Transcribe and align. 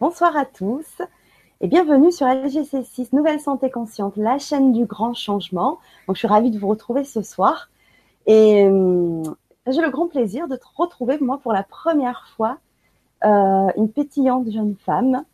Bonsoir 0.00 0.36
à 0.36 0.44
tous 0.44 1.02
et 1.60 1.66
bienvenue 1.66 2.12
sur 2.12 2.24
LGC6 2.28 3.08
Nouvelle 3.16 3.40
Santé 3.40 3.68
Consciente, 3.68 4.16
la 4.16 4.38
chaîne 4.38 4.70
du 4.70 4.84
grand 4.84 5.12
changement. 5.12 5.80
Donc, 6.06 6.14
je 6.14 6.20
suis 6.20 6.28
ravie 6.28 6.52
de 6.52 6.58
vous 6.60 6.68
retrouver 6.68 7.02
ce 7.02 7.20
soir 7.20 7.68
et 8.26 8.64
euh, 8.64 9.24
j'ai 9.66 9.80
le 9.80 9.90
grand 9.90 10.06
plaisir 10.06 10.46
de 10.46 10.54
te 10.54 10.64
retrouver, 10.76 11.18
moi, 11.20 11.38
pour 11.38 11.52
la 11.52 11.64
première 11.64 12.28
fois, 12.36 12.58
euh, 13.24 13.66
une 13.76 13.90
pétillante 13.90 14.48
jeune 14.52 14.76
femme 14.76 15.24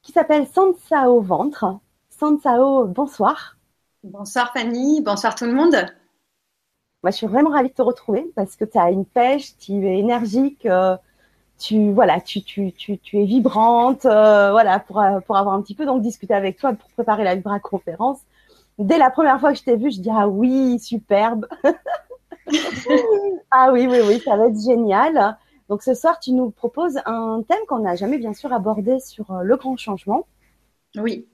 qui 0.00 0.12
s'appelle 0.12 0.46
Sansao 0.46 1.20
Ventre. 1.20 1.78
Sansao, 2.08 2.86
bonsoir. 2.86 3.58
Bonsoir 4.02 4.50
Fanny, 4.54 5.02
bonsoir 5.02 5.34
tout 5.34 5.44
le 5.44 5.52
monde. 5.52 5.76
Moi, 7.02 7.10
je 7.10 7.16
suis 7.16 7.26
vraiment 7.26 7.50
ravie 7.50 7.68
de 7.68 7.74
te 7.74 7.82
retrouver 7.82 8.32
parce 8.34 8.56
que 8.56 8.64
tu 8.64 8.78
as 8.78 8.90
une 8.90 9.04
pêche, 9.04 9.58
tu 9.58 9.86
es 9.86 9.98
énergique. 9.98 10.64
Euh, 10.64 10.96
tu 11.58 11.92
voilà, 11.92 12.20
tu, 12.20 12.42
tu, 12.42 12.72
tu, 12.72 12.98
tu 12.98 13.20
es 13.20 13.24
vibrante, 13.24 14.06
euh, 14.06 14.50
voilà, 14.52 14.78
pour, 14.78 15.00
euh, 15.00 15.20
pour 15.20 15.36
avoir 15.36 15.54
un 15.54 15.62
petit 15.62 15.74
peu 15.74 15.86
donc 15.86 16.02
discuter 16.02 16.34
avec 16.34 16.58
toi 16.58 16.72
pour 16.72 16.88
préparer 16.90 17.24
la 17.24 17.34
Vibra 17.34 17.60
conférence. 17.60 18.20
Dès 18.78 18.98
la 18.98 19.10
première 19.10 19.40
fois 19.40 19.52
que 19.52 19.58
je 19.58 19.64
t'ai 19.64 19.76
vue, 19.76 19.90
je 19.90 20.00
dis 20.00 20.10
ah 20.12 20.28
oui, 20.28 20.78
superbe. 20.78 21.46
ah 23.50 23.70
oui, 23.72 23.86
oui, 23.90 23.98
oui, 24.06 24.20
ça 24.24 24.36
va 24.36 24.46
être 24.46 24.60
génial. 24.60 25.36
Donc 25.68 25.82
ce 25.82 25.94
soir, 25.94 26.18
tu 26.20 26.32
nous 26.32 26.50
proposes 26.50 26.98
un 27.04 27.42
thème 27.46 27.58
qu'on 27.66 27.80
n'a 27.80 27.96
jamais 27.96 28.18
bien 28.18 28.32
sûr 28.32 28.52
abordé 28.52 29.00
sur 29.00 29.30
euh, 29.32 29.42
le 29.42 29.56
grand 29.56 29.76
changement. 29.76 30.26
Oui. 30.96 31.26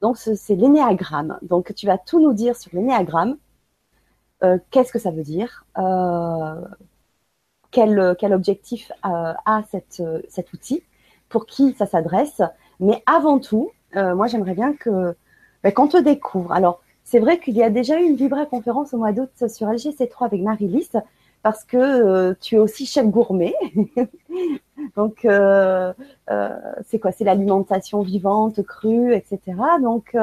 Donc 0.00 0.16
c'est 0.18 0.54
l'énéagramme. 0.54 1.38
Donc 1.42 1.74
tu 1.74 1.86
vas 1.86 1.98
tout 1.98 2.20
nous 2.20 2.32
dire 2.34 2.54
sur 2.56 2.70
l'énéagramme. 2.74 3.36
Euh, 4.44 4.58
Qu'est-ce 4.70 4.92
que 4.92 4.98
ça 5.00 5.10
veut 5.10 5.24
dire? 5.24 5.64
Euh, 5.78 6.60
quel, 7.70 8.16
quel 8.18 8.32
objectif 8.32 8.90
euh, 9.04 9.32
a 9.44 9.62
cette, 9.70 10.00
euh, 10.00 10.20
cet 10.28 10.52
outil, 10.52 10.82
pour 11.28 11.46
qui 11.46 11.74
ça 11.74 11.86
s'adresse. 11.86 12.42
Mais 12.80 13.02
avant 13.06 13.38
tout, 13.38 13.70
euh, 13.96 14.14
moi, 14.14 14.26
j'aimerais 14.26 14.54
bien 14.54 14.72
que 14.72 15.14
ben, 15.62 15.72
qu'on 15.72 15.88
te 15.88 15.96
découvre. 15.96 16.52
Alors, 16.52 16.80
c'est 17.04 17.18
vrai 17.18 17.38
qu'il 17.38 17.56
y 17.56 17.62
a 17.62 17.70
déjà 17.70 18.00
eu 18.00 18.04
une 18.04 18.16
Vibra 18.16 18.46
conférence 18.46 18.92
au 18.94 18.98
mois 18.98 19.12
d'août 19.12 19.30
sur 19.48 19.68
LGC3 19.68 20.26
avec 20.26 20.42
Marie-Lys, 20.42 20.92
parce 21.42 21.64
que 21.64 21.76
euh, 21.76 22.34
tu 22.40 22.56
es 22.56 22.58
aussi 22.58 22.86
chef 22.86 23.06
gourmet. 23.06 23.54
Donc, 24.96 25.24
euh, 25.24 25.92
euh, 26.30 26.48
c'est 26.86 26.98
quoi? 26.98 27.12
C'est 27.12 27.24
l'alimentation 27.24 28.02
vivante, 28.02 28.62
crue, 28.62 29.14
etc. 29.14 29.40
Donc, 29.80 30.14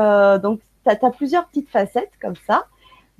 donc 0.41 0.59
tu 0.83 0.89
as, 0.89 1.11
plusieurs 1.11 1.47
petites 1.47 1.69
facettes 1.69 2.11
comme 2.21 2.35
ça. 2.47 2.67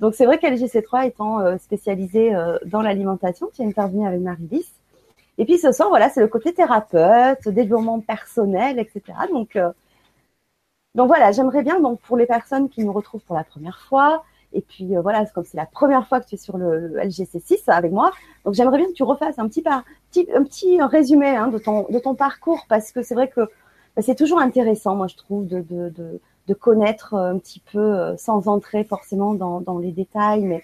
Donc 0.00 0.14
c'est 0.14 0.26
vrai 0.26 0.38
qu'LGC3 0.38 1.06
étant 1.06 1.40
euh, 1.40 1.56
spécialisée 1.58 2.34
euh, 2.34 2.58
dans 2.66 2.82
l'alimentation, 2.82 3.48
tu 3.52 3.62
es 3.62 3.66
intervenue 3.66 4.06
avec 4.06 4.20
Marie-Lys. 4.20 4.70
Et 5.38 5.44
puis 5.44 5.58
ce 5.58 5.72
soir, 5.72 5.88
voilà, 5.88 6.08
c'est 6.10 6.20
le 6.20 6.28
côté 6.28 6.52
thérapeute, 6.52 7.48
développement 7.48 8.00
personnel, 8.00 8.78
etc. 8.78 9.02
Donc, 9.32 9.56
euh, 9.56 9.70
donc 10.94 11.08
voilà, 11.08 11.32
j'aimerais 11.32 11.62
bien, 11.62 11.80
donc 11.80 12.00
pour 12.00 12.16
les 12.16 12.26
personnes 12.26 12.68
qui 12.68 12.84
nous 12.84 12.92
retrouvent 12.92 13.22
pour 13.22 13.36
la 13.36 13.44
première 13.44 13.80
fois, 13.80 14.24
et 14.52 14.62
puis 14.62 14.94
voilà, 14.96 15.26
comme 15.26 15.44
c'est 15.44 15.58
la 15.58 15.66
première 15.66 16.08
fois 16.08 16.20
que 16.20 16.26
tu 16.26 16.36
es 16.36 16.38
sur 16.38 16.56
le, 16.56 16.88
le 16.88 17.00
LGC6 17.00 17.64
avec 17.66 17.92
moi, 17.92 18.12
donc 18.44 18.54
j'aimerais 18.54 18.78
bien 18.78 18.86
que 18.86 18.92
tu 18.92 19.02
refasses 19.02 19.38
un 19.38 19.46
petit, 19.48 19.62
un 19.68 20.42
petit 20.44 20.80
résumé 20.80 21.28
hein, 21.36 21.48
de, 21.48 21.58
ton, 21.58 21.86
de 21.90 21.98
ton 21.98 22.14
parcours, 22.14 22.64
parce 22.68 22.92
que 22.92 23.02
c'est 23.02 23.14
vrai 23.14 23.28
que 23.28 23.42
bah, 23.94 24.00
c'est 24.00 24.14
toujours 24.14 24.40
intéressant, 24.40 24.94
moi 24.94 25.06
je 25.06 25.16
trouve, 25.16 25.46
de 25.46 25.60
de 26.48 26.54
connaître 26.54 27.14
euh, 27.14 27.32
un 27.32 27.38
petit 27.38 27.60
peu, 27.60 27.78
euh, 27.78 28.16
sans 28.16 28.48
entrer 28.48 28.84
forcément 28.84 29.34
dans, 29.34 29.60
dans, 29.60 29.78
les 29.78 29.92
détails, 29.92 30.44
mais 30.44 30.62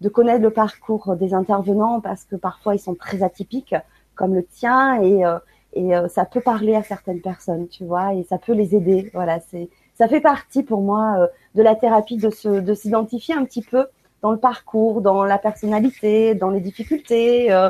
de 0.00 0.08
connaître 0.08 0.42
le 0.42 0.50
parcours 0.50 1.16
des 1.16 1.34
intervenants 1.34 2.00
parce 2.00 2.24
que 2.24 2.36
parfois 2.36 2.74
ils 2.74 2.80
sont 2.80 2.94
très 2.94 3.22
atypiques, 3.22 3.74
comme 4.14 4.34
le 4.34 4.44
tien, 4.44 5.02
et, 5.02 5.24
euh, 5.24 5.38
et 5.72 5.90
ça 6.08 6.24
peut 6.24 6.40
parler 6.40 6.76
à 6.76 6.84
certaines 6.84 7.20
personnes, 7.20 7.66
tu 7.66 7.84
vois, 7.84 8.14
et 8.14 8.22
ça 8.22 8.38
peut 8.38 8.52
les 8.52 8.76
aider. 8.76 9.10
Voilà, 9.12 9.40
c'est 9.40 9.68
ça 9.96 10.06
fait 10.06 10.20
partie 10.20 10.62
pour 10.62 10.82
moi 10.82 11.28
de 11.56 11.62
la 11.62 11.74
thérapie 11.74 12.16
de 12.16 12.30
se 12.30 12.48
de 12.48 12.74
s'identifier 12.74 13.34
un 13.34 13.44
petit 13.44 13.62
peu 13.62 13.86
dans 14.24 14.32
le 14.32 14.38
parcours, 14.38 15.02
dans 15.02 15.22
la 15.22 15.36
personnalité, 15.36 16.34
dans 16.34 16.48
les 16.48 16.60
difficultés, 16.60 17.52
euh, 17.52 17.68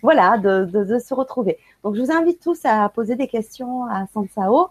voilà, 0.00 0.38
de, 0.38 0.64
de, 0.64 0.82
de, 0.82 0.98
se 0.98 1.12
retrouver. 1.12 1.58
Donc 1.84 1.94
je 1.94 2.00
vous 2.00 2.10
invite 2.10 2.40
tous 2.40 2.58
à 2.64 2.88
poser 2.88 3.16
des 3.16 3.28
questions 3.28 3.84
à 3.84 4.06
Sansao. 4.14 4.68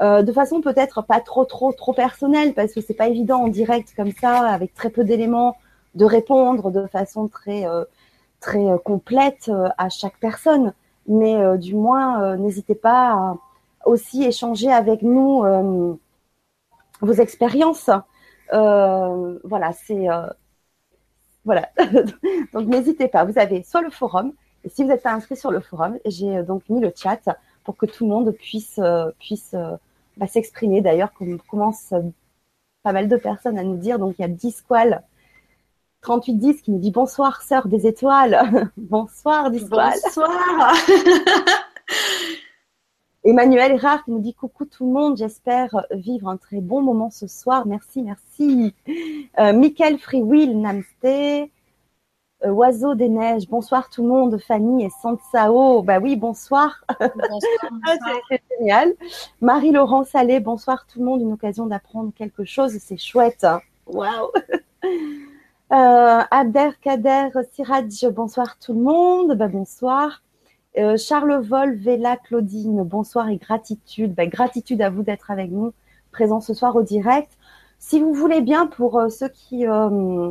Euh, 0.00 0.22
de 0.22 0.30
façon 0.30 0.60
peut-être 0.60 1.02
pas 1.02 1.20
trop 1.20 1.46
trop 1.46 1.72
trop 1.72 1.94
personnelle 1.94 2.52
parce 2.52 2.74
que 2.74 2.82
c'est 2.82 2.94
pas 2.94 3.08
évident 3.08 3.44
en 3.44 3.48
direct 3.48 3.94
comme 3.96 4.12
ça 4.12 4.40
avec 4.46 4.74
très 4.74 4.90
peu 4.90 5.04
d'éléments 5.04 5.56
de 5.94 6.04
répondre 6.04 6.70
de 6.70 6.86
façon 6.86 7.28
très 7.28 7.66
euh, 7.66 7.84
très 8.40 8.64
euh, 8.66 8.78
complète 8.78 9.48
euh, 9.48 9.68
à 9.78 9.88
chaque 9.88 10.18
personne. 10.18 10.72
Mais 11.08 11.36
euh, 11.36 11.56
du 11.56 11.74
moins 11.74 12.36
n'hésitez 12.36 12.74
pas 12.74 13.12
à 13.12 13.36
aussi 13.84 14.24
échanger 14.24 14.72
avec 14.72 15.02
nous 15.02 15.44
vos 17.00 17.12
expériences. 17.12 17.90
Voilà 18.52 19.72
c'est 19.72 20.06
voilà. 21.44 21.68
Donc 22.52 22.66
n'hésitez 22.66 23.06
pas. 23.08 23.24
Vous 23.24 23.38
avez 23.38 23.62
soit 23.62 23.82
le 23.82 23.90
forum 23.90 24.32
et 24.64 24.68
si 24.68 24.82
vous 24.82 24.88
n'êtes 24.88 25.02
pas 25.04 25.12
inscrit 25.12 25.36
sur 25.36 25.52
le 25.52 25.60
forum 25.60 25.98
j'ai 26.06 26.42
donc 26.42 26.68
mis 26.68 26.80
le 26.80 26.92
chat 26.94 27.20
pour 27.62 27.76
que 27.76 27.86
tout 27.86 28.04
le 28.04 28.10
monde 28.10 28.32
puisse 28.32 28.80
puisse 29.20 29.54
va 30.16 30.26
s'exprimer. 30.26 30.80
D'ailleurs, 30.80 31.12
comme 31.12 31.38
commence 31.40 31.92
euh, 31.92 32.00
pas 32.82 32.92
mal 32.92 33.08
de 33.08 33.16
personnes 33.16 33.58
à 33.58 33.62
nous 33.62 33.76
dire. 33.76 33.98
Donc, 33.98 34.14
il 34.18 34.22
y 34.22 34.24
a 34.24 34.28
Disqual 34.28 35.02
3810 36.02 36.62
qui 36.62 36.70
nous 36.70 36.78
dit 36.78 36.90
bonsoir, 36.90 37.42
sœur 37.42 37.68
des 37.68 37.86
étoiles. 37.86 38.70
bonsoir, 38.76 39.50
Disqual. 39.50 39.94
Bonsoir. 40.04 40.74
Emmanuel 43.24 43.74
Rare 43.74 44.04
qui 44.04 44.12
nous 44.12 44.20
dit 44.20 44.34
coucou 44.34 44.66
tout 44.66 44.86
le 44.86 44.92
monde, 44.92 45.16
j'espère 45.16 45.84
vivre 45.90 46.28
un 46.28 46.36
très 46.36 46.60
bon 46.60 46.80
moment 46.80 47.10
ce 47.10 47.26
soir. 47.26 47.66
Merci, 47.66 48.02
merci. 48.02 48.72
Euh, 49.40 49.52
Michael 49.52 49.98
Freewill 49.98 50.60
Namste, 50.60 51.50
Oiseau 52.48 52.94
des 52.94 53.08
neiges, 53.08 53.48
bonsoir 53.48 53.90
tout 53.90 54.02
le 54.02 54.08
monde, 54.08 54.38
Fanny 54.38 54.84
et 54.84 54.90
Sansao. 55.02 55.82
Bah 55.82 55.98
oui, 55.98 56.16
bonsoir. 56.16 56.84
bonsoir, 57.00 58.18
c'est 58.30 58.42
génial. 58.58 58.92
Marie-Laurent 59.40 60.04
Salé, 60.04 60.40
bonsoir 60.40 60.86
tout 60.86 61.00
le 61.00 61.04
monde, 61.04 61.20
une 61.20 61.32
occasion 61.32 61.66
d'apprendre 61.66 62.12
quelque 62.14 62.44
chose, 62.44 62.76
c'est 62.78 62.98
chouette. 62.98 63.44
Hein. 63.44 63.60
Waouh. 63.86 64.30
Euh, 65.72 66.20
Abderkader 66.30 67.30
Siraj, 67.52 68.06
bonsoir 68.12 68.56
tout 68.60 68.72
le 68.72 68.78
monde. 68.80 69.36
Bah, 69.36 69.48
bonsoir. 69.48 70.22
Euh, 70.78 70.96
Charles 70.96 71.42
Vol, 71.42 71.74
Vela, 71.76 72.16
Claudine, 72.16 72.84
bonsoir 72.84 73.28
et 73.30 73.36
gratitude. 73.36 74.14
Bah, 74.14 74.26
gratitude 74.26 74.80
à 74.80 74.90
vous 74.90 75.02
d'être 75.02 75.30
avec 75.30 75.50
nous, 75.50 75.72
présents 76.12 76.40
ce 76.40 76.54
soir 76.54 76.76
au 76.76 76.82
direct. 76.82 77.36
Si 77.78 77.98
vous 77.98 78.12
voulez 78.12 78.42
bien, 78.42 78.66
pour 78.66 78.98
euh, 78.98 79.08
ceux 79.08 79.28
qui 79.28 79.66
euh, 79.66 80.30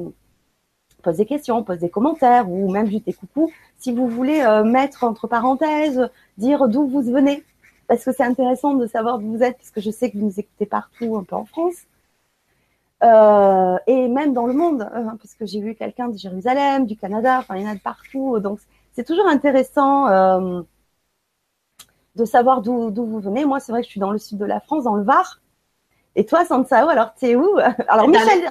pose 1.06 1.18
des 1.18 1.26
questions, 1.26 1.64
pose 1.64 1.80
des 1.80 1.90
commentaires 1.90 2.52
ou 2.52 2.72
même 2.72 2.88
juste 2.88 3.06
des 3.06 3.14
coucou. 3.14 3.52
Si 3.78 3.94
vous 3.94 4.08
voulez 4.08 4.42
euh, 4.42 4.64
mettre 4.64 5.04
entre 5.04 5.28
parenthèses, 5.28 6.10
dire 6.38 6.68
d'où 6.68 6.88
vous 6.88 7.02
venez, 7.04 7.44
parce 7.88 8.04
que 8.04 8.12
c'est 8.12 8.24
intéressant 8.24 8.74
de 8.74 8.88
savoir 8.88 9.20
d'où 9.20 9.32
vous 9.38 9.44
êtes, 9.44 9.58
parce 9.58 9.70
que 9.70 9.82
je 9.82 9.92
sais 9.92 10.10
que 10.10 10.18
vous 10.18 10.26
nous 10.26 10.40
écoutez 10.40 10.66
partout, 10.66 11.16
un 11.16 11.24
peu 11.24 11.36
en 11.36 11.46
France. 11.46 11.76
Euh, 13.04 13.78
et 13.86 14.08
même 14.08 14.34
dans 14.34 14.48
le 14.48 14.54
monde, 14.54 14.90
hein, 14.94 15.16
parce 15.22 15.36
que 15.36 15.46
j'ai 15.46 15.60
vu 15.60 15.76
quelqu'un 15.76 16.08
de 16.08 16.18
Jérusalem, 16.18 16.88
du 16.88 16.96
Canada, 16.96 17.38
enfin 17.40 17.56
il 17.56 17.64
y 17.64 17.68
en 17.68 17.72
a 17.72 17.76
de 17.76 17.80
partout. 17.80 18.40
Donc 18.40 18.60
c'est 18.94 19.06
toujours 19.06 19.28
intéressant 19.28 20.08
euh, 20.08 20.62
de 22.16 22.26
savoir 22.26 22.62
d'où 22.62 23.06
vous 23.06 23.20
venez. 23.20 23.46
Moi, 23.46 23.60
c'est 23.60 23.72
vrai 23.72 23.82
que 23.82 23.86
je 23.86 23.92
suis 23.92 24.00
dans 24.00 24.12
le 24.12 24.18
sud 24.18 24.40
de 24.40 24.46
la 24.46 24.60
France, 24.60 24.86
dans 24.86 24.96
le 24.96 25.04
Var. 25.04 25.40
Et 26.16 26.26
toi, 26.26 26.46
Sansao, 26.46 26.88
alors 26.90 27.14
t'es 27.14 27.36
où? 27.36 27.48
Alors 27.90 28.08
Michel, 28.08 28.50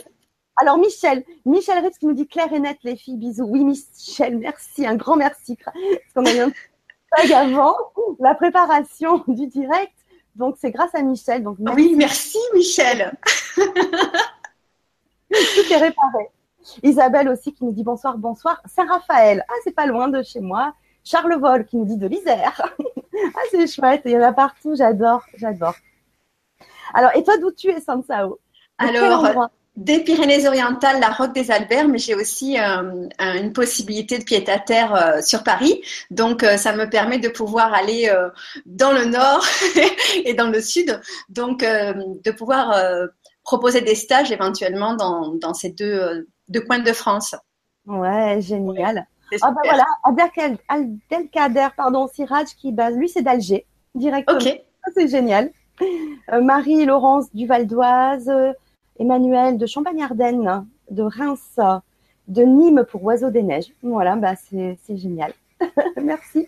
alors 0.57 0.79
Michel, 0.79 1.25
Michel 1.45 1.85
Ritz 1.85 1.99
qui 1.99 2.07
nous 2.07 2.15
dit 2.15 2.29
clair 2.29 2.53
et 2.53 2.61
net 2.61 2.79
les 2.85 2.97
filles, 2.97 3.17
bisous. 3.17 3.45
Oui 3.45 3.65
Michel, 3.65 4.39
merci, 4.39 4.87
un 4.87 4.95
grand 4.95 5.17
merci. 5.17 5.57
Parce 5.57 5.77
qu'on 6.15 6.25
a 6.25 6.33
eu 6.33 6.41
un 6.41 6.53
tag 7.17 7.33
avant 7.33 7.77
la 8.21 8.35
préparation 8.35 9.25
du 9.29 9.49
direct. 9.49 9.93
Donc 10.37 10.57
c'est 10.59 10.71
grâce 10.71 10.95
à 10.95 11.03
Michel. 11.03 11.43
Donc 11.43 11.59
merci. 11.59 11.81
Oui, 11.81 11.95
merci 11.97 12.39
Michel. 12.55 13.17
Tout 13.57 13.63
est 15.73 15.77
réparé. 15.77 16.29
Isabelle 16.83 17.29
aussi 17.29 17.53
qui 17.53 17.65
nous 17.65 17.73
dit 17.73 17.85
bonsoir, 17.85 18.17
bonsoir. 18.17 18.63
Saint-Raphaël, 18.67 19.45
ah 19.49 19.55
c'est 19.65 19.75
pas 19.75 19.87
loin 19.87 20.09
de 20.09 20.23
chez 20.23 20.41
moi. 20.41 20.75
Charles 21.03 21.39
Vol 21.39 21.67
qui 21.67 21.77
nous 21.77 21.85
dit 21.85 21.99
de 21.99 22.07
l'Isère. 22.07 22.75
ah 23.13 23.41
c'est 23.51 23.67
chouette, 23.67 24.03
il 24.05 24.13
y 24.13 24.17
en 24.17 24.23
a 24.23 24.33
partout, 24.33 24.75
j'adore, 24.75 25.25
j'adore. 25.37 25.75
Alors, 26.95 27.11
et 27.15 27.25
toi 27.25 27.37
d'où 27.39 27.51
tu 27.51 27.69
es, 27.69 27.81
Sansao 27.81 28.39
Alors, 28.79 29.51
des 29.77 30.01
Pyrénées-Orientales, 30.01 31.01
la 31.01 31.11
Roque 31.11 31.33
des 31.35 31.51
Alberts, 31.51 31.89
mais 31.89 31.99
j'ai 31.99 32.15
aussi 32.15 32.59
euh, 32.61 33.09
une 33.19 33.53
possibilité 33.53 34.19
de 34.19 34.25
pied 34.25 34.49
à 34.49 34.59
terre 34.59 34.95
euh, 34.95 35.21
sur 35.21 35.43
Paris. 35.43 35.83
Donc, 36.11 36.45
euh, 36.45 36.57
ça 36.57 36.77
me 36.77 36.89
permet 36.89 37.19
de 37.19 37.29
pouvoir 37.29 37.75
aller 37.75 38.13
dans 38.67 38.93
le 38.93 39.07
nord 39.07 39.45
et 40.25 40.35
dans 40.35 40.49
le 40.49 40.61
sud. 40.61 41.01
Donc, 41.29 41.61
de 41.61 42.31
pouvoir 42.31 42.81
proposer 43.43 43.81
des 43.81 43.95
stages 43.95 44.31
éventuellement 44.31 44.95
dans, 44.95 45.35
dans 45.35 45.55
ces 45.55 45.71
deux, 45.71 46.29
deux 46.49 46.61
coins 46.61 46.79
de 46.79 46.93
France. 46.93 47.35
Ouais, 47.87 48.41
génial. 48.41 49.07
Ouais, 49.33 49.39
ah 49.43 49.51
bah 49.51 49.61
voilà, 49.65 49.87
Abdelkader, 50.69 51.69
pardon, 51.77 52.09
Siraj, 52.09 52.49
qui, 52.57 52.73
bah, 52.73 52.91
lui, 52.91 53.09
c'est 53.09 53.23
d'Alger. 53.23 53.67
directement. 53.95 54.39
C'est 54.95 55.09
génial. 55.09 55.51
Marie-Laurence 56.31 57.27
du 57.35 57.47
Val 57.47 57.67
d'Oise, 57.67 58.31
Emmanuel 58.99 59.59
de 59.59 59.67
Champagne-Ardenne, 59.67 60.67
de 60.91 61.03
Reims, 61.03 61.59
de 62.29 62.43
Nîmes 62.43 62.85
pour 62.91 63.03
Oiseaux 63.05 63.31
des 63.31 63.43
Neiges. 63.43 63.73
Voilà, 63.83 64.17
bah 64.17 64.35
c'est 64.37 64.97
génial. 64.97 65.33
Merci. 66.03 66.47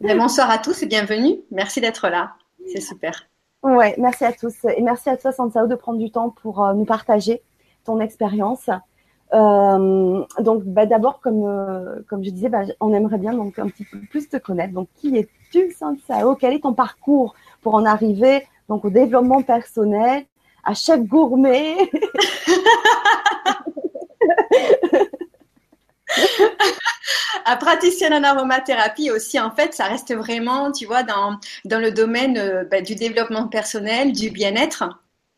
Ben, 0.00 0.16
bonsoir 0.16 0.50
à 0.50 0.58
tous 0.58 0.82
et 0.82 0.86
bienvenue. 0.86 1.40
Merci 1.50 1.80
d'être 1.80 2.08
là. 2.08 2.32
C'est 2.66 2.80
super. 2.80 3.26
Ouais, 3.62 3.94
merci 3.98 4.24
à 4.24 4.32
tous. 4.32 4.54
Et 4.64 4.80
merci 4.80 5.10
à 5.10 5.18
toi, 5.18 5.32
Sansao, 5.32 5.66
de 5.66 5.74
prendre 5.74 5.98
du 5.98 6.10
temps 6.10 6.30
pour 6.30 6.64
euh, 6.64 6.72
nous 6.72 6.86
partager 6.86 7.42
ton 7.84 8.00
expérience. 8.00 8.70
Euh, 9.34 10.24
donc, 10.38 10.64
bah, 10.64 10.86
d'abord, 10.86 11.20
comme, 11.20 11.44
euh, 11.44 12.00
comme 12.08 12.24
je 12.24 12.30
disais, 12.30 12.48
bah, 12.48 12.62
on 12.80 12.94
aimerait 12.94 13.18
bien 13.18 13.34
donc 13.34 13.58
un 13.58 13.68
petit 13.68 13.84
peu 13.84 13.98
plus 14.08 14.28
te 14.28 14.38
connaître. 14.38 14.72
Donc, 14.72 14.88
qui 14.96 15.14
es-tu, 15.16 15.70
Sansao? 15.72 16.34
Quel 16.36 16.54
est 16.54 16.60
ton 16.60 16.72
parcours 16.72 17.34
pour 17.60 17.74
en 17.74 17.84
arriver 17.84 18.46
donc 18.70 18.84
au 18.84 18.90
développement 18.90 19.42
personnel, 19.42 20.24
à 20.64 20.74
chef 20.74 21.00
gourmet 21.00 21.76
à 27.44 27.56
praticienne 27.56 28.14
en 28.14 28.22
aromathérapie 28.22 29.10
aussi, 29.10 29.38
en 29.38 29.50
fait, 29.50 29.74
ça 29.74 29.84
reste 29.84 30.14
vraiment, 30.14 30.72
tu 30.72 30.86
vois, 30.86 31.02
dans, 31.02 31.38
dans 31.64 31.78
le 31.78 31.90
domaine 31.90 32.38
euh, 32.38 32.64
bah, 32.64 32.80
du 32.80 32.94
développement 32.94 33.48
personnel, 33.48 34.12
du 34.12 34.30
bien-être. 34.30 34.84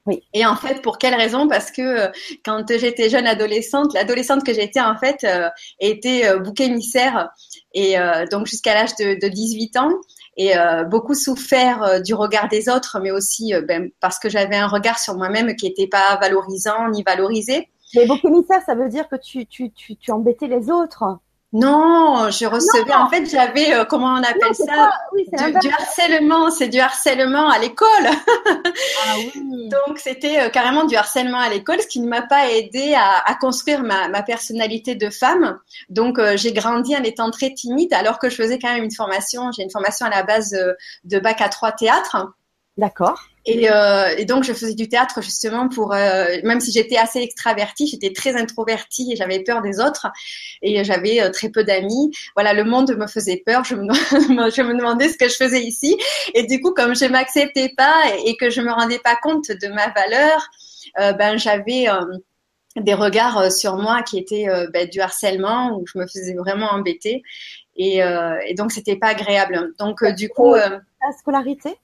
Oui. 0.04 0.22
Et 0.34 0.44
en 0.44 0.56
fait, 0.56 0.82
pour 0.82 0.98
quelle 0.98 1.14
raison? 1.14 1.46
Parce 1.46 1.70
que 1.70 1.82
euh, 1.82 2.08
quand 2.44 2.64
j'étais 2.68 3.08
jeune 3.08 3.26
adolescente, 3.26 3.94
l'adolescente 3.94 4.44
que 4.44 4.52
j'étais 4.52 4.80
en 4.80 4.96
fait 4.98 5.22
euh, 5.24 5.48
était 5.78 6.36
bouc 6.38 6.60
émissaire 6.60 7.30
et 7.72 7.94
donc 8.30 8.46
jusqu'à 8.46 8.74
l'âge 8.74 8.94
de, 8.96 9.18
de, 9.18 9.28
18 9.28 9.76
ans 9.78 9.92
et 10.36 10.54
beaucoup 10.90 11.14
souffert 11.14 12.00
du 12.02 12.14
regard 12.14 12.48
des 12.48 12.68
autres, 12.68 12.98
mais 13.02 13.10
aussi 13.10 13.52
ben, 13.68 13.90
parce 14.00 14.18
que 14.18 14.30
j'avais 14.30 14.56
un 14.56 14.66
regard 14.66 14.98
sur 14.98 15.14
moi-même 15.16 15.54
qui 15.56 15.66
n'était 15.66 15.88
pas 15.88 16.16
valorisant 16.16 16.88
ni 16.90 17.02
valorisé. 17.02 17.68
Mais 17.94 18.06
bouc 18.06 18.24
émissaire, 18.24 18.62
ça 18.64 18.74
veut 18.74 18.88
dire 18.88 19.08
que 19.08 19.16
tu, 19.16 19.46
tu, 19.46 19.70
tu, 19.72 19.96
tu 19.96 20.10
embêtais 20.10 20.46
les 20.46 20.70
autres. 20.70 21.04
Non, 21.52 22.30
je 22.30 22.46
recevais. 22.46 22.94
En 22.94 23.10
fait, 23.10 23.26
j'avais 23.26 23.74
euh, 23.74 23.84
comment 23.84 24.14
on 24.14 24.22
appelle 24.22 24.54
ça? 24.54 24.90
du, 25.60 25.68
harcèlement. 25.68 26.50
C'est 26.50 26.68
du 26.68 26.80
harcèlement 26.80 27.50
à 27.50 27.58
l'école. 27.58 27.88
ah, 28.06 29.16
oui. 29.18 29.68
Donc 29.68 29.98
c'était 29.98 30.40
euh, 30.40 30.48
carrément 30.48 30.84
du 30.84 30.96
harcèlement 30.96 31.38
à 31.38 31.50
l'école, 31.50 31.82
ce 31.82 31.86
qui 31.86 32.00
ne 32.00 32.08
m'a 32.08 32.22
pas 32.22 32.50
aidé 32.50 32.94
à, 32.94 33.18
à 33.26 33.34
construire 33.34 33.82
ma, 33.82 34.08
ma, 34.08 34.22
personnalité 34.22 34.94
de 34.94 35.10
femme. 35.10 35.58
Donc 35.90 36.18
euh, 36.18 36.38
j'ai 36.38 36.54
grandi 36.54 36.96
en 36.96 37.02
étant 37.02 37.30
très 37.30 37.52
timide, 37.52 37.92
alors 37.92 38.18
que 38.18 38.30
je 38.30 38.36
faisais 38.36 38.58
quand 38.58 38.72
même 38.72 38.84
une 38.84 38.94
formation. 38.94 39.52
J'ai 39.52 39.62
une 39.62 39.70
formation 39.70 40.06
à 40.06 40.10
la 40.10 40.22
base 40.22 40.56
de 41.04 41.18
bac 41.18 41.42
à 41.42 41.50
trois 41.50 41.72
théâtre. 41.72 42.16
D'accord. 42.78 43.20
Et, 43.44 43.68
euh, 43.70 44.14
et, 44.16 44.24
donc 44.24 44.44
je 44.44 44.52
faisais 44.52 44.74
du 44.74 44.88
théâtre 44.88 45.20
justement 45.20 45.68
pour, 45.68 45.92
euh, 45.92 46.26
même 46.44 46.60
si 46.60 46.70
j'étais 46.70 46.96
assez 46.96 47.18
extravertie, 47.20 47.88
j'étais 47.88 48.12
très 48.12 48.36
introvertie 48.36 49.12
et 49.12 49.16
j'avais 49.16 49.40
peur 49.40 49.62
des 49.62 49.80
autres 49.80 50.06
et 50.62 50.84
j'avais 50.84 51.20
euh, 51.20 51.30
très 51.30 51.48
peu 51.48 51.64
d'amis. 51.64 52.12
Voilà, 52.36 52.52
le 52.52 52.62
monde 52.62 52.96
me 52.96 53.06
faisait 53.08 53.42
peur. 53.44 53.64
Je 53.64 53.74
me, 53.74 53.92
je 54.50 54.62
me 54.62 54.76
demandais 54.76 55.08
ce 55.08 55.18
que 55.18 55.28
je 55.28 55.34
faisais 55.34 55.60
ici 55.60 55.98
et 56.34 56.44
du 56.46 56.60
coup, 56.60 56.72
comme 56.72 56.94
je 56.94 57.06
m'acceptais 57.06 57.72
pas 57.76 57.94
et, 58.24 58.36
que 58.36 58.48
je 58.48 58.60
me 58.60 58.70
rendais 58.70 59.00
pas 59.00 59.16
compte 59.16 59.50
de 59.50 59.68
ma 59.68 59.88
valeur, 59.88 60.48
euh, 61.00 61.12
ben 61.12 61.36
j'avais 61.36 61.88
euh, 61.88 62.00
des 62.76 62.94
regards 62.94 63.50
sur 63.50 63.76
moi 63.76 64.02
qui 64.02 64.18
étaient 64.18 64.46
ben, 64.72 64.88
du 64.88 65.00
harcèlement 65.00 65.76
où 65.76 65.84
je 65.86 65.98
me 65.98 66.06
faisais 66.06 66.34
vraiment 66.34 66.70
embêter 66.70 67.22
et, 67.76 67.98
et 67.98 68.54
donc 68.54 68.72
c'était 68.72 68.96
pas 68.96 69.08
agréable. 69.08 69.74
Donc 69.78 70.02
du 70.14 70.30
coup, 70.30 70.54
la 70.54 71.12
scolarité? 71.18 71.76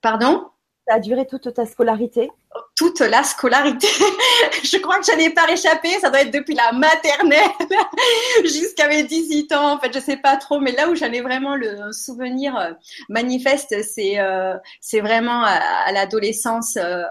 Pardon? 0.00 0.50
Ça 0.88 0.94
a 0.94 1.00
duré 1.00 1.26
toute 1.26 1.52
ta 1.52 1.66
scolarité? 1.66 2.30
Toute 2.74 3.00
la 3.00 3.22
scolarité. 3.22 3.86
je 4.64 4.78
crois 4.78 4.98
que 4.98 5.04
je 5.04 5.16
n'ai 5.16 5.30
pas 5.30 5.44
réchappé. 5.44 5.90
Ça 6.00 6.08
doit 6.08 6.22
être 6.22 6.32
depuis 6.32 6.54
la 6.54 6.72
maternelle 6.72 7.50
jusqu'à 8.44 8.88
mes 8.88 9.02
18 9.02 9.52
ans. 9.52 9.74
En 9.74 9.78
fait, 9.78 9.92
je 9.92 9.98
sais 9.98 10.16
pas 10.16 10.38
trop. 10.38 10.60
Mais 10.60 10.72
là 10.72 10.88
où 10.88 10.94
j'en 10.94 11.12
ai 11.12 11.20
vraiment 11.20 11.56
le 11.56 11.92
souvenir 11.92 12.56
euh, 12.56 12.70
manifeste, 13.10 13.74
c'est 13.82 14.18
euh, 14.18 14.54
c'est 14.80 15.00
vraiment 15.00 15.42
à, 15.44 15.92
l'adolescence. 15.92 16.76
Euh, 16.78 17.02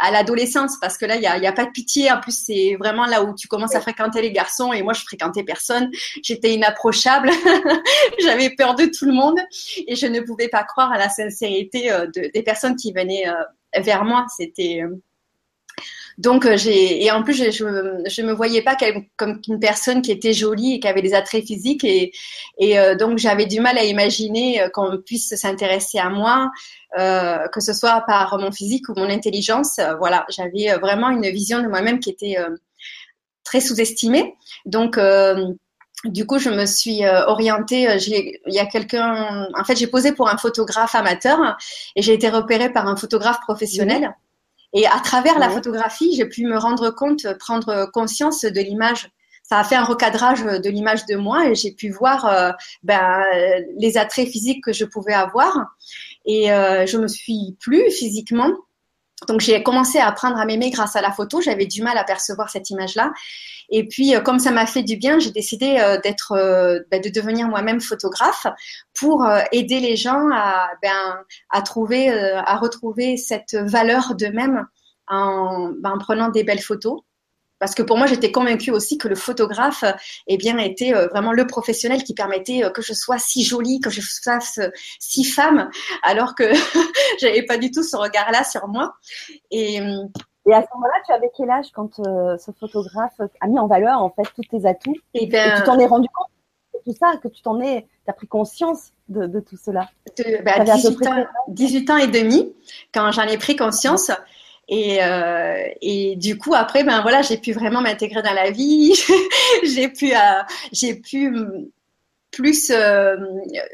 à 0.00 0.10
l'adolescence 0.10 0.78
parce 0.80 0.96
que 0.96 1.06
là 1.06 1.16
il 1.16 1.22
y 1.22 1.26
a, 1.26 1.38
y 1.38 1.46
a, 1.46 1.52
pas 1.52 1.66
de 1.66 1.70
pitié. 1.70 2.10
En 2.10 2.20
plus 2.20 2.44
c'est 2.44 2.76
vraiment 2.78 3.06
là 3.06 3.22
où 3.22 3.34
tu 3.34 3.48
commences 3.48 3.74
à 3.74 3.80
fréquenter 3.80 4.22
les 4.22 4.32
garçons 4.32 4.72
et 4.72 4.82
moi 4.82 4.92
je 4.92 5.02
fréquentais 5.02 5.44
personne. 5.44 5.90
J'étais 6.22 6.54
inapprochable. 6.54 7.30
J'avais 8.20 8.50
peur 8.50 8.74
de 8.74 8.86
tout 8.86 9.06
le 9.06 9.12
monde 9.12 9.38
et 9.86 9.96
je 9.96 10.06
ne 10.06 10.20
pouvais 10.20 10.48
pas 10.48 10.64
croire 10.64 10.92
à 10.92 10.98
la 10.98 11.08
sincérité 11.08 11.90
euh, 11.92 12.06
de, 12.06 12.30
des 12.32 12.42
personnes 12.42 12.76
qui 12.76 12.92
venaient 12.92 13.28
euh, 13.28 13.80
vers 13.80 14.04
moi. 14.04 14.26
C'était 14.36 14.82
euh, 14.82 14.96
donc 16.20 16.48
j'ai 16.56 17.04
et 17.04 17.10
en 17.10 17.22
plus 17.22 17.34
je, 17.34 17.50
je, 17.50 18.22
me 18.22 18.32
voyais 18.32 18.62
pas 18.62 18.76
comme 19.16 19.40
une 19.48 19.58
personne 19.58 20.02
qui 20.02 20.12
était 20.12 20.32
jolie 20.32 20.74
et 20.74 20.80
qui 20.80 20.86
avait 20.86 21.02
des 21.02 21.14
attraits 21.14 21.44
physiques 21.44 21.84
et 21.84 22.12
et 22.58 22.76
donc 22.98 23.18
j'avais 23.18 23.46
du 23.46 23.60
mal 23.60 23.78
à 23.78 23.84
imaginer 23.84 24.62
qu'on 24.74 24.98
puisse 24.98 25.34
s'intéresser 25.34 25.98
à 25.98 26.10
moi 26.10 26.50
euh, 26.98 27.46
que 27.48 27.60
ce 27.60 27.72
soit 27.72 28.00
par 28.00 28.36
mon 28.38 28.50
physique 28.50 28.88
ou 28.88 28.94
mon 28.96 29.08
intelligence. 29.08 29.78
Euh, 29.78 29.94
voilà, 29.94 30.26
j'avais 30.28 30.72
euh, 30.72 30.78
vraiment 30.78 31.10
une 31.10 31.28
vision 31.30 31.62
de 31.62 31.68
moi-même 31.68 32.00
qui 32.00 32.10
était 32.10 32.36
très 33.44 33.60
sous-estimée. 33.60 34.34
Donc 34.66 34.98
du 36.04 36.26
coup, 36.26 36.38
je 36.38 36.50
me 36.50 36.66
suis 36.66 37.06
orientée. 37.06 37.88
il 38.06 38.54
y 38.54 38.58
a 38.58 38.66
quelqu'un. 38.66 39.46
En 39.54 39.64
fait, 39.64 39.76
j'ai 39.76 39.86
posé 39.86 40.12
pour 40.12 40.28
un 40.28 40.36
photographe 40.36 40.94
amateur 40.94 41.56
et 41.94 42.02
j'ai 42.02 42.14
été 42.14 42.28
repérée 42.28 42.72
par 42.72 42.86
un 42.88 42.96
photographe 42.96 43.40
professionnel. 43.40 44.14
Et 44.72 44.86
à 44.86 45.00
travers 45.00 45.38
la 45.38 45.50
photographie, 45.50 46.14
j'ai 46.16 46.26
pu 46.26 46.44
me 46.44 46.56
rendre 46.56 46.90
compte, 46.90 47.26
prendre 47.38 47.90
conscience 47.92 48.42
de 48.42 48.60
l'image. 48.60 49.10
Ça 49.42 49.58
a 49.58 49.64
fait 49.64 49.74
un 49.74 49.84
recadrage 49.84 50.44
de 50.44 50.70
l'image 50.70 51.06
de 51.06 51.16
moi 51.16 51.48
et 51.48 51.56
j'ai 51.56 51.72
pu 51.72 51.90
voir 51.90 52.54
ben, 52.84 53.24
les 53.76 53.98
attraits 53.98 54.28
physiques 54.28 54.62
que 54.62 54.72
je 54.72 54.84
pouvais 54.84 55.12
avoir. 55.12 55.74
Et 56.24 56.52
euh, 56.52 56.86
je 56.86 56.98
me 56.98 57.08
suis 57.08 57.56
plus 57.60 57.90
physiquement. 57.90 58.52
Donc 59.28 59.40
j'ai 59.40 59.62
commencé 59.62 59.98
à 59.98 60.06
apprendre 60.08 60.38
à 60.38 60.44
m'aimer 60.44 60.70
grâce 60.70 60.96
à 60.96 61.02
la 61.02 61.12
photo. 61.12 61.40
J'avais 61.40 61.66
du 61.66 61.82
mal 61.82 61.98
à 61.98 62.04
percevoir 62.04 62.50
cette 62.50 62.70
image-là. 62.70 63.12
Et 63.68 63.86
puis, 63.86 64.14
euh, 64.14 64.20
comme 64.20 64.38
ça 64.38 64.50
m'a 64.50 64.66
fait 64.66 64.82
du 64.82 64.96
bien, 64.96 65.18
j'ai 65.18 65.30
décidé 65.30 65.78
euh, 65.78 65.98
d'être, 66.00 66.34
ben, 66.90 67.00
de 67.00 67.08
devenir 67.08 67.48
moi-même 67.48 67.80
photographe 67.80 68.46
pour 68.98 69.26
aider 69.52 69.80
les 69.80 69.96
gens 69.96 70.28
à, 70.32 70.70
ben, 70.82 71.62
trouver, 71.64 72.10
à 72.10 72.56
retrouver 72.56 73.16
cette 73.16 73.54
valeur 73.54 74.14
d'eux-mêmes 74.14 74.66
en, 75.08 75.70
ben, 75.78 75.92
en 75.92 75.98
prenant 75.98 76.28
des 76.28 76.44
belles 76.44 76.60
photos. 76.60 77.00
Parce 77.60 77.74
que 77.74 77.82
pour 77.82 77.98
moi, 77.98 78.06
j'étais 78.06 78.32
convaincue 78.32 78.70
aussi 78.70 78.98
que 78.98 79.06
le 79.06 79.14
photographe, 79.14 79.84
eh 80.26 80.36
bien, 80.38 80.58
était 80.58 80.94
euh, 80.94 81.06
vraiment 81.08 81.32
le 81.32 81.46
professionnel 81.46 82.02
qui 82.02 82.14
permettait 82.14 82.64
euh, 82.64 82.70
que 82.70 82.80
je 82.82 82.94
sois 82.94 83.18
si 83.18 83.44
jolie, 83.44 83.80
que 83.80 83.90
je 83.90 84.00
sois 84.00 84.38
si 84.98 85.24
femme, 85.24 85.70
alors 86.02 86.34
que 86.34 86.44
j'avais 87.20 87.44
pas 87.44 87.58
du 87.58 87.70
tout 87.70 87.82
ce 87.82 87.96
regard-là 87.96 88.44
sur 88.44 88.66
moi. 88.66 88.94
Et, 89.50 89.78
euh, 89.80 90.06
et 90.46 90.54
à 90.54 90.62
ce 90.62 90.68
moment-là, 90.74 91.02
tu 91.06 91.12
avais 91.12 91.30
quel 91.36 91.50
âge 91.50 91.66
quand 91.74 91.96
ce 91.96 92.50
photographe 92.58 93.20
a 93.40 93.46
mis 93.46 93.58
en 93.58 93.66
valeur 93.66 94.02
en 94.02 94.08
fait 94.10 94.26
tous 94.34 94.58
tes 94.58 94.66
atouts? 94.66 94.96
Et, 95.12 95.26
ben, 95.26 95.58
tu 95.58 95.62
t'en 95.64 95.78
es 95.78 95.86
rendu 95.86 96.08
compte 96.08 96.28
tout 96.86 96.94
ça, 96.98 97.18
que 97.22 97.28
tu 97.28 97.42
t'en 97.42 97.60
es, 97.60 97.86
as 98.06 98.12
pris 98.14 98.26
conscience 98.26 98.92
de, 99.10 99.26
de 99.26 99.38
tout 99.38 99.58
cela? 99.62 99.90
De, 100.16 100.42
bah, 100.42 100.64
18, 100.64 101.06
ans, 101.06 101.26
18, 101.48 101.90
ans, 101.90 101.96
et 101.98 102.06
demi, 102.06 102.54
quand 102.94 103.12
j'en 103.12 103.24
ai 103.24 103.36
pris 103.36 103.54
conscience. 103.54 104.10
Et, 104.70 105.02
euh, 105.02 105.64
et 105.82 106.14
du 106.14 106.38
coup, 106.38 106.54
après, 106.54 106.84
ben 106.84 107.02
voilà, 107.02 107.22
j'ai 107.22 107.36
pu 107.36 107.52
vraiment 107.52 107.80
m'intégrer 107.82 108.22
dans 108.22 108.32
la 108.32 108.52
vie. 108.52 108.94
j'ai 109.64 109.88
pu, 109.88 110.14
euh, 110.14 110.42
j'ai 110.70 110.94
pu 110.94 111.36
plus 112.30 112.70
euh, 112.70 113.16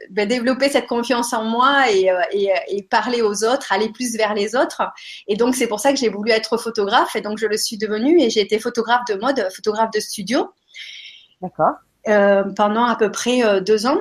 ben, 0.09 0.27
développer 0.27 0.71
cette 0.71 0.87
confiance 0.87 1.35
en 1.35 1.45
moi 1.45 1.93
et, 1.93 2.11
et, 2.33 2.51
et, 2.69 2.83
parler 2.83 3.21
aux 3.21 3.45
autres, 3.45 3.73
aller 3.73 3.91
plus 3.91 4.17
vers 4.17 4.33
les 4.33 4.57
autres. 4.57 4.83
Et 5.29 5.37
donc, 5.37 5.55
c'est 5.55 5.67
pour 5.67 5.81
ça 5.81 5.93
que 5.93 5.99
j'ai 5.99 6.09
voulu 6.09 6.31
être 6.31 6.57
photographe. 6.57 7.15
Et 7.15 7.21
donc, 7.21 7.37
je 7.37 7.47
le 7.47 7.59
suis 7.59 7.77
devenue. 7.77 8.19
Et 8.23 8.31
j'ai 8.31 8.41
été 8.41 8.59
photographe 8.59 9.03
de 9.07 9.17
mode, 9.17 9.47
photographe 9.55 9.91
de 9.93 10.01
studio. 10.01 10.51
D'accord. 11.43 11.75
Pendant 12.05 12.85
à 12.85 12.97
peu 12.97 13.11
près 13.11 13.61
deux 13.61 13.87
ans. 13.87 14.01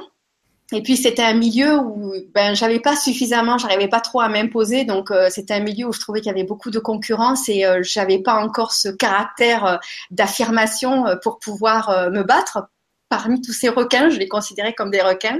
Et 0.72 0.82
puis 0.82 0.98
c'était 0.98 1.24
un 1.24 1.36
milieu 1.36 1.78
où 1.78 2.14
ben 2.34 2.56
j'avais 2.56 2.80
pas 2.80 2.96
suffisamment, 2.96 3.60
j'arrivais 3.60 3.88
pas 3.88 4.02
trop 4.02 4.20
à 4.20 4.30
m'imposer, 4.30 4.84
donc 4.84 5.12
euh, 5.12 5.28
c'était 5.30 5.54
un 5.54 5.60
milieu 5.60 5.88
où 5.88 5.94
je 5.94 6.00
trouvais 6.00 6.22
qu'il 6.22 6.32
y 6.32 6.34
avait 6.34 6.44
beaucoup 6.44 6.72
de 6.72 6.80
concurrence 6.80 7.48
et 7.50 7.66
euh, 7.66 7.84
j'avais 7.84 8.18
pas 8.18 8.34
encore 8.44 8.72
ce 8.72 8.90
caractère 8.90 9.66
euh, 9.66 9.78
d'affirmation 10.10 11.06
euh, 11.06 11.16
pour 11.18 11.38
pouvoir 11.38 12.10
me 12.10 12.24
battre 12.24 12.68
parmi 13.10 13.42
tous 13.42 13.54
ces 13.54 13.70
requins. 13.70 14.10
Je 14.10 14.18
les 14.18 14.28
considérais 14.28 14.74
comme 14.74 14.90
des 14.90 15.02
requins. 15.02 15.40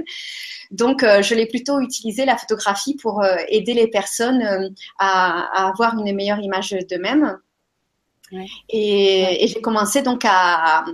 Donc, 0.70 1.02
je 1.02 1.34
l'ai 1.34 1.46
plutôt 1.46 1.80
utilisé 1.80 2.24
la 2.24 2.36
photographie 2.36 2.96
pour 2.96 3.24
aider 3.48 3.72
les 3.72 3.88
personnes 3.88 4.74
à, 4.98 5.64
à, 5.64 5.68
avoir 5.68 5.96
une 5.96 6.12
meilleure 6.14 6.40
image 6.40 6.70
d'eux-mêmes. 6.70 7.38
Ouais. 8.32 8.46
Et, 8.68 9.44
et 9.44 9.48
j'ai 9.48 9.60
commencé 9.60 10.02
donc 10.02 10.24
à, 10.24 10.84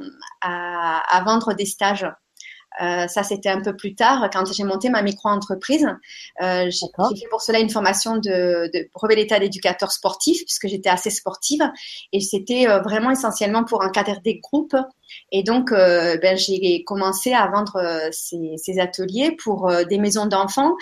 à, 0.43 1.17
à, 1.17 1.25
vendre 1.25 1.55
des 1.55 1.65
stages 1.65 2.07
Euh, 2.81 3.07
ça, 3.07 3.23
c'était 3.23 3.49
un 3.49 3.61
peu 3.61 3.77
plus 3.77 3.95
tard, 3.95 4.29
quand 4.33 4.51
j'ai 4.53 4.65
monté 4.65 4.89
ma 4.89 5.03
micro-entreprise. 5.03 5.87
Euh, 6.41 6.71
j'ai 6.71 6.87
fait 7.21 7.29
pour 7.31 7.43
cela 7.43 7.59
une 7.59 7.71
formation 7.71 8.17
de, 8.17 8.71
de 8.73 8.89
brevet 8.95 9.17
d'état 9.17 9.39
d'éducateur 9.39 9.93
sportif, 9.93 10.43
puisque 10.45 10.69
j'étais 10.69 10.89
assez 10.89 11.11
sportive. 11.11 11.63
Et 12.13 12.21
c'était 12.21 12.69
euh, 12.69 12.81
vraiment 12.81 13.11
essentiellement 13.11 13.65
pour 13.65 13.83
encadrer 13.83 14.21
des 14.25 14.41
groupes. 14.41 14.77
Et 15.31 15.43
donc, 15.43 15.73
ben, 15.73 16.39
j'ai 16.39 16.85
commencé 16.85 17.35
à 17.35 17.47
vendre 17.49 17.79
ces, 18.13 18.55
ces, 18.57 18.81
ateliers 18.81 19.37
pour 19.43 19.71
des 19.87 19.99
maisons 19.99 20.25
d'enfants, 20.25 20.75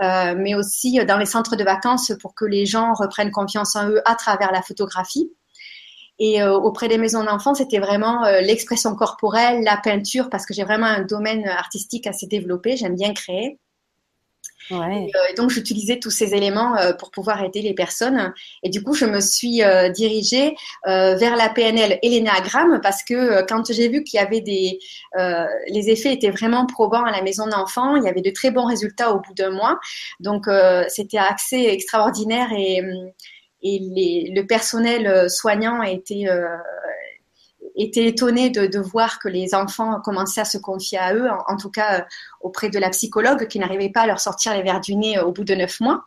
mais 0.00 0.54
aussi 0.54 1.04
dans 1.04 1.18
les 1.18 1.26
centres 1.26 1.56
de 1.56 1.64
vacances 1.64 2.12
pour 2.20 2.36
que 2.36 2.44
les 2.44 2.64
gens 2.64 2.94
reprennent 2.94 3.32
confiance 3.32 3.74
en 3.74 3.88
eux 3.88 4.00
à 4.04 4.14
travers 4.14 4.52
la 4.52 4.62
photographie. 4.62 5.32
Et 6.18 6.42
euh, 6.42 6.52
auprès 6.52 6.88
des 6.88 6.98
maisons 6.98 7.24
d'enfants, 7.24 7.54
c'était 7.54 7.78
vraiment 7.78 8.24
euh, 8.24 8.40
l'expression 8.40 8.94
corporelle, 8.94 9.62
la 9.64 9.76
peinture, 9.76 10.28
parce 10.30 10.46
que 10.46 10.54
j'ai 10.54 10.64
vraiment 10.64 10.86
un 10.86 11.02
domaine 11.02 11.46
artistique 11.48 12.06
assez 12.06 12.26
développé. 12.26 12.76
J'aime 12.76 12.94
bien 12.94 13.12
créer. 13.14 13.58
Ouais. 14.70 15.06
Et, 15.06 15.10
euh, 15.16 15.34
donc, 15.36 15.50
j'utilisais 15.50 15.98
tous 15.98 16.10
ces 16.10 16.34
éléments 16.34 16.76
pour 16.98 17.10
pouvoir 17.10 17.42
aider 17.42 17.62
les 17.62 17.74
personnes. 17.74 18.32
Et 18.62 18.68
du 18.68 18.82
coup, 18.82 18.94
je 18.94 19.04
me 19.04 19.20
suis 19.20 19.62
dirigée 19.94 20.54
vers 20.84 21.34
la 21.34 21.48
PNL 21.48 21.98
et 22.02 22.08
l'énéagramme 22.08 22.80
parce 22.82 23.02
que 23.02 23.44
quand 23.46 23.72
j'ai 23.72 23.88
vu 23.88 24.04
qu'il 24.04 24.20
y 24.20 24.22
avait 24.22 24.40
des, 24.40 24.78
les 25.68 25.90
effets 25.90 26.12
étaient 26.12 26.30
vraiment 26.30 26.66
probants 26.66 27.04
à 27.04 27.10
la 27.10 27.22
maison 27.22 27.46
d'enfants, 27.48 27.96
il 27.96 28.04
y 28.04 28.08
avait 28.08 28.20
de 28.22 28.30
très 28.30 28.50
bons 28.50 28.64
résultats 28.64 29.12
au 29.12 29.20
bout 29.20 29.34
d'un 29.34 29.50
mois. 29.50 29.80
Donc, 30.20 30.46
c'était 30.88 31.18
assez 31.18 31.66
extraordinaire 31.68 32.48
et 32.56 32.82
hum, 32.82 33.10
et 33.62 34.32
le 34.34 34.42
personnel 34.42 35.06
euh, 35.06 35.28
soignant 35.28 35.82
était, 35.82 36.26
euh, 36.28 36.56
étonné 37.76 38.50
de, 38.50 38.78
voir 38.78 39.18
que 39.18 39.28
les 39.28 39.54
enfants 39.54 40.00
commençaient 40.00 40.40
à 40.40 40.44
se 40.44 40.58
confier 40.58 40.98
à 40.98 41.14
eux, 41.14 41.28
en, 41.48 41.56
tout 41.56 41.70
cas 41.70 42.00
euh, 42.00 42.04
auprès 42.40 42.68
de 42.68 42.78
la 42.78 42.90
psychologue 42.90 43.46
qui 43.46 43.58
n'arrivait 43.58 43.90
pas 43.90 44.02
à 44.02 44.06
leur 44.06 44.20
sortir 44.20 44.54
les 44.54 44.62
verres 44.62 44.80
du 44.80 44.96
nez 44.96 45.18
au 45.20 45.32
bout 45.32 45.44
de 45.44 45.54
neuf 45.54 45.80
mois. 45.80 46.04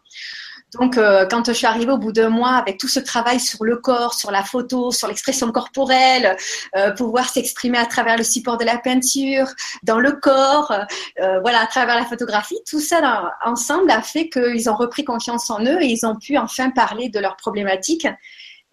Donc, 0.74 0.98
euh, 0.98 1.26
quand 1.30 1.46
je 1.48 1.54
suis 1.54 1.68
arrivée 1.68 1.92
au 1.92 1.98
bout 1.98 2.12
d'un 2.12 2.30
mois 2.30 2.56
avec 2.56 2.78
tout 2.78 2.88
ce 2.88 3.00
travail 3.00 3.40
sur 3.40 3.64
le 3.64 3.78
corps, 3.78 4.14
sur 4.14 4.32
la 4.32 4.44
photo, 4.44 4.92
sur 4.92 5.08
l'expression 5.08 5.52
corporelle, 5.52 6.36
euh, 6.76 6.92
pouvoir 6.92 7.30
s'exprimer 7.30 7.78
à 7.78 7.86
travers 7.86 8.18
le 8.18 8.24
support 8.24 8.58
de 8.58 8.66
la 8.66 8.78
peinture, 8.78 9.48
dans 9.84 10.00
le 10.00 10.14
corps, 10.14 10.74
euh, 11.22 11.40
voilà, 11.40 11.62
à 11.62 11.68
travers 11.68 11.96
la 11.96 12.06
photographie, 12.06 12.58
tout 12.70 12.80
ça 12.80 13.32
ensemble 13.46 13.90
a 13.92 14.02
fait 14.02 14.28
qu'ils 14.30 14.70
ont 14.70 14.76
repris 14.76 15.06
confiance 15.06 15.50
en 15.50 15.64
eux 15.64 15.82
et 15.82 15.86
ils 15.86 16.06
ont 16.06 16.16
pu 16.16 16.38
enfin 16.38 16.72
parler 16.72 17.10
de 17.10 17.20
leurs 17.20 17.38
problématiques. 17.38 18.08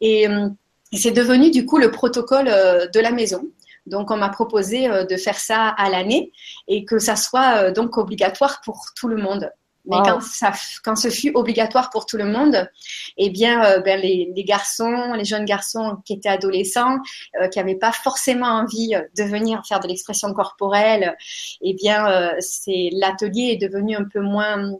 Et, 0.01 0.25
et 0.25 0.97
c'est 0.97 1.13
devenu 1.13 1.51
du 1.51 1.67
coup 1.67 1.79
le 1.79 1.91
protocole 1.91 2.47
de 2.47 3.01
la 3.01 3.13
maison. 3.13 3.47
Donc, 3.87 4.11
on 4.11 4.17
m'a 4.17 4.29
proposé 4.29 4.89
de 4.89 5.17
faire 5.17 5.39
ça 5.39 5.69
à 5.69 5.89
l'année 5.91 6.33
et 6.69 6.85
que 6.85 6.99
ça 6.99 7.17
soit 7.17 7.71
donc 7.71 7.99
obligatoire 7.99 8.61
pour 8.65 8.87
tout 8.97 9.09
le 9.09 9.17
monde. 9.17 9.51
Mais 9.85 9.97
quand, 10.05 10.21
ça, 10.21 10.53
quand 10.85 10.95
ce 10.95 11.11
fut 11.11 11.33
obligatoire 11.35 11.91
pour 11.91 12.07
tout 12.07 12.17
le 12.17 12.27
monde, 12.27 12.69
eh 13.17 13.31
bien, 13.31 13.65
euh, 13.65 13.81
ben, 13.81 14.01
les, 14.01 14.33
les, 14.35 14.45
garçons, 14.45 15.12
les 15.15 15.25
jeunes 15.25 15.45
garçons 15.45 15.99
qui 16.05 16.12
étaient 16.12 16.29
adolescents, 16.29 16.99
euh, 17.41 17.49
qui 17.49 17.59
n'avaient 17.59 17.75
pas 17.75 17.93
forcément 17.93 18.47
envie 18.47 18.95
de 19.17 19.25
venir 19.25 19.62
faire 19.67 19.81
de 19.81 19.89
l'expression 19.89 20.33
corporelle, 20.33 21.17
eh 21.62 21.75
bien, 21.75 22.09
euh, 22.09 22.33
c'est 22.39 22.91
l'atelier 22.93 23.59
est 23.59 23.69
devenu 23.69 23.97
un 23.97 24.05
peu 24.05 24.21
moins, 24.21 24.73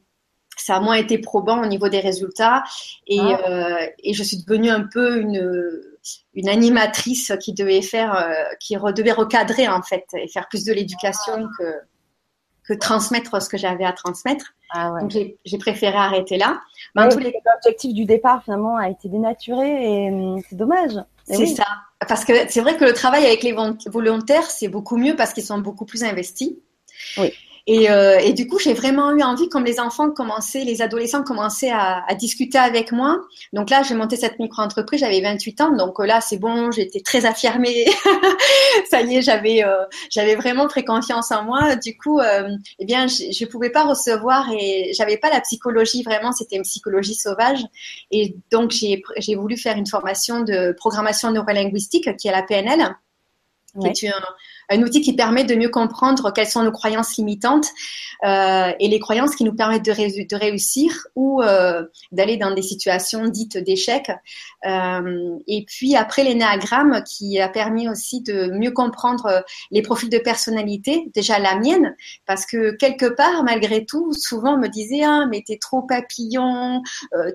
ça 0.57 0.77
a 0.77 0.81
moins 0.81 0.95
été 0.95 1.19
probant 1.19 1.63
au 1.63 1.67
niveau 1.67 1.89
des 1.89 2.01
résultats, 2.01 2.63
et, 3.09 3.19
ah. 3.21 3.81
et 3.99 4.15
je 4.15 4.23
suis 4.23 4.39
devenue 4.39 4.71
un 4.71 4.87
peu 4.93 5.19
une 5.19 5.81
une 6.35 6.49
animatrice 6.49 7.33
qui 7.41 7.53
devait 7.53 7.81
faire, 7.81 8.29
qui 8.59 8.75
devait 8.75 9.13
recadrer 9.13 9.69
en 9.69 9.83
fait 9.83 10.05
et 10.15 10.27
faire 10.27 10.49
plus 10.49 10.65
de 10.65 10.73
l'éducation 10.73 11.49
que 11.57 11.65
que 12.67 12.75
transmettre 12.75 13.41
ce 13.43 13.49
que 13.49 13.57
j'avais 13.57 13.85
à 13.85 13.93
transmettre. 13.93 14.55
Ah 14.71 14.93
Donc 15.01 15.11
j'ai 15.11 15.59
préféré 15.59 15.97
arrêter 15.97 16.39
là. 16.39 16.61
L'objectif 16.95 17.93
du 17.93 18.05
départ 18.05 18.43
finalement 18.45 18.77
a 18.77 18.89
été 18.89 19.09
dénaturé 19.09 20.07
et 20.07 20.11
hum, 20.11 20.41
c'est 20.49 20.57
dommage. 20.57 20.93
C'est 21.27 21.47
ça. 21.47 21.67
Parce 22.09 22.25
que 22.25 22.33
c'est 22.49 22.61
vrai 22.61 22.77
que 22.77 22.85
le 22.85 22.93
travail 22.93 23.25
avec 23.25 23.43
les 23.43 23.55
volontaires, 23.87 24.51
c'est 24.51 24.69
beaucoup 24.69 24.97
mieux 24.97 25.15
parce 25.15 25.33
qu'ils 25.33 25.45
sont 25.45 25.59
beaucoup 25.59 25.85
plus 25.85 26.05
investis. 26.05 26.53
Oui. 27.19 27.33
Et, 27.69 27.91
euh, 27.91 28.19
et, 28.19 28.33
du 28.33 28.49
coup, 28.49 28.59
j'ai 28.59 28.75
vraiment 28.75 29.13
eu 29.13 29.23
envie, 29.23 29.49
comme 29.49 29.65
les 29.65 29.79
enfants 29.79 30.11
commençaient, 30.11 30.65
les 30.65 30.83
adolescents 30.83 31.23
commençaient 31.23 31.71
à, 31.71 32.05
à 32.09 32.15
discuter 32.15 32.59
avec 32.59 32.91
moi. 32.91 33.21
Donc 33.53 33.71
là, 33.71 33.83
j'ai 33.85 33.95
monté 33.95 34.17
cette 34.17 34.41
micro-entreprise, 34.41 35.01
j'avais 35.01 35.21
28 35.21 35.61
ans, 35.61 35.77
donc 35.77 35.99
là, 36.01 36.21
c'est 36.21 36.39
bon, 36.39 36.73
j'étais 36.73 37.01
très 37.01 37.25
affirmée. 37.25 37.87
Ça 38.91 39.03
y 39.03 39.17
est, 39.17 39.23
j'avais 39.23 39.65
euh, 39.65 39.85
j'avais 40.11 40.35
vraiment 40.35 40.67
très 40.67 40.85
confiance 40.85 41.31
en 41.31 41.45
moi. 41.45 41.77
Du 41.77 41.97
coup, 41.97 42.19
euh, 42.19 42.49
eh 42.81 42.85
bien, 42.85 43.07
je, 43.07 43.31
je 43.31 43.45
pouvais 43.45 43.71
pas 43.71 43.85
recevoir 43.85 44.51
et 44.53 44.91
j'avais 44.95 45.17
pas 45.17 45.31
la 45.31 45.41
psychologie 45.41 46.03
vraiment, 46.03 46.33
c'était 46.33 46.57
une 46.57 46.63
psychologie 46.63 47.15
sauvage. 47.15 47.61
Et 48.11 48.35
donc, 48.51 48.73
j'ai 48.73 49.03
j'ai 49.19 49.37
voulu 49.37 49.57
faire 49.57 49.77
une 49.77 49.87
formation 49.87 50.41
de 50.41 50.73
programmation 50.73 51.31
neurolinguistique 51.31 52.17
qui 52.17 52.27
est 52.27 52.33
la 52.33 52.43
PNL, 52.43 52.97
qui 53.95 54.07
est 54.07 54.09
un, 54.09 54.21
un 54.73 54.83
outil 54.83 55.01
qui 55.01 55.15
permet 55.15 55.45
de 55.45 55.55
mieux 55.55 55.69
comprendre 55.69 56.33
quelles 56.33 56.49
sont 56.49 56.63
nos 56.63 56.73
croyances 56.73 57.17
limitantes 57.17 57.69
euh, 58.25 58.73
et 58.79 58.89
les 58.89 59.01
croyances 59.01 59.35
qui 59.35 59.45
nous 59.45 59.55
permettent 59.55 59.85
de, 59.85 60.37
réussir 60.37 61.07
ou 61.17 61.43
euh, 61.43 61.85
d'aller 62.13 62.37
dans 62.37 62.55
des 62.55 62.63
situations 62.63 63.27
dites 63.27 63.59
d'échec. 63.59 64.11
Euh, 64.65 65.39
et 65.49 65.65
puis 65.67 65.97
après 65.97 66.23
l'énéagramme 66.23 67.03
qui 67.05 67.41
a 67.41 67.49
permis 67.49 67.89
aussi 67.89 68.23
de 68.23 68.51
mieux 68.53 68.71
comprendre 68.71 69.45
les 69.73 69.83
profils 69.83 70.09
de 70.09 70.19
personnalité, 70.19 71.11
déjà 71.15 71.39
la 71.41 71.57
mienne, 71.57 71.97
parce 72.27 72.47
que 72.47 72.71
quelque 72.77 73.07
part, 73.07 73.43
malgré 73.43 73.85
tout, 73.85 74.13
souvent 74.13 74.55
on 74.55 74.59
me 74.59 74.69
disait 74.69 75.03
ah 75.05 75.27
mais 75.29 75.43
t'es 75.45 75.59
trop 75.59 75.83
papillon, 75.83 76.83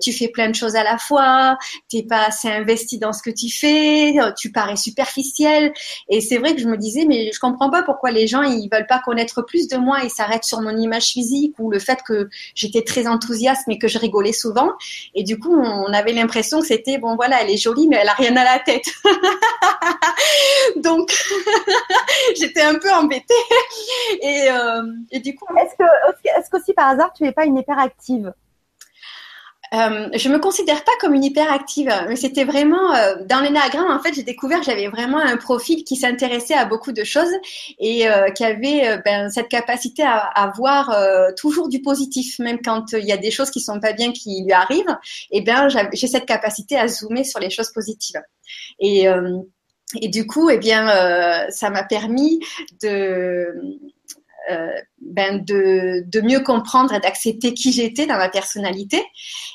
tu 0.00 0.12
fais 0.12 0.28
plein 0.28 0.48
de 0.48 0.54
choses 0.54 0.74
à 0.74 0.84
la 0.84 0.96
fois, 0.96 1.58
t'es 1.90 2.02
pas 2.02 2.26
assez 2.28 2.48
investi 2.48 2.98
dans 2.98 3.12
ce 3.12 3.22
que 3.22 3.30
tu 3.30 3.50
fais, 3.50 4.14
tu 4.38 4.50
parais 4.52 4.76
superficiel. 4.76 5.72
Et 6.08 6.20
c'est 6.20 6.38
vrai 6.38 6.54
que 6.54 6.60
je 6.60 6.68
me 6.68 6.78
disais 6.78 7.04
mais 7.04 7.27
je 7.32 7.40
comprends 7.40 7.70
pas 7.70 7.82
pourquoi 7.82 8.10
les 8.10 8.26
gens 8.26 8.42
ils 8.42 8.68
veulent 8.70 8.86
pas 8.86 9.00
connaître 9.04 9.42
plus 9.42 9.68
de 9.68 9.76
moi 9.76 10.04
et 10.04 10.08
s'arrêtent 10.08 10.44
sur 10.44 10.60
mon 10.60 10.76
image 10.76 11.06
physique 11.06 11.54
ou 11.58 11.70
le 11.70 11.78
fait 11.78 12.00
que 12.06 12.28
j'étais 12.54 12.82
très 12.82 13.06
enthousiaste 13.06 13.62
mais 13.66 13.78
que 13.78 13.88
je 13.88 13.98
rigolais 13.98 14.32
souvent. 14.32 14.72
Et 15.14 15.22
du 15.22 15.38
coup, 15.38 15.54
on 15.54 15.92
avait 15.92 16.12
l'impression 16.12 16.60
que 16.60 16.66
c'était 16.66 16.98
bon 16.98 17.16
voilà, 17.16 17.42
elle 17.42 17.50
est 17.50 17.56
jolie 17.56 17.88
mais 17.88 17.96
elle 17.96 18.08
a 18.08 18.14
rien 18.14 18.36
à 18.36 18.44
la 18.44 18.58
tête. 18.58 18.86
Donc 20.76 21.10
j'étais 22.36 22.62
un 22.62 22.76
peu 22.76 22.90
embêtée. 22.92 23.34
Et, 24.20 24.48
euh, 24.50 24.82
et 25.10 25.20
du 25.20 25.34
coup, 25.34 25.46
est-ce 25.56 25.76
que 25.76 26.38
est-ce 26.38 26.50
qu'aussi 26.50 26.72
par 26.72 26.88
hasard 26.88 27.12
tu 27.12 27.24
n'es 27.24 27.32
pas 27.32 27.44
une 27.44 27.58
hyperactive? 27.58 28.32
Euh, 29.74 30.08
je 30.14 30.28
me 30.28 30.38
considère 30.38 30.82
pas 30.84 30.92
comme 31.00 31.14
une 31.14 31.24
hyperactive, 31.24 31.92
mais 32.08 32.16
c'était 32.16 32.44
vraiment 32.44 32.94
euh, 32.94 33.16
dans 33.26 33.40
l'énagramme 33.40 33.90
en 33.90 34.00
fait 34.00 34.14
j'ai 34.14 34.22
découvert 34.22 34.60
que 34.60 34.66
j'avais 34.66 34.88
vraiment 34.88 35.18
un 35.18 35.36
profil 35.36 35.84
qui 35.84 35.96
s'intéressait 35.96 36.54
à 36.54 36.64
beaucoup 36.64 36.92
de 36.92 37.04
choses 37.04 37.32
et 37.78 38.08
euh, 38.08 38.30
qui 38.30 38.44
avait 38.44 38.88
euh, 38.88 38.98
ben, 39.04 39.28
cette 39.28 39.48
capacité 39.48 40.02
à, 40.02 40.18
à 40.18 40.50
voir 40.56 40.90
euh, 40.90 41.30
toujours 41.36 41.68
du 41.68 41.82
positif, 41.82 42.38
même 42.38 42.60
quand 42.64 42.92
il 42.92 43.04
y 43.04 43.12
a 43.12 43.18
des 43.18 43.30
choses 43.30 43.50
qui 43.50 43.60
sont 43.60 43.78
pas 43.78 43.92
bien 43.92 44.12
qui 44.12 44.42
lui 44.44 44.52
arrivent. 44.52 44.96
Et 45.30 45.38
eh 45.38 45.40
ben 45.42 45.68
j'ai 45.92 46.06
cette 46.06 46.26
capacité 46.26 46.78
à 46.78 46.88
zoomer 46.88 47.24
sur 47.24 47.40
les 47.40 47.50
choses 47.50 47.70
positives. 47.70 48.20
Et 48.80 49.06
et 50.00 50.08
du 50.08 50.26
coup, 50.26 50.50
eh 50.50 50.58
bien, 50.58 50.86
ça 51.50 51.70
m'a 51.70 51.82
permis 51.82 52.40
de 52.82 53.54
ben 55.00 55.44
de, 55.44 56.04
de, 56.06 56.20
mieux 56.20 56.40
comprendre 56.40 56.92
et 56.94 57.00
d'accepter 57.00 57.54
qui 57.54 57.72
j'étais 57.72 58.06
dans 58.06 58.16
ma 58.16 58.28
personnalité 58.28 59.02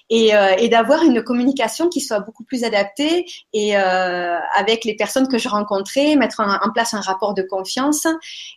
et, 0.09 0.35
euh, 0.35 0.55
et 0.57 0.69
d'avoir 0.69 1.03
une 1.03 1.23
communication 1.23 1.89
qui 1.89 2.01
soit 2.01 2.19
beaucoup 2.19 2.43
plus 2.43 2.63
adaptée 2.63 3.25
et 3.53 3.77
euh, 3.77 4.39
avec 4.55 4.85
les 4.85 4.95
personnes 4.95 5.27
que 5.27 5.38
je 5.38 5.50
rencontrais, 5.50 6.15
mettre 6.15 6.39
en, 6.39 6.71
place 6.71 6.93
un 6.93 7.01
rapport 7.01 7.33
de 7.33 7.43
confiance 7.43 8.07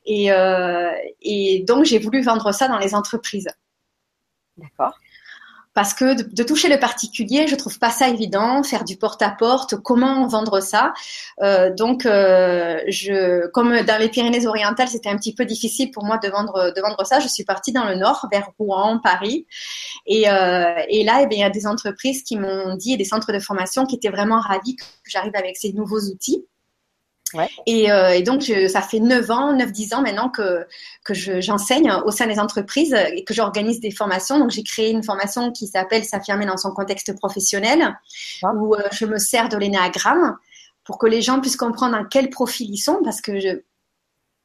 et, 0.05 0.33
euh, 0.33 0.91
et 1.23 1.65
donc 1.67 1.85
j'ai 1.85 1.99
voulu 1.99 2.23
vendre 2.23 2.53
ça 2.53 2.69
dans 2.69 2.79
les 2.79 2.95
entreprises. 2.95 3.49
D'accord 4.57 4.95
parce 5.77 5.93
que 5.93 6.15
de, 6.23 6.43
toucher 6.43 6.71
le 6.71 6.81
particulier, 6.81 7.47
je 7.47 7.55
trouve 7.55 7.79
pas 7.79 7.91
ça 7.91 8.09
évident, 8.09 8.63
faire 8.63 8.83
du 8.83 8.97
porte-à-porte, 8.97 9.77
comment 9.77 10.27
vendre 10.27 10.61
ça. 10.61 10.95
Euh, 11.43 11.71
donc, 11.71 12.07
euh, 12.07 12.81
je, 12.89 13.47
comme 13.49 13.83
dans 13.83 14.01
les 14.01 14.09
Pyrénées-Orientales, 14.09 14.89
c'était 14.89 15.11
un 15.11 15.19
petit 15.19 15.35
peu 15.35 15.45
difficile 15.45 15.91
pour 15.91 16.03
moi 16.03 16.17
de 16.17 16.31
vendre, 16.31 16.73
de 16.75 16.81
vendre 16.81 17.05
ça. 17.05 17.21
Je 17.21 17.29
suis 17.29 17.45
partie 17.45 17.73
dans 17.73 17.85
le 17.85 17.95
nord, 17.95 18.27
vers 18.33 18.49
Rouen, 18.59 19.01
Paris, 19.05 19.47
et, 20.07 20.31
euh, 20.31 20.73
et 20.89 21.05
là, 21.05 21.21
eh 21.23 21.27
bien, 21.27 21.37
il 21.37 21.43
y 21.43 21.45
a 21.45 21.51
des 21.51 21.67
entreprises 21.67 22.23
qui 22.23 22.39
m'ont 22.39 22.75
dit 22.77 22.95
et 22.95 22.97
des 22.97 23.05
centres 23.05 23.31
de 23.31 23.39
formation 23.39 23.85
qui 23.85 23.97
étaient 23.97 24.09
vraiment 24.09 24.41
ravis 24.41 24.77
que 24.77 24.85
j'arrive 25.05 25.37
avec 25.37 25.59
ces 25.59 25.75
nouveaux 25.75 26.01
outils. 26.01 26.47
Et, 27.67 27.91
euh, 27.91 28.11
et, 28.11 28.23
donc, 28.23 28.43
je, 28.43 28.69
ça 28.69 28.83
fait 28.83 29.01
9 29.01 29.31
ans, 29.31 29.57
9-10 29.57 29.95
ans 29.95 30.03
maintenant 30.03 30.29
que, 30.29 30.67
que 31.05 31.13
j'enseigne 31.15 31.93
au 32.05 32.11
sein 32.11 32.27
des 32.27 32.39
entreprises 32.39 32.95
et 32.95 33.25
que 33.25 33.35
j'organise 33.35 33.81
des 33.81 33.91
formations. 33.91 34.39
Donc, 34.39 34.51
j'ai 34.51 34.63
créé 34.63 34.91
une 34.91 35.03
formation 35.03 35.51
qui 35.51 35.67
s'appelle 35.67 36.05
S'affirmer 36.05 36.47
dans 36.47 36.57
son 36.57 36.73
contexte 36.73 37.17
professionnel, 37.19 37.97
ah. 38.43 38.53
où 38.55 38.75
euh, 38.75 38.83
je 38.93 39.07
me 39.07 39.19
sers 39.19 39.49
de 39.49 39.57
l'énéagramme 39.57 40.37
pour 40.85 40.99
que 40.99 41.07
les 41.07 41.21
gens 41.21 41.41
puissent 41.41 41.57
comprendre 41.57 41.97
en 41.97 42.05
quel 42.05 42.31
profil 42.31 42.71
ils 42.71 42.79
sont, 42.79 43.01
parce 43.03 43.21
que 43.21 43.41
je, 43.41 43.61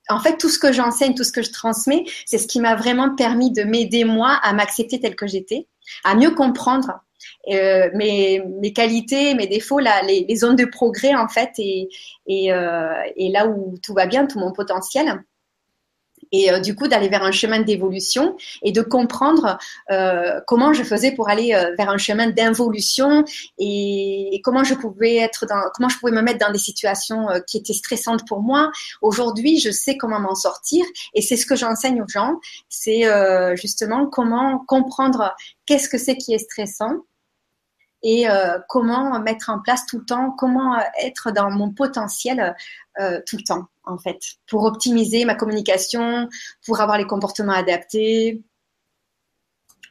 en 0.09 0.19
fait, 0.19 0.37
tout 0.37 0.49
ce 0.49 0.57
que 0.57 0.73
j'enseigne, 0.73 1.13
tout 1.13 1.23
ce 1.23 1.31
que 1.31 1.43
je 1.43 1.51
transmets, 1.51 2.05
c'est 2.25 2.39
ce 2.39 2.47
qui 2.47 2.59
m'a 2.59 2.75
vraiment 2.75 3.15
permis 3.15 3.51
de 3.51 3.63
m'aider 3.63 4.05
moi 4.05 4.39
à 4.41 4.53
m'accepter 4.53 4.99
telle 4.99 5.15
que 5.15 5.27
j'étais, 5.27 5.67
à 6.03 6.15
mieux 6.15 6.31
comprendre 6.31 7.01
euh, 7.49 7.89
mes, 7.95 8.43
mes, 8.61 8.73
qualités, 8.73 9.33
mes 9.33 9.47
défauts, 9.47 9.79
là, 9.79 10.01
les, 10.03 10.25
les, 10.27 10.35
zones 10.35 10.55
de 10.55 10.65
progrès 10.65 11.15
en 11.15 11.27
fait, 11.27 11.51
et, 11.57 11.89
et, 12.27 12.53
euh, 12.53 12.93
et, 13.15 13.29
là 13.29 13.47
où 13.47 13.77
tout 13.83 13.93
va 13.93 14.05
bien, 14.05 14.27
tout 14.27 14.39
mon 14.39 14.51
potentiel 14.51 15.23
et 16.31 16.51
euh, 16.51 16.59
du 16.59 16.75
coup 16.75 16.87
d'aller 16.87 17.09
vers 17.09 17.23
un 17.23 17.31
chemin 17.31 17.59
d'évolution 17.59 18.35
et 18.63 18.71
de 18.71 18.81
comprendre 18.81 19.57
euh, 19.91 20.39
comment 20.47 20.73
je 20.73 20.83
faisais 20.83 21.11
pour 21.11 21.29
aller 21.29 21.53
euh, 21.53 21.75
vers 21.77 21.89
un 21.89 21.97
chemin 21.97 22.29
d'involution 22.29 23.23
et, 23.57 24.41
comment 24.43 24.63
je 24.63 24.73
pouvais 24.73 25.17
être 25.17 25.45
dans 25.45 25.61
comment 25.73 25.89
je 25.89 25.97
pouvais 25.99 26.11
me 26.11 26.21
mettre 26.21 26.39
dans 26.45 26.51
des 26.51 26.59
situations 26.59 27.29
euh, 27.29 27.39
qui 27.47 27.57
étaient 27.57 27.73
stressantes 27.73 28.27
pour 28.27 28.41
moi. 28.41 28.71
Aujourd'hui, 29.01 29.59
je 29.59 29.71
sais 29.71 29.97
comment 29.97 30.19
m'en 30.19 30.35
sortir 30.35 30.85
et 31.13 31.21
c'est 31.21 31.37
ce 31.37 31.45
que 31.45 31.55
j'enseigne 31.55 32.01
aux 32.01 32.07
gens, 32.07 32.39
c'est 32.69 33.03
justement 33.55 34.07
comment 34.07 34.63
comprendre 34.67 35.33
qu'est-ce 35.65 35.89
que 35.89 35.97
c'est 35.97 36.17
qui 36.17 36.33
est 36.33 36.39
stressant 36.39 37.01
et 38.03 38.29
euh, 38.29 38.57
comment 38.67 39.19
mettre 39.19 39.49
en 39.49 39.59
place 39.59 39.85
tout 39.85 39.99
le 39.99 40.05
temps, 40.05 40.31
comment 40.31 40.77
être 41.03 41.31
dans 41.31 41.51
mon 41.51 41.71
potentiel 41.71 42.55
euh, 42.99 43.19
tout 43.27 43.37
le 43.37 43.43
temps, 43.43 43.67
en 43.83 43.97
fait, 43.97 44.19
pour 44.47 44.63
optimiser 44.63 45.25
ma 45.25 45.35
communication, 45.35 46.27
pour 46.65 46.81
avoir 46.81 46.97
les 46.97 47.05
comportements 47.05 47.53
adaptés. 47.53 48.41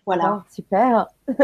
Voilà. 0.07 0.39
Oh, 0.39 0.43
super. 0.53 1.07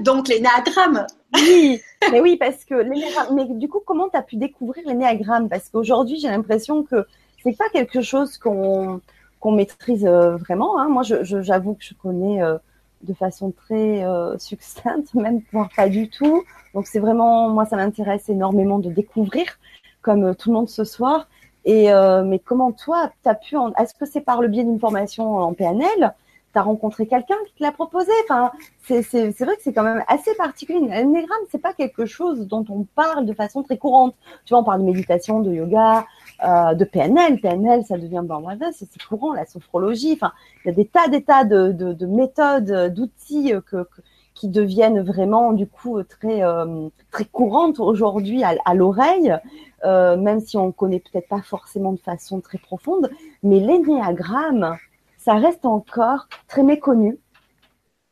Donc, 0.00 0.28
les 0.28 0.40
néagrammes. 0.40 1.06
oui, 1.34 1.80
mais 2.10 2.20
oui, 2.20 2.36
parce 2.36 2.64
que 2.64 2.74
les 2.74 3.04
mais 3.32 3.46
du 3.46 3.68
coup, 3.68 3.80
comment 3.84 4.08
tu 4.08 4.16
as 4.16 4.22
pu 4.22 4.36
découvrir 4.36 4.86
les 4.86 4.94
néagrammes 4.94 5.48
Parce 5.48 5.68
qu'aujourd'hui, 5.68 6.18
j'ai 6.18 6.28
l'impression 6.28 6.82
que 6.82 7.06
c'est 7.42 7.56
pas 7.56 7.68
quelque 7.70 8.00
chose 8.00 8.38
qu'on 8.38 9.00
qu'on 9.40 9.52
maîtrise 9.52 10.06
euh, 10.06 10.36
vraiment. 10.36 10.78
Hein. 10.78 10.88
Moi, 10.88 11.02
j'avoue 11.02 11.74
que 11.74 11.84
je 11.84 11.94
connais 11.94 12.42
euh, 12.42 12.58
de 13.02 13.14
façon 13.14 13.52
très 13.52 14.04
euh, 14.04 14.36
succincte, 14.38 15.14
même 15.14 15.42
voire 15.52 15.70
pas 15.74 15.88
du 15.88 16.08
tout. 16.08 16.44
Donc 16.74 16.86
c'est 16.86 17.00
vraiment, 17.00 17.48
moi 17.48 17.64
ça 17.64 17.76
m'intéresse 17.76 18.28
énormément 18.28 18.78
de 18.78 18.90
découvrir, 18.90 19.58
comme 20.02 20.24
euh, 20.24 20.34
tout 20.34 20.50
le 20.50 20.56
monde 20.56 20.68
ce 20.68 20.84
soir. 20.84 21.28
Et 21.64 21.92
euh, 21.92 22.22
mais 22.24 22.38
comment 22.38 22.72
toi, 22.72 23.12
tu 23.22 23.28
as 23.28 23.34
pu, 23.34 23.56
en... 23.56 23.72
est-ce 23.74 23.94
que 23.94 24.06
c'est 24.06 24.22
par 24.22 24.40
le 24.40 24.48
biais 24.48 24.64
d'une 24.64 24.80
formation 24.80 25.38
en 25.38 25.52
PNL 25.52 26.14
tu 26.52 26.58
as 26.58 26.62
rencontré 26.62 27.06
quelqu'un 27.06 27.36
qui 27.46 27.54
te 27.54 27.62
l'a 27.62 27.72
proposé. 27.72 28.10
Enfin, 28.24 28.50
c'est, 28.82 29.02
vrai 29.02 29.56
que 29.56 29.62
c'est 29.62 29.72
quand 29.72 29.82
même 29.82 30.02
assez 30.08 30.34
particulier. 30.34 30.80
L'énéagramme, 30.80 31.40
c'est 31.50 31.60
pas 31.60 31.72
quelque 31.72 32.06
chose 32.06 32.46
dont 32.46 32.64
on 32.68 32.84
parle 32.94 33.26
de 33.26 33.32
façon 33.32 33.62
très 33.62 33.78
courante. 33.78 34.14
Tu 34.44 34.54
vois, 34.54 34.60
on 34.60 34.64
parle 34.64 34.80
de 34.80 34.86
méditation, 34.86 35.40
de 35.40 35.52
yoga, 35.52 36.06
euh, 36.44 36.74
de 36.74 36.84
PNL. 36.84 37.40
PNL, 37.40 37.84
ça 37.84 37.98
devient 37.98 38.22
bon, 38.24 38.44
c'est, 38.72 38.88
c'est 38.90 39.02
courant, 39.02 39.32
la 39.32 39.46
sophrologie. 39.46 40.12
Enfin, 40.14 40.32
il 40.64 40.68
y 40.68 40.70
a 40.70 40.74
des 40.74 40.86
tas, 40.86 41.08
des 41.08 41.22
tas 41.22 41.44
de, 41.44 41.72
de, 41.72 41.92
de 41.92 42.06
méthodes, 42.06 42.92
d'outils 42.94 43.52
que, 43.66 43.82
que, 43.82 44.02
qui 44.34 44.48
deviennent 44.48 45.02
vraiment 45.02 45.52
du 45.52 45.66
coup 45.66 46.02
très 46.02 46.42
euh, 46.42 46.88
très 47.10 47.26
courantes 47.26 47.78
aujourd'hui 47.78 48.42
à, 48.42 48.54
à 48.64 48.74
l'oreille, 48.74 49.36
euh, 49.84 50.16
même 50.16 50.40
si 50.40 50.56
on 50.56 50.72
connaît 50.72 51.00
peut-être 51.00 51.28
pas 51.28 51.42
forcément 51.42 51.92
de 51.92 52.00
façon 52.00 52.40
très 52.40 52.58
profonde. 52.58 53.10
Mais 53.42 53.60
l'énéagramme, 53.60 54.76
ça 55.22 55.34
reste 55.34 55.64
encore 55.64 56.28
très 56.48 56.62
méconnu. 56.62 57.18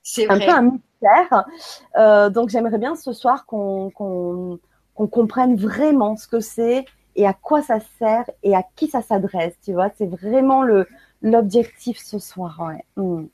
C'est 0.03 0.29
un 0.29 0.39
peu 0.39 0.49
un 0.49 0.63
mystère. 0.63 1.45
Euh, 1.97 2.31
donc 2.31 2.51
j'aimerais 2.51 2.79
bien 2.79 2.97
ce 2.97 3.13
soir 3.13 3.47
qu'on 3.47 3.91
comprenne 4.95 5.57
vraiment 5.57 6.17
ce 6.17 6.29
que 6.29 6.41
c'est 6.41 6.85
et 7.17 7.27
à 7.27 7.33
quoi 7.33 7.63
ça 7.63 7.79
sert 7.99 8.25
et 8.43 8.55
à 8.55 8.63
qui 8.77 8.89
ça 8.89 9.03
s'adresse. 9.03 9.55
Tu 9.65 9.73
vois, 9.73 9.91
c'est 9.97 10.07
vraiment 10.07 10.63
l'objectif 11.23 11.99
ce 11.99 12.19
soir. 12.19 12.61
Ouais. 12.61 12.85
Mm. 12.97 13.27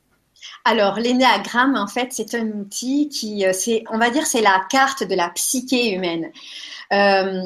Alors, 0.65 0.99
l'énéagramme, 0.99 1.77
en 1.77 1.87
fait, 1.87 2.09
c'est 2.11 2.35
un 2.35 2.47
outil 2.49 3.09
qui, 3.09 3.47
euh, 3.47 3.53
c'est, 3.53 3.85
on 3.91 3.99
va 3.99 4.11
dire, 4.11 4.27
c'est 4.27 4.41
la 4.41 4.65
carte 4.71 5.05
de 5.05 5.15
la 5.15 5.29
psyché 5.31 5.95
humaine. 5.95 6.31
Euh, 6.93 7.43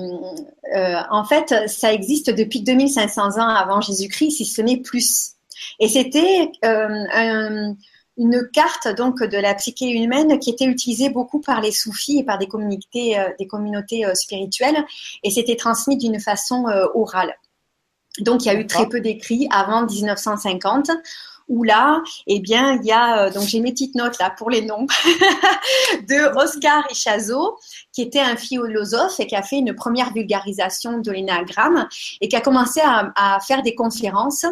euh, 0.75 0.97
en 1.11 1.25
fait, 1.25 1.69
ça 1.69 1.93
existe 1.93 2.31
depuis 2.31 2.63
2500 2.63 3.39
ans 3.39 3.49
avant 3.49 3.81
Jésus-Christ, 3.81 4.33
si 4.33 4.45
ce 4.45 4.63
n'est 4.63 4.79
plus. 4.79 5.35
Et 5.79 5.89
c'était 5.89 6.51
euh, 6.65 7.05
un, 7.13 7.75
une 8.17 8.49
carte 8.53 8.89
donc 8.97 9.23
de 9.23 9.39
la 9.39 9.55
psyché 9.55 9.91
humaine 9.91 10.39
qui 10.39 10.51
était 10.51 10.65
utilisée 10.65 11.11
beaucoup 11.11 11.41
par 11.41 11.61
les 11.61 11.73
soufis 11.73 12.19
et 12.19 12.25
par 12.25 12.39
des 12.39 12.49
communautés, 12.49 13.19
euh, 13.19 13.29
des 13.39 13.47
communautés 13.47 14.05
euh, 14.05 14.15
spirituelles, 14.15 14.85
et 15.23 15.31
c'était 15.31 15.57
transmis 15.57 15.97
d'une 15.97 16.21
façon 16.21 16.67
orale. 16.95 17.35
Donc, 18.21 18.45
il 18.45 18.47
y 18.47 18.51
a 18.51 18.55
eu 18.55 18.67
très 18.67 18.89
peu 18.89 19.01
d'écrits 19.01 19.49
avant 19.53 19.87
1950 19.87 20.91
où 21.49 21.63
là, 21.63 22.03
eh 22.27 22.41
bien, 22.41 22.79
il 22.81 22.87
y 22.87 22.93
a, 22.93 23.31
donc 23.31 23.45
j'ai 23.45 23.61
mes 23.61 23.71
petites 23.71 23.95
notes 23.95 24.19
là 24.19 24.29
pour 24.37 24.51
les 24.51 24.61
noms, 24.61 24.87
de 26.03 26.37
Oscar 26.37 26.85
Ichazo, 26.91 27.57
qui 27.93 28.03
était 28.03 28.21
un 28.21 28.37
philosophe 28.37 29.19
et 29.19 29.27
qui 29.27 29.35
a 29.35 29.43
fait 29.43 29.57
une 29.57 29.75
première 29.75 30.13
vulgarisation 30.13 30.99
de 30.99 31.11
l'énagramme 31.11 31.89
et 32.21 32.29
qui 32.29 32.37
a 32.37 32.43
commencé 32.43 32.81
à, 32.85 33.13
à 33.17 33.41
faire 33.41 33.63
des 33.63 33.75
conférences 33.75 34.45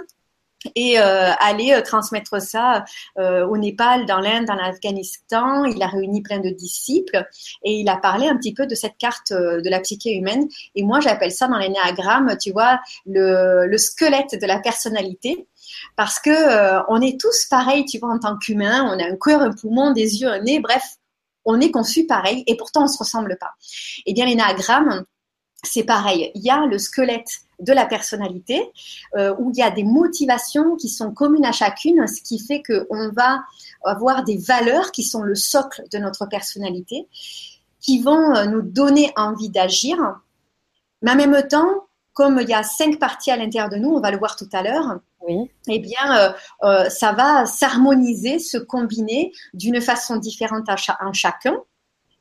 et 0.75 0.99
euh, 0.99 1.31
aller 1.39 1.73
euh, 1.73 1.83
transmettre 1.83 2.41
ça 2.41 2.85
euh, 3.19 3.47
au 3.47 3.57
Népal, 3.57 4.07
dans 4.07 4.21
l'Inde, 4.21 4.47
dans 4.47 4.55
l'Afghanistan. 4.55 5.65
Il 5.65 5.83
a 5.83 5.87
réuni 5.87 6.23
plein 6.23 6.39
de 6.39 6.51
disciples 6.51 7.27
et 7.65 7.73
il 7.73 7.89
a 7.89 7.97
parlé 7.97 8.29
un 8.29 8.37
petit 8.37 8.55
peu 8.55 8.67
de 8.67 8.75
cette 8.75 8.97
carte 8.99 9.33
de 9.33 9.69
la 9.71 9.81
psyché 9.81 10.15
humaine. 10.15 10.49
Et 10.75 10.83
moi, 10.83 11.01
j'appelle 11.01 11.33
ça 11.33 11.49
dans 11.49 11.59
les 11.59 11.69
néagrammes, 11.69 12.37
tu 12.41 12.53
vois, 12.53 12.81
le, 13.07 13.67
le 13.67 13.79
squelette 13.79 14.41
de 14.41 14.47
la 14.47 14.61
personnalité. 14.61 15.47
Parce 15.97 16.21
que 16.21 16.81
on 16.89 17.01
est 17.01 17.21
tous 17.21 17.47
pareils, 17.51 17.85
tu 17.85 17.99
vois, 17.99 18.11
en 18.11 18.19
tant 18.19 18.37
qu'humains. 18.37 18.85
On 18.85 18.99
a 18.99 19.05
un 19.05 19.17
cœur, 19.17 19.43
un 19.43 19.53
poumon, 19.53 19.93
des 19.93 20.21
yeux, 20.21 20.29
un 20.29 20.41
nez, 20.41 20.61
bref, 20.61 20.83
on 21.47 21.61
est 21.61 21.71
conçu 21.71 22.07
pareil 22.07 22.45
et 22.47 22.57
pourtant 22.57 22.85
on 22.85 22.89
se 22.89 22.99
ressemble 22.99 23.39
pas. 23.39 23.53
Eh 24.05 24.13
bien, 24.13 24.27
les 24.27 24.35
néagrammes, 24.35 25.05
c'est 25.67 25.85
pareil. 25.85 26.31
Il 26.35 26.43
y 26.43 26.51
a 26.51 26.67
le 26.67 26.79
squelette 26.79 27.41
de 27.59 27.73
la 27.73 27.87
personnalité, 27.87 28.71
euh, 29.17 29.35
où 29.39 29.51
il 29.51 29.59
y 29.59 29.63
a 29.63 29.71
des 29.71 29.85
motivations 29.85 30.77
qui 30.77 30.89
sont 30.89 31.13
communes 31.13 31.47
à 31.47 31.53
chacune, 31.53 32.07
ce 32.07 32.21
qui 32.21 32.39
fait 32.39 32.63
qu'on 32.63 33.11
va 33.13 33.41
avoir 33.85 34.25
des 34.25 34.37
valeurs 34.37 34.93
qui 34.93 35.03
sont 35.03 35.23
le 35.23 35.35
socle 35.35 35.85
de 35.91 35.99
notre 35.99 36.27
personnalité, 36.27 37.09
qui 37.81 38.03
vont 38.03 38.35
euh, 38.35 38.47
nous 38.47 38.63
donner 38.63 39.13
envie 39.17 39.49
d'agir, 39.49 39.99
mais 41.03 41.13
en 41.13 41.17
même 41.17 41.49
temps, 41.49 41.87
comme 42.13 42.41
il 42.41 42.49
y 42.49 42.55
a 42.55 42.63
cinq 42.63 42.99
parties 42.99 43.31
à 43.31 43.37
l'intérieur 43.37 43.69
de 43.69 43.77
nous, 43.77 43.91
on 43.91 44.01
va 44.01 44.11
le 44.11 44.19
voir 44.19 44.37
tout 44.37 44.49
à 44.53 44.63
l'heure, 44.63 45.01
oui. 45.29 45.51
eh 45.69 45.79
bien, 45.79 46.19
euh, 46.19 46.33
euh, 46.65 46.89
ça 46.89 47.13
va 47.13 47.47
s'harmoniser, 47.47 48.39
se 48.39 48.57
combiner 48.57 49.33
d'une 49.53 49.81
façon 49.81 50.17
différente 50.17 50.69
en, 50.69 50.77
cha 50.77 50.97
en 51.01 51.13
chacun, 51.13 51.57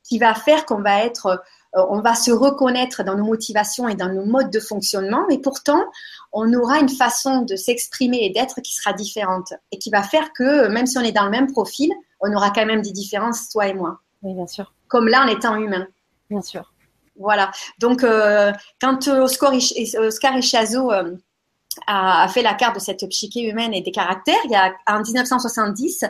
qui 0.02 0.18
va 0.18 0.34
faire 0.34 0.66
qu'on 0.66 0.82
va 0.82 1.02
être 1.02 1.42
on 1.76 2.00
va 2.00 2.14
se 2.14 2.30
reconnaître 2.30 3.04
dans 3.04 3.16
nos 3.16 3.24
motivations 3.24 3.88
et 3.88 3.94
dans 3.94 4.08
nos 4.08 4.24
modes 4.24 4.50
de 4.50 4.60
fonctionnement, 4.60 5.24
mais 5.28 5.38
pourtant, 5.38 5.84
on 6.32 6.52
aura 6.54 6.78
une 6.78 6.88
façon 6.88 7.42
de 7.42 7.56
s'exprimer 7.56 8.18
et 8.22 8.30
d'être 8.30 8.60
qui 8.60 8.74
sera 8.74 8.92
différente 8.92 9.52
et 9.72 9.78
qui 9.78 9.90
va 9.90 10.02
faire 10.02 10.32
que 10.32 10.68
même 10.68 10.86
si 10.86 10.98
on 10.98 11.02
est 11.02 11.12
dans 11.12 11.24
le 11.24 11.30
même 11.30 11.52
profil, 11.52 11.90
on 12.20 12.34
aura 12.34 12.50
quand 12.50 12.66
même 12.66 12.82
des 12.82 12.92
différences, 12.92 13.48
toi 13.48 13.68
et 13.68 13.74
moi. 13.74 14.00
Oui, 14.22 14.34
bien 14.34 14.46
sûr. 14.46 14.72
Comme 14.88 15.08
là, 15.08 15.24
en 15.24 15.28
étant 15.28 15.56
humain. 15.56 15.86
Bien 16.30 16.42
sûr. 16.42 16.72
Voilà. 17.18 17.50
Donc, 17.78 18.04
euh, 18.04 18.52
quand 18.80 19.08
Oscar, 19.08 19.52
Oscar 19.98 20.36
Echazo 20.36 20.92
euh, 20.92 21.16
a, 21.86 22.28
fait 22.28 22.42
la 22.42 22.54
carte 22.54 22.76
de 22.76 22.80
cette 22.80 23.06
psyché 23.08 23.48
humaine 23.48 23.74
et 23.74 23.82
des 23.82 23.90
caractères. 23.90 24.38
Il 24.44 24.50
y 24.50 24.54
a, 24.54 24.72
en 24.86 25.00
1970, 25.00 26.04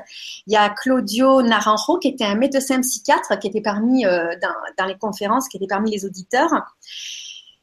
il 0.47 0.53
y 0.53 0.57
a 0.57 0.69
Claudio 0.71 1.43
Naranjo, 1.43 1.99
qui 1.99 2.09
était 2.09 2.25
un 2.25 2.35
médecin 2.35 2.81
psychiatre, 2.81 3.39
qui 3.39 3.49
était 3.49 3.61
parmi, 3.61 4.07
euh, 4.07 4.35
dans, 4.79 4.85
les 4.87 4.97
conférences, 4.97 5.49
qui 5.49 5.57
était 5.57 5.67
parmi 5.67 5.91
les 5.91 6.05
auditeurs, 6.05 6.51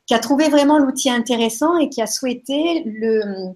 qui 0.06 0.14
a 0.14 0.20
trouvé 0.20 0.50
vraiment 0.50 0.80
l'outil 0.80 1.10
intéressant 1.10 1.78
et 1.78 1.90
qui 1.90 2.02
a 2.02 2.08
souhaité 2.08 2.84
le, 2.86 3.56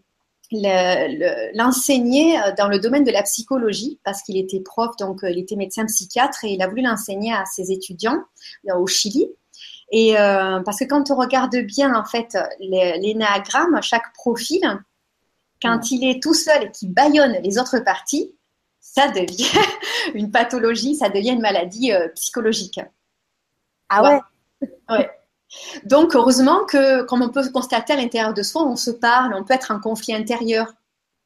l'enseigner 1.53 2.37
le, 2.37 2.55
dans 2.55 2.67
le 2.67 2.79
domaine 2.79 3.03
de 3.03 3.11
la 3.11 3.23
psychologie 3.23 3.99
parce 4.03 4.21
qu'il 4.21 4.37
était 4.37 4.61
prof, 4.61 4.95
donc 4.97 5.19
il 5.23 5.37
était 5.37 5.55
médecin 5.55 5.85
psychiatre 5.85 6.45
et 6.45 6.53
il 6.53 6.61
a 6.61 6.67
voulu 6.67 6.81
l'enseigner 6.81 7.33
à 7.33 7.43
ses 7.45 7.71
étudiants 7.71 8.19
au 8.73 8.87
Chili. 8.87 9.27
Et 9.91 10.17
euh, 10.17 10.59
parce 10.61 10.79
que 10.79 10.85
quand 10.85 11.11
on 11.11 11.15
regarde 11.15 11.55
bien 11.57 11.95
en 11.95 12.03
fait 12.03 12.37
les, 12.59 12.97
les 12.99 13.13
néagrammes, 13.13 13.79
chaque 13.81 14.13
profil, 14.13 14.61
quand 15.61 15.77
mmh. 15.77 15.91
il 15.91 16.09
est 16.09 16.21
tout 16.21 16.33
seul 16.33 16.65
et 16.65 16.71
qu'il 16.71 16.93
baillonne 16.93 17.37
les 17.43 17.57
autres 17.57 17.79
parties, 17.79 18.35
ça 18.81 19.07
devient 19.07 19.59
une 20.13 20.31
pathologie, 20.31 20.95
ça 20.95 21.09
devient 21.09 21.31
une 21.31 21.41
maladie 21.41 21.93
euh, 21.93 22.09
psychologique. 22.09 22.79
Ah 23.89 24.03
ouais. 24.03 24.67
ouais. 24.89 25.09
Donc 25.85 26.13
heureusement 26.15 26.65
que, 26.65 27.03
comme 27.03 27.21
on 27.21 27.29
peut 27.29 27.49
constater 27.51 27.93
à 27.93 27.95
l'intérieur 27.95 28.33
de 28.33 28.43
soi, 28.43 28.63
on 28.63 28.75
se 28.75 28.91
parle, 28.91 29.33
on 29.33 29.45
peut 29.45 29.53
être 29.53 29.71
en 29.71 29.79
conflit 29.79 30.13
intérieur. 30.13 30.73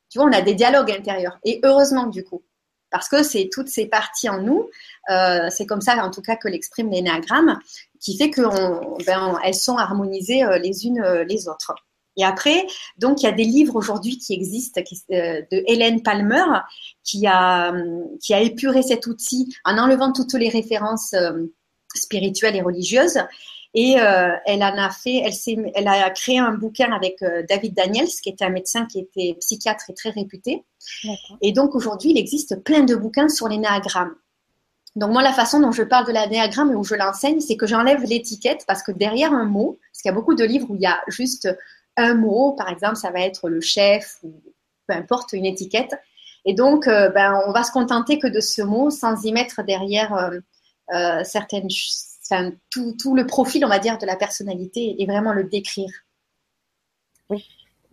Tu 0.10 0.19
vois, 0.19 0.28
on 0.28 0.34
a 0.34 0.41
des 0.41 0.54
dialogues 0.54 0.91
intérieurs. 0.91 1.39
Et 1.43 1.60
heureusement 1.63 2.06
du 2.06 2.24
coup 2.24 2.43
parce 2.91 3.08
que 3.08 3.24
c'est 3.24 3.50
toutes 3.52 3.69
ces 3.69 3.88
parties 3.88 4.30
en 4.30 4.41
nous, 4.41 4.69
euh, 5.10 5.47
c'est 5.50 5.65
comme 5.65 5.82
ça 5.82 5.95
en 6.06 6.12
tout 6.12 6.21
cas 6.21 6.36
que 6.36 6.47
l'exprime 6.47 6.91
l'énéagramme, 6.91 7.58
qui 8.01 8.17
fait 8.17 8.29
qu'elles 8.31 8.45
ben, 9.05 9.37
sont 9.53 9.77
harmonisées 9.77 10.43
euh, 10.43 10.57
les 10.57 10.85
unes 10.85 11.01
euh, 11.01 11.23
les 11.23 11.47
autres. 11.47 11.73
Et 12.17 12.23
après, 12.23 12.67
donc 12.97 13.21
il 13.21 13.25
y 13.25 13.29
a 13.29 13.31
des 13.31 13.45
livres 13.45 13.75
aujourd'hui 13.75 14.17
qui 14.17 14.33
existent 14.33 14.81
euh, 15.11 15.41
de 15.51 15.63
Hélène 15.67 16.03
Palmer 16.03 16.43
qui 17.03 17.25
a 17.27 17.73
qui 18.21 18.33
a 18.33 18.41
épuré 18.41 18.81
cet 18.81 19.07
outil 19.07 19.55
en 19.63 19.77
enlevant 19.77 20.11
toutes 20.11 20.33
les 20.33 20.49
références 20.49 21.13
euh, 21.13 21.45
spirituelles 21.95 22.55
et 22.55 22.61
religieuses. 22.61 23.19
Et 23.73 23.97
euh, 24.01 24.33
elle 24.45 24.63
en 24.63 24.77
a 24.77 24.89
fait, 24.89 25.23
elle, 25.23 25.71
elle 25.73 25.87
a 25.87 26.09
créé 26.09 26.37
un 26.37 26.51
bouquin 26.51 26.91
avec 26.91 27.23
David 27.47 27.73
Daniels, 27.73 28.09
qui 28.21 28.27
était 28.27 28.43
un 28.43 28.49
médecin 28.49 28.85
qui 28.85 28.99
était 28.99 29.37
psychiatre 29.39 29.89
et 29.89 29.93
très 29.93 30.09
réputé. 30.09 30.65
Et 31.41 31.53
donc 31.53 31.73
aujourd'hui, 31.73 32.11
il 32.11 32.17
existe 32.17 32.61
plein 32.65 32.83
de 32.83 32.95
bouquins 32.95 33.29
sur 33.29 33.47
les 33.47 33.57
néagrammes. 33.57 34.13
Donc 34.95 35.12
moi, 35.12 35.23
la 35.23 35.34
façon 35.34 35.60
dont 35.60 35.71
je 35.71 35.84
parle 35.84 36.06
de 36.06 36.12
l'anéagramme 36.12 36.71
et 36.71 36.75
où 36.75 36.84
je 36.84 36.95
l'enseigne, 36.95 37.39
c'est 37.39 37.56
que 37.56 37.65
j'enlève 37.65 38.04
l'étiquette 38.04 38.65
parce 38.67 38.84
que 38.84 38.91
derrière 38.91 39.34
un 39.34 39.45
mot, 39.45 39.80
parce 39.91 40.01
qu'il 40.01 40.10
y 40.10 40.12
a 40.12 40.15
beaucoup 40.15 40.36
de 40.36 40.43
livres 40.43 40.67
où 40.69 40.75
il 40.75 40.82
y 40.82 40.86
a 40.86 40.99
juste 41.08 41.47
un 41.97 42.13
mot, 42.13 42.54
par 42.54 42.69
exemple, 42.69 42.97
ça 42.97 43.12
va 43.12 43.21
être 43.21 43.49
le 43.49 43.62
chef 43.62 44.17
ou 44.23 44.41
peu 44.88 44.93
importe 44.93 45.34
une 45.34 45.45
étiquette. 45.45 45.93
Et 46.45 46.54
donc, 46.54 46.88
euh, 46.88 47.10
ben, 47.10 47.41
on 47.47 47.51
va 47.51 47.63
se 47.63 47.71
contenter 47.71 48.19
que 48.19 48.27
de 48.27 48.39
ce 48.39 48.62
mot 48.62 48.89
sans 48.89 49.23
y 49.23 49.32
mettre 49.32 49.63
derrière 49.63 50.13
euh, 50.13 50.39
euh, 50.93 51.23
certaines, 51.23 51.67
enfin, 52.25 52.51
tout, 52.69 52.95
tout, 52.99 53.15
le 53.15 53.25
profil, 53.25 53.63
on 53.63 53.69
va 53.69 53.80
dire, 53.80 53.97
de 53.97 54.06
la 54.06 54.15
personnalité 54.15 54.95
et 54.99 55.06
vraiment 55.06 55.34
le 55.34 55.43
décrire. 55.43 55.91
Oui. 57.30 57.47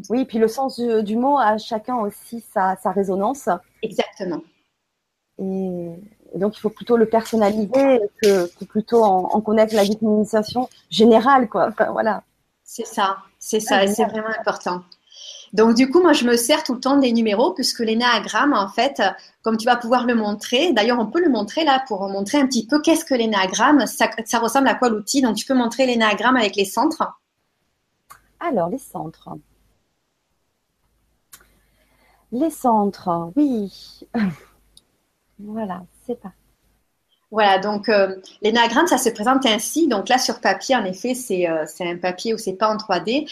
Oui, 0.09 0.25
puis 0.25 0.39
le 0.39 0.47
sens 0.47 0.81
du, 0.81 1.17
mot 1.17 1.39
a 1.39 1.59
chacun 1.59 1.97
aussi 1.97 2.41
sa, 2.53 2.77
sa 2.77 2.93
résonance. 2.93 3.49
Exactement. 3.83 4.43
Et, 5.41 5.91
donc, 6.35 6.57
il 6.57 6.61
faut 6.61 6.71
plutôt 6.71 6.97
le 6.97 7.07
personnaliser 7.07 8.01
que, 8.23 8.47
que 8.47 8.65
plutôt 8.65 9.03
en, 9.03 9.31
en, 9.33 9.41
connaître 9.41 9.75
la 9.75 9.85
définition 9.85 10.69
générale, 10.91 11.49
quoi. 11.49 11.69
Enfin, 11.69 11.91
voilà. 11.93 12.23
C'est 12.65 12.87
ça, 12.87 13.19
c'est 13.39 13.61
ça, 13.61 13.85
et 13.85 13.89
c'est 13.89 14.05
vraiment 14.05 14.29
important. 14.39 14.83
Donc 15.53 15.75
du 15.75 15.91
coup, 15.91 16.01
moi, 16.01 16.13
je 16.13 16.25
me 16.25 16.37
sers 16.37 16.63
tout 16.63 16.75
le 16.75 16.81
temps 16.81 16.99
des 16.99 17.13
numéros 17.13 17.53
puisque 17.53 17.81
l'énagramme, 17.81 18.53
en 18.53 18.69
fait, 18.69 19.03
comme 19.43 19.57
tu 19.57 19.65
vas 19.65 19.77
pouvoir 19.77 20.05
le 20.05 20.15
montrer, 20.15 20.73
d'ailleurs, 20.73 20.99
on 20.99 21.07
peut 21.07 21.21
le 21.23 21.31
montrer 21.31 21.65
là 21.65 21.83
pour 21.89 22.07
montrer 22.09 22.39
un 22.39 22.47
petit 22.47 22.67
peu 22.67 22.81
qu'est-ce 22.81 23.05
que 23.05 23.15
l'énagramme, 23.15 23.87
ça, 23.87 24.11
ça, 24.27 24.39
ressemble 24.39 24.69
à 24.69 24.75
quoi 24.75 24.91
l'outil. 24.91 25.23
Donc 25.23 25.37
tu 25.37 25.47
peux 25.47 25.55
montrer 25.55 25.87
l'énagramme 25.87 26.37
avec 26.37 26.57
les 26.57 26.65
centres. 26.65 27.03
Alors, 28.41 28.69
les 28.69 28.79
centres. 28.79 29.31
Les 32.31 32.51
centres, 32.51 33.33
oui. 33.37 34.01
voilà, 35.39 35.83
Voilà, 37.31 37.59
donc 37.59 37.89
euh, 37.89 38.17
l'énagramme, 38.41 38.87
ça 38.87 38.97
se 38.97 39.11
présente 39.11 39.45
ainsi. 39.45 39.87
Donc 39.87 40.09
là, 40.09 40.19
sur 40.19 40.41
papier, 40.41 40.77
en 40.77 40.85
effet, 40.85 41.15
c'est 41.15 41.49
euh, 41.49 41.65
un 41.81 41.97
papier 41.99 42.33
où 42.33 42.39
c'est 42.39 42.55
pas 42.55 42.69
en 42.69 42.77
3D. 42.77 43.31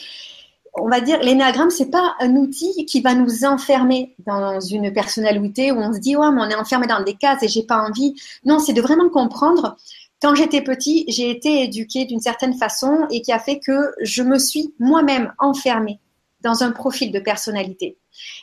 On 0.74 0.88
va 0.88 1.00
dire, 1.00 1.18
l'énagramme, 1.20 1.70
c'est 1.70 1.90
pas 1.90 2.14
un 2.20 2.36
outil 2.36 2.84
qui 2.84 3.00
va 3.00 3.14
nous 3.14 3.44
enfermer 3.46 4.14
dans 4.26 4.60
une 4.60 4.92
personnalité 4.92 5.72
où 5.72 5.78
on 5.78 5.94
se 5.94 5.98
dit, 5.98 6.16
ouais, 6.16 6.30
mais 6.30 6.42
on 6.42 6.50
est 6.50 6.54
enfermé 6.54 6.86
dans 6.86 7.02
des 7.02 7.14
cases 7.14 7.42
et 7.42 7.48
j'ai 7.48 7.62
pas 7.62 7.78
envie. 7.78 8.14
Non, 8.44 8.58
c'est 8.58 8.74
de 8.74 8.82
vraiment 8.82 9.08
comprendre. 9.08 9.76
Quand 10.20 10.34
j'étais 10.34 10.60
petit, 10.60 11.06
j'ai 11.08 11.30
été 11.30 11.62
éduquée 11.62 12.04
d'une 12.04 12.20
certaine 12.20 12.54
façon 12.54 13.06
et 13.10 13.22
qui 13.22 13.32
a 13.32 13.38
fait 13.38 13.58
que 13.58 13.92
je 14.02 14.22
me 14.22 14.38
suis 14.38 14.74
moi-même 14.78 15.32
enfermée 15.38 15.98
dans 16.46 16.62
un 16.62 16.70
profil 16.70 17.10
de 17.12 17.18
personnalité. 17.18 17.98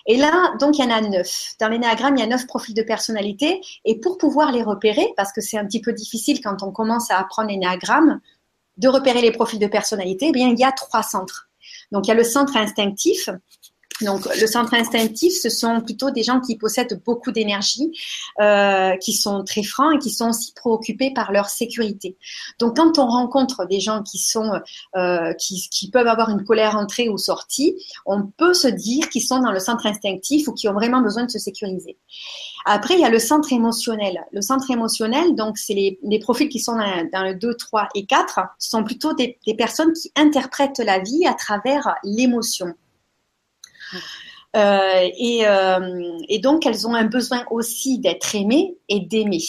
Et 0.05 0.17
là, 0.17 0.53
donc, 0.59 0.77
il 0.77 0.83
y 0.83 0.87
en 0.87 0.91
a 0.91 1.01
neuf. 1.01 1.53
Dans 1.59 1.69
l'énéagramme, 1.69 2.17
il 2.17 2.19
y 2.19 2.23
a 2.23 2.27
neuf 2.27 2.45
profils 2.45 2.75
de 2.75 2.83
personnalité. 2.83 3.61
Et 3.85 3.99
pour 3.99 4.17
pouvoir 4.17 4.51
les 4.51 4.61
repérer, 4.61 5.07
parce 5.15 5.31
que 5.31 5.41
c'est 5.41 5.57
un 5.57 5.65
petit 5.65 5.81
peu 5.81 5.93
difficile 5.93 6.41
quand 6.41 6.61
on 6.63 6.71
commence 6.71 7.09
à 7.09 7.17
apprendre 7.17 7.49
l'énéagramme, 7.49 8.19
de 8.77 8.87
repérer 8.89 9.21
les 9.21 9.31
profils 9.31 9.59
de 9.59 9.67
personnalité, 9.67 10.27
eh 10.29 10.31
bien, 10.31 10.49
il 10.49 10.59
y 10.59 10.63
a 10.63 10.71
trois 10.71 11.03
centres. 11.03 11.49
Donc, 11.91 12.05
il 12.05 12.09
y 12.09 12.11
a 12.11 12.15
le 12.15 12.23
centre 12.23 12.57
instinctif, 12.57 13.29
donc, 14.03 14.25
le 14.39 14.47
centre 14.47 14.73
instinctif, 14.73 15.33
ce 15.33 15.49
sont 15.49 15.81
plutôt 15.81 16.11
des 16.11 16.23
gens 16.23 16.39
qui 16.39 16.57
possèdent 16.57 17.01
beaucoup 17.05 17.31
d'énergie, 17.31 17.91
euh, 18.39 18.95
qui 18.97 19.13
sont 19.13 19.43
très 19.43 19.63
francs 19.63 19.95
et 19.95 19.99
qui 19.99 20.09
sont 20.09 20.29
aussi 20.29 20.53
préoccupés 20.53 21.11
par 21.11 21.31
leur 21.31 21.49
sécurité. 21.49 22.17
Donc, 22.59 22.77
quand 22.77 22.99
on 22.99 23.07
rencontre 23.07 23.65
des 23.65 23.79
gens 23.79 24.03
qui 24.03 24.17
sont, 24.17 24.51
euh, 24.95 25.33
qui, 25.33 25.89
peuvent 25.91 26.07
avoir 26.07 26.29
une 26.29 26.43
colère 26.43 26.75
entrée 26.75 27.09
ou 27.09 27.17
sortie, 27.17 27.75
on 28.05 28.23
peut 28.25 28.53
se 28.53 28.67
dire 28.67 29.09
qu'ils 29.09 29.21
sont 29.21 29.39
dans 29.39 29.51
le 29.51 29.59
centre 29.59 29.85
instinctif 29.85 30.47
ou 30.47 30.53
qui 30.53 30.67
ont 30.67 30.73
vraiment 30.73 31.01
besoin 31.01 31.25
de 31.25 31.31
se 31.31 31.39
sécuriser. 31.39 31.97
Après, 32.65 32.95
il 32.95 33.01
y 33.01 33.05
a 33.05 33.09
le 33.09 33.19
centre 33.19 33.51
émotionnel. 33.51 34.23
Le 34.31 34.41
centre 34.41 34.71
émotionnel, 34.71 35.35
donc, 35.35 35.57
c'est 35.57 35.73
les, 35.73 36.19
profils 36.19 36.49
qui 36.49 36.59
sont 36.59 36.77
dans, 36.77 37.23
le 37.23 37.35
2, 37.35 37.55
3 37.55 37.89
et 37.95 38.05
4, 38.05 38.39
sont 38.57 38.83
plutôt 38.83 39.13
des 39.13 39.37
personnes 39.57 39.93
qui 39.93 40.11
interprètent 40.15 40.79
la 40.79 40.99
vie 40.99 41.25
à 41.25 41.33
travers 41.33 41.95
l'émotion. 42.03 42.73
Euh, 44.55 45.09
et, 45.17 45.47
euh, 45.47 46.17
et, 46.29 46.39
donc, 46.39 46.65
elles 46.65 46.87
ont 46.87 46.93
un 46.93 47.05
besoin 47.05 47.43
aussi 47.49 47.99
d'être 47.99 48.35
aimées 48.35 48.77
et 48.87 48.99
d'aimer. 48.99 49.41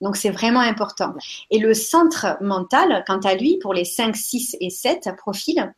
Donc, 0.00 0.16
c'est 0.16 0.30
vraiment 0.30 0.60
important. 0.60 1.14
Et 1.50 1.58
le 1.58 1.74
centre 1.74 2.38
mental, 2.40 3.04
quant 3.06 3.20
à 3.20 3.34
lui, 3.34 3.58
pour 3.58 3.74
les 3.74 3.84
5, 3.84 4.16
6 4.16 4.56
et 4.60 4.70
7 4.70 5.10
profils, 5.16 5.72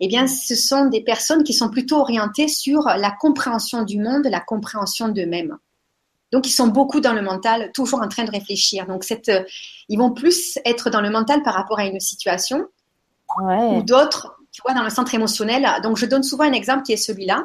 eh 0.00 0.08
bien, 0.08 0.26
ce 0.26 0.54
sont 0.54 0.86
des 0.86 1.02
personnes 1.02 1.42
qui 1.42 1.52
sont 1.52 1.68
plutôt 1.68 1.96
orientées 1.96 2.48
sur 2.48 2.84
la 2.84 3.10
compréhension 3.10 3.82
du 3.82 3.98
monde, 3.98 4.26
la 4.26 4.40
compréhension 4.40 5.08
d'eux-mêmes. 5.08 5.58
Donc, 6.32 6.46
ils 6.46 6.52
sont 6.52 6.68
beaucoup 6.68 7.00
dans 7.00 7.12
le 7.12 7.22
mental, 7.22 7.70
toujours 7.74 8.00
en 8.00 8.08
train 8.08 8.24
de 8.24 8.30
réfléchir. 8.30 8.86
Donc, 8.86 9.04
cette, 9.04 9.30
ils 9.88 9.98
vont 9.98 10.12
plus 10.12 10.58
être 10.64 10.88
dans 10.88 11.00
le 11.00 11.10
mental 11.10 11.42
par 11.42 11.54
rapport 11.54 11.78
à 11.78 11.86
une 11.86 12.00
situation 12.00 12.66
ouais. 13.38 13.76
ou 13.76 13.82
d'autres 13.82 14.35
tu 14.56 14.62
vois, 14.62 14.72
dans 14.72 14.82
le 14.82 14.88
centre 14.88 15.14
émotionnel. 15.14 15.68
Donc, 15.82 15.98
je 15.98 16.06
donne 16.06 16.22
souvent 16.22 16.44
un 16.44 16.54
exemple 16.54 16.82
qui 16.82 16.94
est 16.94 16.96
celui-là. 16.96 17.44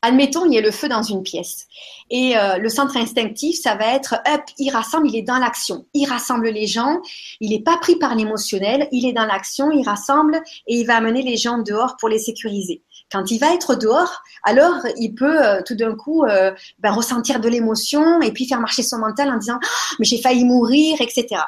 Admettons, 0.00 0.46
il 0.46 0.54
y 0.54 0.58
a 0.58 0.62
le 0.62 0.70
feu 0.70 0.88
dans 0.88 1.02
une 1.02 1.22
pièce. 1.22 1.66
Et 2.08 2.34
euh, 2.38 2.56
le 2.56 2.70
centre 2.70 2.96
instinctif, 2.96 3.60
ça 3.60 3.74
va 3.74 3.94
être, 3.94 4.14
hop, 4.32 4.40
il 4.56 4.70
rassemble, 4.70 5.06
il 5.06 5.16
est 5.16 5.22
dans 5.22 5.36
l'action. 5.36 5.84
Il 5.92 6.06
rassemble 6.06 6.48
les 6.48 6.66
gens, 6.66 6.96
il 7.40 7.50
n'est 7.50 7.62
pas 7.62 7.76
pris 7.76 7.96
par 7.96 8.14
l'émotionnel, 8.14 8.88
il 8.90 9.04
est 9.04 9.12
dans 9.12 9.26
l'action, 9.26 9.70
il 9.70 9.84
rassemble 9.84 10.40
et 10.66 10.76
il 10.76 10.86
va 10.86 10.96
amener 10.96 11.20
les 11.20 11.36
gens 11.36 11.58
dehors 11.58 11.98
pour 11.98 12.08
les 12.08 12.18
sécuriser. 12.18 12.82
Quand 13.12 13.30
il 13.30 13.38
va 13.38 13.52
être 13.52 13.74
dehors, 13.74 14.22
alors 14.44 14.78
il 14.96 15.14
peut 15.14 15.44
euh, 15.44 15.60
tout 15.66 15.74
d'un 15.74 15.94
coup 15.94 16.24
euh, 16.24 16.52
ben, 16.78 16.92
ressentir 16.92 17.38
de 17.38 17.50
l'émotion 17.50 18.22
et 18.22 18.32
puis 18.32 18.46
faire 18.46 18.60
marcher 18.60 18.82
son 18.82 18.98
mental 18.98 19.28
en 19.28 19.36
disant, 19.36 19.58
oh, 19.62 19.94
mais 19.98 20.06
j'ai 20.06 20.22
failli 20.22 20.46
mourir, 20.46 21.02
etc. 21.02 21.42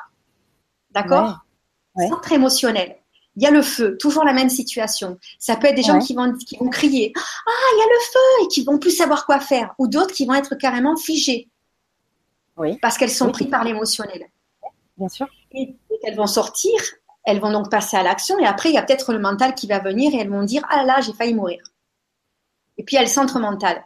D'accord? 0.90 1.38
Ouais. 1.94 2.08
Centre 2.08 2.32
émotionnel 2.32 2.99
il 3.36 3.42
y 3.42 3.46
a 3.46 3.50
le 3.50 3.62
feu, 3.62 3.96
toujours 3.98 4.24
la 4.24 4.32
même 4.32 4.50
situation. 4.50 5.18
Ça 5.38 5.56
peut 5.56 5.68
être 5.68 5.76
des 5.76 5.82
gens 5.82 5.98
qui 5.98 6.14
vont, 6.14 6.32
qui 6.34 6.56
vont 6.56 6.68
crier 6.68 7.12
Ah, 7.16 7.50
il 7.74 7.78
y 7.78 7.82
a 7.82 7.86
le 7.86 8.00
feu 8.12 8.44
et 8.44 8.48
qui 8.48 8.64
vont 8.64 8.78
plus 8.78 8.90
savoir 8.90 9.24
quoi 9.24 9.40
faire, 9.40 9.74
ou 9.78 9.86
d'autres 9.86 10.12
qui 10.12 10.26
vont 10.26 10.34
être 10.34 10.56
carrément 10.56 10.96
figés. 10.96 11.48
Oui. 12.56 12.76
Parce 12.82 12.98
qu'elles 12.98 13.10
sont 13.10 13.30
prises 13.30 13.48
par 13.48 13.64
l'émotionnel. 13.64 14.26
Bien 14.96 15.08
sûr. 15.08 15.28
Et 15.52 15.74
elles 16.04 16.16
vont 16.16 16.26
sortir, 16.26 16.74
elles 17.24 17.40
vont 17.40 17.52
donc 17.52 17.70
passer 17.70 17.96
à 17.96 18.02
l'action, 18.02 18.38
et 18.38 18.46
après, 18.46 18.70
il 18.70 18.74
y 18.74 18.78
a 18.78 18.82
peut-être 18.82 19.12
le 19.12 19.18
mental 19.18 19.54
qui 19.54 19.66
va 19.66 19.78
venir 19.78 20.12
et 20.14 20.18
elles 20.18 20.30
vont 20.30 20.42
dire 20.42 20.62
Ah 20.68 20.84
là, 20.84 21.00
j'ai 21.00 21.12
failli 21.12 21.34
mourir. 21.34 21.62
Et 22.78 22.82
puis, 22.82 22.96
il 22.96 22.98
y 22.98 23.00
a 23.00 23.04
le 23.04 23.08
centre 23.08 23.38
mental. 23.38 23.84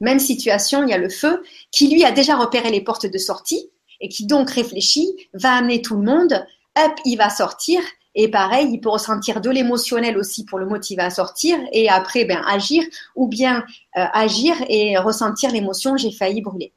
Même 0.00 0.18
situation, 0.18 0.82
il 0.84 0.90
y 0.90 0.92
a 0.92 0.98
le 0.98 1.08
feu 1.08 1.42
qui, 1.70 1.88
lui, 1.88 2.04
a 2.04 2.12
déjà 2.12 2.36
repéré 2.36 2.70
les 2.70 2.80
portes 2.80 3.06
de 3.06 3.18
sortie 3.18 3.70
et 4.00 4.08
qui 4.08 4.26
donc 4.26 4.50
réfléchit, 4.50 5.14
va 5.32 5.54
amener 5.54 5.82
tout 5.82 5.96
le 5.96 6.02
monde, 6.02 6.46
hop, 6.76 6.92
il 7.04 7.16
va 7.16 7.30
sortir 7.30 7.80
et 8.14 8.30
pareil, 8.30 8.68
il 8.72 8.80
peut 8.80 8.90
ressentir 8.90 9.40
de 9.40 9.50
l'émotionnel 9.50 10.16
aussi 10.16 10.44
pour 10.44 10.58
le 10.58 10.66
motiver 10.66 11.02
à 11.02 11.10
sortir 11.10 11.58
et 11.72 11.88
après 11.88 12.24
ben, 12.24 12.42
agir 12.46 12.84
ou 13.16 13.26
bien 13.26 13.64
euh, 13.96 14.04
agir 14.12 14.54
et 14.68 14.96
ressentir 14.98 15.50
l'émotion 15.50 15.96
j'ai 15.96 16.12
failli 16.12 16.40
brûler. 16.40 16.72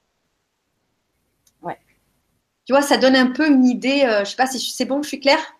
Ouais. 1.61 1.77
Tu 2.65 2.73
vois, 2.73 2.81
ça 2.81 2.97
donne 2.97 3.15
un 3.15 3.27
peu 3.27 3.47
une 3.47 3.65
idée. 3.65 4.03
Euh, 4.03 4.25
je 4.25 4.31
sais 4.31 4.35
pas 4.35 4.47
si 4.47 4.59
c'est 4.59 4.85
bon, 4.85 5.03
je 5.03 5.09
suis 5.09 5.19
claire? 5.19 5.55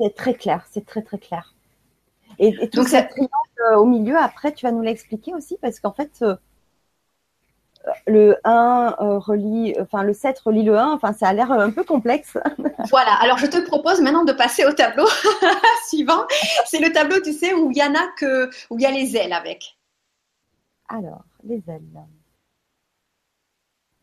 C'est 0.00 0.14
très 0.14 0.34
clair, 0.34 0.66
c'est 0.70 0.86
très 0.86 1.02
très 1.02 1.18
clair. 1.18 1.54
Et, 2.38 2.54
tout 2.68 2.80
Donc, 2.80 2.88
cette 2.88 3.10
triangle 3.10 3.30
euh, 3.70 3.76
au 3.76 3.86
milieu, 3.86 4.16
après, 4.16 4.52
tu 4.52 4.66
vas 4.66 4.72
nous 4.72 4.82
l'expliquer 4.82 5.34
aussi 5.34 5.56
parce 5.60 5.80
qu'en 5.80 5.92
fait, 5.92 6.22
le 8.06 8.36
1 8.44 8.96
euh, 9.00 9.18
relie, 9.18 9.74
enfin 9.80 10.02
le 10.02 10.12
7 10.12 10.38
relie 10.40 10.64
le 10.64 10.76
1, 10.76 10.92
enfin 10.92 11.12
ça 11.12 11.28
a 11.28 11.32
l'air 11.32 11.50
un 11.52 11.70
peu 11.70 11.84
complexe. 11.84 12.36
voilà, 12.90 13.14
alors 13.20 13.38
je 13.38 13.46
te 13.46 13.58
propose 13.66 14.00
maintenant 14.00 14.24
de 14.24 14.32
passer 14.32 14.64
au 14.64 14.72
tableau 14.72 15.06
suivant. 15.88 16.24
C'est 16.66 16.80
le 16.80 16.92
tableau, 16.92 17.20
tu 17.20 17.32
sais, 17.32 17.54
où 17.54 17.70
il 17.70 17.76
y 17.76 17.82
en 17.82 17.94
a 17.94 18.06
que, 18.18 18.50
où 18.70 18.78
il 18.78 18.82
y 18.82 18.86
a 18.86 18.90
les 18.90 19.16
ailes 19.16 19.32
avec. 19.32 19.76
Alors, 20.88 21.24
les 21.44 21.62
ailes. 21.68 22.04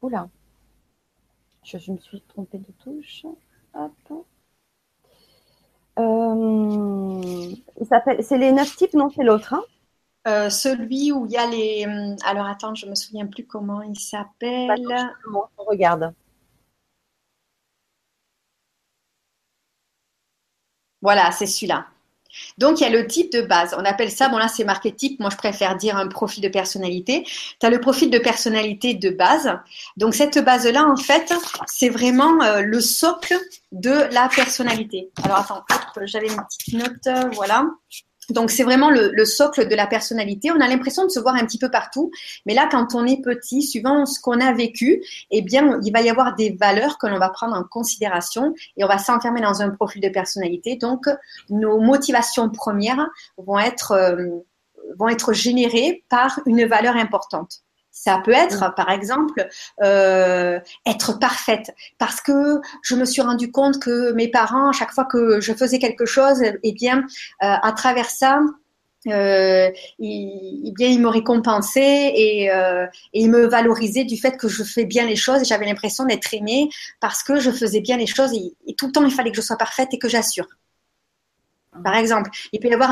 Oula, 0.02 0.28
je, 1.64 1.78
je 1.78 1.92
me 1.92 1.98
suis 1.98 2.22
trompée 2.22 2.58
de 2.58 2.72
touche. 2.84 3.26
Hop. 3.74 4.26
Euh, 6.00 7.52
c'est 8.22 8.38
les 8.38 8.52
neuf 8.52 8.76
types, 8.76 8.94
non 8.94 9.10
C'est 9.10 9.24
l'autre. 9.24 9.54
Hein? 9.54 9.64
Euh, 10.28 10.50
celui 10.50 11.12
où 11.12 11.26
il 11.26 11.32
y 11.34 11.38
a 11.38 11.48
les. 11.48 11.86
Hum, 11.86 12.16
alors 12.26 12.46
attends, 12.48 12.76
je 12.76 12.86
me 12.86 12.96
souviens 12.96 13.28
plus 13.28 13.46
comment 13.46 13.82
il 13.82 14.00
s'appelle. 14.00 14.72
On 15.34 15.64
regarde. 15.66 16.14
Voilà, 21.02 21.32
c'est 21.32 21.46
celui-là. 21.46 21.88
Donc, 22.58 22.80
il 22.80 22.84
y 22.84 22.88
a 22.88 22.90
le 22.90 23.06
type 23.08 23.32
de 23.32 23.42
base. 23.42 23.76
On 23.78 23.86
appelle 23.86 24.10
ça, 24.12 24.30
bon 24.30 24.38
là 24.38 24.48
c'est 24.48 24.64
marqué 24.64 24.92
type, 24.96 25.20
moi 25.20 25.30
je 25.30 25.38
préfère 25.38 25.76
dire 25.78 25.98
un 25.98 26.08
profil 26.08 26.42
de 26.42 26.50
personnalité. 26.50 27.24
Tu 27.24 27.66
as 27.66 27.70
le 27.70 27.80
profil 27.80 28.10
de 28.10 28.18
personnalité 28.18 28.94
de 28.96 29.10
base. 29.10 29.52
Donc, 29.98 30.16
cette 30.16 30.40
base-là, 30.44 30.86
en 30.88 30.96
fait, 30.96 31.34
c'est 31.68 31.90
vraiment 31.90 32.42
euh, 32.42 32.62
le 32.62 32.82
socle 32.82 33.38
de 33.72 34.08
la 34.14 34.30
personnalité. 34.30 35.12
Alors, 35.24 35.38
attends, 35.40 35.64
j'avais 36.06 36.28
une 36.28 36.42
petite 36.48 36.74
note, 36.74 37.34
voilà. 37.34 37.66
Donc 38.30 38.52
c'est 38.52 38.64
vraiment 38.64 38.90
le, 38.90 39.26
socle 39.26 39.68
de 39.68 39.76
la 39.76 39.88
personnalité. 39.88 40.52
On 40.52 40.60
a 40.60 40.68
l'impression 40.68 41.06
de 41.06 41.10
se 41.10 41.20
voir 41.20 41.36
un 41.36 41.46
petit 41.46 41.58
peu 41.58 41.70
partout, 41.70 42.12
mais 42.46 42.54
là 42.54 42.68
quand 42.70 42.96
on 42.96 43.06
est 43.06 43.22
petit, 43.22 43.62
suivant 43.64 44.06
ce 44.06 44.20
qu'on 44.20 44.40
a 44.40 44.54
vécu, 44.54 45.04
eh 45.32 45.42
bien 45.42 45.80
il 45.84 45.92
va 45.92 46.02
y 46.02 46.10
avoir 46.10 46.36
des 46.36 46.52
valeurs 46.52 46.98
que 46.98 47.08
l'on 47.08 47.20
va 47.20 47.30
prendre 47.30 47.56
en 47.56 47.64
considération 47.64 48.54
et 48.78 48.84
on 48.84 48.88
va 48.88 48.98
s'enfermer 48.98 49.42
dans 49.42 49.62
un 49.62 49.70
profil 49.70 50.02
de 50.02 50.10
personnalité. 50.10 50.76
Donc 50.76 51.08
nos 51.50 51.80
motivations 51.80 52.50
premières 52.50 53.08
vont 53.38 53.60
être 53.60 53.92
euh, 53.92 54.28
vont 54.98 55.08
être 55.08 55.34
générées 55.34 56.04
par 56.10 56.40
une 56.46 56.66
valeur 56.66 56.96
importante. 56.96 57.64
Ça 57.96 58.20
peut 58.26 58.32
être, 58.32 58.70
mm. 58.70 58.74
par 58.76 58.90
exemple, 58.90 59.48
euh, 59.84 60.60
être 60.86 61.20
parfaite, 61.20 61.74
parce 62.00 62.20
que 62.20 62.60
je 62.82 62.96
me 62.96 63.06
suis 63.06 63.22
rendu 63.22 63.52
compte 63.52 63.80
que 63.80 64.12
mes 64.14 64.28
parents, 64.28 64.70
à 64.70 64.74
chaque 64.74 64.92
fois 64.92 65.06
que 65.06 65.40
je 65.40 65.54
faisais 65.54 65.78
quelque 65.78 66.06
chose, 66.06 66.42
eh 66.64 66.72
bien, 66.74 67.06
euh, 67.44 67.56
à 67.62 67.72
travers 67.72 68.10
ça, 68.10 68.42
euh, 69.08 69.70
ils, 70.00 70.64
eh 70.66 70.72
bien, 70.72 70.88
ils 70.90 71.00
me 71.00 71.08
récompensaient 71.08 72.14
et, 72.16 72.52
euh, 72.52 72.88
et 73.14 73.28
me 73.28 73.46
valorisaient 73.46 74.06
du 74.06 74.18
fait 74.18 74.38
que 74.38 74.48
je 74.48 74.64
fais 74.64 74.86
bien 74.86 75.06
les 75.06 75.16
choses 75.16 75.42
et 75.42 75.46
j'avais 75.46 75.66
l'impression 75.66 76.06
d'être 76.06 76.34
aimée 76.34 76.70
parce 77.00 77.22
que 77.22 77.40
je 77.40 77.52
faisais 77.52 77.82
bien 77.82 77.98
les 77.98 78.08
choses 78.08 78.34
et, 78.34 78.54
et, 78.66 78.76
tout 78.76 78.88
le 78.88 78.92
temps 78.94 79.04
il 79.04 79.12
fallait 79.12 79.32
que 79.32 79.38
je 79.38 79.42
sois 79.42 79.58
parfaite 79.58 79.90
et 79.92 80.00
que 80.00 80.08
j'assure. 80.08 80.48
Par 81.84 81.96
exemple, 81.96 82.30
il 82.52 82.60
peut 82.60 82.68
y 82.68 82.74
avoir 82.74 82.92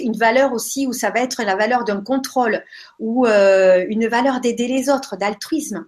une 0.00 0.16
valeur 0.16 0.52
aussi 0.52 0.86
où 0.86 0.92
ça 0.92 1.10
va 1.10 1.20
être 1.20 1.42
la 1.42 1.56
valeur 1.56 1.84
d'un 1.84 2.00
contrôle 2.00 2.62
ou 2.98 3.26
euh, 3.26 3.84
une 3.88 4.06
valeur 4.06 4.40
d'aider 4.40 4.68
les 4.68 4.88
autres, 4.88 5.16
d'altruisme. 5.16 5.86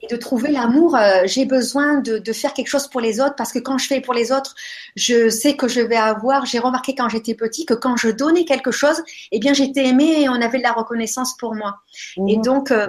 Et 0.00 0.08
de 0.08 0.16
trouver 0.16 0.50
l'amour. 0.50 0.96
Euh, 0.96 1.22
j'ai 1.26 1.44
besoin 1.44 2.00
de, 2.00 2.32
faire 2.32 2.54
quelque 2.54 2.66
chose 2.66 2.88
pour 2.88 3.00
les 3.00 3.20
autres 3.20 3.36
parce 3.36 3.52
que 3.52 3.60
quand 3.60 3.78
je 3.78 3.86
fais 3.86 4.00
pour 4.00 4.14
les 4.14 4.32
autres, 4.32 4.54
je 4.96 5.28
sais 5.28 5.56
que 5.56 5.68
je 5.68 5.80
vais 5.80 5.96
avoir. 5.96 6.44
J'ai 6.44 6.58
remarqué 6.58 6.94
quand 6.94 7.08
j'étais 7.08 7.34
petit 7.34 7.64
que 7.64 7.74
quand 7.74 7.96
je 7.96 8.08
donnais 8.08 8.44
quelque 8.44 8.72
chose, 8.72 9.02
eh 9.30 9.38
bien 9.38 9.52
j'étais 9.52 9.86
aimée 9.86 10.22
et 10.22 10.28
on 10.28 10.34
avait 10.34 10.58
de 10.58 10.64
la 10.64 10.72
reconnaissance 10.72 11.36
pour 11.36 11.54
moi. 11.54 11.78
Et 12.26 12.36
donc, 12.38 12.72
euh, 12.72 12.88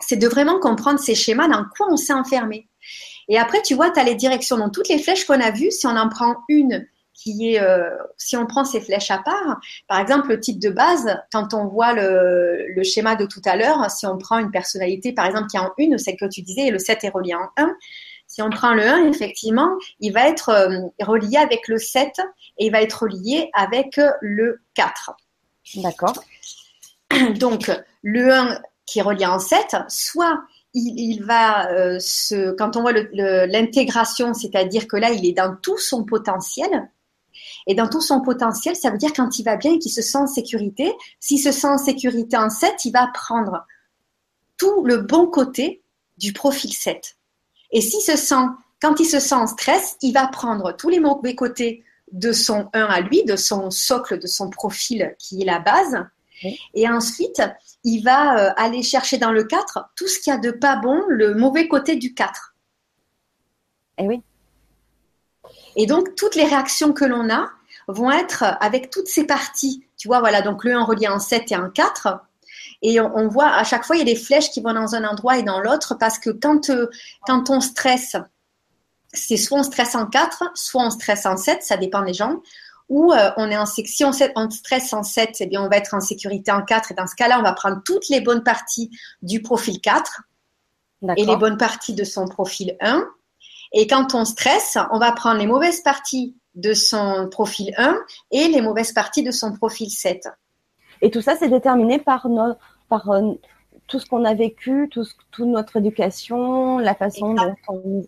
c'est 0.00 0.16
de 0.16 0.28
vraiment 0.28 0.60
comprendre 0.60 1.00
ces 1.00 1.16
schémas 1.16 1.48
dans 1.48 1.64
quoi 1.76 1.88
on 1.90 1.96
s'est 1.96 2.12
enfermé. 2.12 2.68
Et 3.28 3.38
après, 3.38 3.60
tu 3.62 3.74
vois, 3.74 3.90
tu 3.90 3.98
as 3.98 4.04
les 4.04 4.14
directions 4.14 4.56
dans 4.56 4.70
toutes 4.70 4.88
les 4.88 4.98
flèches 4.98 5.24
qu'on 5.24 5.40
a 5.40 5.50
vues. 5.50 5.72
Si 5.72 5.86
on 5.86 5.96
en 5.96 6.08
prend 6.08 6.36
une 6.48 6.86
qui 7.18 7.54
est, 7.54 7.60
euh, 7.60 7.90
si 8.16 8.36
on 8.36 8.46
prend 8.46 8.64
ces 8.64 8.80
flèches 8.80 9.10
à 9.10 9.18
part, 9.18 9.60
par 9.88 9.98
exemple, 9.98 10.28
le 10.28 10.38
type 10.38 10.60
de 10.60 10.70
base, 10.70 11.18
quand 11.32 11.52
on 11.52 11.66
voit 11.66 11.92
le, 11.92 12.66
le 12.68 12.82
schéma 12.84 13.16
de 13.16 13.26
tout 13.26 13.42
à 13.44 13.56
l'heure, 13.56 13.90
si 13.90 14.06
on 14.06 14.16
prend 14.18 14.38
une 14.38 14.52
personnalité, 14.52 15.12
par 15.12 15.26
exemple, 15.26 15.48
qui 15.48 15.56
est 15.56 15.60
en 15.60 15.72
une, 15.78 15.98
celle 15.98 16.16
que 16.16 16.26
tu 16.26 16.42
disais, 16.42 16.68
et 16.68 16.70
le 16.70 16.78
7 16.78 17.02
est 17.02 17.08
relié 17.08 17.34
en 17.34 17.48
1, 17.56 17.74
si 18.28 18.40
on 18.40 18.50
prend 18.50 18.72
le 18.72 18.86
1, 18.86 19.08
effectivement, 19.08 19.70
il 19.98 20.12
va 20.12 20.28
être 20.28 20.50
euh, 20.50 20.78
relié 21.00 21.38
avec 21.38 21.66
le 21.66 21.78
7 21.78 22.12
et 22.58 22.66
il 22.66 22.72
va 22.72 22.82
être 22.82 23.02
relié 23.02 23.50
avec 23.52 23.98
le 24.20 24.60
4. 24.74 25.16
D'accord. 25.76 26.22
Donc, 27.40 27.70
le 28.02 28.32
1 28.32 28.60
qui 28.86 29.00
est 29.00 29.02
relié 29.02 29.26
en 29.26 29.40
7, 29.40 29.76
soit 29.88 30.40
il, 30.72 30.94
il 30.98 31.24
va 31.24 31.72
euh, 31.72 31.98
se, 31.98 32.52
quand 32.52 32.76
on 32.76 32.82
voit 32.82 32.92
l'intégration, 32.92 34.34
c'est-à-dire 34.34 34.86
que 34.86 34.96
là, 34.96 35.10
il 35.10 35.26
est 35.26 35.32
dans 35.32 35.56
tout 35.56 35.78
son 35.78 36.04
potentiel, 36.04 36.88
et 37.68 37.74
dans 37.74 37.86
tout 37.86 38.00
son 38.00 38.22
potentiel, 38.22 38.74
ça 38.74 38.90
veut 38.90 38.96
dire 38.96 39.12
quand 39.12 39.38
il 39.38 39.44
va 39.44 39.56
bien 39.56 39.74
et 39.74 39.78
qu'il 39.78 39.92
se 39.92 40.00
sent 40.00 40.16
en 40.16 40.26
sécurité, 40.26 40.90
s'il 41.20 41.38
se 41.38 41.52
sent 41.52 41.68
en 41.68 41.76
sécurité 41.76 42.36
en 42.38 42.48
7, 42.48 42.86
il 42.86 42.92
va 42.92 43.08
prendre 43.12 43.66
tout 44.56 44.84
le 44.84 44.96
bon 44.96 45.26
côté 45.26 45.82
du 46.16 46.32
profil 46.32 46.72
7. 46.72 47.18
Et 47.70 47.82
s'il 47.82 48.00
se 48.00 48.16
sent, 48.16 48.46
quand 48.80 48.98
il 49.00 49.04
se 49.04 49.20
sent 49.20 49.34
en 49.34 49.46
stress, 49.46 49.98
il 50.00 50.14
va 50.14 50.28
prendre 50.28 50.72
tous 50.72 50.88
les 50.88 50.98
mauvais 50.98 51.34
côtés 51.34 51.84
de 52.10 52.32
son 52.32 52.70
1 52.72 52.84
à 52.86 53.00
lui, 53.00 53.22
de 53.24 53.36
son 53.36 53.70
socle, 53.70 54.18
de 54.18 54.26
son 54.26 54.48
profil 54.48 55.14
qui 55.18 55.42
est 55.42 55.44
la 55.44 55.58
base. 55.58 56.06
Et 56.72 56.88
ensuite, 56.88 57.42
il 57.84 58.02
va 58.02 58.38
euh, 58.38 58.52
aller 58.56 58.82
chercher 58.82 59.18
dans 59.18 59.32
le 59.32 59.44
4 59.44 59.90
tout 59.94 60.08
ce 60.08 60.18
qu'il 60.20 60.32
y 60.32 60.36
a 60.36 60.38
de 60.38 60.52
pas 60.52 60.76
bon, 60.76 61.02
le 61.08 61.34
mauvais 61.34 61.68
côté 61.68 61.96
du 61.96 62.14
4. 62.14 62.54
Et 63.98 64.04
eh 64.04 64.06
oui. 64.06 64.22
Et 65.76 65.86
donc, 65.86 66.14
toutes 66.14 66.34
les 66.34 66.44
réactions 66.44 66.92
que 66.92 67.04
l'on 67.04 67.28
a 67.28 67.50
vont 67.88 68.10
être 68.10 68.44
avec 68.60 68.90
toutes 68.90 69.08
ces 69.08 69.24
parties. 69.24 69.84
Tu 69.96 70.08
vois, 70.08 70.20
voilà, 70.20 70.42
donc 70.42 70.62
le 70.62 70.74
1 70.74 70.84
relié 70.84 71.08
en 71.08 71.18
7 71.18 71.50
et 71.50 71.56
en 71.56 71.70
4. 71.70 72.20
Et 72.82 73.00
on, 73.00 73.28
voit 73.28 73.48
à 73.48 73.64
chaque 73.64 73.84
fois, 73.84 73.96
il 73.96 74.00
y 74.00 74.02
a 74.02 74.04
des 74.04 74.14
flèches 74.14 74.50
qui 74.50 74.60
vont 74.60 74.72
dans 74.72 74.94
un 74.94 75.04
endroit 75.04 75.38
et 75.38 75.42
dans 75.42 75.58
l'autre 75.58 75.96
parce 75.98 76.18
que 76.18 76.30
quand, 76.30 76.70
euh, 76.70 76.88
quand 77.26 77.50
on 77.50 77.60
stresse, 77.60 78.14
c'est 79.12 79.36
soit 79.36 79.58
on 79.58 79.62
stresse 79.64 79.96
en 79.96 80.06
4, 80.06 80.52
soit 80.54 80.82
on 80.82 80.90
stresse 80.90 81.26
en 81.26 81.36
7, 81.36 81.62
ça 81.62 81.76
dépend 81.76 82.02
des 82.02 82.14
gens. 82.14 82.40
Ou 82.88 83.12
euh, 83.12 83.32
on 83.36 83.50
est 83.50 83.56
en 83.56 83.66
si 83.66 84.04
on, 84.04 84.12
on 84.36 84.50
stresse 84.50 84.92
en 84.92 85.02
7, 85.02 85.36
eh 85.40 85.46
bien 85.46 85.62
on 85.62 85.68
va 85.68 85.78
être 85.78 85.94
en 85.94 86.00
sécurité 86.00 86.52
en 86.52 86.62
4 86.62 86.92
et 86.92 86.94
dans 86.94 87.06
ce 87.06 87.16
cas-là, 87.16 87.38
on 87.38 87.42
va 87.42 87.52
prendre 87.52 87.82
toutes 87.84 88.08
les 88.08 88.20
bonnes 88.20 88.44
parties 88.44 88.90
du 89.22 89.42
profil 89.42 89.80
4 89.80 90.22
et 91.16 91.24
les 91.24 91.36
bonnes 91.36 91.58
parties 91.58 91.94
de 91.94 92.04
son 92.04 92.26
profil 92.26 92.76
1 92.80 93.04
et 93.72 93.86
quand 93.86 94.14
on 94.14 94.24
stresse, 94.24 94.78
on 94.90 94.98
va 94.98 95.12
prendre 95.12 95.38
les 95.38 95.46
mauvaises 95.46 95.82
parties 95.82 96.34
de 96.54 96.74
son 96.74 97.28
profil 97.30 97.72
1 97.76 97.96
et 98.30 98.48
les 98.48 98.60
mauvaises 98.60 98.92
parties 98.92 99.22
de 99.22 99.30
son 99.30 99.52
profil 99.52 99.90
7. 99.90 100.28
Et 101.02 101.10
tout 101.10 101.20
ça, 101.20 101.36
c'est 101.36 101.48
déterminé 101.48 101.98
par, 101.98 102.28
nos, 102.28 102.54
par 102.88 103.10
euh, 103.10 103.34
tout 103.86 103.98
ce 103.98 104.06
qu'on 104.06 104.24
a 104.24 104.34
vécu, 104.34 104.88
tout 104.90 105.04
toute 105.30 105.46
notre 105.46 105.76
éducation, 105.76 106.78
la 106.78 106.94
façon 106.94 107.34
dont 107.34 107.54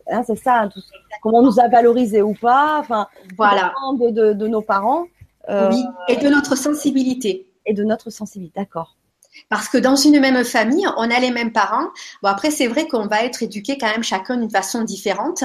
hein, 0.09 0.23
c'est 0.27 0.37
ça, 0.37 0.69
tout, 0.73 0.81
comment 1.23 1.39
on 1.39 1.43
nous 1.43 1.61
a 1.61 1.69
valorisé 1.69 2.23
ou 2.23 2.35
pas, 2.35 2.79
enfin, 2.81 3.07
voilà. 3.37 3.73
de, 3.99 4.33
de, 4.33 4.47
nos 4.47 4.63
parents. 4.63 5.07
Euh, 5.49 5.71
oui, 5.71 5.83
et 6.09 6.17
de 6.17 6.29
notre 6.29 6.57
sensibilité. 6.57 7.47
Et 7.67 7.75
de 7.75 7.85
notre 7.85 8.11
sensibilité, 8.11 8.61
d'accord. 8.61 8.97
Parce 9.49 9.69
que 9.69 9.79
dans 9.79 9.97
une 9.97 10.21
même 10.21 10.45
famille, 10.45 10.87
on 10.97 11.11
a 11.11 11.21
les 11.21 11.31
mêmes 11.31 11.53
parents. 11.53 11.89
Bon, 12.23 12.29
après, 12.29 12.51
c'est 12.51 12.67
vrai 12.67 12.87
qu'on 12.89 13.07
va 13.07 13.25
être 13.25 13.43
éduqué 13.43 13.79
quand 13.79 13.91
même 13.91 14.03
chacun 14.03 14.37
d'une 14.37 14.51
façon 14.51 14.83
différente. 14.83 15.45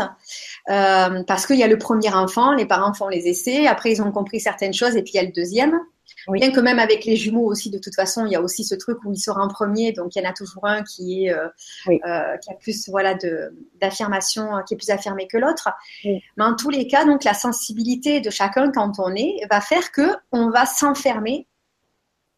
Euh, 0.69 1.23
parce 1.23 1.45
qu'il 1.45 1.57
y 1.57 1.63
a 1.63 1.67
le 1.67 1.77
premier 1.77 2.13
enfant, 2.13 2.53
les 2.53 2.65
parents 2.65 2.93
font 2.93 3.07
les 3.07 3.27
essais, 3.27 3.67
après 3.67 3.91
ils 3.91 4.01
ont 4.01 4.11
compris 4.11 4.39
certaines 4.39 4.73
choses 4.73 4.95
et 4.95 5.03
puis 5.03 5.13
il 5.13 5.17
y 5.17 5.19
a 5.19 5.23
le 5.23 5.31
deuxième. 5.31 5.79
Bien 6.27 6.51
que 6.51 6.59
même 6.59 6.79
avec 6.79 7.05
les 7.05 7.15
jumeaux 7.15 7.45
aussi, 7.45 7.69
de 7.69 7.77
toute 7.77 7.93
façon, 7.93 8.25
il 8.25 8.31
y 8.31 8.35
a 8.35 8.41
aussi 8.41 8.63
ce 8.63 8.73
truc 8.73 8.97
où 9.05 9.11
il 9.11 9.17
sera 9.19 9.43
en 9.43 9.47
premier, 9.47 9.91
donc 9.91 10.15
il 10.15 10.23
y 10.23 10.25
en 10.25 10.29
a 10.29 10.33
toujours 10.33 10.65
un 10.65 10.81
qui 10.81 11.25
est 11.25 11.31
euh, 11.31 11.47
euh, 11.87 12.37
qui 12.37 12.49
a 12.49 12.55
plus 12.59 12.89
voilà 12.89 13.13
de 13.13 13.55
d'affirmation, 13.79 14.49
qui 14.67 14.73
est 14.73 14.77
plus 14.77 14.89
affirmé 14.89 15.27
que 15.27 15.37
l'autre. 15.37 15.69
Mais 16.03 16.43
en 16.43 16.55
tous 16.55 16.71
les 16.71 16.87
cas, 16.87 17.05
donc 17.05 17.23
la 17.23 17.35
sensibilité 17.35 18.21
de 18.21 18.31
chacun 18.31 18.71
quand 18.71 18.93
on 18.97 19.13
est 19.15 19.45
va 19.51 19.61
faire 19.61 19.91
que 19.91 20.15
on 20.31 20.49
va 20.49 20.65
s'enfermer 20.65 21.47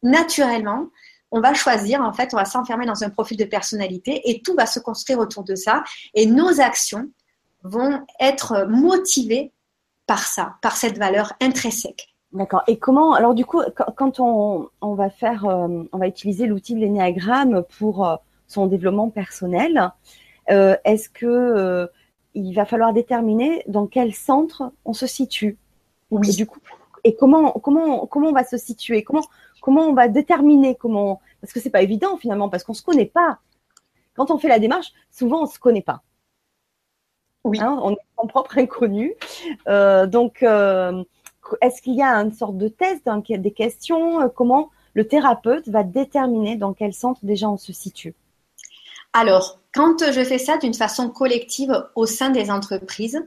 naturellement 0.03 0.89
on 1.31 1.41
va 1.41 1.53
choisir, 1.53 2.01
en 2.01 2.13
fait, 2.13 2.33
on 2.33 2.37
va 2.37 2.45
s'enfermer 2.45 2.85
dans 2.85 3.03
un 3.03 3.09
profil 3.09 3.37
de 3.37 3.45
personnalité 3.45 4.21
et 4.29 4.41
tout 4.41 4.55
va 4.55 4.65
se 4.65 4.79
construire 4.79 5.19
autour 5.19 5.43
de 5.43 5.55
ça. 5.55 5.83
Et 6.13 6.25
nos 6.25 6.61
actions 6.61 7.09
vont 7.63 8.01
être 8.19 8.65
motivées 8.69 9.51
par 10.05 10.19
ça, 10.19 10.55
par 10.61 10.77
cette 10.77 10.97
valeur 10.97 11.33
intrinsèque. 11.41 12.13
D'accord. 12.33 12.63
Et 12.67 12.77
comment 12.77 13.13
alors 13.13 13.33
du 13.33 13.45
coup 13.45 13.61
quand 13.95 14.19
on, 14.19 14.69
va 14.81 15.09
faire 15.09 15.45
euh, 15.45 15.83
on 15.91 15.97
va 15.97 16.07
utiliser 16.07 16.45
l'outil 16.45 16.75
de 16.75 16.79
l'énéagramme 16.79 17.63
pour 17.77 18.05
euh, 18.05 18.15
son 18.47 18.67
développement 18.67 19.09
personnel, 19.09 19.91
euh, 20.49 20.75
est-ce 20.83 21.09
que 21.09 21.89
il 22.33 22.53
va 22.53 22.65
falloir 22.65 22.93
déterminer 22.93 23.63
dans 23.67 23.87
quel 23.87 24.13
centre 24.13 24.71
on 24.83 24.93
se 24.93 25.07
situe? 25.07 25.57
Oui. 26.11 26.29
Et 26.29 26.33
du 26.33 26.45
coup 26.45 26.59
et 27.03 27.15
comment 27.15 27.51
comment 27.51 28.05
comment 28.05 28.27
on 28.27 28.33
va 28.33 28.43
se 28.43 28.57
situer? 28.57 29.03
Comment 29.03 29.23
comment 29.61 29.87
on 29.87 29.93
va 29.93 30.07
déterminer 30.07 30.75
comment 30.75 31.21
parce 31.41 31.53
que 31.53 31.59
c'est 31.59 31.69
pas 31.69 31.81
évident 31.81 32.17
finalement 32.17 32.49
parce 32.49 32.63
qu'on 32.63 32.73
se 32.73 32.83
connaît 32.83 33.05
pas. 33.05 33.39
Quand 34.15 34.31
on 34.31 34.37
fait 34.37 34.47
la 34.47 34.59
démarche, 34.59 34.93
souvent 35.11 35.43
on 35.43 35.45
se 35.45 35.59
connaît 35.59 35.81
pas. 35.81 36.01
Oui. 37.43 37.59
Hein, 37.61 37.79
on 37.81 37.91
est 37.93 37.97
son 38.19 38.27
propre 38.27 38.57
inconnu. 38.57 39.13
Euh, 39.67 40.05
donc, 40.05 40.43
euh, 40.43 41.03
est-ce 41.61 41.81
qu'il 41.81 41.95
y 41.95 42.01
a 42.01 42.13
une 42.15 42.33
sorte 42.33 42.57
de 42.57 42.67
test, 42.67 43.03
des 43.29 43.51
questions 43.51 44.21
euh, 44.21 44.27
Comment 44.27 44.69
le 44.93 45.07
thérapeute 45.07 45.69
va 45.69 45.83
déterminer 45.83 46.57
dans 46.57 46.73
quel 46.73 46.93
centre 46.93 47.19
déjà 47.23 47.47
on 47.47 47.57
se 47.57 47.71
situe? 47.71 48.15
Alors, 49.13 49.59
quand 49.73 50.11
je 50.11 50.23
fais 50.23 50.39
ça 50.39 50.57
d'une 50.57 50.73
façon 50.73 51.09
collective 51.09 51.71
au 51.95 52.05
sein 52.05 52.31
des 52.31 52.51
entreprises, 52.51 53.23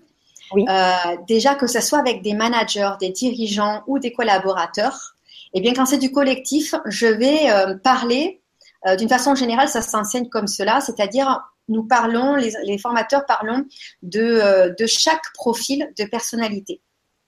déjà 1.27 1.55
que 1.55 1.67
ce 1.67 1.81
soit 1.81 2.01
avec 2.01 2.23
des 2.23 2.35
managers, 2.35 2.93
des 3.01 3.11
dirigeants 3.11 3.83
ou 3.87 3.99
des 3.99 4.13
collaborateurs, 4.13 5.15
eh 5.55 5.61
bien, 5.61 5.73
quand 5.75 5.87
c'est 5.87 5.99
du 5.99 6.13
collectif, 6.13 6.75
je 6.87 7.07
vais 7.07 7.51
euh, 7.51 7.77
parler 7.77 8.43
euh, 8.87 8.97
d'une 8.97 9.09
façon 9.09 9.35
générale, 9.35 9.69
ça 9.69 9.83
s'enseigne 9.83 10.29
comme 10.29 10.47
cela, 10.47 10.81
c'est-à-dire 10.81 11.41
nous 11.69 11.85
parlons, 11.85 12.35
les, 12.35 12.79
formateurs 12.79 13.25
parlons 13.27 13.65
de, 14.03 14.21
euh, 14.21 14.75
de 14.77 14.87
chaque 14.87 15.33
profil 15.35 15.93
de 15.97 16.05
personnalité. 16.05 16.81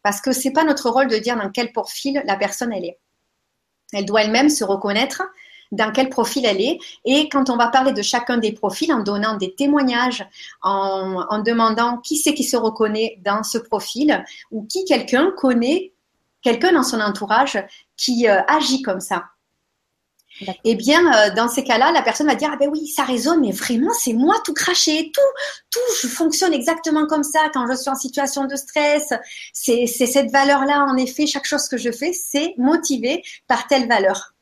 Parce 0.03 0.21
que 0.21 0.33
c'est 0.33 0.51
pas 0.51 0.65
notre 0.65 0.91
rôle 0.91 1.09
de 1.09 1.17
dire 1.17 1.37
dans 1.37 1.51
quel 1.51 1.73
profil 1.73 2.23
la 2.27 2.37
personne 2.37 2.73
elle 2.73 2.85
est. 2.85 2.99
Elle 3.93 4.05
doit 4.05 4.23
elle-même 4.23 4.49
se 4.49 4.65
reconnaître 4.65 5.23
dans 5.73 5.91
quel 5.91 6.09
profil 6.09 6.45
elle 6.45 6.61
est. 6.61 6.79
Et 7.05 7.29
quand 7.29 7.51
on 7.51 7.57
va 7.57 7.69
parler 7.69 7.93
de 7.93 8.03
chacun 8.03 8.39
des 8.39 8.53
profils, 8.53 8.93
en 8.93 9.03
donnant 9.03 9.37
des 9.37 9.55
témoignages, 9.55 10.25
en, 10.63 11.43
demandant 11.43 11.99
qui 11.99 12.17
c'est 12.17 12.35
qui 12.35 12.45
se 12.45 12.57
reconnaît 12.57 13.19
dans 13.25 13.43
ce 13.43 13.59
profil, 13.59 14.25
ou 14.51 14.65
qui 14.67 14.85
quelqu'un 14.85 15.33
connaît, 15.37 15.93
quelqu'un 16.43 16.73
dans 16.73 16.83
son 16.83 17.01
entourage 17.01 17.59
qui 18.03 18.29
euh, 18.29 18.43
agit 18.49 18.83
comme 18.83 19.01
ça. 19.01 19.25
Eh 20.65 20.75
bien, 20.75 21.13
euh, 21.15 21.35
dans 21.35 21.47
ces 21.47 21.63
cas-là, 21.63 21.93
la 21.93 22.03
personne 22.03 22.27
va 22.27 22.35
dire 22.35 22.51
ah 22.53 22.57
ben 22.57 22.69
oui, 22.71 22.87
ça 22.87 23.05
résonne, 23.05 23.41
mais 23.41 23.53
vraiment, 23.53 23.93
c'est 23.93 24.15
moi 24.15 24.35
tout 24.45 24.55
craché, 24.55 25.13
tout, 25.15 25.21
tout, 25.71 25.95
je 26.03 26.09
fonctionne 26.09 26.53
exactement 26.53 27.07
comme 27.07 27.23
ça 27.23 27.51
quand 27.53 27.67
je 27.71 27.77
suis 27.77 27.91
en 27.91 27.95
situation 27.95 28.47
de 28.47 28.57
stress. 28.57 29.13
C'est 29.53 29.87
cette 29.87 30.31
valeur-là, 30.31 30.85
en 30.85 30.97
effet, 30.97 31.27
chaque 31.27 31.45
chose 31.45 31.69
que 31.69 31.77
je 31.77 31.93
fais, 31.93 32.13
c'est 32.13 32.55
motivé 32.57 33.23
par 33.47 33.67
telle 33.67 33.87
valeur. 33.87 34.35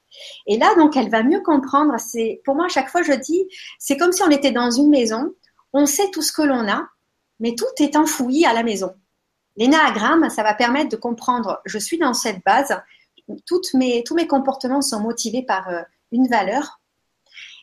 Et 0.47 0.59
là, 0.59 0.75
donc, 0.77 0.97
elle 0.97 1.11
va 1.11 1.23
mieux 1.23 1.41
comprendre. 1.41 1.95
C'est, 1.99 2.41
pour 2.45 2.55
moi, 2.55 2.67
à 2.67 2.69
chaque 2.69 2.89
fois, 2.89 3.03
je 3.03 3.13
dis, 3.13 3.45
c'est 3.79 3.97
comme 3.97 4.13
si 4.13 4.23
on 4.23 4.31
était 4.31 4.53
dans 4.53 4.71
une 4.71 4.91
maison. 4.91 5.35
On 5.73 5.87
sait 5.87 6.11
tout 6.13 6.23
ce 6.23 6.33
que 6.33 6.43
l'on 6.43 6.69
a, 6.69 6.83
mais 7.41 7.55
tout 7.55 7.83
est 7.83 7.97
enfoui 7.97 8.45
à 8.45 8.53
la 8.53 8.63
maison. 8.63 8.95
L'énagramme, 9.57 10.31
ça 10.31 10.43
va 10.43 10.55
permettre 10.55 10.91
de 10.91 10.97
comprendre, 10.97 11.61
je 11.65 11.79
suis 11.79 11.99
dans 11.99 12.15
cette 12.15 12.43
base, 12.45 12.75
toutes 13.47 13.75
mes, 13.75 14.03
tous 14.05 14.15
mes 14.15 14.27
comportements 14.27 14.83
sont 14.83 15.01
motivés 15.01 15.43
par 15.43 15.69
euh, 15.69 15.83
une 16.13 16.29
valeur. 16.29 16.81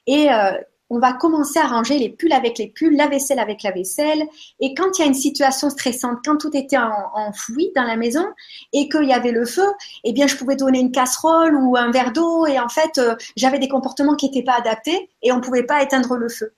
Et 0.05 0.31
euh, 0.31 0.51
on 0.89 0.99
va 0.99 1.13
commencer 1.13 1.59
à 1.59 1.67
ranger 1.67 1.97
les 1.97 2.09
pulls 2.09 2.31
avec 2.31 2.57
les 2.57 2.67
pulls, 2.67 2.95
la 2.95 3.07
vaisselle 3.07 3.39
avec 3.39 3.61
la 3.63 3.71
vaisselle. 3.71 4.23
Et 4.59 4.73
quand 4.73 4.97
il 4.97 5.01
y 5.01 5.03
a 5.03 5.07
une 5.07 5.13
situation 5.13 5.69
stressante, 5.69 6.19
quand 6.23 6.37
tout 6.37 6.55
était 6.55 6.77
enfoui 6.77 7.71
dans 7.75 7.83
la 7.83 7.97
maison 7.97 8.25
et 8.71 8.87
qu'il 8.87 9.03
y 9.03 9.13
avait 9.13 9.31
le 9.31 9.45
feu, 9.45 9.67
eh 10.05 10.13
bien, 10.13 10.27
je 10.27 10.37
pouvais 10.37 10.55
donner 10.55 10.79
une 10.79 10.91
casserole 10.91 11.55
ou 11.55 11.75
un 11.75 11.91
verre 11.91 12.13
d'eau. 12.13 12.45
Et 12.45 12.57
en 12.59 12.69
fait, 12.69 12.97
euh, 12.97 13.15
j'avais 13.35 13.59
des 13.59 13.67
comportements 13.67 14.15
qui 14.15 14.27
n'étaient 14.27 14.43
pas 14.43 14.57
adaptés 14.57 15.09
et 15.21 15.31
on 15.31 15.37
ne 15.37 15.41
pouvait 15.41 15.65
pas 15.65 15.83
éteindre 15.83 16.15
le 16.15 16.29
feu. 16.29 16.53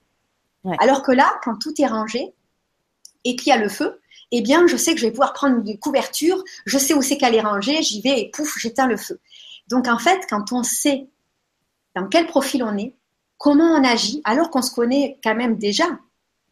Alors 0.80 1.04
que 1.04 1.12
là, 1.12 1.40
quand 1.44 1.56
tout 1.56 1.74
est 1.82 1.88
rangé 1.88 2.34
et 3.24 3.36
qu'il 3.36 3.48
y 3.48 3.54
a 3.54 3.58
le 3.58 3.70
feu, 3.70 4.00
eh 4.32 4.42
bien, 4.42 4.68
je 4.68 4.78
sais 4.78 4.94
que 4.94 5.00
je 5.00 5.06
vais 5.06 5.12
pouvoir 5.12 5.34
prendre 5.34 5.58
une 5.58 5.80
couverture, 5.80 6.44
je 6.66 6.78
sais 6.78 6.94
où 6.94 7.02
c'est 7.02 7.18
qu'elle 7.18 7.36
est 7.36 7.42
rangée, 7.42 7.82
j'y 7.82 8.02
vais 8.02 8.22
et 8.22 8.30
pouf, 8.32 8.58
j'éteins 8.60 8.88
le 8.88 8.98
feu. 8.98 9.20
Donc, 9.68 9.88
en 9.88 9.98
fait, 9.98 10.22
quand 10.30 10.52
on 10.52 10.64
sait 10.64 11.08
dans 11.96 12.08
quel 12.08 12.28
profil 12.28 12.64
on 12.64 12.78
est, 12.78 12.96
comment 13.38 13.76
on 13.76 13.84
agit, 13.84 14.22
alors 14.26 14.50
qu'on 14.50 14.62
se 14.62 14.74
connaît 14.74 15.18
quand 15.24 15.36
même 15.36 15.58
déjà 15.58 15.86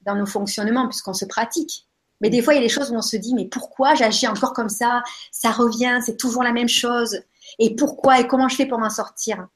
dans 0.02 0.16
nos 0.16 0.26
fonctionnements, 0.26 0.88
puisqu'on 0.88 1.14
se 1.14 1.26
pratique. 1.26 1.86
Mais 2.22 2.30
des 2.30 2.42
fois, 2.42 2.54
il 2.54 2.58
y 2.58 2.60
a 2.60 2.64
des 2.64 2.70
choses 2.70 2.92
où 2.92 2.96
on 2.96 3.02
se 3.02 3.18
dit, 3.18 3.36
mais 3.36 3.46
pourquoi 3.46 3.94
j'agis 3.94 4.28
encore 4.28 4.54
comme 4.54 4.70
ça? 4.70 5.04
Ça 5.32 5.52
revient, 5.52 6.00
c'est 6.04 6.18
toujours 6.18 6.44
la 6.44 6.54
même 6.54 6.70
chose. 6.70 7.22
Et 7.60 7.76
pourquoi 7.76 8.20
et 8.20 8.28
comment 8.28 8.50
je 8.50 8.56
fais 8.56 8.66
pour 8.66 8.80
m'en 8.80 8.90
sortir? 8.90 9.48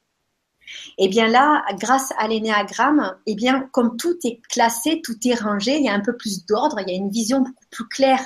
Eh 0.98 1.08
bien 1.08 1.28
là, 1.28 1.64
grâce 1.80 2.12
à 2.18 2.28
l'énéagramme, 2.28 3.16
eh 3.26 3.36
bien, 3.36 3.68
comme 3.72 3.98
tout 3.98 4.18
est 4.24 4.42
classé, 4.50 5.02
tout 5.04 5.18
est 5.26 5.36
rangé, 5.36 5.78
il 5.78 5.84
y 5.84 5.90
a 5.90 5.94
un 5.94 6.02
peu 6.02 6.16
plus 6.16 6.46
d'ordre, 6.46 6.80
il 6.80 6.90
y 6.90 6.94
a 6.94 6.98
une 6.98 7.10
vision 7.10 7.40
beaucoup 7.40 7.66
plus 7.70 7.88
claire 7.88 8.24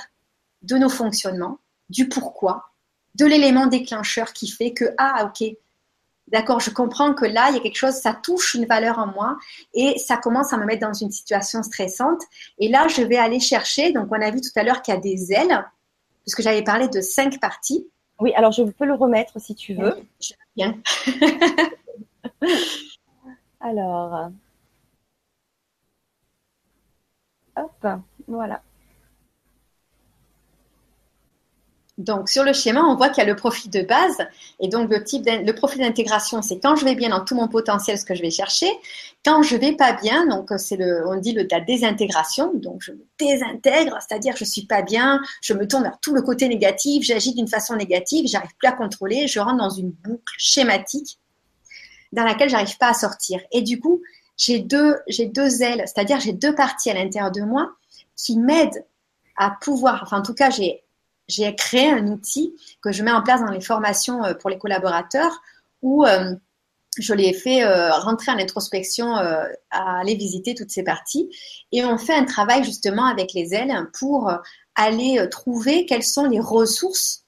de 0.62 0.76
nos 0.76 0.88
fonctionnements, 0.88 1.58
du 1.88 2.08
pourquoi, 2.08 2.70
de 3.14 3.26
l'élément 3.26 3.66
déclencheur 3.66 4.32
qui 4.32 4.48
fait 4.48 4.72
que, 4.72 4.86
ah, 4.98 5.26
ok, 5.30 5.56
D'accord, 6.28 6.58
je 6.58 6.70
comprends 6.70 7.14
que 7.14 7.24
là, 7.24 7.50
il 7.50 7.54
y 7.54 7.58
a 7.58 7.60
quelque 7.60 7.76
chose, 7.76 7.94
ça 7.94 8.12
touche 8.12 8.54
une 8.54 8.66
valeur 8.66 8.98
en 8.98 9.06
moi 9.06 9.36
et 9.74 9.96
ça 9.98 10.16
commence 10.16 10.52
à 10.52 10.56
me 10.56 10.64
mettre 10.64 10.84
dans 10.84 10.92
une 10.92 11.12
situation 11.12 11.62
stressante. 11.62 12.20
Et 12.58 12.68
là, 12.68 12.88
je 12.88 13.02
vais 13.02 13.16
aller 13.16 13.38
chercher, 13.38 13.92
donc 13.92 14.08
on 14.10 14.20
a 14.20 14.30
vu 14.30 14.40
tout 14.40 14.50
à 14.56 14.64
l'heure 14.64 14.82
qu'il 14.82 14.92
y 14.92 14.96
a 14.96 15.00
des 15.00 15.32
ailes, 15.32 15.64
puisque 16.24 16.42
j'avais 16.42 16.64
parlé 16.64 16.88
de 16.88 17.00
cinq 17.00 17.38
parties. 17.38 17.86
Oui, 18.18 18.32
alors 18.34 18.50
je 18.50 18.64
peux 18.64 18.86
le 18.86 18.94
remettre 18.94 19.40
si 19.40 19.54
tu 19.54 19.74
veux. 19.74 19.94
je 20.20 20.32
bien. 20.56 20.74
alors, 23.60 24.30
hop, 27.56 27.86
voilà. 28.28 28.62
Donc, 31.98 32.28
sur 32.28 32.44
le 32.44 32.52
schéma, 32.52 32.82
on 32.82 32.94
voit 32.94 33.08
qu'il 33.08 33.24
y 33.24 33.26
a 33.26 33.30
le 33.30 33.36
profil 33.36 33.70
de 33.70 33.80
base. 33.80 34.18
Et 34.60 34.68
donc, 34.68 34.90
le, 34.90 35.02
type 35.02 35.24
le 35.26 35.52
profil 35.52 35.80
d'intégration, 35.80 36.42
c'est 36.42 36.58
quand 36.58 36.76
je 36.76 36.84
vais 36.84 36.94
bien 36.94 37.08
dans 37.08 37.24
tout 37.24 37.34
mon 37.34 37.48
potentiel, 37.48 37.98
ce 37.98 38.04
que 38.04 38.14
je 38.14 38.20
vais 38.20 38.30
chercher. 38.30 38.66
Quand 39.24 39.42
je 39.42 39.56
vais 39.56 39.72
pas 39.72 39.94
bien, 39.94 40.26
donc 40.26 40.50
c'est 40.58 40.76
le, 40.76 41.08
on 41.08 41.16
dit 41.16 41.32
le, 41.32 41.46
la 41.50 41.60
désintégration. 41.60 42.52
Donc, 42.54 42.82
je 42.82 42.92
me 42.92 43.06
désintègre, 43.18 43.96
c'est-à-dire 44.06 44.36
je 44.36 44.44
suis 44.44 44.66
pas 44.66 44.82
bien, 44.82 45.22
je 45.40 45.54
me 45.54 45.66
tourne 45.66 45.84
vers 45.84 45.98
tout 46.00 46.14
le 46.14 46.20
côté 46.20 46.48
négatif, 46.48 47.02
j'agis 47.02 47.34
d'une 47.34 47.48
façon 47.48 47.76
négative, 47.76 48.26
j'arrive 48.28 48.54
plus 48.58 48.68
à 48.68 48.72
contrôler, 48.72 49.26
je 49.26 49.40
rentre 49.40 49.56
dans 49.56 49.70
une 49.70 49.90
boucle 49.90 50.34
schématique 50.36 51.18
dans 52.16 52.24
laquelle 52.24 52.48
j'arrive 52.48 52.76
pas 52.78 52.88
à 52.88 52.94
sortir. 52.94 53.40
Et 53.52 53.62
du 53.62 53.78
coup, 53.78 54.02
j'ai 54.36 54.58
deux, 54.58 54.96
j'ai 55.06 55.26
deux 55.26 55.62
ailes, 55.62 55.84
c'est-à-dire 55.86 56.18
j'ai 56.18 56.32
deux 56.32 56.54
parties 56.54 56.90
à 56.90 56.94
l'intérieur 56.94 57.30
de 57.30 57.42
moi 57.42 57.70
qui 58.16 58.38
m'aident 58.38 58.84
à 59.36 59.50
pouvoir, 59.60 60.00
enfin, 60.02 60.18
en 60.18 60.22
tout 60.22 60.34
cas, 60.34 60.50
j'ai 60.50 60.82
j'ai 61.28 61.54
créé 61.54 61.90
un 61.90 62.06
outil 62.06 62.54
que 62.80 62.92
je 62.92 63.02
mets 63.02 63.10
en 63.10 63.22
place 63.22 63.40
dans 63.40 63.50
les 63.50 63.60
formations 63.60 64.24
euh, 64.24 64.34
pour 64.34 64.50
les 64.50 64.58
collaborateurs 64.58 65.42
où 65.82 66.04
euh, 66.04 66.34
je 66.98 67.12
les 67.14 67.24
ai 67.24 67.32
fait 67.32 67.64
euh, 67.64 67.92
rentrer 67.92 68.32
en 68.32 68.38
introspection 68.38 69.16
aller 69.70 70.14
visiter 70.14 70.54
toutes 70.54 70.70
ces 70.70 70.82
parties. 70.82 71.28
Et 71.72 71.84
on 71.84 71.98
fait 71.98 72.14
un 72.14 72.24
travail 72.24 72.64
justement 72.64 73.06
avec 73.06 73.34
les 73.34 73.54
ailes 73.54 73.74
pour 73.98 74.32
aller 74.76 75.28
trouver 75.30 75.84
quelles 75.84 76.04
sont 76.04 76.24
les 76.26 76.40
ressources 76.40 77.25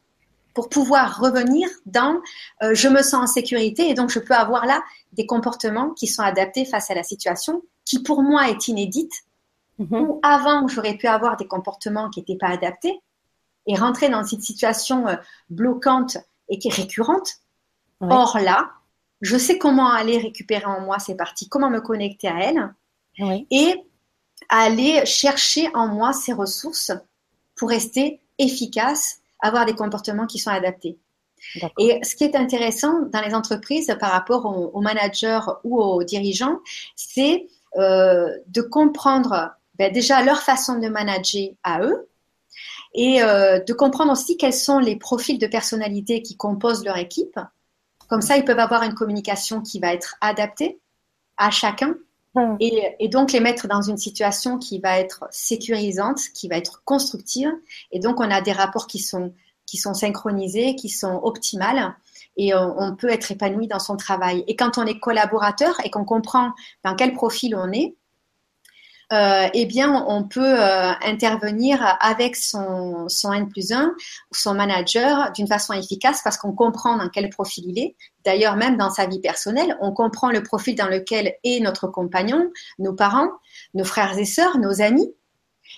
pour 0.54 0.68
pouvoir 0.68 1.20
revenir 1.20 1.68
dans 1.86 2.20
je 2.60 2.88
me 2.88 3.02
sens 3.02 3.14
en 3.14 3.26
sécurité 3.26 3.88
et 3.88 3.94
donc 3.94 4.10
je 4.10 4.18
peux 4.18 4.34
avoir 4.34 4.66
là 4.66 4.82
des 5.12 5.26
comportements 5.26 5.90
qui 5.90 6.06
sont 6.06 6.22
adaptés 6.22 6.64
face 6.64 6.90
à 6.90 6.94
la 6.94 7.02
situation 7.02 7.62
qui 7.84 8.02
pour 8.02 8.22
moi 8.22 8.50
est 8.50 8.68
inédite. 8.68 9.12
Mm-hmm. 9.78 10.00
Ou 10.00 10.20
avant, 10.22 10.68
j'aurais 10.68 10.96
pu 10.96 11.06
avoir 11.06 11.36
des 11.36 11.46
comportements 11.46 12.10
qui 12.10 12.20
n'étaient 12.20 12.36
pas 12.36 12.48
adaptés 12.48 13.00
et 13.66 13.74
rentrer 13.76 14.08
dans 14.08 14.24
cette 14.24 14.42
situation 14.42 15.08
euh, 15.08 15.16
bloquante 15.48 16.18
et 16.48 16.58
qui 16.58 16.68
est 16.68 16.74
récurrente. 16.74 17.34
Or 18.00 18.38
là, 18.38 18.70
je 19.20 19.36
sais 19.36 19.58
comment 19.58 19.90
aller 19.90 20.18
récupérer 20.18 20.66
en 20.66 20.80
moi 20.80 20.98
ces 20.98 21.16
parties, 21.16 21.48
comment 21.48 21.70
me 21.70 21.80
connecter 21.80 22.28
à 22.28 22.38
elles 22.38 22.74
et 23.50 23.74
aller 24.48 25.04
chercher 25.04 25.68
en 25.74 25.88
moi 25.88 26.12
ces 26.12 26.32
ressources 26.32 26.92
pour 27.56 27.70
rester 27.70 28.20
efficace, 28.38 29.20
avoir 29.40 29.66
des 29.66 29.74
comportements 29.74 30.26
qui 30.26 30.38
sont 30.38 30.50
adaptés. 30.50 30.98
Et 31.78 32.00
ce 32.02 32.16
qui 32.16 32.24
est 32.24 32.34
intéressant 32.34 33.02
dans 33.12 33.20
les 33.20 33.34
entreprises 33.34 33.94
par 34.00 34.10
rapport 34.10 34.44
aux, 34.46 34.80
managers 34.80 35.40
ou 35.62 35.80
aux 35.80 36.02
dirigeants, 36.02 36.58
c'est 36.96 37.46
euh, 37.76 38.28
de 38.48 38.60
comprendre 38.60 39.52
ben, 39.74 39.92
déjà 39.92 40.22
leur 40.22 40.42
façon 40.42 40.80
de 40.80 40.88
manager 40.88 41.50
à 41.62 41.82
eux, 41.82 42.08
et 42.94 43.22
euh, 43.22 43.60
de 43.60 43.72
comprendre 43.72 44.12
aussi 44.12 44.36
quels 44.36 44.54
sont 44.54 44.78
les 44.78 44.96
profils 44.96 45.38
de 45.38 45.46
personnalité 45.46 46.22
qui 46.22 46.36
composent 46.36 46.84
leur 46.84 46.96
équipe. 46.96 47.38
Comme 48.08 48.22
ça, 48.22 48.36
ils 48.36 48.44
peuvent 48.44 48.58
avoir 48.58 48.82
une 48.82 48.94
communication 48.94 49.60
qui 49.60 49.78
va 49.78 49.92
être 49.92 50.16
adaptée 50.20 50.80
à 51.36 51.50
chacun 51.50 51.94
hmm. 52.38 52.56
et, 52.60 53.08
donc 53.08 53.32
les 53.32 53.40
mettre 53.40 53.68
dans 53.68 53.82
une 53.82 53.98
situation 53.98 54.58
qui 54.58 54.78
va 54.78 54.98
être 54.98 55.24
sécurisante, 55.30 56.20
qui 56.34 56.48
va 56.48 56.56
être 56.56 56.82
constructive. 56.84 57.50
Et 57.92 58.00
donc, 58.00 58.20
on 58.20 58.30
a 58.30 58.40
des 58.40 58.52
rapports 58.52 58.86
qui 58.86 58.98
sont, 58.98 59.32
qui 59.66 59.76
sont 59.76 59.94
synchronisés, 59.94 60.74
qui 60.74 60.88
sont 60.88 61.20
optimales 61.22 61.94
et 62.38 62.54
on, 62.54 62.94
peut 62.94 63.10
être 63.10 63.32
épanoui 63.32 63.66
dans 63.66 63.80
son 63.80 63.96
travail. 63.96 64.44
Et 64.46 64.54
quand 64.54 64.78
on 64.78 64.86
est 64.86 65.00
collaborateur 65.00 65.74
et 65.84 65.90
qu'on 65.90 66.04
comprend 66.04 66.52
dans 66.84 66.94
quel 66.94 67.12
profil 67.12 67.56
on 67.56 67.72
est, 67.72 67.96
euh, 69.10 69.48
eh 69.54 69.64
bien, 69.64 70.04
on 70.06 70.24
peut 70.24 70.60
euh, 70.60 70.92
intervenir 71.02 71.96
avec 72.00 72.36
son, 72.36 73.08
son 73.08 73.32
N 73.32 73.48
plus 73.48 73.72
1 73.72 73.86
ou 73.86 74.34
son 74.34 74.54
manager 74.54 75.32
d'une 75.32 75.46
façon 75.46 75.72
efficace 75.72 76.20
parce 76.22 76.36
qu'on 76.36 76.52
comprend 76.52 76.98
dans 76.98 77.08
quel 77.08 77.30
profil 77.30 77.64
il 77.68 77.78
est. 77.78 77.96
D'ailleurs, 78.26 78.56
même 78.56 78.76
dans 78.76 78.90
sa 78.90 79.06
vie 79.06 79.20
personnelle, 79.20 79.78
on 79.80 79.92
comprend 79.92 80.30
le 80.30 80.42
profil 80.42 80.74
dans 80.74 80.88
lequel 80.88 81.36
est 81.42 81.60
notre 81.60 81.88
compagnon, 81.88 82.50
nos 82.78 82.92
parents, 82.92 83.30
nos 83.72 83.84
frères 83.84 84.18
et 84.18 84.26
sœurs, 84.26 84.58
nos 84.58 84.82
amis. 84.82 85.10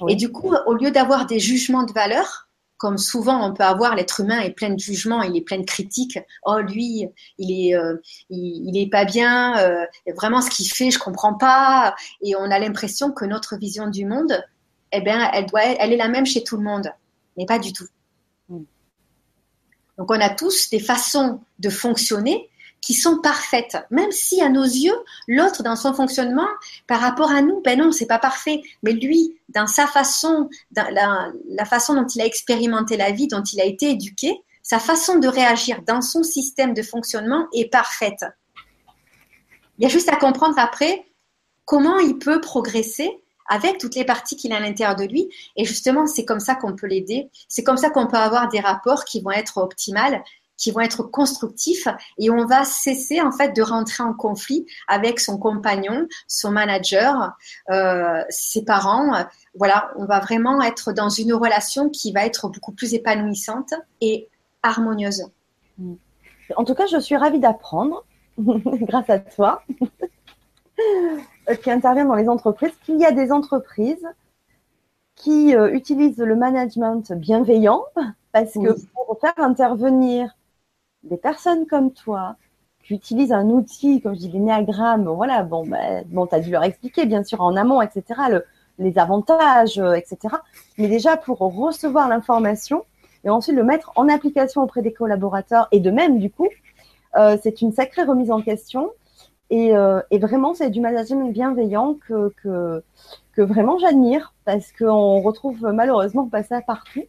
Et 0.08 0.16
du 0.16 0.32
coup, 0.32 0.54
au 0.66 0.74
lieu 0.74 0.90
d'avoir 0.90 1.26
des 1.26 1.38
jugements 1.38 1.84
de 1.84 1.92
valeur, 1.92 2.48
comme 2.80 2.96
souvent 2.96 3.46
on 3.46 3.52
peut 3.52 3.62
avoir, 3.62 3.94
l'être 3.94 4.20
humain 4.20 4.40
est 4.40 4.52
plein 4.52 4.70
de 4.70 4.78
jugements, 4.78 5.22
il 5.22 5.36
est 5.36 5.42
plein 5.42 5.58
de 5.58 5.66
critiques. 5.66 6.18
Oh 6.46 6.60
lui, 6.60 7.06
il 7.36 7.52
est, 7.52 7.76
euh, 7.76 7.96
il, 8.30 8.74
est 8.78 8.88
pas 8.88 9.04
bien. 9.04 9.58
Euh, 9.58 9.84
vraiment, 10.16 10.40
ce 10.40 10.48
qu'il 10.48 10.66
fait, 10.66 10.90
je 10.90 10.98
comprends 10.98 11.34
pas. 11.34 11.94
Et 12.22 12.34
on 12.36 12.50
a 12.50 12.58
l'impression 12.58 13.12
que 13.12 13.26
notre 13.26 13.58
vision 13.58 13.88
du 13.88 14.06
monde, 14.06 14.32
eh 14.92 15.02
bien, 15.02 15.30
elle 15.34 15.44
doit, 15.44 15.62
elle 15.62 15.92
est 15.92 15.98
la 15.98 16.08
même 16.08 16.24
chez 16.24 16.42
tout 16.42 16.56
le 16.56 16.62
monde, 16.62 16.90
mais 17.36 17.44
pas 17.44 17.58
du 17.58 17.74
tout. 17.74 17.86
Mm. 18.48 18.62
Donc 19.98 20.10
on 20.10 20.18
a 20.18 20.30
tous 20.30 20.70
des 20.70 20.80
façons 20.80 21.42
de 21.58 21.68
fonctionner 21.68 22.48
qui 22.80 22.94
sont 22.94 23.20
parfaites, 23.20 23.76
même 23.90 24.10
si 24.10 24.40
à 24.40 24.48
nos 24.48 24.64
yeux, 24.64 24.96
l'autre 25.28 25.62
dans 25.62 25.76
son 25.76 25.92
fonctionnement, 25.92 26.48
par 26.86 27.00
rapport 27.00 27.30
à 27.30 27.42
nous, 27.42 27.60
ben 27.62 27.78
non, 27.78 27.92
c'est 27.92 28.06
pas 28.06 28.18
parfait. 28.18 28.62
Mais 28.82 28.92
lui, 28.92 29.38
dans 29.48 29.66
sa 29.66 29.86
façon, 29.86 30.48
la 30.74 31.64
façon 31.66 31.94
dont 31.94 32.06
il 32.06 32.22
a 32.22 32.26
expérimenté 32.26 32.96
la 32.96 33.12
vie, 33.12 33.28
dont 33.28 33.42
il 33.42 33.60
a 33.60 33.64
été 33.64 33.90
éduqué, 33.90 34.42
sa 34.62 34.78
façon 34.78 35.18
de 35.18 35.28
réagir 35.28 35.82
dans 35.86 36.00
son 36.00 36.22
système 36.22 36.74
de 36.74 36.82
fonctionnement 36.82 37.48
est 37.52 37.70
parfaite. 37.70 38.24
Il 39.78 39.84
y 39.84 39.86
a 39.86 39.88
juste 39.88 40.08
à 40.08 40.16
comprendre 40.16 40.58
après 40.58 41.04
comment 41.64 41.98
il 41.98 42.18
peut 42.18 42.40
progresser 42.40 43.10
avec 43.48 43.78
toutes 43.78 43.96
les 43.96 44.04
parties 44.04 44.36
qu'il 44.36 44.52
a 44.52 44.58
à 44.58 44.60
l'intérieur 44.60 44.94
de 44.94 45.04
lui. 45.04 45.28
Et 45.56 45.64
justement, 45.64 46.06
c'est 46.06 46.24
comme 46.24 46.38
ça 46.38 46.54
qu'on 46.54 46.76
peut 46.76 46.86
l'aider. 46.86 47.30
C'est 47.48 47.64
comme 47.64 47.76
ça 47.76 47.90
qu'on 47.90 48.06
peut 48.06 48.16
avoir 48.16 48.48
des 48.48 48.60
rapports 48.60 49.04
qui 49.04 49.20
vont 49.20 49.32
être 49.32 49.58
optimales, 49.58 50.22
qui 50.60 50.70
vont 50.70 50.80
être 50.80 51.02
constructifs 51.02 51.88
et 52.18 52.30
on 52.30 52.44
va 52.44 52.64
cesser 52.64 53.20
en 53.20 53.32
fait 53.32 53.56
de 53.56 53.62
rentrer 53.62 54.04
en 54.04 54.12
conflit 54.12 54.66
avec 54.86 55.18
son 55.18 55.38
compagnon, 55.38 56.06
son 56.28 56.50
manager, 56.52 57.32
euh, 57.70 58.22
ses 58.28 58.64
parents. 58.64 59.24
Voilà, 59.54 59.90
on 59.96 60.04
va 60.04 60.20
vraiment 60.20 60.62
être 60.62 60.92
dans 60.92 61.08
une 61.08 61.32
relation 61.32 61.88
qui 61.88 62.12
va 62.12 62.26
être 62.26 62.48
beaucoup 62.48 62.72
plus 62.72 62.94
épanouissante 62.94 63.72
et 64.02 64.28
harmonieuse. 64.62 65.24
En 66.56 66.64
tout 66.64 66.74
cas, 66.74 66.86
je 66.86 66.98
suis 66.98 67.16
ravie 67.16 67.40
d'apprendre, 67.40 68.04
grâce 68.38 69.08
à 69.08 69.18
toi, 69.18 69.62
qui 71.62 71.70
intervient 71.70 72.04
dans 72.04 72.14
les 72.14 72.28
entreprises, 72.28 72.72
qu'il 72.84 73.00
y 73.00 73.06
a 73.06 73.12
des 73.12 73.32
entreprises 73.32 74.06
qui 75.14 75.56
euh, 75.56 75.72
utilisent 75.72 76.18
le 76.18 76.36
management 76.36 77.12
bienveillant, 77.12 77.84
parce 78.32 78.52
que 78.52 78.74
pour 78.94 79.18
faire 79.20 79.34
intervenir 79.38 80.34
des 81.02 81.16
personnes 81.16 81.66
comme 81.66 81.92
toi, 81.92 82.36
qui 82.84 82.94
utilisent 82.94 83.32
un 83.32 83.48
outil, 83.48 84.00
comme 84.00 84.14
je 84.14 84.20
dis, 84.20 84.30
l'énéagramme, 84.30 85.08
voilà, 85.08 85.42
bon, 85.42 85.66
ben, 85.66 86.04
bon 86.08 86.26
tu 86.26 86.34
as 86.34 86.40
dû 86.40 86.50
leur 86.50 86.64
expliquer, 86.64 87.06
bien 87.06 87.24
sûr, 87.24 87.40
en 87.40 87.56
amont, 87.56 87.82
etc., 87.82 88.42
les 88.78 88.98
avantages, 88.98 89.78
euh, 89.78 89.92
etc. 89.94 90.34
Mais 90.78 90.88
déjà, 90.88 91.16
pour 91.16 91.38
recevoir 91.38 92.08
l'information, 92.08 92.84
et 93.24 93.30
ensuite 93.30 93.54
le 93.54 93.64
mettre 93.64 93.92
en 93.96 94.08
application 94.08 94.62
auprès 94.62 94.80
des 94.82 94.92
collaborateurs 94.92 95.68
et 95.72 95.80
de 95.80 95.90
même 95.90 96.18
du 96.18 96.30
coup, 96.30 96.48
euh, 97.16 97.36
c'est 97.42 97.60
une 97.60 97.72
sacrée 97.72 98.02
remise 98.02 98.30
en 98.30 98.40
question. 98.40 98.90
Et, 99.50 99.76
euh, 99.76 100.00
vraiment, 100.12 100.54
c'est 100.54 100.70
du 100.70 100.80
management 100.80 101.30
bienveillant 101.30 101.96
que, 102.06 102.32
que 102.42 103.42
vraiment 103.42 103.78
j'admire 103.78 104.32
parce 104.44 104.72
qu'on 104.72 105.20
retrouve 105.20 105.60
malheureusement 105.72 106.28
pas 106.28 106.42
ça 106.42 106.62
partout. 106.62 107.02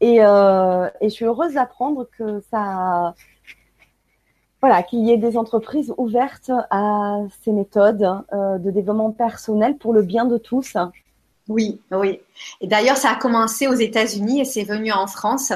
Et, 0.00 0.18
euh, 0.20 0.88
et 1.00 1.08
je 1.08 1.14
suis 1.14 1.24
heureuse 1.24 1.54
d'apprendre 1.54 2.06
que 2.18 2.40
ça, 2.50 3.14
voilà, 4.60 4.82
qu'il 4.82 5.06
y 5.06 5.10
ait 5.10 5.16
des 5.16 5.36
entreprises 5.36 5.94
ouvertes 5.96 6.50
à 6.70 7.20
ces 7.42 7.52
méthodes 7.52 8.06
euh, 8.32 8.58
de 8.58 8.70
développement 8.70 9.10
personnel 9.10 9.76
pour 9.76 9.92
le 9.92 10.02
bien 10.02 10.24
de 10.24 10.38
tous. 10.38 10.76
Oui, 11.48 11.80
oui. 11.92 12.20
Et 12.60 12.66
d'ailleurs, 12.66 12.96
ça 12.96 13.10
a 13.10 13.14
commencé 13.14 13.68
aux 13.68 13.74
États-Unis 13.74 14.40
et 14.40 14.44
c'est 14.44 14.64
venu 14.64 14.92
en 14.92 15.06
France. 15.06 15.52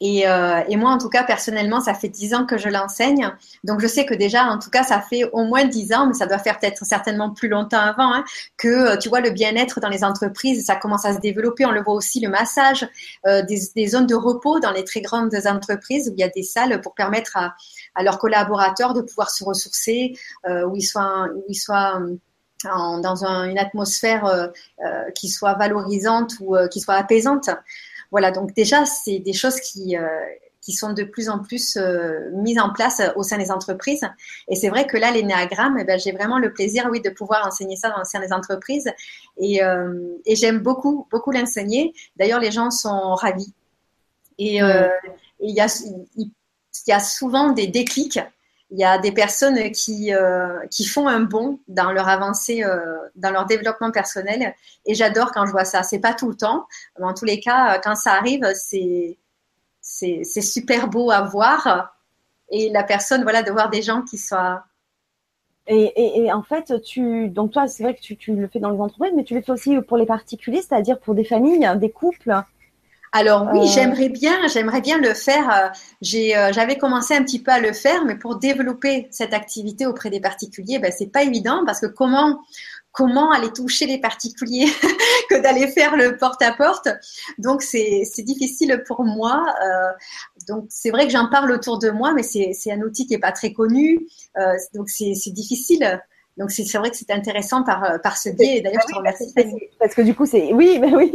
Et, 0.00 0.28
euh, 0.28 0.60
et, 0.68 0.76
moi, 0.76 0.90
en 0.90 0.98
tout 0.98 1.08
cas, 1.08 1.24
personnellement, 1.24 1.80
ça 1.80 1.94
fait 1.94 2.08
dix 2.08 2.34
ans 2.34 2.46
que 2.46 2.58
je 2.58 2.68
l'enseigne. 2.68 3.30
Donc, 3.62 3.80
je 3.80 3.86
sais 3.86 4.04
que 4.04 4.14
déjà, 4.14 4.44
en 4.44 4.58
tout 4.58 4.70
cas, 4.70 4.82
ça 4.82 5.00
fait 5.00 5.24
au 5.32 5.44
moins 5.44 5.64
dix 5.64 5.92
ans, 5.94 6.06
mais 6.06 6.14
ça 6.14 6.26
doit 6.26 6.38
faire 6.38 6.58
peut-être 6.58 6.84
certainement 6.84 7.30
plus 7.30 7.48
longtemps 7.48 7.80
avant, 7.80 8.12
hein, 8.12 8.24
que 8.56 8.68
euh, 8.68 8.96
tu 8.96 9.08
vois 9.08 9.20
le 9.20 9.30
bien-être 9.30 9.80
dans 9.80 9.88
les 9.88 10.04
entreprises, 10.04 10.66
ça 10.66 10.76
commence 10.76 11.04
à 11.04 11.14
se 11.14 11.20
développer. 11.20 11.64
On 11.64 11.70
le 11.70 11.82
voit 11.82 11.94
aussi 11.94 12.20
le 12.20 12.28
massage, 12.28 12.86
euh, 13.26 13.42
des, 13.42 13.60
des, 13.74 13.86
zones 13.86 14.06
de 14.06 14.14
repos 14.14 14.60
dans 14.60 14.72
les 14.72 14.84
très 14.84 15.00
grandes 15.00 15.34
entreprises 15.46 16.08
où 16.08 16.12
il 16.14 16.20
y 16.20 16.24
a 16.24 16.28
des 16.28 16.42
salles 16.42 16.80
pour 16.80 16.94
permettre 16.94 17.36
à, 17.36 17.54
à 17.94 18.02
leurs 18.02 18.18
collaborateurs 18.18 18.94
de 18.94 19.00
pouvoir 19.00 19.30
se 19.30 19.44
ressourcer, 19.44 20.18
euh, 20.46 20.66
où 20.66 20.76
ils 20.76 20.82
soient, 20.82 21.28
où 21.34 21.44
ils 21.48 21.54
soient 21.54 22.00
dans 22.64 23.24
une 23.24 23.58
atmosphère 23.58 24.24
euh, 24.24 24.48
euh, 24.84 25.10
qui 25.14 25.28
soit 25.28 25.54
valorisante 25.54 26.34
ou 26.40 26.56
euh, 26.56 26.68
qui 26.68 26.80
soit 26.80 26.94
apaisante. 26.94 27.50
Voilà, 28.14 28.30
donc 28.30 28.54
déjà, 28.54 28.84
c'est 28.86 29.18
des 29.18 29.32
choses 29.32 29.58
qui, 29.58 29.96
qui 30.60 30.72
sont 30.72 30.92
de 30.92 31.02
plus 31.02 31.28
en 31.28 31.40
plus 31.40 31.76
mises 32.32 32.60
en 32.60 32.72
place 32.72 33.02
au 33.16 33.24
sein 33.24 33.38
des 33.38 33.50
entreprises. 33.50 34.06
Et 34.46 34.54
c'est 34.54 34.68
vrai 34.68 34.86
que 34.86 34.96
là, 34.96 35.10
l'énéagramme, 35.10 35.78
eh 35.80 35.84
ben, 35.84 35.98
j'ai 35.98 36.12
vraiment 36.12 36.38
le 36.38 36.52
plaisir, 36.52 36.86
oui, 36.92 37.00
de 37.00 37.10
pouvoir 37.10 37.44
enseigner 37.44 37.74
ça 37.74 37.92
au 38.00 38.04
sein 38.04 38.20
des 38.20 38.32
entreprises. 38.32 38.88
Et, 39.36 39.60
et 40.26 40.36
j'aime 40.36 40.60
beaucoup, 40.60 41.08
beaucoup 41.10 41.32
l'enseigner. 41.32 41.92
D'ailleurs, 42.14 42.38
les 42.38 42.52
gens 42.52 42.70
sont 42.70 43.16
ravis. 43.16 43.52
Et 44.38 44.58
il 44.58 45.54
y, 45.58 45.60
a, 45.60 45.66
il 46.14 46.30
y 46.86 46.92
a 46.92 47.00
souvent 47.00 47.50
des 47.50 47.66
déclics 47.66 48.20
il 48.70 48.78
y 48.78 48.84
a 48.84 48.98
des 48.98 49.12
personnes 49.12 49.70
qui, 49.70 50.12
euh, 50.12 50.58
qui 50.70 50.84
font 50.84 51.06
un 51.06 51.20
bond 51.20 51.60
dans 51.68 51.92
leur 51.92 52.08
avancée, 52.08 52.64
euh, 52.64 52.98
dans 53.14 53.30
leur 53.30 53.46
développement 53.46 53.90
personnel. 53.90 54.54
Et 54.86 54.94
j'adore 54.94 55.32
quand 55.32 55.46
je 55.46 55.52
vois 55.52 55.64
ça. 55.64 55.82
C'est 55.82 55.98
pas 56.00 56.14
tout 56.14 56.28
le 56.28 56.36
temps, 56.36 56.66
mais 56.98 57.04
en 57.06 57.14
tous 57.14 57.24
les 57.24 57.40
cas, 57.40 57.78
quand 57.78 57.94
ça 57.94 58.12
arrive, 58.14 58.44
c'est, 58.54 59.18
super 60.24 60.88
beau 60.88 61.10
à 61.10 61.22
voir. 61.22 61.94
Et 62.50 62.70
la 62.70 62.82
personne, 62.82 63.22
voilà, 63.22 63.42
de 63.42 63.50
voir 63.50 63.70
des 63.70 63.82
gens 63.82 64.02
qui 64.02 64.18
soient. 64.18 64.64
Et, 65.66 66.24
et, 66.24 66.32
en 66.32 66.42
fait, 66.42 66.82
tu, 66.82 67.30
donc 67.30 67.52
toi, 67.52 67.66
c'est 67.68 67.82
vrai 67.84 67.94
que 67.94 68.00
tu, 68.00 68.16
tu, 68.18 68.34
le 68.34 68.48
fais 68.48 68.60
dans 68.60 68.70
les 68.70 68.80
entreprises, 68.80 69.14
mais 69.16 69.24
tu 69.24 69.34
le 69.34 69.40
fais 69.40 69.52
aussi 69.52 69.80
pour 69.80 69.96
les 69.96 70.04
particuliers, 70.04 70.60
c'est-à-dire 70.60 70.98
pour 71.00 71.14
des 71.14 71.24
familles, 71.24 71.70
des 71.76 71.90
couples. 71.90 72.34
Alors 73.16 73.48
oui, 73.52 73.60
euh. 73.60 73.66
j'aimerais 73.72 74.08
bien, 74.08 74.48
j'aimerais 74.48 74.80
bien 74.80 74.98
le 74.98 75.14
faire. 75.14 75.48
Euh, 75.48 75.68
euh, 76.16 76.52
j'avais 76.52 76.76
commencé 76.76 77.14
un 77.14 77.22
petit 77.22 77.40
peu 77.40 77.52
à 77.52 77.60
le 77.60 77.72
faire, 77.72 78.04
mais 78.04 78.16
pour 78.16 78.40
développer 78.40 79.06
cette 79.12 79.32
activité 79.32 79.86
auprès 79.86 80.10
des 80.10 80.20
particuliers, 80.20 80.80
ben 80.80 80.90
c'est 80.90 81.12
pas 81.12 81.22
évident 81.22 81.62
parce 81.64 81.80
que 81.80 81.86
comment 81.86 82.40
comment 82.90 83.30
aller 83.30 83.52
toucher 83.52 83.86
les 83.86 83.98
particuliers 83.98 84.66
que 85.30 85.40
d'aller 85.40 85.68
faire 85.68 85.96
le 85.96 86.16
porte-à-porte? 86.16 86.88
Donc, 87.38 87.62
c'est, 87.62 88.04
difficile 88.18 88.82
pour 88.86 89.04
moi. 89.04 89.44
donc, 90.46 90.66
c'est 90.68 90.90
vrai 90.90 91.06
que 91.06 91.12
j'en 91.12 91.28
parle 91.28 91.50
autour 91.50 91.80
de 91.80 91.90
moi, 91.90 92.12
mais 92.14 92.22
c'est, 92.22 92.54
un 92.70 92.80
outil 92.82 93.08
qui 93.08 93.14
est 93.14 93.18
pas 93.18 93.32
très 93.32 93.52
connu. 93.52 94.06
donc, 94.74 94.88
c'est, 94.90 95.12
difficile. 95.32 96.00
Donc, 96.36 96.52
c'est, 96.52 96.78
vrai 96.78 96.90
que 96.90 96.96
c'est 96.96 97.10
intéressant 97.10 97.64
par, 97.64 98.00
par 98.00 98.16
ce 98.16 98.28
biais. 98.28 98.60
D'ailleurs, 98.60 98.82
je 98.86 98.92
te 98.92 98.96
remercie. 98.96 99.34
Parce 99.80 99.94
que 99.96 100.02
du 100.02 100.14
coup, 100.14 100.26
c'est... 100.26 100.52
Oui, 100.52 100.78
mais 100.80 100.94
oui. 100.94 101.12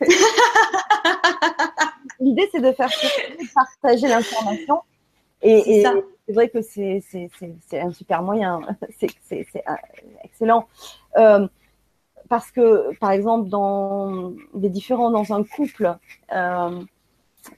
L'idée, 2.20 2.48
c'est 2.52 2.60
de 2.60 2.72
faire 2.72 2.90
partager 3.54 4.08
l'information. 4.08 4.82
Et, 5.42 5.84
c'est 6.26 6.34
vrai 6.34 6.50
que 6.50 6.60
c'est 6.60 7.02
un 7.72 7.90
super 7.90 8.22
moyen. 8.22 8.60
C'est 8.98 9.08
excellent. 10.22 10.68
Euh, 11.16 11.48
parce 12.28 12.50
que, 12.50 12.94
par 12.98 13.12
exemple, 13.12 13.48
dans 13.48 14.34
des 14.52 14.68
différents 14.68 15.10
dans 15.10 15.32
un 15.32 15.42
couple, 15.44 15.96
euh, 16.34 16.82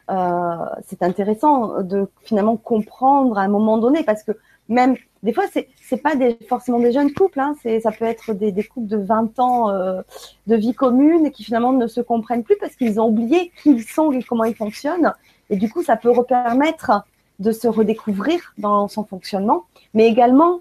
euh, 0.09 0.57
c'est 0.87 1.03
intéressant 1.03 1.83
de 1.83 2.09
finalement 2.23 2.57
comprendre 2.57 3.39
à 3.39 3.43
un 3.43 3.49
moment 3.49 3.79
donné, 3.79 4.05
parce 4.05 4.23
que 4.23 4.31
même 4.69 4.97
des 5.23 5.33
fois, 5.35 5.45
c'est 5.53 5.69
c'est 5.83 5.99
pas 5.99 6.15
des, 6.15 6.39
forcément 6.49 6.79
des 6.79 6.93
jeunes 6.93 7.13
couples, 7.13 7.41
hein, 7.41 7.55
c'est 7.63 7.81
ça 7.81 7.93
peut 7.93 8.07
être 8.07 8.33
des, 8.33 8.53
des 8.53 8.65
couples 8.65 8.87
de 8.87 8.97
20 8.97 9.39
ans 9.39 9.71
euh, 9.71 10.01
de 10.47 10.57
vie 10.57 10.73
commune 10.75 11.31
qui 11.31 11.45
finalement 11.45 11.73
ne 11.73 11.87
se 11.87 12.01
comprennent 12.01 12.45
plus 12.45 12.57
parce 12.57 12.75
qu'ils 12.75 13.01
ont 13.01 13.09
oublié 13.09 13.53
qui 13.63 13.71
ils 13.71 13.85
sont 13.85 14.13
et 14.13 14.23
comment 14.23 14.45
ils 14.45 14.55
fonctionnent. 14.55 15.13
Et 15.51 15.57
du 15.57 15.71
coup, 15.71 15.83
ça 15.83 15.97
peut 15.97 16.13
permettre 16.25 17.05
de 17.39 17.53
se 17.53 17.69
redécouvrir 17.69 18.55
dans 18.59 18.89
son 18.89 19.05
fonctionnement, 19.05 19.65
mais 19.95 20.07
également 20.07 20.61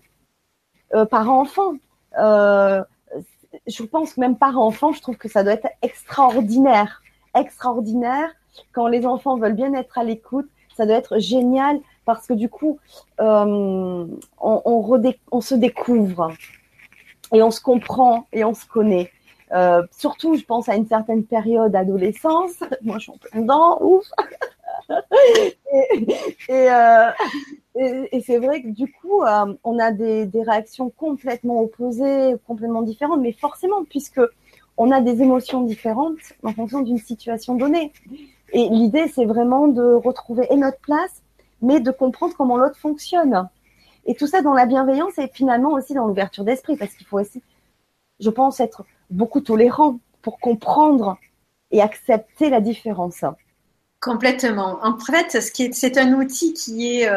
euh, 0.93 1.05
par 1.05 1.30
enfant. 1.30 1.74
Euh, 2.18 2.84
je 3.68 3.84
pense 3.84 4.14
que 4.14 4.20
même 4.20 4.38
par 4.38 4.60
enfant, 4.60 4.91
je 4.91 5.01
trouve 5.01 5.18
que 5.18 5.30
ça 5.30 5.43
doit 5.43 5.53
être 5.53 5.70
extraordinaire, 5.82 7.01
extraordinaire 7.36 8.30
quand 8.74 8.88
les 8.88 9.05
enfants 9.05 9.38
veulent 9.38 9.55
bien 9.55 9.74
être 9.74 9.97
à 9.97 10.03
l'écoute. 10.03 10.49
Ça 10.76 10.86
doit 10.86 10.95
être 10.95 11.20
génial 11.20 11.80
parce 12.14 12.26
que 12.26 12.34
du 12.34 12.49
coup, 12.49 12.80
euh, 13.20 14.07
on, 14.41 15.41
se 15.41 15.53
découvre 15.53 16.32
et 17.32 17.43
on 17.43 17.51
se 17.51 17.62
comprend 17.62 18.26
et 18.34 18.43
on 18.43 18.55
se 18.55 18.66
connaît. 18.66 19.12
Euh, 19.51 19.84
surtout, 19.95 20.36
je 20.36 20.43
pense 20.43 20.70
à 20.70 20.76
une 20.76 20.88
certaine 20.88 21.24
période 21.24 21.72
d'adolescence. 21.72 22.53
Moi, 22.82 22.97
je 22.97 23.03
suis 23.03 23.12
en 23.12 23.18
plein 23.18 23.41
dedans, 23.41 23.78
ouf. 23.82 24.05
Euh, 26.49 27.12
et, 28.12 28.22
c'est 28.26 28.39
vrai 28.39 28.64
que 28.64 28.70
du 28.70 28.91
coup, 28.91 29.22
on 29.64 29.80
a 29.80 29.91
des, 29.91 30.26
des, 30.26 30.41
réactions 30.41 30.89
complètement 30.89 31.62
opposées, 31.62 32.36
complètement 32.47 32.82
différentes, 32.82 33.22
mais 33.22 33.32
forcément, 33.34 33.84
puisque 33.88 34.20
on 34.78 34.89
a 34.89 34.99
des 34.99 35.22
émotions 35.22 35.62
différentes 35.62 36.18
en 36.43 36.53
fonction 36.53 36.82
d'une 36.82 36.97
situation 36.97 37.53
donnée. 37.53 37.93
Et 38.51 38.68
l'idée, 38.68 39.07
c'est 39.10 39.26
vraiment 39.26 39.68
de 39.68 39.93
retrouver 39.93 40.47
et 40.49 40.57
notre 40.57 40.80
place 40.80 41.22
mais 41.62 41.80
de 41.80 41.91
comprendre 41.91 42.36
comment 42.36 42.57
l'autre 42.57 42.78
fonctionne. 42.78 43.47
Et 44.05 44.16
tout 44.16 44.28
ça 44.28 44.41
dans 44.41 44.53
la 44.53 44.66
bienveillance 44.66 45.18
et 45.18 45.30
finalement 45.34 45.74
aussi 45.74 45.93
dans 45.93 46.07
l'ouverture 46.07 46.43
d'esprit, 46.43 46.78
parce 46.78 46.93
qu'il 46.93 47.05
faut 47.05 47.20
aussi, 47.20 47.41
je 48.20 48.30
pense, 48.30 48.60
être 48.60 48.86
beaucoup 49.10 49.41
tolérant 49.41 49.99
pour 50.22 50.39
comprendre 50.39 51.18
et 51.72 51.82
accepter 51.82 52.49
la 52.49 52.62
différence. 52.62 53.24
Complètement. 53.99 54.80
En 54.84 54.97
fait, 54.97 55.38
c'est 55.74 55.97
un 55.97 56.14
outil 56.14 56.53
qui 56.53 57.01
est, 57.01 57.10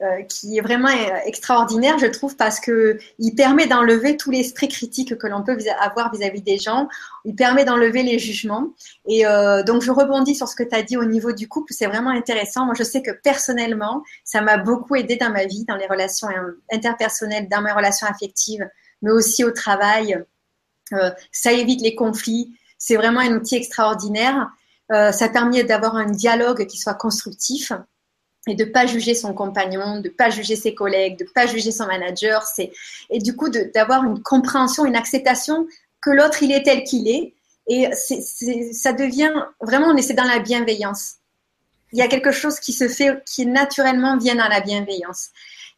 euh, 0.00 0.22
qui 0.22 0.56
est 0.56 0.60
vraiment 0.60 0.90
euh, 0.90 1.16
extraordinaire, 1.26 1.98
je 1.98 2.06
trouve, 2.06 2.36
parce 2.36 2.60
que 2.60 3.00
il 3.18 3.34
permet 3.34 3.66
d'enlever 3.66 4.16
tout 4.16 4.30
l'esprit 4.30 4.68
critique 4.68 5.18
que 5.18 5.26
l'on 5.26 5.42
peut 5.42 5.58
avoir 5.80 6.12
vis-à-vis 6.12 6.40
des 6.40 6.56
gens. 6.56 6.88
Il 7.24 7.34
permet 7.34 7.64
d'enlever 7.64 8.04
les 8.04 8.20
jugements. 8.20 8.68
Et 9.08 9.26
euh, 9.26 9.64
donc, 9.64 9.82
je 9.82 9.90
rebondis 9.90 10.36
sur 10.36 10.46
ce 10.46 10.54
que 10.54 10.62
tu 10.62 10.72
as 10.76 10.82
dit 10.82 10.96
au 10.96 11.04
niveau 11.04 11.32
du 11.32 11.48
couple. 11.48 11.72
C'est 11.72 11.88
vraiment 11.88 12.10
intéressant. 12.10 12.64
Moi, 12.64 12.74
je 12.78 12.84
sais 12.84 13.02
que 13.02 13.10
personnellement, 13.10 14.04
ça 14.22 14.40
m'a 14.40 14.56
beaucoup 14.56 14.94
aidé 14.94 15.16
dans 15.16 15.30
ma 15.30 15.46
vie, 15.46 15.64
dans 15.64 15.74
les 15.74 15.88
relations 15.88 16.28
interpersonnelles, 16.70 17.48
dans 17.48 17.60
mes 17.60 17.72
relations 17.72 18.06
affectives, 18.06 18.68
mais 19.02 19.10
aussi 19.10 19.42
au 19.42 19.50
travail. 19.50 20.16
ça 21.32 21.50
évite 21.50 21.80
les 21.80 21.96
conflits. 21.96 22.56
C'est 22.78 22.94
vraiment 22.94 23.18
un 23.18 23.34
outil 23.34 23.56
extraordinaire. 23.56 24.46
ça 24.90 25.28
permet 25.28 25.64
d'avoir 25.64 25.96
un 25.96 26.06
dialogue 26.06 26.66
qui 26.66 26.78
soit 26.78 26.94
constructif 26.94 27.72
et 28.48 28.54
de 28.54 28.64
pas 28.64 28.86
juger 28.86 29.14
son 29.14 29.34
compagnon, 29.34 30.00
de 30.00 30.08
pas 30.08 30.30
juger 30.30 30.56
ses 30.56 30.74
collègues, 30.74 31.18
de 31.18 31.24
pas 31.24 31.46
juger 31.46 31.70
son 31.70 31.86
manager, 31.86 32.42
c'est 32.42 32.72
et 33.10 33.18
du 33.18 33.36
coup 33.36 33.48
d'avoir 33.48 34.04
une 34.04 34.22
compréhension, 34.22 34.84
une 34.84 34.96
acceptation 34.96 35.66
que 36.00 36.10
l'autre 36.10 36.42
il 36.42 36.52
est 36.52 36.62
tel 36.62 36.84
qu'il 36.84 37.08
est 37.08 37.34
et 37.66 37.90
ça 38.72 38.92
devient 38.92 39.32
vraiment 39.60 39.88
on 39.88 39.96
est 39.96 40.12
dans 40.12 40.24
la 40.24 40.38
bienveillance. 40.38 41.16
Il 41.92 41.98
y 41.98 42.02
a 42.02 42.08
quelque 42.08 42.32
chose 42.32 42.60
qui 42.60 42.72
se 42.72 42.88
fait 42.88 43.22
qui 43.24 43.46
naturellement 43.46 44.16
vient 44.16 44.34
dans 44.34 44.48
la 44.48 44.60
bienveillance 44.60 45.28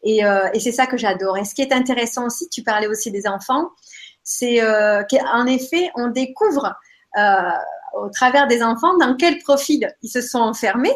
et, 0.03 0.25
euh, 0.25 0.49
et 0.53 0.59
c'est 0.59 0.71
ça 0.71 0.87
que 0.87 0.97
j'adore. 0.97 1.37
Et 1.37 1.45
ce 1.45 1.53
qui 1.53 1.61
est 1.61 1.73
intéressant 1.73 2.25
aussi, 2.25 2.49
tu 2.49 2.63
parlais 2.63 2.87
aussi 2.87 3.11
des 3.11 3.27
enfants, 3.27 3.69
c'est 4.23 4.61
euh, 4.61 5.03
qu'en 5.03 5.45
effet 5.45 5.89
on 5.95 6.07
découvre 6.07 6.75
euh, 7.17 7.49
au 7.93 8.09
travers 8.09 8.47
des 8.47 8.63
enfants 8.63 8.97
dans 8.97 9.15
quel 9.15 9.39
profil 9.39 9.93
ils 10.01 10.09
se 10.09 10.21
sont 10.21 10.39
enfermés 10.39 10.95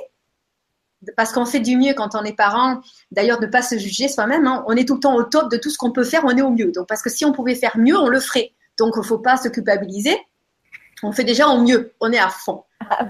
parce 1.15 1.31
qu'on 1.31 1.45
fait 1.45 1.59
du 1.59 1.77
mieux 1.77 1.93
quand 1.93 2.15
on 2.15 2.23
est 2.23 2.35
parent. 2.35 2.81
D'ailleurs, 3.11 3.39
de 3.39 3.45
ne 3.45 3.51
pas 3.51 3.61
se 3.61 3.77
juger 3.77 4.07
soi-même. 4.07 4.47
Hein. 4.47 4.63
On 4.67 4.75
est 4.75 4.87
tout 4.87 4.95
le 4.95 4.99
temps 4.99 5.15
au 5.15 5.23
top 5.23 5.51
de 5.51 5.57
tout 5.57 5.69
ce 5.69 5.77
qu'on 5.77 5.91
peut 5.91 6.03
faire, 6.03 6.23
on 6.25 6.35
est 6.35 6.41
au 6.41 6.51
mieux. 6.51 6.71
Donc, 6.71 6.87
parce 6.87 7.01
que 7.01 7.09
si 7.09 7.25
on 7.25 7.31
pouvait 7.31 7.55
faire 7.55 7.77
mieux, 7.77 7.97
on 7.97 8.07
le 8.07 8.19
ferait. 8.19 8.53
Donc, 8.77 8.93
il 8.95 8.99
ne 8.99 9.05
faut 9.05 9.19
pas 9.19 9.37
se 9.37 9.47
culpabiliser. 9.47 10.17
On 11.03 11.11
fait 11.11 11.23
déjà 11.23 11.47
au 11.47 11.59
mieux, 11.59 11.93
on 11.99 12.11
est 12.11 12.19
à 12.19 12.29
fond. 12.29 12.63
Ah, 12.89 13.09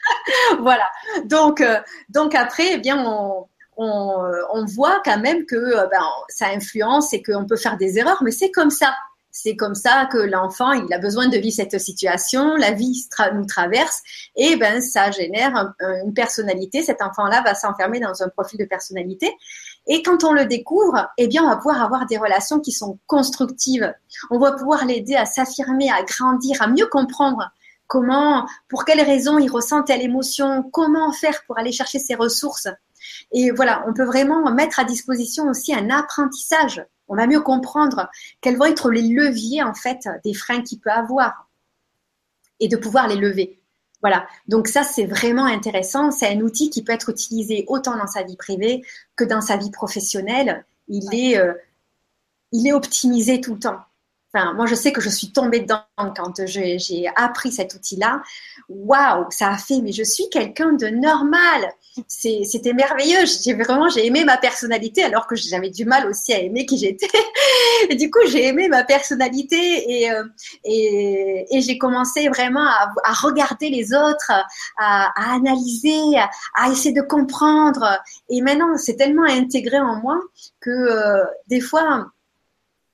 voilà. 0.60 0.86
Donc, 1.24 1.60
euh, 1.60 1.80
donc 2.08 2.34
après, 2.34 2.72
eh 2.72 2.78
bien, 2.78 3.02
on, 3.04 3.46
on, 3.76 4.64
voit 4.66 5.00
quand 5.04 5.18
même 5.18 5.46
que 5.46 5.56
euh, 5.56 5.86
ben, 5.90 6.02
ça 6.28 6.46
influence 6.48 7.12
et 7.12 7.22
qu'on 7.22 7.46
peut 7.46 7.56
faire 7.56 7.76
des 7.76 7.98
erreurs, 7.98 8.22
mais 8.22 8.30
c'est 8.30 8.50
comme 8.50 8.70
ça 8.70 8.94
c'est 9.38 9.54
comme 9.54 9.74
ça 9.74 10.06
que 10.10 10.16
l'enfant, 10.16 10.72
il 10.72 10.90
a 10.94 10.98
besoin 10.98 11.28
de 11.28 11.36
vivre 11.36 11.54
cette 11.54 11.78
situation, 11.78 12.56
la 12.56 12.72
vie 12.72 13.06
nous 13.34 13.44
traverse, 13.44 14.00
et 14.34 14.56
ben 14.56 14.80
ça 14.80 15.10
génère 15.10 15.74
une 16.04 16.14
personnalité. 16.14 16.82
Cet 16.82 17.02
enfant-là 17.02 17.42
va 17.42 17.54
s'enfermer 17.54 18.00
dans 18.00 18.22
un 18.22 18.30
profil 18.30 18.58
de 18.58 18.64
personnalité. 18.64 19.30
Et 19.86 20.02
quand 20.02 20.24
on 20.24 20.32
le 20.32 20.46
découvre, 20.46 21.10
eh 21.18 21.28
bien, 21.28 21.44
on 21.44 21.50
va 21.50 21.56
pouvoir 21.56 21.82
avoir 21.82 22.06
des 22.06 22.16
relations 22.16 22.60
qui 22.60 22.72
sont 22.72 22.98
constructives. 23.06 23.92
On 24.30 24.38
va 24.38 24.52
pouvoir 24.52 24.86
l'aider 24.86 25.16
à 25.16 25.26
s'affirmer, 25.26 25.90
à 25.90 26.02
grandir, 26.02 26.62
à 26.62 26.66
mieux 26.66 26.86
comprendre 26.86 27.50
comment, 27.86 28.46
pour 28.70 28.86
quelles 28.86 29.02
raisons 29.02 29.38
il 29.38 29.50
ressent 29.50 29.82
telle 29.82 30.00
émotion, 30.00 30.62
comment 30.72 31.12
faire 31.12 31.42
pour 31.46 31.58
aller 31.58 31.72
chercher 31.72 31.98
ses 31.98 32.14
ressources. 32.14 32.68
Et 33.32 33.50
voilà, 33.50 33.84
on 33.86 33.92
peut 33.92 34.06
vraiment 34.06 34.50
mettre 34.50 34.80
à 34.80 34.84
disposition 34.84 35.44
aussi 35.44 35.74
un 35.74 35.90
apprentissage 35.90 36.82
on 37.08 37.16
va 37.16 37.26
mieux 37.26 37.40
comprendre 37.40 38.08
quels 38.40 38.56
vont 38.56 38.64
être 38.66 38.90
les 38.90 39.02
leviers 39.02 39.62
en 39.62 39.74
fait 39.74 40.08
des 40.24 40.34
freins 40.34 40.62
qu'il 40.62 40.80
peut 40.80 40.90
avoir 40.90 41.48
et 42.60 42.68
de 42.68 42.76
pouvoir 42.76 43.08
les 43.08 43.16
lever. 43.16 43.58
Voilà. 44.02 44.26
Donc 44.46 44.68
ça, 44.68 44.84
c'est 44.84 45.06
vraiment 45.06 45.46
intéressant. 45.46 46.10
C'est 46.10 46.28
un 46.28 46.40
outil 46.40 46.70
qui 46.70 46.84
peut 46.84 46.92
être 46.92 47.08
utilisé 47.08 47.64
autant 47.68 47.96
dans 47.96 48.06
sa 48.06 48.22
vie 48.22 48.36
privée 48.36 48.84
que 49.16 49.24
dans 49.24 49.40
sa 49.40 49.56
vie 49.56 49.70
professionnelle. 49.70 50.64
Il 50.88 51.14
est, 51.14 51.38
euh, 51.38 51.54
il 52.52 52.66
est 52.66 52.72
optimisé 52.72 53.40
tout 53.40 53.54
le 53.54 53.60
temps. 53.60 53.80
Moi, 54.54 54.66
je 54.66 54.74
sais 54.74 54.92
que 54.92 55.00
je 55.00 55.08
suis 55.08 55.32
tombée 55.32 55.60
dedans 55.60 55.82
quand 55.96 56.46
j'ai 56.46 57.06
appris 57.16 57.52
cet 57.52 57.74
outil-là. 57.74 58.22
Waouh, 58.68 59.26
ça 59.30 59.50
a 59.50 59.56
fait, 59.56 59.80
mais 59.82 59.92
je 59.92 60.02
suis 60.02 60.28
quelqu'un 60.30 60.72
de 60.72 60.88
normal. 60.88 61.72
C'était 62.08 62.72
merveilleux. 62.72 63.24
J'ai 63.42 63.54
vraiment, 63.54 63.88
j'ai 63.88 64.06
aimé 64.06 64.24
ma 64.24 64.36
personnalité 64.36 65.04
alors 65.04 65.26
que 65.26 65.36
j'avais 65.36 65.70
du 65.70 65.84
mal 65.84 66.06
aussi 66.08 66.34
à 66.34 66.40
aimer 66.40 66.66
qui 66.66 66.76
j'étais. 66.76 67.08
Et 67.90 67.94
du 67.94 68.10
coup, 68.10 68.20
j'ai 68.28 68.46
aimé 68.46 68.68
ma 68.68 68.84
personnalité 68.84 69.56
et, 69.56 70.10
euh, 70.10 70.24
j'ai 70.64 71.78
commencé 71.78 72.28
vraiment 72.28 72.66
à, 72.66 73.12
regarder 73.12 73.68
les 73.68 73.92
autres, 73.92 74.32
à, 74.78 75.34
analyser, 75.34 76.18
à, 76.18 76.30
à, 76.54 76.70
essayer 76.70 76.94
de 76.94 77.02
comprendre. 77.02 78.00
Et 78.28 78.40
maintenant, 78.40 78.76
c'est 78.76 78.96
tellement 78.96 79.24
intégré 79.24 79.78
en 79.78 80.00
moi 80.00 80.18
que 80.60 80.70
euh, 80.70 81.24
des 81.48 81.60
fois, 81.60 82.06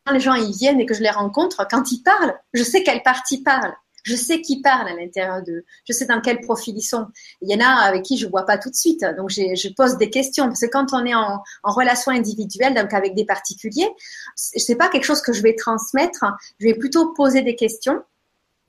quand 0.04 0.12
les 0.12 0.20
gens 0.20 0.34
y 0.34 0.52
viennent 0.52 0.80
et 0.80 0.86
que 0.86 0.94
je 0.94 1.02
les 1.02 1.10
rencontre, 1.10 1.66
quand 1.70 1.92
ils 1.92 2.02
parlent, 2.02 2.34
je 2.52 2.62
sais 2.62 2.82
quelle 2.82 3.02
partie 3.02 3.42
parle. 3.42 3.72
Je 4.04 4.16
sais 4.16 4.40
qui 4.40 4.60
parle 4.60 4.88
à 4.88 4.94
l'intérieur 4.94 5.42
d'eux. 5.42 5.64
Je 5.88 5.92
sais 5.92 6.06
dans 6.06 6.20
quel 6.20 6.40
profil 6.40 6.76
ils 6.76 6.82
sont. 6.82 7.06
Il 7.40 7.48
y 7.48 7.54
en 7.54 7.64
a 7.64 7.68
avec 7.68 8.02
qui 8.02 8.18
je 8.18 8.26
vois 8.26 8.44
pas 8.44 8.58
tout 8.58 8.68
de 8.68 8.74
suite. 8.74 9.04
Donc, 9.16 9.30
je 9.30 9.74
pose 9.74 9.96
des 9.96 10.10
questions. 10.10 10.46
Parce 10.46 10.60
que 10.60 10.66
quand 10.66 10.92
on 10.92 11.06
est 11.06 11.14
en, 11.14 11.40
en 11.62 11.72
relation 11.72 12.10
individuelle, 12.10 12.74
donc 12.74 12.92
avec 12.92 13.14
des 13.14 13.24
particuliers, 13.24 13.88
c'est 14.34 14.74
pas 14.74 14.88
quelque 14.88 15.04
chose 15.04 15.22
que 15.22 15.32
je 15.32 15.40
vais 15.40 15.54
transmettre. 15.54 16.24
Je 16.58 16.66
vais 16.66 16.74
plutôt 16.74 17.12
poser 17.12 17.42
des 17.42 17.54
questions. 17.54 18.02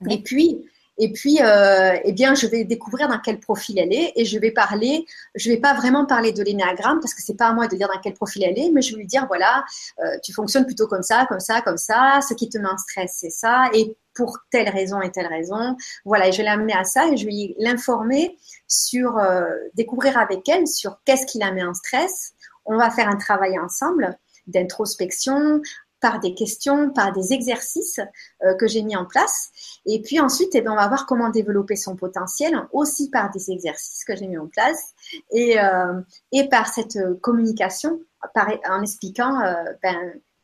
Et 0.08 0.22
puis, 0.22 0.64
et 0.98 1.12
puis, 1.12 1.40
euh, 1.42 1.96
eh 2.04 2.12
bien, 2.12 2.34
je 2.34 2.46
vais 2.46 2.64
découvrir 2.64 3.08
dans 3.08 3.18
quel 3.18 3.40
profil 3.40 3.78
elle 3.78 3.92
est 3.92 4.12
et 4.14 4.24
je 4.24 4.38
vais 4.38 4.52
parler. 4.52 5.04
Je 5.34 5.50
vais 5.50 5.56
pas 5.56 5.74
vraiment 5.74 6.06
parler 6.06 6.32
de 6.32 6.42
l'énéagramme 6.42 7.00
parce 7.00 7.14
que 7.14 7.22
c'est 7.22 7.36
pas 7.36 7.48
à 7.48 7.52
moi 7.52 7.66
de 7.66 7.76
dire 7.76 7.88
dans 7.92 8.00
quel 8.00 8.14
profil 8.14 8.44
elle 8.44 8.58
est, 8.58 8.70
mais 8.70 8.80
je 8.80 8.92
vais 8.92 8.98
lui 8.98 9.06
dire 9.06 9.26
voilà, 9.26 9.64
euh, 10.00 10.18
tu 10.22 10.32
fonctionnes 10.32 10.66
plutôt 10.66 10.86
comme 10.86 11.02
ça, 11.02 11.26
comme 11.28 11.40
ça, 11.40 11.62
comme 11.62 11.78
ça. 11.78 12.20
Ce 12.26 12.34
qui 12.34 12.48
te 12.48 12.58
met 12.58 12.68
en 12.68 12.78
stress, 12.78 13.16
c'est 13.20 13.30
ça. 13.30 13.68
Et 13.74 13.96
pour 14.14 14.38
telle 14.50 14.68
raison 14.68 15.02
et 15.02 15.10
telle 15.10 15.26
raison, 15.26 15.76
voilà. 16.04 16.28
Et 16.28 16.32
je 16.32 16.38
vais 16.38 16.44
l'amener 16.44 16.74
à 16.74 16.84
ça 16.84 17.08
et 17.08 17.16
je 17.16 17.26
vais 17.26 17.56
l'informer 17.58 18.36
sur 18.68 19.18
euh, 19.18 19.46
découvrir 19.74 20.16
avec 20.16 20.48
elle 20.48 20.68
sur 20.68 21.00
qu'est-ce 21.04 21.26
qui 21.26 21.38
la 21.38 21.50
met 21.50 21.64
en 21.64 21.74
stress. 21.74 22.34
On 22.66 22.76
va 22.76 22.90
faire 22.90 23.08
un 23.08 23.16
travail 23.16 23.58
ensemble 23.58 24.16
d'introspection, 24.46 25.60
par 26.04 26.20
des 26.20 26.34
questions, 26.34 26.90
par 26.90 27.12
des 27.12 27.32
exercices 27.32 27.98
euh, 28.42 28.54
que 28.56 28.68
j'ai 28.68 28.82
mis 28.82 28.94
en 28.94 29.06
place. 29.06 29.50
Et 29.86 30.02
puis 30.02 30.20
ensuite, 30.20 30.50
eh 30.54 30.60
bien, 30.60 30.72
on 30.72 30.76
va 30.76 30.86
voir 30.86 31.06
comment 31.06 31.30
développer 31.30 31.76
son 31.76 31.96
potentiel, 31.96 32.54
aussi 32.72 33.08
par 33.08 33.30
des 33.30 33.50
exercices 33.50 34.04
que 34.04 34.14
j'ai 34.14 34.26
mis 34.26 34.36
en 34.36 34.46
place 34.46 34.92
et, 35.32 35.58
euh, 35.58 35.98
et 36.30 36.46
par 36.50 36.68
cette 36.68 36.98
communication, 37.22 38.00
par, 38.34 38.50
en 38.68 38.82
expliquant 38.82 39.40
euh, 39.40 39.54
ben, 39.82 39.96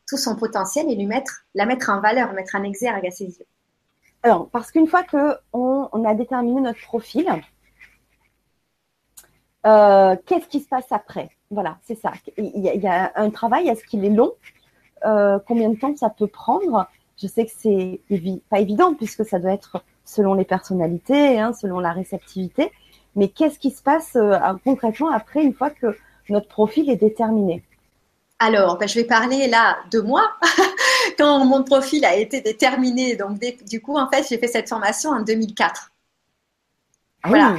tout 0.09 0.17
son 0.17 0.35
potentiel 0.35 0.91
et 0.91 0.95
lui 0.95 1.05
mettre, 1.05 1.45
la 1.55 1.67
mettre 1.67 1.91
en 1.91 2.01
valeur, 2.01 2.33
mettre 2.33 2.57
un 2.57 2.63
exergue 2.63 3.07
à 3.07 3.11
ses 3.11 3.27
yeux. 3.27 3.47
Alors, 4.23 4.49
parce 4.49 4.71
qu'une 4.71 4.87
fois 4.87 5.03
qu'on 5.03 5.91
on 5.93 6.05
a 6.07 6.15
déterminé 6.15 6.63
notre 6.63 6.81
profil, 6.81 7.27
qu'est-ce 9.63 10.49
qui 10.49 10.61
se 10.61 10.69
passe 10.69 10.91
après? 10.91 11.29
Voilà, 11.51 11.77
c'est 11.83 12.01
ça. 12.01 12.13
Il 12.39 12.63
y, 12.63 12.71
a, 12.71 12.75
il 12.75 12.81
y, 12.81 12.87
a, 12.87 13.13
un 13.15 13.29
travail, 13.29 13.69
est-ce 13.69 13.85
qu'il 13.85 14.03
est 14.07 14.09
long? 14.11 14.33
Euh, 15.05 15.39
combien 15.47 15.71
de 15.71 15.77
temps 15.77 15.95
ça 15.97 16.11
peut 16.11 16.27
prendre. 16.27 16.87
Je 17.21 17.27
sais 17.27 17.45
que 17.45 17.53
c'est 17.57 18.01
pas 18.49 18.61
évident 18.61 18.95
puisque 18.95 19.25
ça 19.25 19.39
doit 19.39 19.53
être 19.53 19.83
selon 20.05 20.35
les 20.35 20.45
personnalités, 20.45 21.39
hein, 21.39 21.53
selon 21.53 21.79
la 21.79 21.93
réceptivité. 21.93 22.73
Mais 23.17 23.29
qu'est-ce 23.29 23.59
qui 23.59 23.71
se 23.71 23.83
passe 23.83 24.17
euh, 24.17 24.39
concrètement 24.65 25.11
après 25.11 25.43
une 25.43 25.55
fois 25.55 25.71
que 25.71 25.97
notre 26.29 26.49
profil 26.49 26.91
est 26.91 26.97
déterminé? 26.97 27.63
Alors, 28.39 28.79
ben, 28.79 28.89
je 28.89 28.95
vais 28.95 29.05
parler 29.05 29.49
là 29.49 29.79
de 29.91 30.01
moi. 30.01 30.33
Quand 31.19 31.45
mon 31.45 31.63
profil 31.63 32.05
a 32.07 32.17
été 32.17 32.41
déterminé, 32.41 33.15
donc 33.15 33.39
du 33.69 33.83
coup, 33.83 33.99
en 33.99 34.09
fait, 34.09 34.25
j'ai 34.29 34.39
fait 34.39 34.47
cette 34.47 34.69
formation 34.69 35.11
en 35.11 35.21
2004. 35.21 35.91
Ah 37.23 37.29
voilà. 37.29 37.57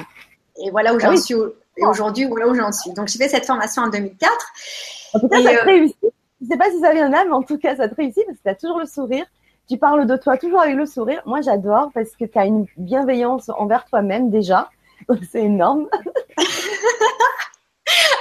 Et 0.64 0.72
voilà 0.72 0.94
où 0.94 0.98
ah 1.02 1.12
j'en 1.12 1.18
suis. 1.18 1.36
Aujourd'hui, 1.78 2.26
voilà 2.26 2.48
où 2.48 2.56
j'en 2.56 2.72
suis. 2.72 2.92
Donc, 2.94 3.10
j'ai 3.10 3.20
fait 3.20 3.30
cette 3.30 3.46
formation 3.46 3.84
en 3.84 3.90
2004. 3.90 4.32
En 5.14 5.20
tout 5.20 5.28
cas, 5.28 5.44
ça 5.44 5.50
a 5.50 5.64
réussi. 5.64 5.96
Je 6.42 6.48
sais 6.48 6.58
pas 6.58 6.72
si 6.72 6.80
ça 6.80 6.94
vient 6.94 7.10
là, 7.10 7.24
mais 7.26 7.32
en 7.32 7.44
tout 7.44 7.58
cas, 7.58 7.76
ça 7.76 7.88
te 7.88 7.96
réussit 7.96 8.26
parce 8.26 8.38
que 8.38 8.44
tu 8.44 8.50
as 8.50 8.56
toujours 8.56 8.80
le 8.80 8.86
sourire. 8.86 9.26
Tu 9.70 9.78
parles 9.78 10.08
de 10.08 10.18
toi 10.18 10.38
toujours 10.38 10.62
avec 10.62 10.76
le 10.76 10.86
sourire. 10.86 11.22
Moi, 11.26 11.42
j'adore 11.42 11.92
parce 11.94 12.16
que 12.16 12.26
tu 12.26 12.38
as 12.38 12.46
une 12.46 12.66
bienveillance 12.78 13.50
envers 13.50 13.86
toi-même 13.86 14.30
déjà. 14.30 14.70
C'est 15.32 15.44
énorme. 15.44 15.88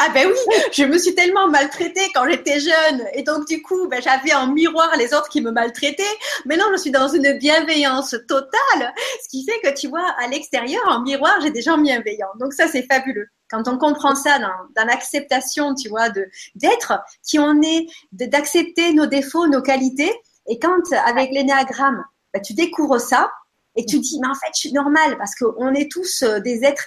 Ah 0.03 0.09
ben 0.15 0.27
oui, 0.27 0.55
je 0.73 0.85
me 0.85 0.97
suis 0.97 1.15
tellement 1.15 1.47
maltraitée 1.49 2.11
quand 2.15 2.27
j'étais 2.27 2.59
jeune 2.59 3.05
et 3.13 3.23
donc 3.23 3.47
du 3.47 3.61
coup, 3.61 3.87
ben, 3.87 4.01
j'avais 4.01 4.33
en 4.33 4.47
miroir 4.47 4.97
les 4.97 5.13
autres 5.13 5.29
qui 5.29 5.43
me 5.43 5.51
maltraitaient. 5.51 6.03
Maintenant, 6.47 6.65
je 6.73 6.79
suis 6.79 6.91
dans 6.91 7.09
une 7.09 7.37
bienveillance 7.37 8.17
totale, 8.27 8.95
ce 9.23 9.29
qui 9.29 9.45
fait 9.45 9.61
que 9.63 9.79
tu 9.79 9.89
vois, 9.89 10.07
à 10.19 10.27
l'extérieur, 10.29 10.83
en 10.89 11.03
miroir, 11.03 11.39
j'ai 11.43 11.51
des 11.51 11.61
gens 11.61 11.77
bienveillants. 11.77 12.31
Donc 12.39 12.55
ça, 12.55 12.67
c'est 12.67 12.87
fabuleux. 12.91 13.27
Quand 13.51 13.67
on 13.69 13.79
comprend 13.79 14.15
ça 14.15 14.39
dans, 14.39 14.53
dans 14.77 14.87
l'acceptation, 14.87 15.75
tu 15.75 15.89
vois, 15.89 16.09
de 16.09 16.27
d'être 16.55 16.93
qui 17.27 17.39
on 17.39 17.61
est, 17.63 17.87
d'accepter 18.13 18.93
nos 18.93 19.07
défauts, 19.07 19.49
nos 19.49 19.63
qualités. 19.63 20.13
Et 20.47 20.59
quand 20.59 20.93
avec 21.07 21.31
l'énéagramme, 21.33 22.05
ben, 22.33 22.41
tu 22.41 22.55
découvres 22.55 23.01
ça 23.01 23.31
et 23.77 23.85
tu 23.85 23.99
dis, 23.99 24.19
mais 24.21 24.29
en 24.29 24.35
fait, 24.35 24.51
je 24.55 24.61
suis 24.61 24.73
normale 24.73 25.17
parce 25.19 25.35
qu'on 25.35 25.75
est 25.75 25.91
tous 25.91 26.23
euh, 26.23 26.41
des 26.41 26.65
êtres 26.65 26.85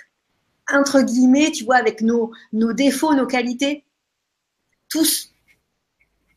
entre 0.72 1.01
guillemets, 1.01 1.51
tu 1.51 1.66
vois, 1.66 1.76
avec 1.76 2.01
nos, 2.01 2.32
nos 2.53 2.74
défauts, 2.74 3.14
nos 3.14 3.28
qualités. 3.28 3.86
tous, 4.89 5.32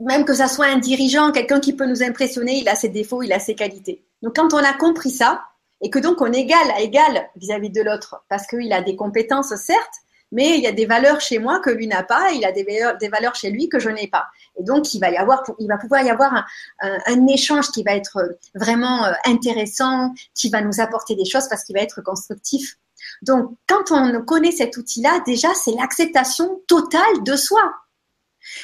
même 0.01 0.25
que 0.25 0.35
ça 0.35 0.49
soit 0.49 0.67
un 0.67 0.79
dirigeant, 0.79 1.33
quelqu'un 1.33 1.61
qui 1.61 1.75
peut 1.75 1.87
nous 1.87 2.03
impressionner, 2.03 2.59
il 2.59 2.69
a 2.69 2.75
ses 2.75 2.89
défauts, 2.89 3.23
il 3.23 3.33
a 3.33 3.39
ses 3.39 3.55
qualités. 3.55 4.05
Donc 4.23 4.37
quand 4.37 4.53
on 4.55 4.59
a 4.59 4.73
compris 4.73 5.11
ça, 5.11 5.45
et 5.83 5.91
que 5.91 5.99
donc 5.99 6.21
on 6.21 6.33
est 6.33 6.41
égal 6.41 6.71
à 6.71 6.81
égal 6.81 7.29
vis-à-vis 7.37 7.71
de 7.71 7.83
l'autre, 7.83 8.25
parce 8.29 8.47
qu'il 8.47 8.73
a 8.73 8.83
des 8.83 8.97
compétences, 8.97 9.55
certes, 9.57 9.95
mais 10.33 10.57
il 10.57 10.63
y 10.63 10.67
a 10.67 10.73
des 10.73 10.87
valeurs 10.87 11.21
chez 11.21 11.39
moi 11.39 11.61
que 11.61 11.71
lui 11.71 11.87
n'a 11.87 12.03
pas, 12.03 12.33
il 12.33 12.45
a 12.45 12.53
des 12.53 12.65
valeurs, 12.65 12.99
des 12.99 13.09
valeurs 13.09 13.35
chez 13.35 13.51
lui 13.51 13.69
que 13.69 13.79
je 13.79 13.89
n'ai 13.89 14.09
pas. 14.09 14.27
Et 14.59 14.65
donc, 14.65 14.93
il 14.95 15.01
va, 15.01 15.11
y 15.11 15.17
avoir, 15.17 15.45
il 15.59 15.69
va 15.69 15.79
pouvoir 15.79 16.03
y 16.03 16.11
avoir 16.11 16.35
un, 16.35 16.45
un, 16.81 17.27
échange 17.29 17.71
qui 17.71 17.83
va 17.83 17.95
être 17.95 18.37
vraiment 18.55 19.05
euh, 19.05 19.13
intéressant, 19.25 20.13
qui 20.35 20.49
va 20.51 20.63
nous 20.63 20.81
apporter 20.81 21.15
des 21.15 21.25
choses 21.25 21.49
parce 21.49 21.65
qu'il 21.65 21.77
va 21.77 21.83
être 21.83 22.03
constructif. 22.03 22.77
Donc, 23.23 23.57
quand 23.69 23.93
on 23.93 24.23
connaît 24.23 24.51
cet 24.51 24.77
outil-là, 24.77 25.21
déjà, 25.27 25.55
c'est 25.55 25.73
l'acceptation 25.73 26.61
totale 26.67 27.23
de 27.25 27.37
soi. 27.37 27.75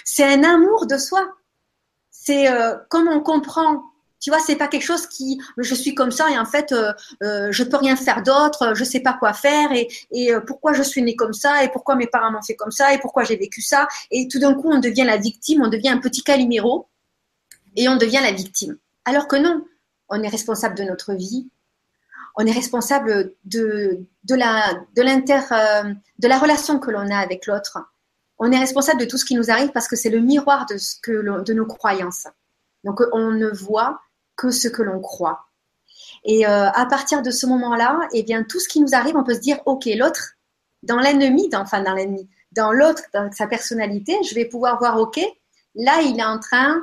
C'est 0.05 0.25
un 0.25 0.43
amour 0.45 0.87
de 0.87 0.97
soi. 0.99 1.29
C'est 2.11 2.51
euh, 2.51 2.77
comme 2.89 3.09
on 3.09 3.21
comprend 3.21 3.83
tu 4.23 4.31
vois, 4.31 4.39
c'est 4.39 4.55
pas 4.55 4.69
quelque 4.69 4.85
chose 4.85 5.09
qui, 5.09 5.41
je 5.59 5.75
suis 5.75 5.97
comme 5.97 6.13
ça 6.13 6.31
et 6.31 6.39
en 6.39 6.45
fait, 6.45 6.71
euh, 6.71 6.93
euh, 7.25 7.49
je 7.51 7.65
peux 7.65 7.77
rien 7.77 7.97
faire 7.97 8.23
d'autre, 8.23 8.73
je 8.75 8.85
sais 8.85 9.01
pas 9.01 9.15
quoi 9.15 9.33
faire 9.33 9.73
et, 9.73 9.89
et 10.13 10.33
euh, 10.33 10.41
pourquoi 10.41 10.73
je 10.73 10.83
suis 10.83 11.03
née 11.03 11.17
comme 11.17 11.33
ça 11.33 11.65
et 11.65 11.69
pourquoi 11.71 11.97
mes 11.97 12.07
parents 12.07 12.31
m'ont 12.31 12.41
fait 12.43 12.55
comme 12.55 12.71
ça 12.71 12.95
et 12.95 12.99
pourquoi 12.99 13.25
j'ai 13.25 13.37
vécu 13.37 13.61
ça. 13.61 13.89
Et 14.13 14.29
tout 14.29 14.39
d'un 14.39 14.55
coup, 14.55 14.71
on 14.71 14.79
devient 14.79 15.03
la 15.03 15.17
victime, 15.17 15.63
on 15.63 15.69
devient 15.69 15.89
un 15.89 15.99
petit 15.99 16.23
Calimero 16.23 16.87
et 17.75 17.89
on 17.89 17.97
devient 17.97 18.21
la 18.23 18.31
victime. 18.31 18.79
Alors 19.05 19.27
que 19.27 19.35
non, 19.35 19.67
on 20.09 20.23
est 20.23 20.29
responsable 20.29 20.77
de 20.77 20.85
notre 20.85 21.15
vie, 21.15 21.49
on 22.37 22.47
est 22.47 22.53
responsable 22.53 23.35
de, 23.45 24.07
de 24.23 24.35
la, 24.37 24.73
de 24.95 25.03
l'inter, 25.03 25.41
euh, 25.51 25.93
de 26.21 26.29
la 26.29 26.39
relation 26.39 26.79
que 26.79 26.93
l'on 26.93 27.11
a 27.11 27.19
avec 27.19 27.47
l'autre. 27.47 27.79
On 28.39 28.53
est 28.53 28.59
responsable 28.59 29.01
de 29.01 29.07
tout 29.07 29.19
ce 29.19 29.25
qui 29.25 29.35
nous 29.35 29.51
arrive 29.51 29.73
parce 29.73 29.89
que 29.89 29.97
c'est 29.97 30.11
le 30.11 30.21
miroir 30.21 30.67
de 30.67 30.79
ce 30.79 30.95
que 31.03 31.43
de 31.43 31.53
nos 31.53 31.67
croyances. 31.67 32.29
Donc 32.85 33.01
on 33.13 33.33
ne 33.33 33.49
voit 33.49 34.01
que 34.37 34.51
ce 34.51 34.69
que 34.69 34.83
l'on 34.83 35.01
croit. 35.01 35.47
Et 36.25 36.47
euh, 36.47 36.71
à 36.71 36.87
partir 36.87 37.23
de 37.23 37.31
ce 37.31 37.47
moment-là, 37.47 38.09
eh 38.13 38.23
bien, 38.23 38.45
tout 38.45 38.61
ce 38.61 38.69
qui 38.69 38.81
nous 38.81 38.95
arrive, 38.95 39.17
on 39.17 39.25
peut 39.25 39.35
se 39.35 39.41
dire, 39.41 39.59
ok, 39.67 39.87
l'autre, 39.97 40.35
dans 40.83 40.99
l'ennemi, 40.99 41.49
dans, 41.49 41.61
enfin 41.61 41.83
dans 41.83 41.95
l'ennemi, 41.95 42.29
dans 42.53 42.73
l'autre, 42.73 43.03
dans 43.13 43.31
sa 43.33 43.47
personnalité, 43.47 44.17
je 44.29 44.35
vais 44.35 44.45
pouvoir 44.45 44.79
voir, 44.79 44.99
ok, 44.99 45.21
là, 45.75 46.01
il 46.03 46.19
est 46.19 46.25
en 46.25 46.39
train, 46.39 46.81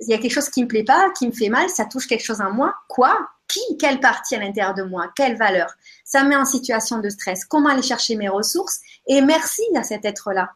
il 0.00 0.08
y 0.08 0.14
a 0.14 0.18
quelque 0.18 0.32
chose 0.32 0.48
qui 0.48 0.62
me 0.62 0.68
plaît 0.68 0.84
pas, 0.84 1.10
qui 1.10 1.26
me 1.26 1.32
fait 1.32 1.48
mal, 1.48 1.68
ça 1.68 1.84
touche 1.84 2.06
quelque 2.06 2.24
chose 2.24 2.40
en 2.40 2.50
moi. 2.50 2.74
Quoi? 2.88 3.18
Qui? 3.46 3.60
Quelle 3.78 4.00
partie 4.00 4.34
à 4.34 4.38
l'intérieur 4.38 4.74
de 4.74 4.82
moi? 4.82 5.12
Quelle 5.14 5.36
valeur? 5.36 5.74
Ça 6.04 6.24
me 6.24 6.30
met 6.30 6.36
en 6.36 6.44
situation 6.44 6.98
de 6.98 7.08
stress. 7.08 7.44
Comment 7.44 7.68
aller 7.68 7.82
chercher 7.82 8.16
mes 8.16 8.28
ressources? 8.28 8.80
Et 9.06 9.20
merci 9.20 9.62
à 9.76 9.82
cet 9.82 10.04
être-là 10.04 10.52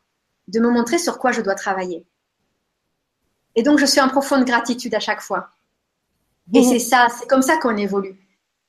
de 0.49 0.61
me 0.61 0.71
montrer 0.71 0.99
sur 0.99 1.19
quoi 1.19 1.33
je 1.33 1.43
dois 1.43 1.55
travailler. 1.55 2.07
Et 3.55 3.63
donc, 3.63 3.79
je 3.79 3.87
suis 3.87 4.01
en 4.01 4.09
profonde 4.09 4.45
gratitude 4.45 4.95
à 4.95 5.01
chaque 5.01 5.21
fois. 5.21 5.51
Et 6.55 6.63
c'est 6.63 6.79
ça, 6.79 7.09
c'est 7.19 7.27
comme 7.27 7.43
ça 7.43 7.57
qu'on 7.57 7.77
évolue. 7.77 8.17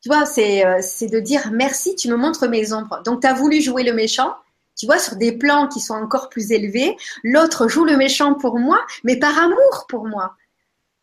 Tu 0.02 0.10
vois, 0.10 0.26
c'est 0.26 0.66
euh, 0.66 0.80
c'est 0.82 1.08
de 1.08 1.20
dire 1.20 1.50
merci, 1.52 1.96
tu 1.96 2.10
me 2.10 2.16
montres 2.16 2.48
mes 2.48 2.74
ombres. 2.74 3.02
Donc, 3.04 3.22
tu 3.22 3.28
as 3.28 3.34
voulu 3.34 3.62
jouer 3.62 3.84
le 3.84 3.94
méchant, 3.94 4.36
tu 4.76 4.86
vois, 4.86 5.00
sur 5.00 5.16
des 5.16 5.32
plans 5.32 5.68
qui 5.68 5.80
sont 5.80 5.96
encore 5.96 6.30
plus 6.30 6.52
élevés. 6.52 6.96
L'autre 7.24 7.68
joue 7.68 7.86
le 7.86 7.98
méchant 7.98 8.36
pour 8.36 8.60
moi, 8.60 8.80
mais 9.04 9.18
par 9.18 9.38
amour 9.38 9.86
pour 9.90 10.08
moi. 10.08 10.36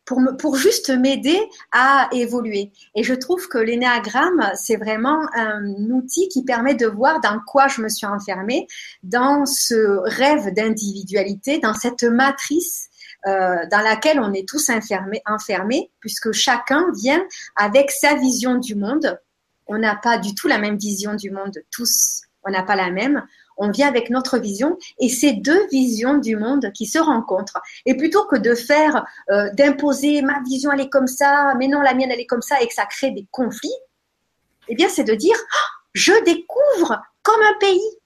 Pour, 0.05 0.21
me, 0.21 0.37
pour 0.37 0.55
juste 0.55 0.91
m'aider 0.91 1.39
à 1.71 2.07
évoluer. 2.11 2.71
Et 2.93 3.01
je 3.01 3.15
trouve 3.15 3.47
que 3.47 3.57
l'énéagramme, 3.57 4.51
c'est 4.53 4.75
vraiment 4.75 5.19
un 5.33 5.65
outil 5.89 6.29
qui 6.29 6.43
permet 6.43 6.75
de 6.75 6.85
voir 6.85 7.21
dans 7.21 7.39
quoi 7.39 7.67
je 7.67 7.81
me 7.81 7.89
suis 7.89 8.05
enfermée, 8.05 8.67
dans 9.01 9.47
ce 9.47 9.97
rêve 10.03 10.53
d'individualité, 10.53 11.57
dans 11.57 11.73
cette 11.73 12.03
matrice 12.03 12.91
euh, 13.27 13.65
dans 13.71 13.81
laquelle 13.81 14.19
on 14.19 14.33
est 14.33 14.47
tous 14.47 14.69
enfermés, 15.25 15.91
puisque 15.99 16.31
chacun 16.31 16.85
vient 16.95 17.23
avec 17.55 17.91
sa 17.91 18.15
vision 18.15 18.55
du 18.55 18.75
monde. 18.75 19.19
On 19.67 19.79
n'a 19.79 19.95
pas 19.95 20.19
du 20.19 20.35
tout 20.35 20.47
la 20.47 20.59
même 20.59 20.77
vision 20.77 21.15
du 21.15 21.31
monde, 21.31 21.57
tous, 21.71 22.21
on 22.43 22.51
n'a 22.51 22.61
pas 22.61 22.75
la 22.75 22.91
même. 22.91 23.25
On 23.57 23.71
vient 23.71 23.87
avec 23.87 24.09
notre 24.09 24.37
vision 24.37 24.77
et 24.99 25.09
c'est 25.09 25.33
deux 25.33 25.67
visions 25.69 26.17
du 26.17 26.35
monde 26.35 26.71
qui 26.73 26.85
se 26.85 26.99
rencontrent. 26.99 27.59
Et 27.85 27.95
plutôt 27.95 28.25
que 28.25 28.35
de 28.35 28.53
faire, 28.53 29.05
euh, 29.31 29.49
d'imposer 29.53 30.21
ma 30.21 30.41
vision 30.43 30.71
elle 30.71 30.81
est 30.81 30.89
comme 30.89 31.07
ça, 31.07 31.53
mais 31.57 31.67
non 31.67 31.81
la 31.81 31.93
mienne 31.93 32.11
elle 32.11 32.19
est 32.19 32.25
comme 32.25 32.41
ça 32.41 32.61
et 32.61 32.67
que 32.67 32.73
ça 32.73 32.85
crée 32.85 33.11
des 33.11 33.25
conflits, 33.31 33.73
eh 34.67 34.75
bien 34.75 34.89
c'est 34.89 35.03
de 35.03 35.15
dire 35.15 35.37
ah, 35.51 35.69
je 35.93 36.11
découvre 36.25 37.01
comme 37.23 37.41
un 37.41 37.57
pays. 37.59 37.97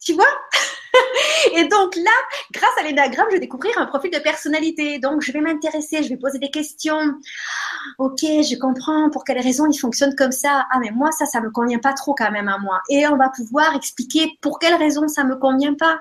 Tu 0.00 0.14
vois? 0.14 0.26
et 1.54 1.66
donc 1.68 1.96
là, 1.96 2.10
grâce 2.52 2.70
à 2.78 2.82
l'énagramme, 2.82 3.26
je 3.30 3.34
vais 3.34 3.40
découvrir 3.40 3.76
un 3.78 3.86
profil 3.86 4.10
de 4.10 4.18
personnalité. 4.18 4.98
Donc, 4.98 5.22
je 5.22 5.32
vais 5.32 5.40
m'intéresser, 5.40 6.02
je 6.02 6.08
vais 6.08 6.16
poser 6.16 6.38
des 6.38 6.50
questions. 6.50 7.14
Ok, 7.98 8.20
je 8.20 8.58
comprends 8.58 9.10
pour 9.10 9.24
quelles 9.24 9.40
raisons 9.40 9.66
il 9.70 9.78
fonctionne 9.78 10.14
comme 10.14 10.32
ça. 10.32 10.66
Ah, 10.70 10.78
mais 10.80 10.90
moi, 10.90 11.12
ça, 11.12 11.26
ça 11.26 11.40
me 11.40 11.50
convient 11.50 11.78
pas 11.78 11.92
trop 11.92 12.14
quand 12.14 12.30
même 12.30 12.48
à 12.48 12.58
moi. 12.58 12.80
Et 12.90 13.06
on 13.06 13.16
va 13.16 13.30
pouvoir 13.30 13.74
expliquer 13.74 14.32
pour 14.40 14.58
quelles 14.58 14.74
raisons 14.74 15.08
ça 15.08 15.24
me 15.24 15.36
convient 15.36 15.74
pas. 15.74 16.00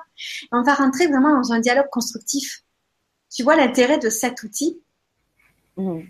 on 0.52 0.62
va 0.62 0.74
rentrer 0.74 1.08
vraiment 1.08 1.36
dans 1.36 1.52
un 1.52 1.60
dialogue 1.60 1.90
constructif. 1.92 2.64
Tu 3.34 3.44
vois 3.44 3.56
l'intérêt 3.56 3.98
de 3.98 4.10
cet 4.10 4.44
outil? 4.44 4.82
Mmh. 5.78 6.02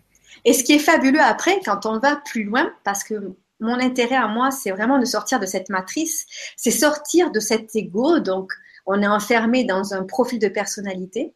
Et 0.44 0.54
ce 0.54 0.64
qui 0.64 0.74
est 0.74 0.80
fabuleux 0.80 1.22
après, 1.22 1.60
quand 1.66 1.86
on 1.86 2.00
va 2.00 2.18
plus 2.18 2.44
loin, 2.44 2.72
parce 2.84 3.04
que 3.04 3.36
mon 3.60 3.80
intérêt 3.80 4.16
à 4.16 4.28
moi, 4.28 4.52
c'est 4.52 4.72
vraiment 4.72 5.00
de 5.00 5.06
sortir 5.06 5.40
de 5.40 5.46
cette 5.46 5.70
matrice, 5.70 6.26
c'est 6.56 6.72
sortir 6.72 7.32
de 7.32 7.40
cet 7.40 7.76
ego, 7.76 8.20
donc 8.20 8.54
on 8.86 9.02
est 9.02 9.08
enfermé 9.08 9.64
dans 9.64 9.94
un 9.94 10.04
profil 10.04 10.40
de 10.40 10.48
personnalité 10.48 11.34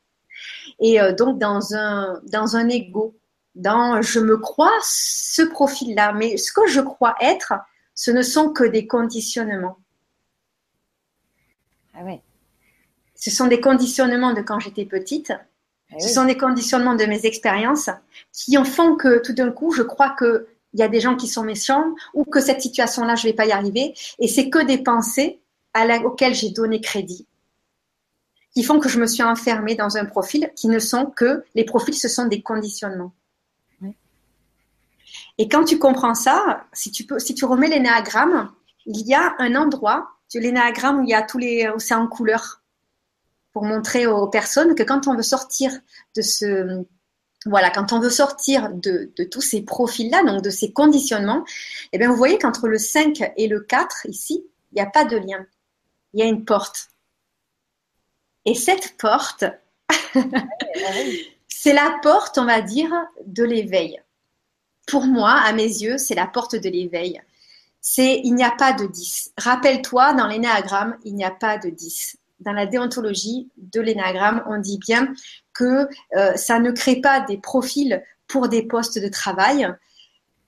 et 0.79 1.01
euh, 1.01 1.13
donc 1.13 1.39
dans 1.39 1.75
un, 1.75 2.21
dans 2.23 2.55
un 2.55 2.69
ego, 2.69 3.15
dans 3.55 4.01
je 4.01 4.19
me 4.19 4.37
crois 4.37 4.73
ce 4.81 5.41
profil-là, 5.41 6.13
mais 6.13 6.37
ce 6.37 6.51
que 6.51 6.67
je 6.67 6.81
crois 6.81 7.15
être, 7.21 7.53
ce 7.95 8.11
ne 8.11 8.21
sont 8.21 8.51
que 8.51 8.63
des 8.63 8.87
conditionnements. 8.87 9.77
Ah 11.93 12.03
ouais. 12.03 12.21
Ce 13.15 13.29
sont 13.29 13.47
des 13.47 13.59
conditionnements 13.59 14.33
de 14.33 14.41
quand 14.41 14.59
j'étais 14.59 14.85
petite. 14.85 15.33
Ah 15.91 15.99
ce 15.99 16.07
sont 16.07 16.25
des 16.25 16.37
conditionnements 16.37 16.95
de 16.95 17.05
mes 17.05 17.25
expériences 17.25 17.89
qui 18.31 18.57
en 18.57 18.63
font 18.63 18.95
que 18.95 19.21
tout 19.21 19.33
d'un 19.33 19.51
coup, 19.51 19.71
je 19.71 19.81
crois 19.81 20.15
qu'il 20.17 20.45
y 20.75 20.83
a 20.83 20.87
des 20.87 21.01
gens 21.01 21.15
qui 21.15 21.27
sont 21.27 21.43
méchants 21.43 21.93
ou 22.13 22.23
que 22.23 22.39
cette 22.39 22.61
situation-là, 22.61 23.15
je 23.15 23.25
ne 23.27 23.31
vais 23.31 23.35
pas 23.35 23.47
y 23.47 23.51
arriver. 23.51 23.93
Et 24.19 24.27
c'est 24.27 24.49
que 24.49 24.63
des 24.63 24.77
pensées 24.77 25.41
à 25.73 25.85
la, 25.85 25.99
auxquelles 25.99 26.35
j'ai 26.35 26.51
donné 26.51 26.79
crédit 26.79 27.27
qui 28.53 28.63
font 28.63 28.79
que 28.79 28.89
je 28.89 28.99
me 28.99 29.05
suis 29.05 29.23
enfermée 29.23 29.75
dans 29.75 29.97
un 29.97 30.05
profil 30.05 30.51
qui 30.55 30.67
ne 30.67 30.79
sont 30.79 31.05
que 31.05 31.43
les 31.55 31.63
profils, 31.63 31.95
ce 31.95 32.07
sont 32.07 32.25
des 32.25 32.41
conditionnements. 32.41 33.13
Et 35.37 35.47
quand 35.47 35.63
tu 35.63 35.79
comprends 35.79 36.15
ça, 36.15 36.65
si 36.73 36.91
tu 36.91 37.05
peux, 37.05 37.17
si 37.17 37.33
tu 37.33 37.45
remets 37.45 37.69
l'énéagramme, 37.69 38.51
il 38.85 39.07
y 39.07 39.13
a 39.13 39.35
un 39.39 39.55
endroit, 39.55 40.09
l'énéagramme 40.33 40.99
où 40.99 41.03
il 41.03 41.09
y 41.09 41.13
a 41.13 41.21
tous 41.21 41.37
les, 41.37 41.69
où 41.69 41.79
c'est 41.79 41.93
en 41.93 42.07
couleur, 42.07 42.61
pour 43.53 43.63
montrer 43.63 44.05
aux 44.05 44.27
personnes 44.27 44.75
que 44.75 44.83
quand 44.83 45.07
on 45.07 45.15
veut 45.15 45.23
sortir 45.23 45.71
de 46.15 46.21
ce, 46.21 46.83
voilà, 47.45 47.69
quand 47.69 47.93
on 47.93 47.99
veut 47.99 48.09
sortir 48.09 48.69
de, 48.69 49.11
de 49.15 49.23
tous 49.23 49.41
ces 49.41 49.61
profils-là, 49.61 50.23
donc 50.23 50.43
de 50.43 50.49
ces 50.49 50.73
conditionnements, 50.73 51.45
eh 51.93 51.97
bien, 51.97 52.09
vous 52.09 52.17
voyez 52.17 52.37
qu'entre 52.37 52.67
le 52.67 52.77
5 52.77 53.33
et 53.37 53.47
le 53.47 53.61
4, 53.61 54.07
ici, 54.09 54.43
il 54.71 54.75
n'y 54.75 54.81
a 54.81 54.85
pas 54.85 55.05
de 55.05 55.17
lien. 55.17 55.45
Il 56.13 56.19
y 56.19 56.23
a 56.23 56.25
une 56.25 56.43
porte. 56.45 56.89
Et 58.49 58.55
cette 58.55 58.97
porte, 58.97 59.45
c'est 61.47 61.73
la 61.73 61.99
porte, 62.01 62.39
on 62.39 62.45
va 62.45 62.61
dire, 62.61 62.91
de 63.27 63.43
l'éveil. 63.43 64.01
Pour 64.87 65.05
moi, 65.05 65.33
à 65.33 65.53
mes 65.53 65.67
yeux, 65.67 65.99
c'est 65.99 66.15
la 66.15 66.25
porte 66.25 66.55
de 66.55 66.67
l'éveil. 66.67 67.21
C'est 67.79 68.21
il 68.23 68.33
n'y 68.33 68.43
a 68.43 68.49
pas 68.49 68.73
de 68.73 68.87
10. 68.87 69.33
Rappelle-toi, 69.37 70.13
dans 70.13 70.25
l'énéagramme, 70.25 70.97
il 71.05 71.13
n'y 71.13 71.23
a 71.23 71.29
pas 71.29 71.59
de 71.59 71.69
10. 71.69 72.17
Dans 72.39 72.53
la 72.53 72.65
déontologie 72.65 73.51
de 73.57 73.81
l'énéagramme, 73.81 74.41
on 74.47 74.57
dit 74.57 74.79
bien 74.79 75.13
que 75.53 75.87
euh, 76.17 76.35
ça 76.35 76.57
ne 76.57 76.71
crée 76.71 77.01
pas 77.01 77.19
des 77.19 77.37
profils 77.37 78.03
pour 78.27 78.47
des 78.49 78.63
postes 78.63 78.97
de 78.97 79.09
travail, 79.09 79.71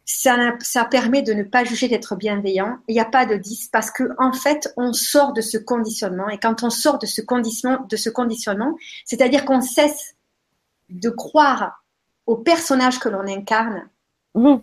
ça, 0.05 0.85
permet 0.89 1.21
de 1.21 1.33
ne 1.33 1.43
pas 1.43 1.63
juger 1.63 1.87
d'être 1.87 2.15
bienveillant. 2.15 2.79
Il 2.87 2.93
n'y 2.93 2.99
a 2.99 3.05
pas 3.05 3.25
de 3.25 3.35
10 3.35 3.69
parce 3.71 3.91
que 3.91 4.03
en 4.17 4.33
fait, 4.33 4.73
on 4.77 4.93
sort 4.93 5.33
de 5.33 5.41
ce 5.41 5.57
conditionnement. 5.57 6.29
Et 6.29 6.37
quand 6.37 6.63
on 6.63 6.69
sort 6.69 6.99
de 6.99 7.05
ce 7.05 7.21
conditionnement, 7.21 7.85
de 7.87 7.95
ce 7.95 8.09
conditionnement, 8.09 8.75
c'est-à-dire 9.05 9.45
qu'on 9.45 9.61
cesse 9.61 10.15
de 10.89 11.09
croire 11.09 11.83
au 12.25 12.35
personnage 12.35 12.99
que 12.99 13.09
l'on 13.09 13.27
incarne, 13.27 13.89
mmh. 14.35 14.55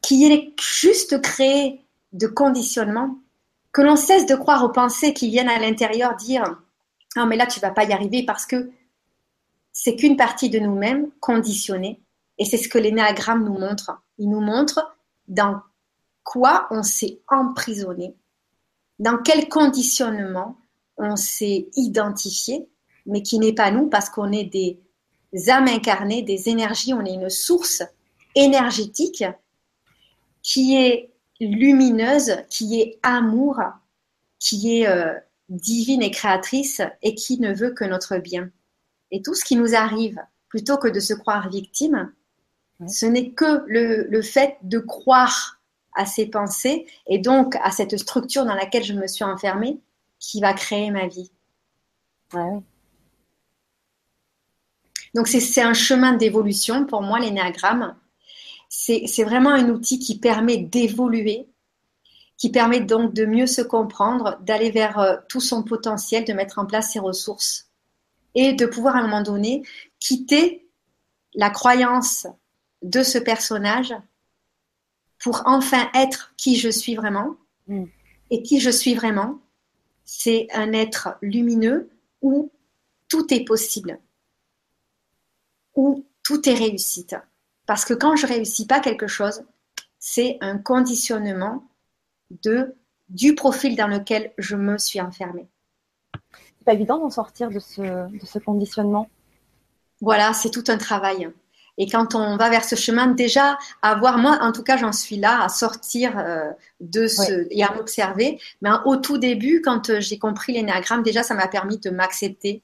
qui 0.00 0.26
est 0.26 0.54
juste 0.60 1.20
créé 1.20 1.84
de 2.12 2.26
conditionnement, 2.26 3.18
que 3.72 3.82
l'on 3.82 3.96
cesse 3.96 4.26
de 4.26 4.34
croire 4.34 4.64
aux 4.64 4.68
pensées 4.68 5.14
qui 5.14 5.30
viennent 5.30 5.48
à 5.48 5.58
l'intérieur 5.58 6.14
dire 6.16 6.60
ah 7.16 7.26
mais 7.26 7.36
là 7.36 7.46
tu 7.46 7.60
vas 7.60 7.70
pas 7.70 7.84
y 7.84 7.92
arriver 7.92 8.24
parce 8.24 8.46
que 8.46 8.70
c'est 9.72 9.96
qu'une 9.96 10.16
partie 10.16 10.50
de 10.50 10.58
nous-mêmes 10.58 11.10
conditionnée 11.20 12.01
et 12.38 12.44
c'est 12.44 12.58
ce 12.58 12.68
que 12.68 12.78
l'énéagramme 12.78 13.44
nous 13.44 13.58
montre. 13.58 14.02
Il 14.18 14.28
nous 14.30 14.40
montre 14.40 14.96
dans 15.28 15.60
quoi 16.24 16.66
on 16.70 16.82
s'est 16.82 17.20
emprisonné, 17.28 18.14
dans 18.98 19.18
quel 19.18 19.48
conditionnement 19.48 20.58
on 20.96 21.16
s'est 21.16 21.68
identifié 21.74 22.68
mais 23.06 23.22
qui 23.22 23.38
n'est 23.38 23.52
pas 23.52 23.70
nous 23.70 23.88
parce 23.88 24.10
qu'on 24.10 24.32
est 24.32 24.44
des 24.44 24.78
âmes 25.48 25.68
incarnées, 25.68 26.22
des 26.22 26.48
énergies, 26.48 26.94
on 26.94 27.04
est 27.04 27.14
une 27.14 27.30
source 27.30 27.82
énergétique 28.34 29.24
qui 30.42 30.76
est 30.76 31.10
lumineuse, 31.40 32.36
qui 32.48 32.80
est 32.80 32.98
amour, 33.02 33.60
qui 34.38 34.80
est 34.80 34.88
euh, 34.88 35.12
divine 35.48 36.02
et 36.02 36.10
créatrice 36.10 36.80
et 37.02 37.14
qui 37.14 37.38
ne 37.38 37.52
veut 37.52 37.72
que 37.72 37.84
notre 37.84 38.18
bien. 38.18 38.50
Et 39.10 39.22
tout 39.22 39.34
ce 39.34 39.44
qui 39.44 39.56
nous 39.56 39.74
arrive, 39.74 40.20
plutôt 40.48 40.78
que 40.78 40.88
de 40.88 41.00
se 41.00 41.14
croire 41.14 41.48
victime, 41.48 42.12
ce 42.88 43.06
n'est 43.06 43.30
que 43.30 43.64
le, 43.66 44.22
fait 44.22 44.56
de 44.62 44.78
croire 44.78 45.60
à 45.94 46.06
ces 46.06 46.26
pensées 46.26 46.86
et 47.06 47.18
donc 47.18 47.56
à 47.56 47.70
cette 47.70 47.96
structure 47.98 48.44
dans 48.44 48.54
laquelle 48.54 48.84
je 48.84 48.94
me 48.94 49.06
suis 49.06 49.24
enfermée 49.24 49.78
qui 50.18 50.40
va 50.40 50.54
créer 50.54 50.90
ma 50.90 51.06
vie. 51.06 51.30
Donc 55.14 55.28
c'est 55.28 55.62
un 55.62 55.74
chemin 55.74 56.14
d'évolution 56.14 56.86
pour 56.86 57.02
moi, 57.02 57.18
l'énéagramme. 57.18 57.96
C'est 58.68 59.24
vraiment 59.24 59.50
un 59.50 59.68
outil 59.68 59.98
qui 59.98 60.18
permet 60.18 60.56
d'évoluer, 60.56 61.46
qui 62.38 62.50
permet 62.50 62.80
donc 62.80 63.12
de 63.12 63.26
mieux 63.26 63.46
se 63.46 63.60
comprendre, 63.60 64.38
d'aller 64.40 64.70
vers 64.70 64.98
euh, 64.98 65.16
tout 65.28 65.40
son 65.40 65.62
potentiel, 65.62 66.24
de 66.24 66.32
mettre 66.32 66.58
en 66.58 66.66
place 66.66 66.92
ses 66.92 66.98
ressources 66.98 67.68
et 68.34 68.54
de 68.54 68.66
pouvoir 68.66 68.96
à 68.96 69.00
un 69.00 69.02
moment 69.02 69.22
donné 69.22 69.62
quitter 70.00 70.66
la 71.34 71.50
croyance 71.50 72.26
de 72.82 73.02
ce 73.02 73.18
personnage 73.18 73.94
pour 75.18 75.42
enfin 75.46 75.88
être 75.94 76.34
qui 76.36 76.56
je 76.56 76.68
suis 76.68 76.94
vraiment. 76.94 77.36
Mm. 77.68 77.84
Et 78.30 78.42
qui 78.42 78.60
je 78.60 78.70
suis 78.70 78.94
vraiment, 78.94 79.40
c'est 80.04 80.48
un 80.52 80.72
être 80.72 81.16
lumineux 81.20 81.90
où 82.22 82.50
tout 83.08 83.32
est 83.32 83.44
possible, 83.44 83.98
où 85.74 86.06
tout 86.22 86.48
est 86.48 86.54
réussite. 86.54 87.14
Parce 87.66 87.84
que 87.84 87.92
quand 87.92 88.16
je 88.16 88.26
réussis 88.26 88.66
pas 88.66 88.80
quelque 88.80 89.06
chose, 89.06 89.44
c'est 89.98 90.38
un 90.40 90.56
conditionnement 90.56 91.68
de 92.42 92.74
du 93.10 93.34
profil 93.34 93.76
dans 93.76 93.88
lequel 93.88 94.32
je 94.38 94.56
me 94.56 94.78
suis 94.78 95.00
enfermée. 95.00 95.46
C'est 96.58 96.64
pas 96.64 96.72
évident 96.72 96.98
d'en 96.98 97.10
sortir 97.10 97.50
de 97.50 97.58
ce, 97.58 97.82
de 97.82 98.24
ce 98.24 98.38
conditionnement. 98.38 99.10
Voilà, 100.00 100.32
c'est 100.32 100.50
tout 100.50 100.64
un 100.68 100.78
travail. 100.78 101.30
Et 101.78 101.88
quand 101.88 102.14
on 102.14 102.36
va 102.36 102.50
vers 102.50 102.64
ce 102.64 102.76
chemin, 102.76 103.06
déjà 103.06 103.58
avoir, 103.80 104.18
moi 104.18 104.38
en 104.42 104.52
tout 104.52 104.62
cas 104.62 104.76
j'en 104.76 104.92
suis 104.92 105.16
là, 105.16 105.42
à 105.42 105.48
sortir 105.48 106.18
euh, 106.18 106.50
de 106.80 107.06
ce 107.06 107.46
et 107.50 107.64
à 107.64 107.72
m'observer. 107.72 108.38
Mais 108.60 108.70
au 108.84 108.96
tout 108.96 109.18
début, 109.18 109.62
quand 109.62 109.90
euh, 109.90 110.00
j'ai 110.00 110.18
compris 110.18 110.52
l'énéagramme, 110.52 111.02
déjà 111.02 111.22
ça 111.22 111.34
m'a 111.34 111.48
permis 111.48 111.78
de 111.78 111.90
m'accepter, 111.90 112.62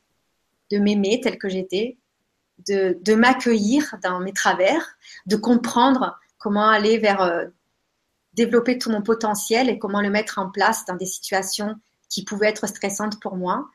de 0.71 0.79
m'aimer 0.79 1.21
tel 1.23 1.39
que 1.39 1.49
j'étais, 1.49 1.97
de, 2.67 2.99
de 3.01 3.15
m'accueillir 3.15 3.97
dans 4.03 4.21
mes 4.21 4.33
travers, 4.33 4.99
de 5.27 5.37
comprendre 5.37 6.19
comment 6.39 6.69
aller 6.69 6.99
vers 6.99 7.23
euh, 7.23 7.47
développer 8.35 8.79
tout 8.79 8.91
mon 8.91 9.03
potentiel 9.03 9.69
et 9.69 9.79
comment 9.79 10.01
le 10.01 10.11
mettre 10.11 10.39
en 10.39 10.51
place 10.51 10.85
dans 10.85 10.97
des 10.97 11.07
situations 11.07 11.75
qui 12.09 12.25
pouvaient 12.25 12.49
être 12.49 12.67
stressantes 12.67 13.21
pour 13.21 13.37
moi. 13.37 13.69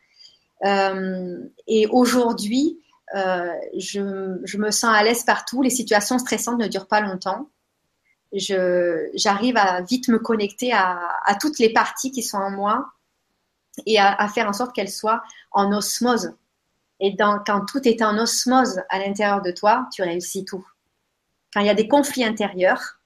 Euh, 0.65 1.37
et 1.67 1.87
aujourd'hui, 1.87 2.79
euh, 3.15 3.53
je, 3.77 4.57
me 4.57 4.71
sens 4.71 4.95
à 4.95 5.03
l'aise 5.03 5.23
partout. 5.23 5.61
Les 5.61 5.69
situations 5.69 6.17
stressantes 6.17 6.59
ne 6.59 6.67
durent 6.67 6.87
pas 6.87 7.01
longtemps. 7.01 7.49
J'arrive 8.31 9.57
à 9.57 9.81
vite 9.81 10.07
me 10.07 10.17
connecter 10.17 10.73
à, 10.73 11.37
toutes 11.39 11.59
les 11.59 11.71
parties 11.71 12.11
qui 12.11 12.23
sont 12.23 12.37
en 12.37 12.49
moi 12.49 12.91
et 13.85 13.99
à, 13.99 14.27
faire 14.29 14.47
en 14.47 14.53
sorte 14.53 14.73
qu'elles 14.73 14.89
soient 14.89 15.23
en 15.51 15.71
osmose. 15.71 16.33
Et 16.99 17.15
quand 17.17 17.65
tout 17.65 17.87
est 17.87 18.01
en 18.01 18.17
osmose 18.17 18.81
à 18.89 18.99
l'intérieur 18.99 19.41
de 19.41 19.51
toi, 19.51 19.87
tu 19.93 20.01
réussis 20.01 20.45
tout. 20.45 20.65
Quand 21.53 21.59
il 21.59 21.67
y 21.67 21.69
a 21.69 21.75
des 21.75 21.87
conflits 21.87 22.23
intérieurs, 22.23 22.99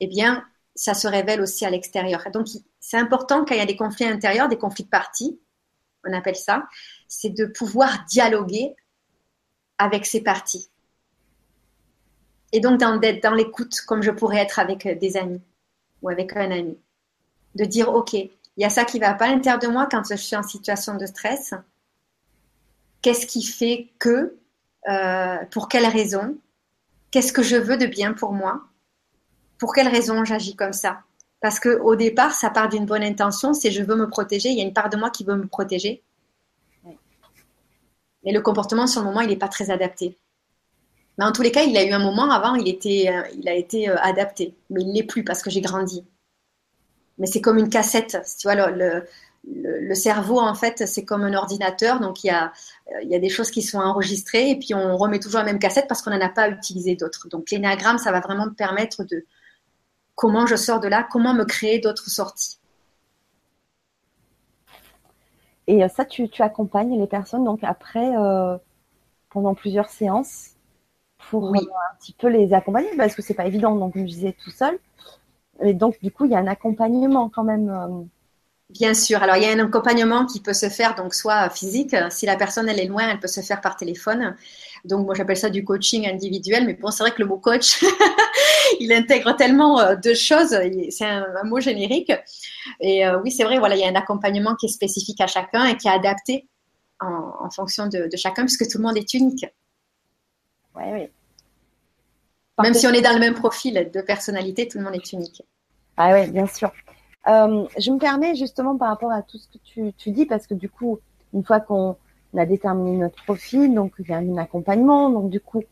eh 0.00 0.06
bien, 0.06 0.44
ça 0.74 0.94
se 0.94 1.06
révèle 1.06 1.42
aussi 1.42 1.66
à 1.66 1.70
l'extérieur. 1.70 2.22
Donc, 2.32 2.46
c'est 2.80 2.96
important 2.96 3.44
quand 3.44 3.54
il 3.54 3.58
y 3.58 3.62
a 3.62 3.66
des 3.66 3.76
conflits 3.76 4.06
intérieurs, 4.06 4.48
des 4.48 4.56
conflits 4.56 4.84
de 4.84 4.88
parties, 4.88 5.38
on 6.06 6.12
appelle 6.12 6.36
ça, 6.36 6.66
c'est 7.08 7.30
de 7.30 7.44
pouvoir 7.44 8.04
dialoguer 8.08 8.74
avec 9.78 10.06
ces 10.06 10.22
parties. 10.22 10.68
Et 12.52 12.60
donc 12.60 12.80
d'être 13.00 13.22
dans 13.22 13.34
l'écoute 13.34 13.80
comme 13.86 14.02
je 14.02 14.10
pourrais 14.10 14.38
être 14.38 14.58
avec 14.58 14.86
euh, 14.86 14.94
des 14.94 15.16
amis 15.16 15.42
ou 16.02 16.08
avec 16.08 16.36
un 16.36 16.50
ami. 16.50 16.78
De 17.54 17.64
dire, 17.64 17.92
OK, 17.92 18.14
il 18.14 18.30
y 18.56 18.64
a 18.64 18.70
ça 18.70 18.84
qui 18.84 18.98
va 18.98 19.14
pas 19.14 19.26
à 19.26 19.28
l'intérieur 19.28 19.60
de 19.60 19.68
moi 19.68 19.86
quand 19.90 20.02
je 20.08 20.16
suis 20.16 20.36
en 20.36 20.42
situation 20.42 20.96
de 20.96 21.06
stress. 21.06 21.54
Qu'est-ce 23.02 23.26
qui 23.26 23.42
fait 23.42 23.88
que, 23.98 24.36
euh, 24.88 25.36
pour 25.50 25.68
quelle 25.68 25.86
raison, 25.86 26.36
qu'est-ce 27.10 27.32
que 27.32 27.42
je 27.42 27.56
veux 27.56 27.76
de 27.76 27.86
bien 27.86 28.12
pour 28.12 28.32
moi, 28.32 28.62
pour 29.58 29.72
quelle 29.72 29.88
raison 29.88 30.24
j'agis 30.24 30.56
comme 30.56 30.72
ça? 30.72 31.02
Parce 31.40 31.60
que 31.60 31.78
au 31.80 31.94
départ, 31.94 32.32
ça 32.32 32.50
part 32.50 32.68
d'une 32.68 32.86
bonne 32.86 33.04
intention, 33.04 33.54
c'est 33.54 33.70
je 33.70 33.82
veux 33.82 33.94
me 33.94 34.08
protéger, 34.08 34.48
il 34.48 34.58
y 34.58 34.60
a 34.60 34.64
une 34.64 34.74
part 34.74 34.90
de 34.90 34.96
moi 34.96 35.10
qui 35.10 35.24
veut 35.24 35.36
me 35.36 35.46
protéger. 35.46 36.02
Mais 38.28 38.34
le 38.34 38.42
comportement, 38.42 38.86
sur 38.86 39.00
le 39.00 39.06
moment, 39.06 39.22
il 39.22 39.30
n'est 39.30 39.36
pas 39.36 39.48
très 39.48 39.70
adapté. 39.70 40.18
Mais 41.16 41.24
en 41.24 41.32
tous 41.32 41.40
les 41.40 41.50
cas, 41.50 41.62
il 41.62 41.74
a 41.78 41.82
eu 41.82 41.92
un 41.92 41.98
moment 41.98 42.30
avant, 42.30 42.56
il, 42.56 42.68
était, 42.68 43.08
euh, 43.08 43.22
il 43.34 43.48
a 43.48 43.54
été 43.54 43.88
euh, 43.88 43.96
adapté. 44.02 44.54
Mais 44.68 44.82
il 44.82 44.88
ne 44.88 44.92
l'est 44.92 45.02
plus 45.02 45.24
parce 45.24 45.40
que 45.40 45.48
j'ai 45.48 45.62
grandi. 45.62 46.04
Mais 47.16 47.26
c'est 47.26 47.40
comme 47.40 47.56
une 47.56 47.70
cassette. 47.70 48.18
Tu 48.38 48.46
vois, 48.46 48.54
le, 48.54 49.02
le, 49.46 49.94
cerveau, 49.94 50.40
en 50.40 50.54
fait, 50.54 50.86
c'est 50.86 51.06
comme 51.06 51.22
un 51.22 51.32
ordinateur. 51.32 52.00
Donc, 52.00 52.22
il 52.22 52.26
y, 52.26 52.30
a, 52.30 52.52
euh, 52.88 53.00
il 53.02 53.08
y 53.08 53.14
a 53.14 53.18
des 53.18 53.30
choses 53.30 53.50
qui 53.50 53.62
sont 53.62 53.78
enregistrées 53.78 54.50
et 54.50 54.58
puis 54.58 54.74
on 54.74 54.98
remet 54.98 55.20
toujours 55.20 55.38
la 55.38 55.46
même 55.46 55.58
cassette 55.58 55.88
parce 55.88 56.02
qu'on 56.02 56.10
n'en 56.10 56.20
a 56.20 56.28
pas 56.28 56.50
utilisé 56.50 56.96
d'autres. 56.96 57.28
Donc, 57.30 57.50
l'énagramme, 57.50 57.96
ça 57.96 58.12
va 58.12 58.20
vraiment 58.20 58.44
me 58.44 58.54
permettre 58.54 59.04
de 59.04 59.24
comment 60.16 60.44
je 60.46 60.56
sors 60.56 60.80
de 60.80 60.88
là, 60.88 61.08
comment 61.10 61.32
me 61.32 61.46
créer 61.46 61.78
d'autres 61.78 62.10
sorties. 62.10 62.57
Et 65.68 65.84
euh, 65.84 65.88
ça, 65.88 66.04
tu, 66.04 66.26
accompagnes 66.40 66.98
les 66.98 67.06
personnes 67.06 67.44
donc 67.44 67.60
après 67.62 68.16
euh, 68.16 68.56
pendant 69.28 69.54
plusieurs 69.54 69.90
séances 69.90 70.56
pour 71.30 71.54
euh, 71.54 71.58
un 71.58 71.96
petit 72.00 72.14
peu 72.14 72.28
les 72.28 72.54
accompagner 72.54 72.88
parce 72.96 73.14
que 73.14 73.20
c'est 73.20 73.34
pas 73.34 73.46
évident 73.46 73.76
donc 73.76 73.92
je 73.94 74.02
disais 74.02 74.34
tout 74.42 74.50
seul. 74.50 74.78
Et 75.60 75.74
donc 75.74 76.00
du 76.02 76.10
coup 76.10 76.24
il 76.24 76.32
y 76.32 76.34
a 76.34 76.38
un 76.38 76.46
accompagnement 76.46 77.28
quand 77.28 77.44
même. 77.44 78.08
Bien 78.70 78.92
sûr. 78.92 79.22
Alors, 79.22 79.36
il 79.36 79.44
y 79.44 79.46
a 79.46 79.52
un 79.52 79.64
accompagnement 79.64 80.26
qui 80.26 80.40
peut 80.40 80.52
se 80.52 80.68
faire, 80.68 80.94
donc 80.94 81.14
soit 81.14 81.48
physique. 81.48 81.96
Si 82.10 82.26
la 82.26 82.36
personne, 82.36 82.68
elle 82.68 82.78
est 82.78 82.84
loin, 82.84 83.08
elle 83.08 83.18
peut 83.18 83.26
se 83.26 83.40
faire 83.40 83.62
par 83.62 83.76
téléphone. 83.76 84.36
Donc, 84.88 85.06
moi, 85.06 85.14
j'appelle 85.14 85.36
ça 85.36 85.50
du 85.50 85.64
coaching 85.64 86.08
individuel. 86.08 86.64
Mais 86.66 86.74
bon, 86.74 86.90
c'est 86.90 87.02
vrai 87.02 87.12
que 87.12 87.22
le 87.22 87.28
mot 87.28 87.38
coach, 87.38 87.84
il 88.80 88.92
intègre 88.92 89.36
tellement 89.36 89.78
euh, 89.80 89.94
de 89.94 90.14
choses. 90.14 90.58
C'est 90.90 91.04
un, 91.04 91.26
mot 91.44 91.60
générique. 91.60 92.12
Et 92.80 93.06
euh, 93.06 93.20
oui, 93.22 93.30
c'est 93.30 93.44
vrai, 93.44 93.58
voilà, 93.58 93.76
il 93.76 93.80
y 93.80 93.84
a 93.84 93.88
un 93.88 93.94
accompagnement 93.94 94.54
qui 94.54 94.66
est 94.66 94.70
spécifique 94.70 95.20
à 95.20 95.26
chacun 95.26 95.66
et 95.66 95.76
qui 95.76 95.88
est 95.88 95.92
adapté 95.92 96.48
en, 97.00 97.48
fonction 97.50 97.86
de, 97.86 98.08
chacun, 98.16 98.44
puisque 98.44 98.68
tout 98.68 98.78
le 98.78 98.84
monde 98.84 98.96
est 98.96 99.14
unique. 99.14 99.46
Oui, 100.74 100.84
oui. 100.92 101.08
Même 102.60 102.74
si 102.74 102.86
on 102.88 102.92
est 102.92 103.02
dans 103.02 103.12
le 103.12 103.20
même 103.20 103.34
profil 103.34 103.88
de 103.94 104.00
personnalité, 104.00 104.66
tout 104.66 104.78
le 104.78 104.84
monde 104.84 104.96
est 104.96 105.12
unique. 105.12 105.42
Ah 105.96 106.12
oui, 106.12 106.28
bien 106.30 106.46
sûr. 106.46 106.72
Euh, 107.28 107.66
je 107.78 107.90
me 107.90 107.98
permets 107.98 108.34
justement 108.34 108.76
par 108.76 108.88
rapport 108.88 109.12
à 109.12 109.22
tout 109.22 109.38
ce 109.38 109.46
que 109.46 109.58
tu, 109.62 109.92
tu 109.96 110.10
dis, 110.10 110.26
parce 110.26 110.46
que 110.46 110.54
du 110.54 110.68
coup, 110.68 110.98
une 111.34 111.44
fois 111.44 111.60
qu'on 111.60 111.96
a 112.36 112.46
déterminé 112.46 112.96
notre 112.98 113.22
profil, 113.24 113.74
donc 113.74 113.94
il 113.98 114.08
y 114.08 114.12
a 114.12 114.18
un 114.18 114.36
accompagnement, 114.36 115.10
donc 115.10 115.30
du 115.30 115.40
coup, 115.40 115.62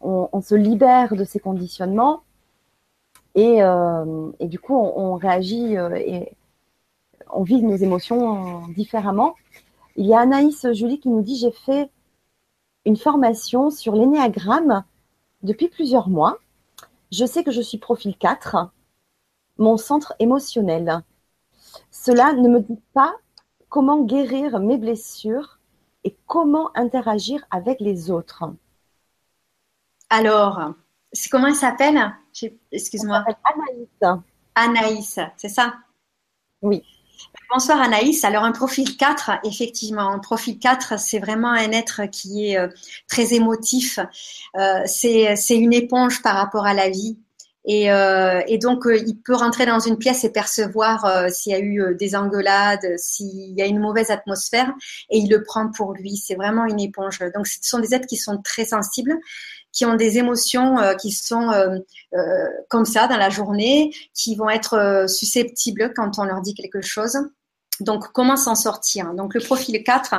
on, 0.00 0.28
on 0.32 0.40
se 0.40 0.54
libère 0.54 1.14
de 1.16 1.24
ces 1.24 1.38
conditionnements 1.38 2.22
et, 3.34 3.62
euh, 3.62 4.30
du 4.40 4.58
coup, 4.58 4.74
on, 4.76 5.12
on 5.12 5.14
réagit 5.14 5.76
euh, 5.76 5.96
et 5.96 6.32
on 7.30 7.42
vit 7.42 7.62
nos 7.62 7.76
émotions 7.76 8.66
différemment. 8.68 9.34
Il 9.96 10.06
y 10.06 10.14
a 10.14 10.20
Anaïs 10.20 10.66
Julie 10.72 11.00
qui 11.00 11.08
nous 11.08 11.22
dit 11.22 11.36
j'ai 11.36 11.52
fait 11.52 11.90
une 12.84 12.96
formation 12.96 13.70
sur 13.70 13.94
l'énéagramme 13.94 14.84
depuis 15.42 15.68
plusieurs 15.68 16.08
mois. 16.08 16.38
Je 17.10 17.24
sais 17.24 17.44
que 17.44 17.50
je 17.50 17.62
suis 17.62 17.78
profil 17.78 18.16
4 18.16 18.70
mon 19.58 19.76
centre 19.76 20.14
émotionnel. 20.18 21.02
Cela 21.90 22.32
ne 22.32 22.48
me 22.48 22.60
dit 22.60 22.80
pas 22.94 23.14
comment 23.68 24.02
guérir 24.02 24.60
mes 24.60 24.78
blessures 24.78 25.58
et 26.04 26.16
comment 26.26 26.70
interagir 26.76 27.44
avec 27.50 27.80
les 27.80 28.10
autres. 28.10 28.44
Alors, 30.10 30.74
comment 31.30 31.48
elle 31.48 31.54
s'appelle? 31.54 32.14
Excuse-moi. 32.70 33.24
Anaïs. 33.44 34.20
Anaïs, 34.54 35.20
c'est 35.36 35.48
ça? 35.48 35.74
Oui. 36.60 36.82
Bonsoir 37.50 37.80
Anaïs. 37.80 38.24
Alors 38.24 38.44
un 38.44 38.52
profil 38.52 38.96
4, 38.96 39.40
effectivement, 39.44 40.10
un 40.10 40.18
profil 40.18 40.58
4, 40.58 40.98
c'est 40.98 41.18
vraiment 41.18 41.50
un 41.50 41.70
être 41.70 42.06
qui 42.06 42.48
est 42.48 42.58
euh, 42.58 42.68
très 43.08 43.34
émotif. 43.34 43.98
Euh, 44.56 44.82
c'est 44.86 45.56
une 45.56 45.72
éponge 45.72 46.22
par 46.22 46.34
rapport 46.36 46.66
à 46.66 46.74
la 46.74 46.88
vie. 46.88 47.18
Et, 47.64 47.92
euh, 47.92 48.40
et 48.48 48.58
donc, 48.58 48.86
euh, 48.86 48.96
il 48.96 49.16
peut 49.20 49.34
rentrer 49.34 49.66
dans 49.66 49.78
une 49.78 49.96
pièce 49.96 50.24
et 50.24 50.30
percevoir 50.30 51.04
euh, 51.04 51.28
s'il 51.28 51.52
y 51.52 51.54
a 51.54 51.60
eu 51.60 51.94
des 51.94 52.16
engueulades, 52.16 52.98
s'il 52.98 53.56
y 53.56 53.62
a 53.62 53.66
une 53.66 53.78
mauvaise 53.78 54.10
atmosphère, 54.10 54.72
et 55.10 55.18
il 55.18 55.30
le 55.30 55.42
prend 55.42 55.70
pour 55.70 55.92
lui. 55.92 56.16
C'est 56.16 56.34
vraiment 56.34 56.66
une 56.66 56.80
éponge. 56.80 57.20
Donc, 57.34 57.46
ce 57.46 57.58
sont 57.62 57.78
des 57.78 57.94
êtres 57.94 58.06
qui 58.06 58.16
sont 58.16 58.38
très 58.42 58.64
sensibles, 58.64 59.16
qui 59.70 59.84
ont 59.86 59.94
des 59.94 60.18
émotions 60.18 60.76
qui 61.00 61.12
sont 61.12 61.50
comme 62.68 62.84
ça 62.84 63.06
dans 63.06 63.16
la 63.16 63.30
journée, 63.30 63.90
qui 64.12 64.36
vont 64.36 64.50
être 64.50 65.06
susceptibles 65.08 65.94
quand 65.96 66.18
on 66.18 66.24
leur 66.24 66.42
dit 66.42 66.52
quelque 66.52 66.82
chose. 66.82 67.16
Donc, 67.82 68.12
comment 68.12 68.36
s'en 68.36 68.54
sortir 68.54 69.12
Donc, 69.14 69.34
le 69.34 69.40
profil 69.40 69.82
4, 69.82 70.14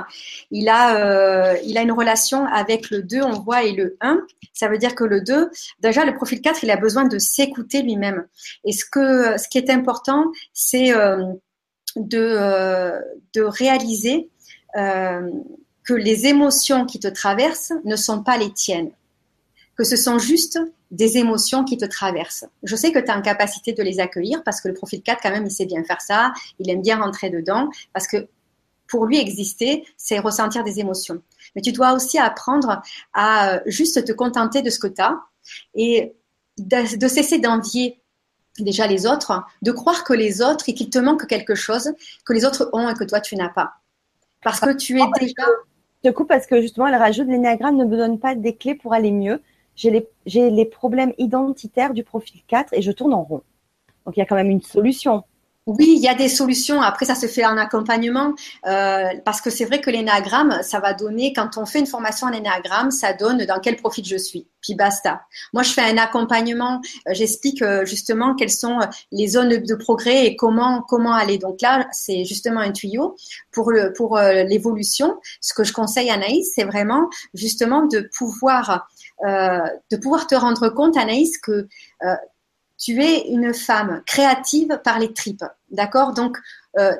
il 0.51 0.69
a, 0.69 0.97
euh, 0.97 1.57
il 1.65 1.77
a 1.77 1.81
une 1.81 1.91
relation 1.91 2.45
avec 2.45 2.89
le 2.89 3.03
2, 3.03 3.21
on 3.21 3.39
voit, 3.39 3.63
et 3.63 3.71
le 3.71 3.97
1. 4.01 4.21
Ça 4.53 4.67
veut 4.67 4.77
dire 4.77 4.95
que 4.95 5.03
le 5.03 5.21
2, 5.21 5.49
déjà, 5.79 6.05
le 6.05 6.13
profil 6.13 6.41
4, 6.41 6.63
il 6.63 6.71
a 6.71 6.77
besoin 6.77 7.05
de 7.05 7.17
s'écouter 7.19 7.81
lui-même. 7.81 8.25
Et 8.65 8.71
ce, 8.71 8.85
que, 8.85 9.37
ce 9.37 9.47
qui 9.47 9.57
est 9.57 9.69
important, 9.69 10.25
c'est 10.53 10.93
euh, 10.93 11.23
de, 11.95 12.19
euh, 12.19 12.99
de 13.33 13.41
réaliser 13.41 14.29
que 14.75 15.93
les 15.93 16.25
émotions 16.25 16.87
qui 16.87 16.99
te 16.99 17.07
traversent 17.07 17.73
ne 17.85 17.95
sont 17.95 18.23
pas 18.23 18.37
les 18.37 18.51
tiennes, 18.51 18.89
que 19.75 19.83
ce 19.83 19.95
sont 19.95 20.19
juste 20.19 20.59
des 20.91 21.17
émotions 21.17 21.63
qui 21.63 21.77
te 21.77 21.85
traversent. 21.85 22.45
Je 22.61 22.75
sais 22.75 22.91
que 22.91 22.99
tu 22.99 23.09
as 23.09 23.15
une 23.15 23.23
capacité 23.23 23.73
de 23.73 23.81
les 23.81 23.99
accueillir 23.99 24.43
parce 24.43 24.61
que 24.61 24.67
le 24.67 24.73
profil 24.73 25.01
4, 25.01 25.19
quand 25.21 25.31
même, 25.31 25.45
il 25.45 25.51
sait 25.51 25.65
bien 25.65 25.83
faire 25.83 26.01
ça, 26.01 26.33
il 26.59 26.69
aime 26.69 26.81
bien 26.81 27.01
rentrer 27.01 27.29
dedans 27.29 27.69
parce 27.93 28.07
que 28.07 28.27
pour 28.87 29.05
lui 29.07 29.19
exister, 29.19 29.85
c'est 29.97 30.19
ressentir 30.19 30.63
des 30.63 30.79
émotions. 30.79 31.21
Mais 31.55 31.61
tu 31.61 31.71
dois 31.71 31.93
aussi 31.93 32.19
apprendre 32.19 32.83
à 33.13 33.55
euh, 33.55 33.59
juste 33.65 34.05
te 34.05 34.11
contenter 34.11 34.61
de 34.61 34.69
ce 34.69 34.77
que 34.77 34.87
tu 34.87 35.01
as 35.01 35.19
et 35.73 36.13
de, 36.59 37.07
cesser 37.07 37.39
d'envier 37.39 37.99
déjà 38.59 38.85
les 38.85 39.07
autres, 39.07 39.43
de 39.63 39.71
croire 39.71 40.03
que 40.03 40.13
les 40.13 40.43
autres 40.43 40.69
et 40.69 40.75
qu'il 40.75 40.91
te 40.91 40.99
manque 40.99 41.25
quelque 41.25 41.55
chose 41.55 41.91
que 42.23 42.33
les 42.33 42.45
autres 42.45 42.69
ont 42.73 42.87
et 42.87 42.93
que 42.93 43.03
toi 43.03 43.19
tu 43.19 43.35
n'as 43.35 43.49
pas. 43.49 43.73
Parce 44.43 44.59
que 44.59 44.73
tu 44.73 45.01
es 45.01 45.05
déjà. 45.19 45.43
Je 46.03 46.09
te 46.09 46.13
coupe 46.13 46.27
parce 46.27 46.45
que 46.45 46.61
justement, 46.61 46.89
le 46.89 46.97
rajout 46.97 47.23
de 47.23 47.31
l'énéagramme 47.31 47.77
ne 47.77 47.85
me 47.85 47.97
donne 47.97 48.19
pas 48.19 48.35
des 48.35 48.55
clés 48.55 48.75
pour 48.75 48.93
aller 48.93 49.11
mieux 49.11 49.41
j'ai 49.75 49.89
les, 49.91 50.49
les, 50.49 50.65
problèmes 50.65 51.13
identitaires 51.17 51.93
du 51.93 52.03
profil 52.03 52.41
4 52.47 52.73
et 52.73 52.81
je 52.81 52.91
tourne 52.91 53.13
en 53.13 53.23
rond. 53.23 53.41
Donc 54.05 54.17
il 54.17 54.19
y 54.19 54.23
a 54.23 54.25
quand 54.25 54.35
même 54.35 54.49
une 54.49 54.61
solution. 54.61 55.23
Oui, 55.65 55.93
il 55.95 56.01
y 56.03 56.09
a 56.09 56.13
des 56.13 56.27
solutions. 56.27 56.81
Après, 56.81 57.05
ça 57.05 57.15
se 57.15 57.25
fait 57.25 57.45
en 57.45 57.57
accompagnement 57.57 58.33
euh, 58.67 59.05
parce 59.23 59.39
que 59.39 59.49
c'est 59.49 59.63
vrai 59.63 59.79
que 59.79 59.89
l'énagramme, 59.89 60.59
ça 60.61 60.81
va 60.81 60.93
donner, 60.93 61.31
quand 61.31 61.57
on 61.57 61.65
fait 61.65 61.79
une 61.79 61.87
formation 61.87 62.27
en 62.27 62.33
énagramme, 62.33 62.91
ça 62.91 63.13
donne 63.13 63.45
dans 63.45 63.59
quel 63.61 63.77
profil 63.77 64.03
je 64.03 64.17
suis. 64.17 64.45
Puis 64.59 64.75
basta. 64.75 65.21
Moi, 65.53 65.63
je 65.63 65.71
fais 65.71 65.81
un 65.81 65.97
accompagnement. 65.97 66.81
Euh, 67.07 67.13
j'explique 67.13 67.61
euh, 67.61 67.85
justement 67.85 68.35
quelles 68.35 68.51
sont 68.51 68.79
les 69.13 69.27
zones 69.27 69.63
de 69.63 69.75
progrès 69.75 70.25
et 70.25 70.35
comment 70.35 70.81
comment 70.81 71.13
aller. 71.13 71.37
Donc 71.37 71.61
là, 71.61 71.87
c'est 71.93 72.25
justement 72.25 72.59
un 72.59 72.73
tuyau 72.73 73.15
pour 73.51 73.71
le 73.71 73.93
pour 73.93 74.17
l'évolution. 74.17 75.17
Ce 75.39 75.53
que 75.53 75.63
je 75.63 75.71
conseille 75.71 76.09
à 76.09 76.15
Anaïs, 76.15 76.51
c'est 76.53 76.65
vraiment 76.65 77.09
justement 77.33 77.85
de 77.85 78.09
pouvoir 78.17 78.87
de 79.23 79.95
pouvoir 79.97 80.27
te 80.27 80.35
rendre 80.35 80.69
compte, 80.69 80.97
Anaïs, 80.97 81.37
que 81.37 81.67
tu 82.77 83.01
es 83.01 83.29
une 83.29 83.53
femme 83.53 84.03
créative 84.05 84.79
par 84.83 84.99
les 84.99 85.13
tripes, 85.13 85.45
d'accord? 85.71 86.13
Donc, 86.13 86.37
euh, 86.77 86.93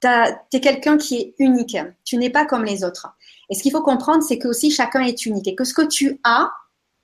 tu 0.00 0.08
es 0.56 0.60
quelqu'un 0.60 0.96
qui 0.96 1.16
est 1.16 1.34
unique. 1.38 1.76
Tu 2.04 2.16
n'es 2.16 2.30
pas 2.30 2.46
comme 2.46 2.64
les 2.64 2.84
autres. 2.84 3.14
Et 3.48 3.54
ce 3.54 3.62
qu'il 3.62 3.72
faut 3.72 3.82
comprendre, 3.82 4.22
c'est 4.22 4.38
que 4.38 4.48
aussi 4.48 4.70
chacun 4.70 5.02
est 5.02 5.26
unique 5.26 5.46
et 5.46 5.54
que 5.54 5.64
ce 5.64 5.74
que 5.74 5.86
tu 5.86 6.20
as, 6.24 6.50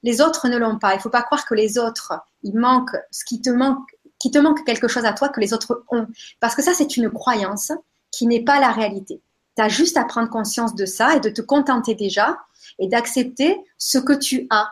les 0.02 0.20
autres 0.20 0.48
ne 0.48 0.56
l'ont 0.56 0.78
pas. 0.78 0.94
Il 0.94 0.96
ne 0.96 1.02
faut 1.02 1.10
pas 1.10 1.22
croire 1.22 1.44
que 1.44 1.54
les 1.54 1.78
autres, 1.78 2.14
il 2.42 2.56
manque 2.56 2.90
ce 3.10 3.24
qui 3.24 3.40
te 3.40 3.50
manque, 3.50 3.86
qui 4.18 4.30
te 4.30 4.38
manque 4.38 4.64
quelque 4.64 4.88
chose 4.88 5.04
à 5.04 5.12
toi 5.12 5.28
que 5.28 5.40
les 5.40 5.52
autres 5.52 5.84
ont. 5.90 6.06
Parce 6.40 6.54
que 6.54 6.62
ça, 6.62 6.72
c'est 6.74 6.96
une 6.96 7.10
croyance 7.10 7.72
qui 8.10 8.26
n'est 8.26 8.44
pas 8.44 8.60
la 8.60 8.72
réalité. 8.72 9.20
Tu 9.56 9.62
as 9.62 9.68
juste 9.68 9.96
à 9.96 10.04
prendre 10.04 10.28
conscience 10.28 10.74
de 10.74 10.86
ça 10.86 11.16
et 11.16 11.20
de 11.20 11.30
te 11.30 11.40
contenter 11.40 11.94
déjà 11.94 12.38
et 12.78 12.88
d'accepter 12.88 13.56
ce 13.78 13.98
que 13.98 14.12
tu 14.12 14.46
as. 14.50 14.68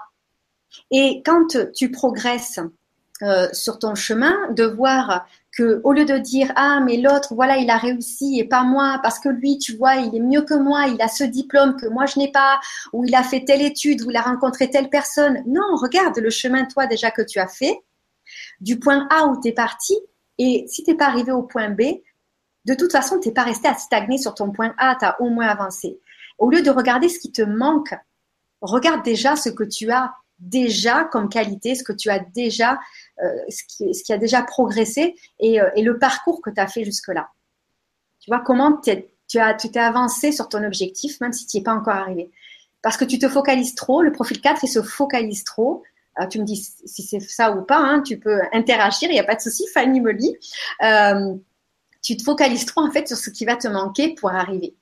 Et 0.91 1.23
quand 1.25 1.57
tu 1.73 1.91
progresses 1.91 2.61
euh, 3.23 3.49
sur 3.53 3.79
ton 3.79 3.95
chemin, 3.95 4.35
de 4.51 4.65
voir 4.65 5.27
que 5.57 5.81
au 5.85 5.93
lieu 5.93 6.05
de 6.05 6.19
dire 6.19 6.53
ah 6.57 6.81
mais 6.85 6.97
l'autre 6.97 7.35
voilà 7.35 7.57
il 7.59 7.71
a 7.71 7.77
réussi 7.77 8.39
et 8.39 8.45
pas 8.45 8.65
moi 8.65 8.99
parce 9.03 9.19
que 9.19 9.29
lui 9.29 9.59
tu 9.59 9.77
vois 9.77 9.97
il 9.97 10.15
est 10.15 10.21
mieux 10.21 10.43
que 10.43 10.55
moi 10.55 10.87
il 10.89 11.01
a 11.01 11.09
ce 11.09 11.25
diplôme 11.25 11.77
que 11.77 11.87
moi 11.87 12.07
je 12.07 12.19
n'ai 12.19 12.31
pas 12.33 12.61
ou 12.93 13.05
il 13.05 13.15
a 13.15 13.23
fait 13.23 13.45
telle 13.45 13.63
étude 13.63 14.03
ou 14.03 14.11
il 14.11 14.17
a 14.17 14.23
rencontré 14.23 14.69
telle 14.69 14.91
personne 14.91 15.43
non 15.47 15.77
regarde 15.77 16.19
le 16.19 16.31
chemin 16.31 16.65
toi 16.65 16.87
déjà 16.87 17.11
que 17.11 17.23
tu 17.23 17.39
as 17.39 17.47
fait 17.47 17.79
du 18.61 18.79
point 18.79 19.07
A 19.11 19.27
où 19.27 19.41
tu 19.41 19.49
es 19.49 19.53
parti 19.53 19.95
et 20.39 20.65
si 20.69 20.83
t'es 20.83 20.95
pas 20.95 21.07
arrivé 21.07 21.31
au 21.31 21.43
point 21.43 21.71
B 21.71 21.83
de 22.65 22.75
toute 22.75 22.93
façon 22.93 23.19
t'es 23.19 23.33
pas 23.33 23.43
resté 23.43 23.69
à 23.69 23.75
stagner 23.75 24.19
sur 24.19 24.35
ton 24.35 24.51
point 24.51 24.75
A 24.79 24.97
tu 24.99 25.05
as 25.05 25.21
au 25.21 25.29
moins 25.29 25.47
avancé 25.47 25.99
au 26.39 26.51
lieu 26.51 26.63
de 26.63 26.71
regarder 26.71 27.09
ce 27.09 27.19
qui 27.19 27.33
te 27.33 27.43
manque 27.43 27.95
regarde 28.61 29.03
déjà 29.05 29.37
ce 29.37 29.49
que 29.49 29.65
tu 29.65 29.91
as 29.91 30.13
déjà 30.39 31.05
comme 31.05 31.29
qualité, 31.29 31.75
ce 31.75 31.85
que 31.85 31.93
tu 31.93 32.11
as 32.11 32.19
déjà, 32.19 32.79
euh, 33.23 33.29
ce, 33.49 33.63
qui, 34.03 34.13
a 34.13 34.19
déjà 34.19 34.43
progressé 34.43 35.15
et, 35.39 35.61
euh, 35.61 35.71
le 35.77 35.99
parcours 35.99 36.41
que 36.43 36.51
tu 36.51 36.61
as 36.61 36.67
fait 36.67 36.85
jusque-là. 36.85 37.29
Tu 38.21 38.31
vois 38.31 38.41
comment 38.41 38.81
tu 38.81 38.91
as, 39.39 39.55
tu 39.55 39.71
t'es 39.71 39.79
avancé 39.79 40.33
sur 40.33 40.49
ton 40.49 40.65
objectif, 40.65 41.21
même 41.21 41.33
si 41.33 41.47
tu 41.47 41.57
n'y 41.57 41.61
es 41.61 41.65
pas 41.65 41.75
encore 41.75 41.95
arrivé. 41.95 42.31
Parce 42.83 42.97
que 42.97 43.05
tu 43.05 43.19
te 43.19 43.29
focalises 43.29 43.75
trop, 43.75 44.03
le 44.03 44.13
profil 44.13 44.41
4, 44.41 44.65
il 44.65 44.69
se 44.69 44.83
focalise 44.83 45.45
trop. 45.45 45.83
Euh, 46.21 46.27
tu 46.27 46.39
me 46.39 46.45
dis 46.45 46.57
si 46.57 47.03
c'est 47.03 47.21
ça 47.21 47.53
ou 47.53 47.63
pas, 47.63 47.79
hein, 47.79 48.03
tu 48.03 48.19
peux 48.19 48.41
interagir, 48.53 49.11
il 49.11 49.15
n'y 49.15 49.21
a 49.21 49.25
pas 49.25 49.35
de 49.35 49.41
souci, 49.41 49.65
Fanny 49.73 50.01
me 50.01 50.13
lit. 50.13 50.37
Tu 52.05 52.17
te 52.17 52.23
focalises 52.23 52.67
trop 52.67 52.83
en 52.83 52.93
fait 52.93 53.09
sur 53.09 53.17
ce 53.17 53.31
qui 53.31 53.45
va 53.45 53.57
te 53.57 53.67
manquer 53.67 54.15
pour 54.15 54.31
arriver. 54.31 54.77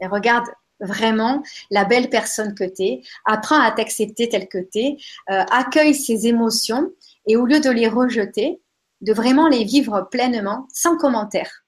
Et 0.00 0.06
regarde, 0.06 0.46
vraiment 0.80 1.44
la 1.70 1.84
belle 1.84 2.10
personne 2.10 2.54
que 2.54 2.64
tu 2.64 2.82
es, 2.82 3.02
apprends 3.24 3.60
à 3.60 3.70
t'accepter 3.70 4.28
tel 4.28 4.48
que 4.48 4.58
tu 4.58 4.78
es, 4.78 4.96
euh, 5.30 5.44
accueille 5.50 5.94
ces 5.94 6.26
émotions 6.26 6.90
et 7.26 7.36
au 7.36 7.46
lieu 7.46 7.60
de 7.60 7.70
les 7.70 7.86
rejeter, 7.86 8.60
de 9.00 9.12
vraiment 9.12 9.48
les 9.48 9.64
vivre 9.64 10.08
pleinement, 10.10 10.66
sans 10.72 10.96
commentaire, 10.96 11.64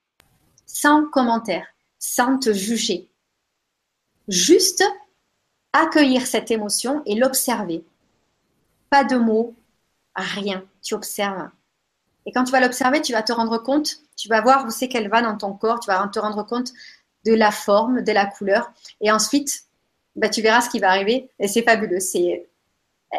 sans 0.65 1.05
commentaire, 1.05 1.67
sans 1.99 2.37
te 2.37 2.51
juger. 2.51 3.09
Juste 4.27 4.83
accueillir 5.71 6.25
cette 6.25 6.49
émotion 6.51 7.03
et 7.05 7.15
l'observer. 7.15 7.85
Pas 8.89 9.03
de 9.03 9.17
mots, 9.17 9.55
rien, 10.15 10.65
tu 10.81 10.95
observes. 10.95 11.49
Et 12.25 12.31
quand 12.31 12.43
tu 12.43 12.51
vas 12.51 12.59
l'observer, 12.59 13.01
tu 13.01 13.11
vas 13.11 13.21
te 13.21 13.33
rendre 13.33 13.59
compte, 13.59 13.99
tu 14.15 14.29
vas 14.29 14.41
voir 14.41 14.65
où 14.65 14.69
c'est 14.69 14.87
qu'elle 14.87 15.09
va 15.09 15.21
dans 15.21 15.37
ton 15.37 15.53
corps, 15.53 15.79
tu 15.79 15.87
vas 15.87 16.07
te 16.07 16.19
rendre 16.19 16.43
compte 16.43 16.71
de 17.25 17.33
la 17.33 17.51
forme, 17.51 18.01
de 18.01 18.11
la 18.11 18.25
couleur. 18.25 18.71
Et 19.01 19.11
ensuite, 19.11 19.63
bah, 20.15 20.29
tu 20.29 20.41
verras 20.41 20.61
ce 20.61 20.69
qui 20.69 20.79
va 20.79 20.89
arriver. 20.89 21.29
Et 21.39 21.47
c'est 21.47 21.63
fabuleux. 21.63 21.99
C'est, 21.99 22.47
euh, 23.13 23.17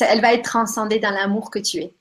elle 0.00 0.20
va 0.20 0.34
être 0.34 0.44
transcendée 0.44 0.98
dans 0.98 1.10
l'amour 1.10 1.50
que 1.50 1.58
tu 1.58 1.78
es. 1.78 1.94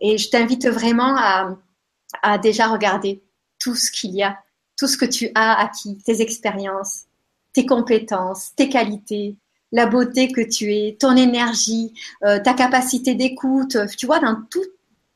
Et 0.00 0.18
je 0.18 0.30
t'invite 0.30 0.66
vraiment 0.68 1.16
à, 1.16 2.38
déjà 2.38 2.68
regarder 2.68 3.22
tout 3.58 3.74
ce 3.74 3.90
qu'il 3.90 4.12
y 4.12 4.22
a, 4.22 4.38
tout 4.76 4.86
ce 4.86 4.96
que 4.96 5.04
tu 5.04 5.30
as 5.34 5.60
acquis, 5.60 5.98
tes 5.98 6.22
expériences, 6.22 7.02
tes 7.52 7.66
compétences, 7.66 8.54
tes 8.54 8.68
qualités, 8.68 9.36
la 9.72 9.86
beauté 9.86 10.32
que 10.32 10.40
tu 10.40 10.72
es, 10.72 10.96
ton 10.98 11.16
énergie, 11.16 11.92
euh, 12.24 12.40
ta 12.40 12.54
capacité 12.54 13.14
d'écoute, 13.14 13.76
tu 13.98 14.06
vois, 14.06 14.20
dans 14.20 14.40
tout, 14.50 14.64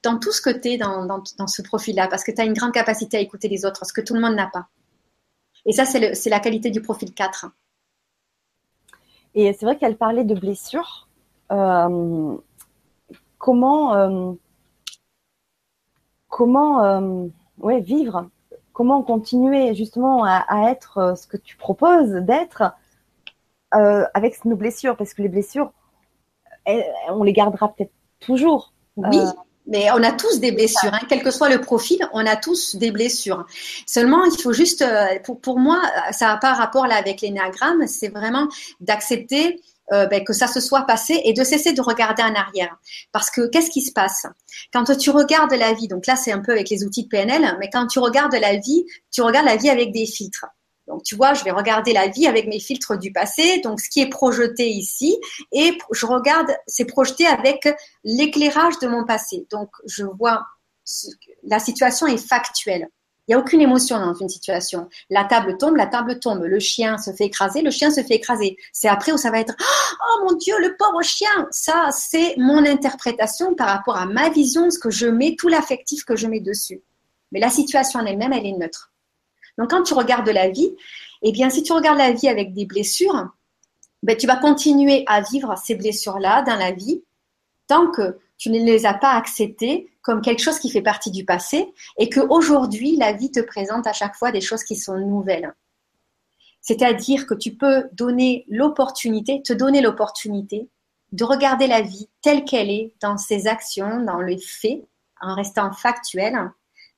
dans 0.02 0.18
tout 0.18 0.32
ce 0.32 0.40
que 0.40 0.50
tu 0.50 0.70
es 0.70 0.78
dans, 0.78 1.06
dans 1.06 1.46
ce 1.46 1.62
profil-là, 1.62 2.08
parce 2.08 2.24
que 2.24 2.32
tu 2.32 2.40
as 2.40 2.44
une 2.44 2.54
grande 2.54 2.72
capacité 2.72 3.16
à 3.16 3.20
écouter 3.20 3.48
les 3.48 3.64
autres, 3.64 3.86
ce 3.86 3.92
que 3.92 4.00
tout 4.00 4.14
le 4.14 4.20
monde 4.20 4.34
n'a 4.34 4.48
pas. 4.48 4.68
Et 5.64 5.72
ça, 5.72 5.84
c'est 5.84 6.30
la 6.30 6.40
qualité 6.40 6.70
du 6.70 6.82
profil 6.82 7.14
4. 7.14 7.46
Et 9.34 9.52
c'est 9.52 9.64
vrai 9.64 9.76
qu'elle 9.76 9.96
parlait 9.96 10.24
de 10.24 10.34
blessures. 10.34 11.08
Euh, 11.50 12.36
comment 13.38 13.94
euh, 13.94 14.32
comment 16.28 16.84
euh, 16.84 17.28
ouais, 17.58 17.80
vivre? 17.80 18.28
Comment 18.72 19.02
continuer 19.02 19.74
justement 19.74 20.24
à, 20.24 20.70
être 20.70 21.14
ce 21.16 21.26
que 21.26 21.36
tu 21.36 21.56
proposes 21.58 22.12
d'être 22.12 22.74
avec 23.70 24.42
nos 24.46 24.56
blessures? 24.56 24.96
Parce 24.96 25.12
que 25.12 25.20
les 25.20 25.28
blessures, 25.28 25.72
on 26.66 27.22
les 27.22 27.34
gardera 27.34 27.68
peut-être 27.68 27.92
toujours. 28.18 28.72
Oui. 28.96 29.18
Mais 29.66 29.90
on 29.92 30.02
a 30.02 30.10
tous 30.10 30.40
des 30.40 30.50
blessures, 30.50 30.92
hein. 30.92 31.00
quel 31.08 31.22
que 31.22 31.30
soit 31.30 31.48
le 31.48 31.60
profil, 31.60 31.98
on 32.12 32.26
a 32.26 32.36
tous 32.36 32.76
des 32.76 32.90
blessures. 32.90 33.46
Seulement, 33.86 34.24
il 34.24 34.36
faut 34.40 34.52
juste, 34.52 34.82
euh, 34.82 35.18
pour, 35.24 35.40
pour 35.40 35.58
moi, 35.58 35.80
ça 36.10 36.26
n'a 36.26 36.36
pas 36.36 36.52
rapport 36.52 36.86
là 36.86 36.96
avec 36.96 37.20
l'énéagramme, 37.20 37.86
c'est 37.86 38.08
vraiment 38.08 38.48
d'accepter 38.80 39.60
euh, 39.92 40.06
ben, 40.06 40.24
que 40.24 40.32
ça 40.32 40.46
se 40.46 40.60
soit 40.60 40.82
passé 40.82 41.20
et 41.24 41.32
de 41.32 41.44
cesser 41.44 41.72
de 41.72 41.82
regarder 41.82 42.22
en 42.22 42.34
arrière. 42.34 42.76
Parce 43.12 43.30
que 43.30 43.48
qu'est-ce 43.48 43.68
qui 43.68 43.82
se 43.82 43.92
passe? 43.92 44.26
Quand 44.72 44.84
tu 44.96 45.10
regardes 45.10 45.52
la 45.52 45.74
vie, 45.74 45.86
donc 45.86 46.06
là 46.06 46.16
c'est 46.16 46.32
un 46.32 46.40
peu 46.40 46.52
avec 46.52 46.70
les 46.70 46.84
outils 46.84 47.04
de 47.04 47.08
PNL, 47.08 47.56
mais 47.60 47.68
quand 47.70 47.86
tu 47.88 47.98
regardes 47.98 48.34
la 48.34 48.56
vie, 48.56 48.86
tu 49.10 49.22
regardes 49.22 49.44
la 49.44 49.56
vie 49.56 49.68
avec 49.68 49.92
des 49.92 50.06
filtres. 50.06 50.46
Donc, 50.88 51.04
tu 51.04 51.14
vois, 51.14 51.34
je 51.34 51.44
vais 51.44 51.52
regarder 51.52 51.92
la 51.92 52.08
vie 52.08 52.26
avec 52.26 52.48
mes 52.48 52.58
filtres 52.58 52.98
du 52.98 53.12
passé, 53.12 53.60
donc 53.60 53.80
ce 53.80 53.88
qui 53.88 54.00
est 54.00 54.08
projeté 54.08 54.68
ici, 54.68 55.16
et 55.52 55.78
je 55.92 56.06
regarde, 56.06 56.50
c'est 56.66 56.84
projeté 56.84 57.26
avec 57.26 57.68
l'éclairage 58.04 58.78
de 58.80 58.88
mon 58.88 59.04
passé. 59.04 59.46
Donc, 59.50 59.70
je 59.86 60.04
vois, 60.04 60.42
la 61.44 61.58
situation 61.58 62.06
est 62.06 62.18
factuelle. 62.18 62.88
Il 63.28 63.30
n'y 63.30 63.34
a 63.36 63.38
aucune 63.38 63.60
émotion 63.60 64.00
dans 64.00 64.14
une 64.14 64.28
situation. 64.28 64.88
La 65.08 65.24
table 65.24 65.56
tombe, 65.56 65.76
la 65.76 65.86
table 65.86 66.18
tombe. 66.18 66.42
Le 66.42 66.58
chien 66.58 66.98
se 66.98 67.12
fait 67.12 67.26
écraser, 67.26 67.62
le 67.62 67.70
chien 67.70 67.92
se 67.92 68.02
fait 68.02 68.16
écraser. 68.16 68.56
C'est 68.72 68.88
après 68.88 69.12
où 69.12 69.16
ça 69.16 69.30
va 69.30 69.38
être 69.38 69.54
Oh 69.60 70.24
mon 70.24 70.36
Dieu, 70.36 70.58
le 70.58 70.76
pauvre 70.76 71.02
chien 71.02 71.46
Ça, 71.52 71.90
c'est 71.92 72.34
mon 72.36 72.66
interprétation 72.66 73.54
par 73.54 73.68
rapport 73.68 73.96
à 73.96 74.06
ma 74.06 74.28
vision, 74.28 74.70
ce 74.70 74.78
que 74.80 74.90
je 74.90 75.06
mets, 75.06 75.36
tout 75.38 75.46
l'affectif 75.46 76.04
que 76.04 76.16
je 76.16 76.26
mets 76.26 76.40
dessus. 76.40 76.82
Mais 77.30 77.38
la 77.38 77.48
situation 77.48 78.00
en 78.00 78.06
elle-même, 78.06 78.32
elle 78.32 78.44
est 78.44 78.58
neutre. 78.58 78.91
Donc 79.58 79.70
quand 79.70 79.82
tu 79.82 79.94
regardes 79.94 80.28
la 80.28 80.48
vie, 80.48 80.74
eh 81.22 81.32
bien, 81.32 81.50
si 81.50 81.62
tu 81.62 81.72
regardes 81.72 81.98
la 81.98 82.12
vie 82.12 82.28
avec 82.28 82.52
des 82.52 82.66
blessures, 82.66 83.28
ben, 84.02 84.16
tu 84.16 84.26
vas 84.26 84.36
continuer 84.36 85.04
à 85.06 85.20
vivre 85.20 85.54
ces 85.56 85.74
blessures-là 85.74 86.42
dans 86.42 86.56
la 86.56 86.72
vie 86.72 87.04
tant 87.68 87.90
que 87.90 88.18
tu 88.38 88.50
ne 88.50 88.58
les 88.58 88.86
as 88.86 88.94
pas 88.94 89.12
acceptées 89.12 89.88
comme 90.02 90.20
quelque 90.20 90.42
chose 90.42 90.58
qui 90.58 90.68
fait 90.68 90.82
partie 90.82 91.12
du 91.12 91.24
passé 91.24 91.72
et 91.96 92.08
qu'aujourd'hui, 92.08 92.96
la 92.96 93.12
vie 93.12 93.30
te 93.30 93.40
présente 93.40 93.86
à 93.86 93.92
chaque 93.92 94.16
fois 94.16 94.32
des 94.32 94.40
choses 94.40 94.64
qui 94.64 94.74
sont 94.74 94.98
nouvelles. 94.98 95.54
C'est-à-dire 96.60 97.26
que 97.26 97.34
tu 97.34 97.54
peux 97.54 97.84
donner 97.92 98.44
l'opportunité, 98.48 99.42
te 99.42 99.52
donner 99.52 99.80
l'opportunité 99.80 100.68
de 101.12 101.24
regarder 101.24 101.66
la 101.66 101.82
vie 101.82 102.08
telle 102.22 102.44
qu'elle 102.44 102.70
est 102.70 102.94
dans 103.00 103.18
ses 103.18 103.46
actions, 103.46 104.00
dans 104.00 104.20
les 104.20 104.38
faits, 104.38 104.82
en 105.20 105.34
restant 105.34 105.72
factuel, 105.72 106.50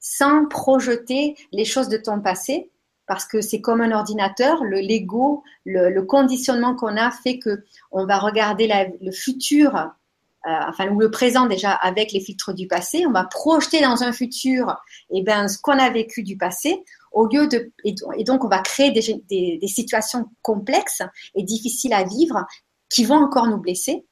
sans 0.06 0.44
projeter 0.44 1.34
les 1.50 1.64
choses 1.64 1.88
de 1.88 1.96
ton 1.96 2.20
passé, 2.20 2.70
parce 3.06 3.24
que 3.24 3.40
c'est 3.40 3.62
comme 3.62 3.80
un 3.80 3.90
ordinateur, 3.90 4.62
le 4.62 4.80
Lego, 4.80 5.42
le, 5.64 5.98
conditionnement 6.02 6.76
qu'on 6.76 6.98
a 6.98 7.10
fait 7.10 7.38
que 7.38 7.64
on 7.90 8.04
va 8.04 8.18
regarder 8.18 8.70
le 9.00 9.10
futur 9.12 9.74
euh, 9.76 10.50
enfin 10.68 10.90
ou 10.90 11.00
le 11.00 11.10
présent 11.10 11.46
déjà 11.46 11.72
avec 11.72 12.12
les 12.12 12.20
filtres 12.20 12.52
du 12.52 12.66
passé, 12.66 13.06
on 13.06 13.12
va 13.12 13.24
projeter 13.24 13.80
dans 13.80 14.02
un 14.02 14.12
futur 14.12 14.76
eh 15.08 15.22
ben, 15.22 15.48
ce 15.48 15.56
qu'on 15.58 15.78
a 15.78 15.88
vécu 15.88 16.22
du 16.22 16.36
passé, 16.36 16.84
au 17.12 17.26
lieu 17.26 17.48
de 17.48 17.72
et, 17.84 18.24
donc 18.24 18.44
on 18.44 18.48
va 18.48 18.58
créer 18.58 18.90
des, 18.90 19.58
des, 19.58 19.68
situations 19.68 20.28
complexes 20.42 21.02
et 21.34 21.44
difficiles 21.44 21.94
à 21.94 22.04
vivre 22.04 22.44
qui 22.90 23.06
vont 23.06 23.16
encore 23.16 23.46
nous 23.46 23.56
blesser 23.56 24.04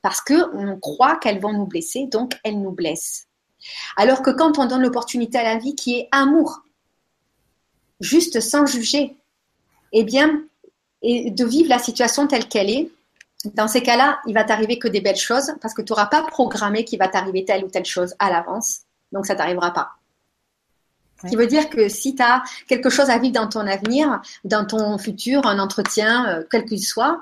parce 0.00 0.20
que 0.20 0.54
on 0.54 0.78
croit 0.78 1.16
qu'elles 1.16 1.40
vont 1.40 1.52
nous 1.52 1.66
blesser, 1.66 2.06
donc 2.06 2.34
elles 2.44 2.60
nous 2.60 2.72
blessent. 2.72 3.26
Alors 3.96 4.22
que 4.22 4.30
quand 4.30 4.58
on 4.58 4.66
donne 4.66 4.82
l'opportunité 4.82 5.38
à 5.38 5.42
la 5.42 5.56
vie 5.56 5.74
qui 5.74 5.98
est 5.98 6.08
amour, 6.12 6.62
juste 8.00 8.40
sans 8.40 8.66
juger, 8.66 9.16
eh 9.92 10.04
bien, 10.04 10.42
et 11.02 11.30
de 11.30 11.44
vivre 11.44 11.68
la 11.68 11.78
situation 11.78 12.26
telle 12.26 12.48
qu'elle 12.48 12.70
est, 12.70 12.90
dans 13.54 13.68
ces 13.68 13.82
cas-là, 13.82 14.20
il 14.26 14.34
va 14.34 14.44
t'arriver 14.44 14.78
que 14.78 14.88
des 14.88 15.00
belles 15.00 15.16
choses 15.16 15.54
parce 15.62 15.72
que 15.72 15.82
tu 15.82 15.92
n'auras 15.92 16.06
pas 16.06 16.22
programmé 16.22 16.84
qu'il 16.84 16.98
va 16.98 17.08
t'arriver 17.08 17.44
telle 17.44 17.64
ou 17.64 17.68
telle 17.68 17.86
chose 17.86 18.14
à 18.18 18.30
l'avance. 18.30 18.80
Donc, 19.12 19.26
ça 19.26 19.34
t'arrivera 19.34 19.72
pas. 19.72 19.92
Ce 21.22 21.28
qui 21.28 21.36
veut 21.36 21.46
dire 21.46 21.68
que 21.68 21.88
si 21.88 22.14
tu 22.14 22.22
as 22.22 22.42
quelque 22.66 22.88
chose 22.88 23.10
à 23.10 23.18
vivre 23.18 23.34
dans 23.34 23.48
ton 23.48 23.66
avenir, 23.66 24.22
dans 24.44 24.64
ton 24.64 24.96
futur, 24.96 25.46
un 25.46 25.58
entretien, 25.58 26.28
euh, 26.28 26.44
quel 26.50 26.64
qu'il 26.64 26.82
soit, 26.82 27.20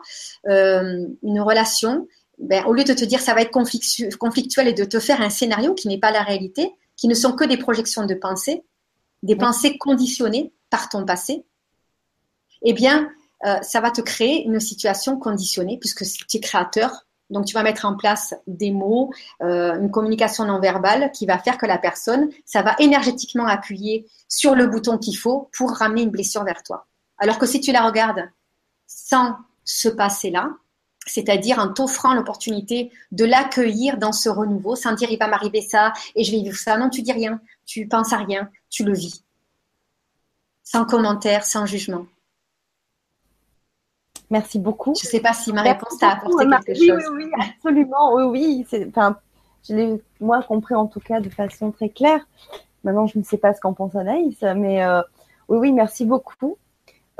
euh, 0.48 1.06
une 1.22 1.40
relation, 1.40 2.06
ben, 2.38 2.64
au 2.66 2.72
lieu 2.72 2.84
de 2.84 2.92
te 2.92 3.04
dire 3.04 3.20
ça 3.20 3.34
va 3.34 3.42
être 3.42 3.50
conflictuel 3.50 4.68
et 4.68 4.72
de 4.72 4.84
te 4.84 5.00
faire 5.00 5.20
un 5.20 5.30
scénario 5.30 5.74
qui 5.74 5.88
n'est 5.88 5.98
pas 5.98 6.10
la 6.10 6.22
réalité, 6.22 6.72
qui 6.96 7.08
ne 7.08 7.14
sont 7.14 7.32
que 7.32 7.44
des 7.44 7.56
projections 7.56 8.06
de 8.06 8.14
pensée, 8.14 8.64
des 9.22 9.36
pensées 9.36 9.78
conditionnées 9.78 10.52
par 10.70 10.88
ton 10.88 11.04
passé, 11.04 11.44
eh 12.62 12.72
bien, 12.72 13.08
euh, 13.44 13.56
ça 13.62 13.80
va 13.80 13.90
te 13.90 14.00
créer 14.00 14.44
une 14.44 14.60
situation 14.60 15.16
conditionnée 15.16 15.78
puisque 15.78 16.04
tu 16.04 16.36
es 16.36 16.40
créateur. 16.40 17.06
Donc, 17.30 17.44
tu 17.44 17.54
vas 17.54 17.62
mettre 17.62 17.84
en 17.84 17.94
place 17.94 18.34
des 18.46 18.72
mots, 18.72 19.12
euh, 19.42 19.78
une 19.78 19.90
communication 19.90 20.44
non 20.44 20.60
verbale 20.60 21.12
qui 21.12 21.26
va 21.26 21.38
faire 21.38 21.58
que 21.58 21.66
la 21.66 21.78
personne, 21.78 22.30
ça 22.46 22.62
va 22.62 22.74
énergétiquement 22.78 23.46
appuyer 23.46 24.06
sur 24.28 24.54
le 24.54 24.66
bouton 24.66 24.96
qu'il 24.96 25.16
faut 25.16 25.50
pour 25.56 25.72
ramener 25.72 26.02
une 26.02 26.10
blessure 26.10 26.44
vers 26.44 26.62
toi. 26.62 26.86
Alors 27.18 27.38
que 27.38 27.46
si 27.46 27.60
tu 27.60 27.70
la 27.70 27.82
regardes 27.82 28.30
sans 28.86 29.36
ce 29.64 29.88
passé-là, 29.88 30.50
c'est-à-dire 31.08 31.58
en 31.58 31.72
t'offrant 31.72 32.14
l'opportunité 32.14 32.90
de 33.12 33.24
l'accueillir 33.24 33.98
dans 33.98 34.12
ce 34.12 34.28
renouveau, 34.28 34.76
sans 34.76 34.92
dire 34.92 35.10
il 35.10 35.18
va 35.18 35.28
m'arriver 35.28 35.62
ça 35.62 35.92
et 36.14 36.24
je 36.24 36.32
vais 36.32 36.42
vivre 36.42 36.56
ça. 36.56 36.76
Non, 36.76 36.90
tu 36.90 37.02
dis 37.02 37.12
rien, 37.12 37.40
tu 37.66 37.86
penses 37.86 38.12
à 38.12 38.18
rien, 38.18 38.50
tu 38.70 38.84
le 38.84 38.94
vis. 38.94 39.24
Sans 40.62 40.84
commentaire, 40.84 41.44
sans 41.44 41.66
jugement. 41.66 42.06
Merci 44.30 44.58
beaucoup. 44.58 44.94
Je 45.00 45.06
ne 45.06 45.10
sais 45.10 45.20
pas 45.20 45.32
si 45.32 45.52
ma 45.52 45.62
réponse 45.62 45.96
t'a 45.98 46.10
apporté 46.10 46.44
quelque 46.46 46.74
chose. 46.74 47.02
Oui, 47.12 47.24
oui, 47.24 47.30
absolument. 47.40 48.14
Oui, 48.14 48.64
oui. 48.70 48.84
Enfin, 48.88 49.16
je 49.66 49.74
l'ai, 49.74 50.02
moi, 50.20 50.42
compris 50.42 50.74
en 50.74 50.86
tout 50.86 51.00
cas 51.00 51.20
de 51.20 51.30
façon 51.30 51.70
très 51.70 51.88
claire. 51.88 52.26
Maintenant, 52.84 53.06
je 53.06 53.18
ne 53.18 53.24
sais 53.24 53.38
pas 53.38 53.54
ce 53.54 53.60
qu'en 53.60 53.72
pense 53.72 53.96
Anaïs, 53.96 54.40
mais 54.54 54.84
euh, 54.84 55.00
oui, 55.48 55.58
oui, 55.58 55.72
merci 55.72 56.04
beaucoup. 56.04 56.58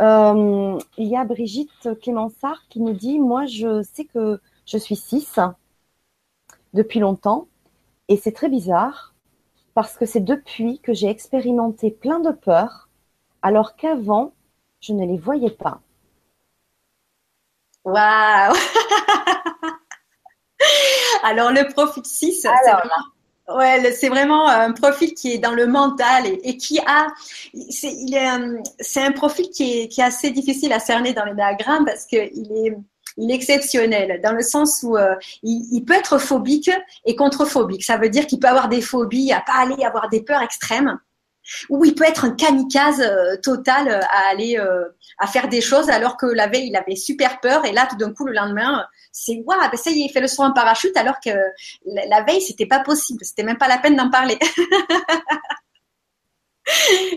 Euh, 0.00 0.78
il 0.96 1.08
y 1.08 1.16
a 1.16 1.24
Brigitte 1.24 1.88
Clémensart 2.00 2.62
qui 2.68 2.80
nous 2.80 2.92
dit 2.92 3.18
Moi, 3.18 3.46
je 3.46 3.82
sais 3.82 4.04
que 4.04 4.40
je 4.64 4.78
suis 4.78 4.96
6 4.96 5.40
depuis 6.74 7.00
longtemps 7.00 7.48
et 8.08 8.16
c'est 8.16 8.32
très 8.32 8.48
bizarre 8.48 9.14
parce 9.74 9.96
que 9.96 10.06
c'est 10.06 10.20
depuis 10.20 10.78
que 10.80 10.92
j'ai 10.92 11.08
expérimenté 11.08 11.90
plein 11.90 12.20
de 12.20 12.30
peurs 12.30 12.88
alors 13.42 13.76
qu'avant, 13.76 14.32
je 14.80 14.92
ne 14.92 15.06
les 15.06 15.16
voyais 15.16 15.50
pas. 15.50 15.80
Waouh 17.84 18.54
Alors 21.22 21.50
le 21.50 21.72
profil 21.72 22.04
6, 22.04 22.42
c'est 22.42 22.48
vraiment, 22.48 22.82
un 23.48 24.72
profil 24.72 25.14
qui 25.14 25.32
est 25.32 25.38
dans 25.38 25.52
le 25.52 25.66
mental 25.66 26.24
et, 26.42 26.56
qui 26.56 26.78
a, 26.80 27.08
c'est, 27.70 27.92
il 27.92 28.14
est, 28.14 28.30
euh, 28.30 28.58
c'est 28.80 29.02
un 29.02 29.12
profil 29.12 29.48
qui 29.50 29.80
est, 29.80 29.88
qui 29.88 30.00
est 30.00 30.04
assez 30.04 30.30
difficile 30.30 30.72
à 30.72 30.80
cerner 30.80 31.12
dans 31.12 31.24
le 31.24 31.34
diagramme 31.34 31.84
parce 31.84 32.04
qu'il 32.04 32.18
est, 32.18 32.76
il 33.16 33.30
est 33.30 33.34
exceptionnel 33.34 34.20
dans 34.22 34.32
le 34.32 34.42
sens 34.42 34.80
où 34.82 34.96
euh, 34.96 35.14
il, 35.42 35.82
peut 35.84 35.94
être 35.94 36.18
phobique 36.18 36.70
et 37.04 37.16
contre-phobique. 37.16 37.84
Ça 37.84 37.96
veut 37.96 38.08
dire 38.08 38.26
qu'il 38.26 38.38
peut 38.38 38.48
avoir 38.48 38.68
des 38.68 38.80
phobies, 38.80 39.32
à 39.32 39.40
pas 39.40 39.54
aller 39.60 39.82
avoir 39.84 40.08
des 40.08 40.22
peurs 40.22 40.42
extrêmes 40.42 40.98
ou 41.68 41.84
il 41.84 41.94
peut 41.94 42.04
être 42.04 42.24
un 42.24 42.30
kamikaze 42.30 43.00
euh, 43.00 43.36
total 43.42 43.88
euh, 43.88 44.00
à 44.10 44.28
aller 44.30 44.58
euh, 44.58 44.84
à 45.18 45.26
faire 45.26 45.48
des 45.48 45.60
choses 45.60 45.88
alors 45.90 46.16
que 46.16 46.26
la 46.26 46.46
veille 46.46 46.68
il 46.68 46.76
avait 46.76 46.96
super 46.96 47.40
peur 47.40 47.64
et 47.64 47.72
là 47.72 47.86
tout 47.88 47.96
d'un 47.96 48.12
coup 48.12 48.24
le 48.24 48.32
lendemain 48.32 48.84
c'est 49.12 49.42
waouh 49.44 49.70
ben 49.70 49.76
ça 49.76 49.90
y 49.90 50.00
est 50.00 50.06
il 50.06 50.10
fait 50.10 50.20
le 50.20 50.28
saut 50.28 50.42
en 50.42 50.52
parachute 50.52 50.96
alors 50.96 51.20
que 51.24 51.30
la 51.86 52.22
veille 52.22 52.40
c'était 52.40 52.66
pas 52.66 52.80
possible 52.80 53.24
c'était 53.24 53.42
même 53.42 53.58
pas 53.58 53.68
la 53.68 53.78
peine 53.78 53.96
d'en 53.96 54.10
parler 54.10 54.38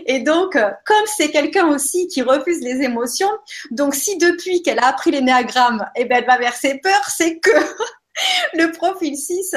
Et 0.06 0.20
donc, 0.20 0.52
comme 0.52 1.06
c'est 1.14 1.30
quelqu'un 1.30 1.68
aussi 1.68 2.08
qui 2.08 2.22
refuse 2.22 2.62
les 2.62 2.82
émotions, 2.82 3.30
donc 3.70 3.94
si 3.94 4.16
depuis 4.16 4.62
qu'elle 4.62 4.78
a 4.78 4.86
appris 4.86 5.10
l'énéagramme, 5.10 5.84
eh 5.94 6.06
ben, 6.06 6.18
elle 6.20 6.26
va 6.26 6.38
vers 6.38 6.54
ses 6.54 6.78
peurs, 6.78 7.10
c'est 7.14 7.38
que 7.38 7.50
le 8.54 8.72
profil 8.72 9.14
6, 9.14 9.54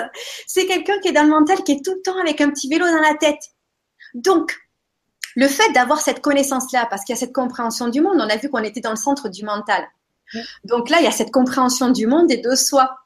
c'est 0.48 0.66
quelqu'un 0.66 1.00
qui 1.00 1.10
est 1.10 1.14
dans 1.14 1.24
le 1.24 1.30
mental, 1.30 1.64
qui 1.64 1.74
est 1.74 1.86
tout 1.86 1.94
le 1.94 2.02
temps 2.02 2.20
avec 2.20 2.42
un 2.42 2.50
petit 2.50 2.70
vélo 2.70 2.86
dans 2.86 3.02
la 3.02 3.16
tête. 3.16 3.55
Donc, 4.16 4.58
le 5.36 5.48
fait 5.48 5.72
d'avoir 5.74 6.02
cette 6.02 6.22
connaissance-là, 6.22 6.88
parce 6.90 7.04
qu'il 7.04 7.14
y 7.14 7.18
a 7.18 7.20
cette 7.20 7.34
compréhension 7.34 7.90
du 7.90 8.02
monde, 8.02 8.16
on 8.18 8.30
a 8.30 8.38
vu 8.38 8.50
qu'on 8.50 8.64
était 8.64 8.80
dans 8.80 8.92
le 8.92 8.96
centre 8.96 9.30
du 9.30 9.44
mental. 9.44 9.86
Donc 10.64 10.90
là, 10.90 11.00
il 11.00 11.04
y 11.04 11.08
a 11.08 11.12
cette 11.12 11.32
compréhension 11.32 11.90
du 11.92 12.08
monde 12.08 12.32
et 12.32 12.38
de 12.38 12.56
soi. 12.56 12.98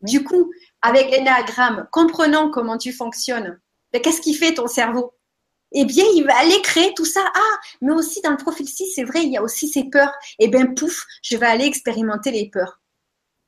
Du 0.00 0.24
coup, 0.24 0.50
avec 0.82 1.10
l'énagramme, 1.10 1.86
comprenant 1.92 2.50
comment 2.50 2.78
tu 2.78 2.92
fonctionnes, 2.92 3.60
ben, 3.92 4.02
qu'est-ce 4.02 4.20
qui 4.20 4.34
fait 4.34 4.54
ton 4.54 4.66
cerveau? 4.66 5.12
Eh 5.72 5.84
bien, 5.84 6.04
il 6.14 6.24
va 6.24 6.36
aller 6.38 6.60
créer 6.62 6.94
tout 6.94 7.04
ça. 7.04 7.24
Ah, 7.34 7.56
mais 7.80 7.92
aussi 7.92 8.20
dans 8.22 8.30
le 8.30 8.36
profil 8.36 8.68
6, 8.68 8.92
c'est 8.94 9.04
vrai, 9.04 9.22
il 9.22 9.32
y 9.32 9.36
a 9.36 9.42
aussi 9.42 9.68
ces 9.68 9.84
peurs. 9.84 10.12
Eh 10.38 10.48
bien, 10.48 10.66
pouf, 10.66 11.04
je 11.22 11.36
vais 11.36 11.46
aller 11.46 11.64
expérimenter 11.64 12.30
les 12.30 12.48
peurs. 12.48 12.80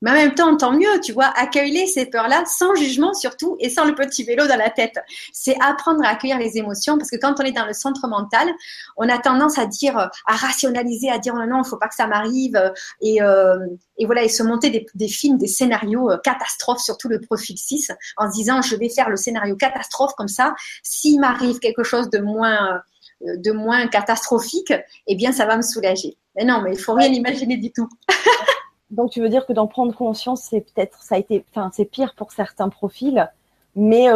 Mais 0.03 0.11
en 0.11 0.14
même 0.14 0.34
temps, 0.34 0.57
tant 0.57 0.72
mieux, 0.72 1.01
tu 1.03 1.12
vois, 1.12 1.32
accueillir 1.36 1.88
ces 1.88 2.07
peurs-là 2.07 2.44
sans 2.47 2.74
jugement 2.74 3.14
surtout 3.14 3.57
et 3.61 3.70
sans 3.70 3.84
le 3.84 3.94
petit 3.94 4.24
vélo 4.24 4.47
dans 4.47 4.57
la 4.57 4.70
tête. 4.70 4.99
C'est 5.32 5.57
apprendre 5.61 6.05
à 6.05 6.09
accueillir 6.09 6.38
les 6.38 6.59
émotions 6.59 6.99
parce 6.99 7.11
que 7.11 7.16
quand 7.16 7.40
on 7.40 7.44
est 7.44 7.53
dans 7.53 7.66
le 7.66 7.72
centre 7.72 8.07
mental, 8.07 8.49
on 8.97 9.09
a 9.09 9.18
tendance 9.18 9.59
à 9.59 9.66
dire, 9.66 9.97
à 9.97 10.36
rationaliser, 10.36 11.11
à 11.11 11.18
dire 11.18 11.34
non, 11.34 11.47
non, 11.47 11.62
il 11.62 11.68
faut 11.68 11.78
pas 11.78 11.88
que 11.88 11.94
ça 11.94 12.07
m'arrive 12.07 12.61
et, 13.01 13.22
euh, 13.22 13.57
et 13.99 14.07
voilà, 14.07 14.22
et 14.22 14.28
se 14.28 14.42
monter 14.42 14.70
des, 14.70 14.86
des 14.94 15.09
films, 15.09 15.38
des 15.38 15.47
scénarios 15.47 16.11
euh, 16.11 16.18
catastrophes, 16.18 16.82
surtout 16.82 17.09
le 17.09 17.20
profil 17.20 17.57
6, 17.57 17.92
en 18.18 18.30
se 18.30 18.36
disant 18.36 18.61
je 18.61 18.76
vais 18.76 18.90
faire 18.90 19.09
le 19.09 19.16
scénario 19.16 19.57
catastrophe 19.57 20.12
comme 20.16 20.28
ça, 20.28 20.55
s'il 20.82 21.20
m'arrive 21.20 21.59
quelque 21.59 21.82
chose 21.82 22.11
de 22.11 22.18
moins 22.18 22.74
euh, 22.74 23.36
de 23.38 23.51
moins 23.51 23.86
catastrophique, 23.86 24.74
eh 25.07 25.14
bien 25.14 25.32
ça 25.32 25.47
va 25.47 25.57
me 25.57 25.62
soulager. 25.62 26.18
Mais 26.36 26.44
non, 26.44 26.61
mais 26.61 26.72
il 26.72 26.78
faut 26.78 26.92
rien 26.92 27.09
imaginer 27.09 27.57
du 27.57 27.72
tout. 27.72 27.88
Donc 28.91 29.11
tu 29.11 29.20
veux 29.20 29.28
dire 29.28 29.47
que 29.47 29.53
d'en 29.53 29.66
prendre 29.66 29.95
conscience, 29.95 30.43
c'est 30.43 30.61
peut-être, 30.61 31.03
ça 31.03 31.16
a 31.16 31.18
été, 31.18 31.45
enfin 31.51 31.70
c'est 31.72 31.84
pire 31.84 32.14
pour 32.16 32.32
certains 32.32 32.68
profils 32.68 33.28
mais 33.76 34.07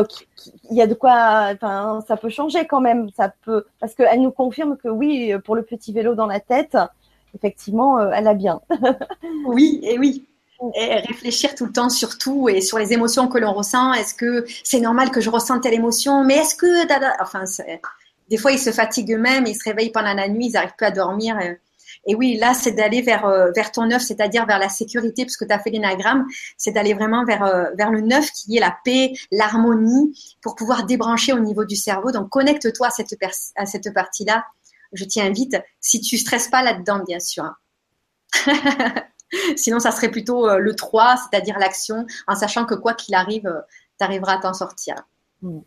il 0.70 0.76
y 0.76 0.80
a 0.80 0.86
de 0.86 0.94
quoi, 0.94 1.50
enfin, 1.52 2.02
ça 2.08 2.16
peut 2.16 2.30
changer 2.30 2.66
quand 2.66 2.80
même. 2.80 3.10
Ça 3.14 3.32
peut, 3.44 3.66
parce 3.78 3.94
qu'elle 3.94 4.22
nous 4.22 4.30
confirme 4.30 4.78
que 4.78 4.88
oui, 4.88 5.34
pour 5.44 5.54
le 5.54 5.62
petit 5.62 5.92
vélo 5.92 6.14
dans 6.14 6.26
la 6.26 6.40
tête, 6.40 6.78
effectivement, 7.34 8.00
elle 8.10 8.26
a 8.26 8.32
bien. 8.32 8.62
oui, 9.44 9.80
et 9.82 9.98
oui. 9.98 10.24
Et 10.74 10.96
réfléchir 10.96 11.54
tout 11.54 11.66
le 11.66 11.72
temps 11.72 11.90
sur 11.90 12.18
tout 12.18 12.48
et 12.48 12.62
sur 12.62 12.78
les 12.78 12.94
émotions 12.94 13.28
que 13.28 13.38
l'on 13.38 13.52
ressent. 13.52 13.92
Est-ce 13.92 14.14
que 14.14 14.46
c'est 14.64 14.80
normal 14.80 15.10
que 15.10 15.20
je 15.20 15.28
ressente 15.28 15.62
telle 15.62 15.74
émotion? 15.74 16.24
Mais 16.24 16.36
est-ce 16.36 16.54
que, 16.54 17.22
enfin, 17.22 17.44
des 18.30 18.36
fois 18.38 18.52
ils 18.52 18.58
se 18.58 18.70
fatiguent 18.70 19.12
eux-mêmes, 19.12 19.46
ils 19.46 19.54
se 19.54 19.64
réveillent 19.64 19.92
pendant 19.92 20.14
la 20.14 20.28
nuit, 20.28 20.46
ils 20.46 20.52
n'arrivent 20.52 20.76
plus 20.76 20.86
à 20.86 20.90
dormir. 20.90 21.38
Et 21.38 21.58
oui, 22.14 22.36
là, 22.36 22.54
c'est 22.54 22.72
d'aller 22.72 23.02
vers, 23.02 23.26
euh, 23.26 23.50
vers 23.54 23.72
ton 23.72 23.86
neuf, 23.86 24.02
c'est-à-dire 24.02 24.46
vers 24.46 24.58
la 24.58 24.68
sécurité, 24.68 25.24
puisque 25.24 25.46
tu 25.46 25.52
as 25.52 25.58
fait 25.58 25.70
l'énagramme, 25.70 26.26
c'est 26.56 26.72
d'aller 26.72 26.94
vraiment 26.94 27.24
vers, 27.24 27.44
euh, 27.44 27.66
vers 27.76 27.90
le 27.90 28.00
neuf 28.00 28.30
qui 28.32 28.56
est 28.56 28.60
la 28.60 28.76
paix, 28.84 29.12
l'harmonie, 29.30 30.36
pour 30.42 30.54
pouvoir 30.54 30.86
débrancher 30.86 31.32
au 31.32 31.40
niveau 31.40 31.64
du 31.64 31.76
cerveau. 31.76 32.10
Donc, 32.10 32.30
connecte-toi 32.30 32.88
à 32.88 33.66
cette, 33.66 33.92
partie-là. 33.92 34.46
Je 34.92 35.04
t'y 35.04 35.20
invite, 35.20 35.56
si 35.80 36.00
tu 36.00 36.16
stresses 36.16 36.48
pas 36.48 36.62
là-dedans, 36.62 37.02
bien 37.06 37.20
sûr. 37.20 37.44
Hein. 37.44 37.54
Sinon, 39.56 39.78
ça 39.78 39.92
serait 39.92 40.10
plutôt 40.10 40.48
euh, 40.48 40.58
le 40.58 40.74
3, 40.74 41.16
c'est-à-dire 41.16 41.58
l'action, 41.58 42.06
en 42.26 42.34
sachant 42.34 42.64
que 42.64 42.74
quoi 42.74 42.94
qu'il 42.94 43.14
arrive, 43.14 43.52
tu 43.98 44.04
arriveras 44.04 44.38
à 44.38 44.40
t'en 44.40 44.54
sortir. 44.54 44.94
Hmm. 45.42 45.60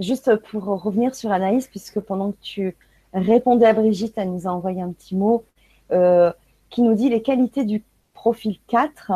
Juste 0.00 0.34
pour 0.50 0.64
revenir 0.64 1.14
sur 1.14 1.30
Anaïs, 1.30 1.68
puisque 1.68 2.00
pendant 2.00 2.32
que 2.32 2.38
tu 2.40 2.76
répondez 3.12 3.66
à 3.66 3.72
Brigitte, 3.72 4.14
elle 4.16 4.32
nous 4.32 4.46
a 4.46 4.50
envoyé 4.50 4.82
un 4.82 4.92
petit 4.92 5.16
mot 5.16 5.44
euh, 5.92 6.32
qui 6.68 6.82
nous 6.82 6.94
dit 6.94 7.08
les 7.08 7.22
qualités 7.22 7.64
du 7.64 7.84
profil 8.14 8.58
4 8.68 9.12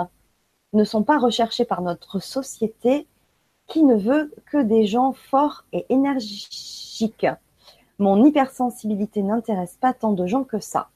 ne 0.72 0.84
sont 0.84 1.03
pas 1.03 1.18
recherchées 1.18 1.64
par 1.64 1.82
notre 1.82 2.18
société 2.18 3.07
qui 3.66 3.82
ne 3.82 3.95
veut 3.95 4.34
que 4.47 4.62
des 4.62 4.86
gens 4.86 5.12
forts 5.12 5.64
et 5.72 5.86
énergiques. 5.88 7.26
Mon 7.99 8.24
hypersensibilité 8.24 9.22
n'intéresse 9.22 9.78
pas 9.80 9.92
tant 9.92 10.12
de 10.12 10.26
gens 10.26 10.45
que 10.45 10.59
ça. 10.59 10.88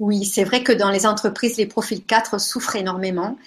Oui, 0.00 0.24
c'est 0.24 0.42
vrai 0.42 0.64
que 0.64 0.72
dans 0.72 0.90
les 0.90 1.06
entreprises, 1.06 1.56
les 1.56 1.66
profils 1.66 2.04
4 2.04 2.40
souffrent 2.40 2.74
énormément. 2.74 3.38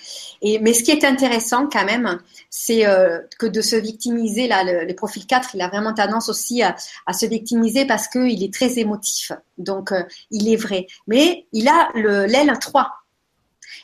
Et, 0.41 0.59
mais 0.59 0.73
ce 0.73 0.81
qui 0.81 0.91
est 0.91 1.03
intéressant 1.03 1.67
quand 1.67 1.83
même, 1.83 2.21
c'est 2.49 2.87
euh, 2.87 3.19
que 3.37 3.45
de 3.45 3.59
se 3.59 3.75
victimiser, 3.75 4.47
là, 4.47 4.63
le, 4.63 4.93
profil 4.95 5.25
4, 5.25 5.55
il 5.55 5.61
a 5.61 5.67
vraiment 5.67 5.93
tendance 5.93 6.29
aussi 6.29 6.63
à, 6.63 6.77
se 7.11 7.25
victimiser 7.25 7.85
parce 7.85 8.07
qu'il 8.07 8.41
est 8.41 8.53
très 8.53 8.79
émotif. 8.79 9.33
Donc, 9.57 9.91
euh, 9.91 10.03
il 10.31 10.47
est 10.51 10.55
vrai. 10.55 10.87
Mais 11.05 11.47
il 11.51 11.67
a 11.67 11.89
l'aile 11.93 12.57
3. 12.57 12.91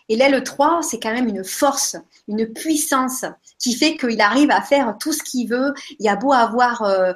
Et 0.07 0.15
l'aile 0.15 0.41
3, 0.41 0.83
c'est 0.83 1.01
quand 1.01 1.13
même 1.13 1.27
une 1.27 1.43
force, 1.43 1.97
une 2.29 2.47
puissance 2.47 3.25
qui 3.59 3.75
fait 3.75 3.97
qu'il 3.97 4.21
arrive 4.21 4.51
à 4.51 4.61
faire 4.61 4.95
tout 4.97 5.11
ce 5.11 5.21
qu'il 5.21 5.49
veut. 5.49 5.73
Il 5.99 6.05
y 6.05 6.09
a 6.09 6.15
beau 6.15 6.31
avoir, 6.31 6.81
euh, 6.83 7.11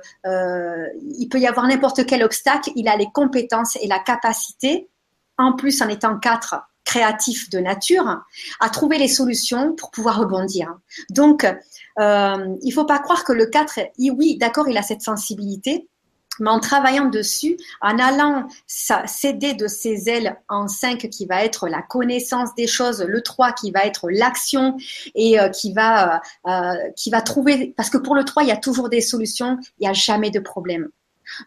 il 1.18 1.30
peut 1.30 1.40
y 1.40 1.48
avoir 1.48 1.68
n'importe 1.68 2.06
quel 2.06 2.24
obstacle, 2.24 2.70
il 2.76 2.90
a 2.90 2.98
les 2.98 3.08
compétences 3.14 3.78
et 3.78 3.88
la 3.88 4.00
capacité 4.00 4.90
en 5.38 5.54
plus 5.54 5.82
en 5.82 5.90
étant 5.90 6.18
quatre 6.18 6.56
créatifs 6.88 7.50
de 7.50 7.60
nature, 7.60 8.24
à 8.62 8.70
trouver 8.70 8.98
les 8.98 9.10
solutions 9.10 9.74
pour 9.74 9.92
pouvoir 9.92 10.20
rebondir. 10.20 10.74
Donc, 11.10 11.46
euh, 12.00 12.56
il 12.62 12.72
faut 12.72 12.86
pas 12.86 13.00
croire 13.00 13.26
que 13.26 13.34
le 13.34 13.46
4, 13.46 13.80
oui, 14.00 14.38
d'accord, 14.38 14.70
il 14.70 14.78
a 14.78 14.82
cette 14.82 15.02
sensibilité, 15.02 15.90
mais 16.40 16.50
en 16.50 16.60
travaillant 16.60 17.10
dessus, 17.10 17.58
en 17.82 17.98
allant 18.00 18.48
céder 18.68 19.54
de 19.54 19.68
ses 19.68 20.10
ailes 20.10 20.38
en 20.48 20.68
5 20.68 21.10
qui 21.10 21.26
va 21.26 21.44
être 21.44 21.68
la 21.68 21.82
connaissance 21.82 22.54
des 22.56 22.68
choses, 22.68 23.02
le 23.02 23.22
3 23.22 23.54
qui 23.54 23.72
va 23.72 23.86
être 23.86 24.10
l'action 24.10 24.78
et 25.16 25.40
euh, 25.40 25.50
qui 25.50 25.74
va 25.74 26.22
euh, 26.48 26.74
qui 26.96 27.10
va 27.10 27.22
trouver 27.22 27.74
parce 27.76 27.90
que 27.90 27.98
pour 27.98 28.16
le 28.16 28.24
3, 28.24 28.44
il 28.44 28.50
y 28.50 28.52
a 28.52 28.58
toujours 28.58 28.90
des 28.90 29.02
solutions, 29.02 29.58
il 29.80 29.84
n'y 29.84 29.88
a 29.88 29.94
jamais 29.94 30.30
de 30.30 30.40
problème. 30.40 30.90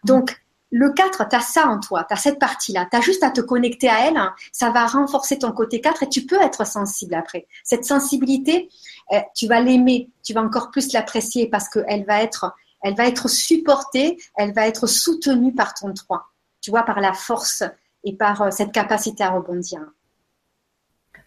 Donc 0.03 0.41
le 0.71 0.93
4, 0.93 1.27
tu 1.29 1.35
as 1.35 1.41
ça 1.41 1.67
en 1.67 1.79
toi, 1.79 2.05
tu 2.07 2.13
as 2.13 2.17
cette 2.17 2.39
partie-là. 2.39 2.87
Tu 2.89 2.97
as 2.97 3.01
juste 3.01 3.23
à 3.23 3.29
te 3.29 3.41
connecter 3.41 3.89
à 3.89 4.07
elle, 4.07 4.19
ça 4.53 4.71
va 4.71 4.85
renforcer 4.87 5.37
ton 5.37 5.51
côté 5.51 5.81
4 5.81 6.03
et 6.03 6.09
tu 6.09 6.25
peux 6.25 6.41
être 6.41 6.65
sensible 6.65 7.13
après. 7.13 7.47
Cette 7.63 7.83
sensibilité, 7.83 8.69
euh, 9.11 9.19
tu 9.35 9.47
vas 9.47 9.59
l'aimer, 9.59 10.09
tu 10.23 10.33
vas 10.33 10.41
encore 10.41 10.71
plus 10.71 10.93
l'apprécier 10.93 11.49
parce 11.49 11.67
qu'elle 11.67 12.05
va 12.05 12.23
être 12.23 12.55
elle 12.83 12.95
va 12.95 13.07
être 13.07 13.29
supportée, 13.29 14.17
elle 14.35 14.53
va 14.53 14.67
être 14.67 14.87
soutenue 14.87 15.53
par 15.53 15.75
ton 15.75 15.93
3. 15.93 16.23
Tu 16.61 16.71
vois, 16.71 16.83
par 16.83 16.99
la 16.99 17.13
force 17.13 17.63
et 18.03 18.15
par 18.15 18.41
euh, 18.41 18.51
cette 18.51 18.71
capacité 18.71 19.23
à 19.23 19.29
rebondir. 19.29 19.81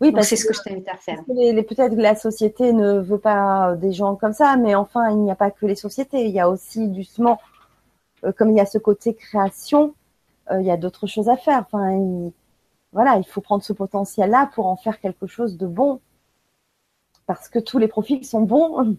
Oui, 0.01 0.11
parce 0.11 0.27
c'est 0.27 0.37
ce 0.37 0.47
que 0.47 0.53
je 0.53 0.61
t'invite 0.61 0.89
à 0.89 0.97
faire. 0.97 1.23
Peut-être 1.25 1.95
que 1.95 2.01
la 2.01 2.17
société 2.17 2.73
ne 2.73 2.99
veut 2.99 3.19
pas 3.19 3.77
des 3.77 3.93
gens 3.93 4.17
comme 4.17 4.33
ça, 4.33 4.57
mais 4.57 4.75
enfin, 4.75 5.11
il 5.11 5.19
n'y 5.19 5.31
a 5.31 5.37
pas 5.37 5.53
que 5.53 5.67
les 5.67 5.77
sociétés. 5.77 6.25
Il 6.25 6.33
y 6.33 6.41
a 6.41 6.49
aussi 6.49 6.89
doucement 6.89 7.35
euh, 7.35 7.54
comme 8.33 8.51
il 8.51 8.57
y 8.57 8.61
a 8.61 8.67
ce 8.67 8.79
côté 8.79 9.15
création, 9.15 9.95
euh, 10.51 10.61
il 10.61 10.67
y 10.67 10.71
a 10.71 10.77
d'autres 10.77 11.07
choses 11.07 11.29
à 11.29 11.37
faire. 11.37 11.65
Enfin, 11.71 12.31
voilà, 12.93 13.17
il 13.17 13.25
faut 13.25 13.41
prendre 13.41 13.63
ce 13.63 13.73
potentiel-là 13.73 14.51
pour 14.55 14.67
en 14.67 14.77
faire 14.77 15.01
quelque 15.01 15.27
chose 15.27 15.57
de 15.57 15.67
bon. 15.67 16.01
Parce 17.27 17.49
que 17.49 17.59
tous 17.59 17.79
les 17.79 17.89
profils 17.89 18.25
sont 18.25 18.43
bons. 18.43 18.97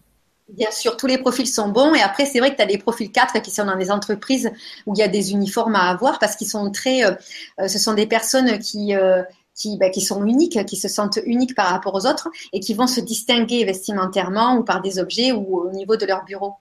Bien 0.49 0.71
sûr, 0.71 0.97
tous 0.97 1.07
les 1.07 1.17
profils 1.17 1.47
sont 1.47 1.69
bons. 1.69 1.93
Et 1.93 2.01
après, 2.01 2.25
c'est 2.25 2.39
vrai 2.39 2.51
que 2.51 2.57
tu 2.57 2.61
as 2.61 2.67
des 2.67 2.77
profils 2.77 3.11
4 3.11 3.41
qui 3.41 3.51
sont 3.51 3.65
dans 3.65 3.77
des 3.77 3.91
entreprises 3.91 4.51
où 4.85 4.93
il 4.95 4.99
y 4.99 5.03
a 5.03 5.07
des 5.07 5.31
uniformes 5.31 5.75
à 5.75 5.89
avoir 5.89 6.19
parce 6.19 6.35
qu'ils 6.35 6.47
sont 6.47 6.71
très. 6.71 7.05
Euh, 7.05 7.67
ce 7.67 7.79
sont 7.79 7.93
des 7.93 8.07
personnes 8.07 8.47
bah, 8.47 9.89
qui 9.89 10.01
sont 10.01 10.25
uniques, 10.25 10.65
qui 10.65 10.75
se 10.75 10.87
sentent 10.87 11.19
uniques 11.25 11.55
par 11.55 11.67
rapport 11.67 11.93
aux 11.93 12.07
autres 12.07 12.29
et 12.53 12.59
qui 12.59 12.73
vont 12.73 12.87
se 12.87 12.99
distinguer 12.99 13.63
vestimentairement 13.63 14.57
ou 14.57 14.63
par 14.63 14.81
des 14.81 14.97
objets 14.97 15.31
ou 15.31 15.59
au 15.59 15.71
niveau 15.71 15.95
de 15.95 16.05
leur 16.05 16.25
bureau. 16.25 16.55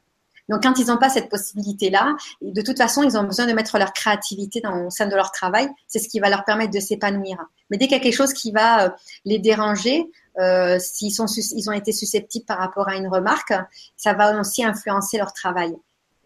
Donc, 0.48 0.62
quand 0.62 0.78
ils 0.78 0.86
n'ont 0.86 0.98
pas 0.98 1.08
cette 1.08 1.28
possibilité-là, 1.28 2.16
de 2.42 2.62
toute 2.62 2.76
façon, 2.76 3.02
ils 3.02 3.16
ont 3.16 3.24
besoin 3.24 3.46
de 3.46 3.52
mettre 3.52 3.78
leur 3.78 3.92
créativité 3.92 4.60
dans, 4.60 4.86
au 4.86 4.90
sein 4.90 5.06
de 5.06 5.14
leur 5.14 5.30
travail. 5.32 5.68
C'est 5.88 5.98
ce 5.98 6.08
qui 6.08 6.20
va 6.20 6.28
leur 6.28 6.44
permettre 6.44 6.72
de 6.72 6.80
s'épanouir. 6.80 7.38
Mais 7.70 7.78
dès 7.78 7.86
qu'il 7.86 7.96
y 7.96 8.00
a 8.00 8.02
quelque 8.02 8.16
chose 8.16 8.34
qui 8.34 8.52
va 8.52 8.84
euh, 8.84 8.90
les 9.24 9.38
déranger, 9.38 10.10
euh, 10.38 10.78
s'ils 10.78 11.12
sont, 11.12 11.26
ils 11.26 11.70
ont 11.70 11.72
été 11.72 11.92
susceptibles 11.92 12.44
par 12.44 12.58
rapport 12.58 12.88
à 12.88 12.96
une 12.96 13.08
remarque, 13.08 13.54
ça 13.96 14.12
va 14.12 14.38
aussi 14.38 14.64
influencer 14.64 15.16
leur 15.16 15.32
travail. 15.32 15.74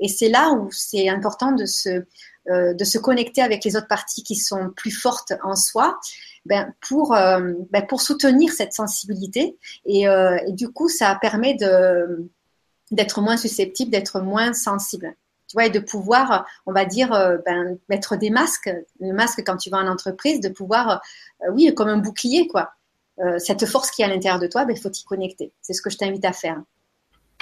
Et 0.01 0.09
c'est 0.09 0.29
là 0.29 0.53
où 0.53 0.71
c'est 0.71 1.09
important 1.09 1.53
de 1.53 1.64
se, 1.64 2.05
euh, 2.51 2.73
de 2.73 2.85
se 2.85 2.99
connecter 2.99 3.43
avec 3.43 3.64
les 3.64 3.77
autres 3.77 3.89
parties 3.89 4.23
qui 4.23 4.37
sont 4.37 4.71
plus 4.77 4.91
fortes 4.91 5.33
en 5.43 5.55
soi. 5.55 5.99
Ben, 6.47 6.73
pour, 6.81 7.14
euh, 7.14 7.53
ben, 7.71 7.87
pour 7.87 8.01
soutenir 8.01 8.51
cette 8.53 8.73
sensibilité. 8.73 9.59
Et, 9.85 10.09
euh, 10.09 10.39
et, 10.47 10.53
du 10.53 10.71
coup, 10.71 10.89
ça 10.89 11.19
permet 11.21 11.55
de, 11.55 12.31
d'être 12.91 13.20
moins 13.20 13.36
susceptible, 13.36 13.91
d'être 13.91 14.20
moins 14.20 14.53
sensible. 14.53 15.14
Tu 15.49 15.55
vois, 15.55 15.66
et 15.66 15.70
de 15.70 15.78
pouvoir, 15.78 16.47
on 16.66 16.72
va 16.72 16.84
dire, 16.84 17.12
euh, 17.14 17.39
ben, 17.47 17.78
mettre 17.89 18.16
des 18.16 18.28
masques, 18.28 18.70
le 19.01 19.12
masque 19.12 19.43
quand 19.47 19.57
tu 19.57 19.70
vas 19.70 19.78
en 19.78 19.86
entreprise, 19.86 20.41
de 20.41 20.51
pouvoir, 20.51 21.01
euh, 21.43 21.51
oui, 21.53 21.72
comme 21.74 21.89
un 21.89 21.97
bouclier, 21.97 22.47
quoi. 22.49 22.72
Euh, 23.20 23.39
cette 23.39 23.64
force 23.66 23.91
qui 23.91 24.03
est 24.03 24.05
à 24.05 24.09
l'intérieur 24.09 24.39
de 24.39 24.47
toi, 24.47 24.62
il 24.62 24.66
ben, 24.66 24.76
faut 24.76 24.91
t'y 24.91 25.05
connecter. 25.05 25.53
C'est 25.62 25.72
ce 25.72 25.80
que 25.80 25.91
je 25.91 25.97
t'invite 25.97 26.24
à 26.24 26.32
faire. 26.32 26.62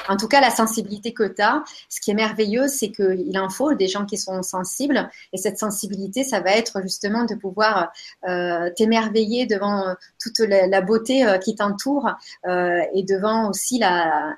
En 0.09 0.17
tout 0.17 0.29
cas, 0.29 0.41
la 0.41 0.51
sensibilité 0.51 1.13
que 1.13 1.25
tu 1.25 1.43
as, 1.43 1.65
ce 1.89 2.01
qui 2.01 2.11
est 2.11 2.15
merveilleux, 2.15 2.69
c'est 2.69 2.93
qu'il 2.93 3.39
en 3.39 3.49
faut 3.49 3.75
des 3.75 3.89
gens 3.89 4.07
qui 4.07 4.19
sont 4.19 4.43
sensibles. 4.43 5.11
Et 5.33 5.37
cette 5.37 5.59
sensibilité, 5.59 6.23
ça 6.23 6.41
va 6.41 6.53
être 6.53 6.81
justement 6.83 7.25
de 7.25 7.35
pouvoir 7.35 7.93
euh, 8.29 8.71
t'émerveiller 8.77 9.47
devant 9.47 9.89
euh, 9.89 9.95
toute 10.21 10.39
la, 10.39 10.81
beauté 10.81 11.27
euh, 11.27 11.39
qui 11.39 11.55
t'entoure 11.57 12.11
et 12.47 13.03
devant 13.03 13.51
aussi 13.51 13.79
la, 13.79 14.37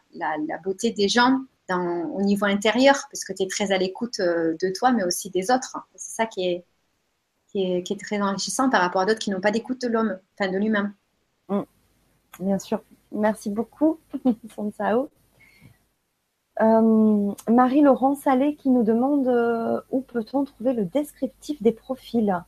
beauté 0.65 0.91
des 0.91 1.09
gens 1.09 1.41
au 1.70 2.23
niveau 2.23 2.47
intérieur, 2.47 2.95
parce 3.12 3.24
que 3.24 3.35
tu 3.35 3.43
es 3.43 3.47
très 3.47 3.73
à 3.73 3.78
l'écoute 3.78 4.20
de 4.20 4.73
toi, 4.73 4.93
mais 4.93 5.05
aussi 5.05 5.28
des 5.28 5.51
autres. 5.51 5.77
C'est 5.97 6.15
ça 6.15 6.27
qui 6.27 6.65
est, 7.55 7.99
très 8.01 8.20
enrichissant 8.23 8.70
par 8.70 8.81
rapport 8.81 9.03
à 9.03 9.07
d'autres 9.07 9.19
qui 9.19 9.31
n'ont 9.31 9.41
pas 9.41 9.51
d'écoute 9.51 9.83
de 9.83 9.89
l'homme, 9.89 10.19
enfin 10.39 10.51
de 10.51 10.57
lui-même. 10.57 10.95
Mm. 11.49 11.62
Bien 12.41 12.59
sûr. 12.59 12.81
Merci 13.12 13.51
beaucoup, 13.51 13.99
Sansao. 14.57 15.11
Euh, 16.61 17.33
Marie-Laurent 17.49 18.15
Salé 18.15 18.57
qui 18.57 18.69
nous 18.71 18.83
demande 18.83 19.29
euh, 19.29 19.81
où 19.91 20.01
peut-on 20.01 20.45
trouver 20.45 20.73
le 20.73 20.85
descriptif 20.85 21.63
des 21.63 21.73
profils? 21.73 22.43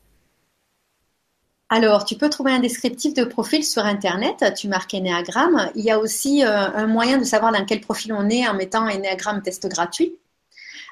Alors, 1.69 2.05
tu 2.05 2.16
peux 2.16 2.28
trouver 2.28 2.51
un 2.51 2.59
descriptif 2.59 3.15
de 3.15 3.23
profil 3.23 3.65
sur 3.65 3.85
Internet, 3.85 4.55
tu 4.57 4.66
marques 4.66 4.93
Enneagram. 4.93 5.70
Il 5.77 5.85
y 5.85 5.93
a 5.93 6.01
aussi 6.01 6.45
euh, 6.45 6.49
un 6.49 6.89
moyen 6.89 7.19
de 7.19 7.24
savoir 7.24 7.53
dans 7.53 7.65
quel 7.65 7.81
profil 7.81 8.12
on 8.12 8.28
est 8.28 8.49
en 8.49 8.55
mettant 8.55 8.89
Enneagram 8.89 9.41
test 9.43 9.69
gratuit. 9.69 10.19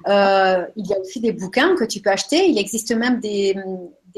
il 0.06 0.86
y 0.86 0.94
a 0.94 1.00
aussi 1.00 1.20
des 1.20 1.32
bouquins 1.32 1.74
que 1.74 1.84
tu 1.84 2.00
peux 2.00 2.10
acheter. 2.10 2.48
Il 2.48 2.58
existe 2.58 2.92
même 2.92 3.18
des, 3.18 3.56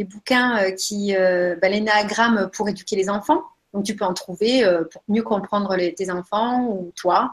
bouquins 0.04 0.70
qui, 0.72 1.14
ben, 1.14 1.72
l'Enneagram 1.72 2.50
pour 2.52 2.68
éduquer 2.68 2.96
les 2.96 3.08
enfants. 3.08 3.42
Donc, 3.72 3.84
tu 3.84 3.94
peux 3.94 4.04
en 4.04 4.14
trouver 4.14 4.64
euh, 4.64 4.84
pour 4.84 5.02
mieux 5.08 5.22
comprendre 5.22 5.76
tes 5.94 6.10
enfants 6.10 6.66
ou 6.66 6.92
toi 6.96 7.32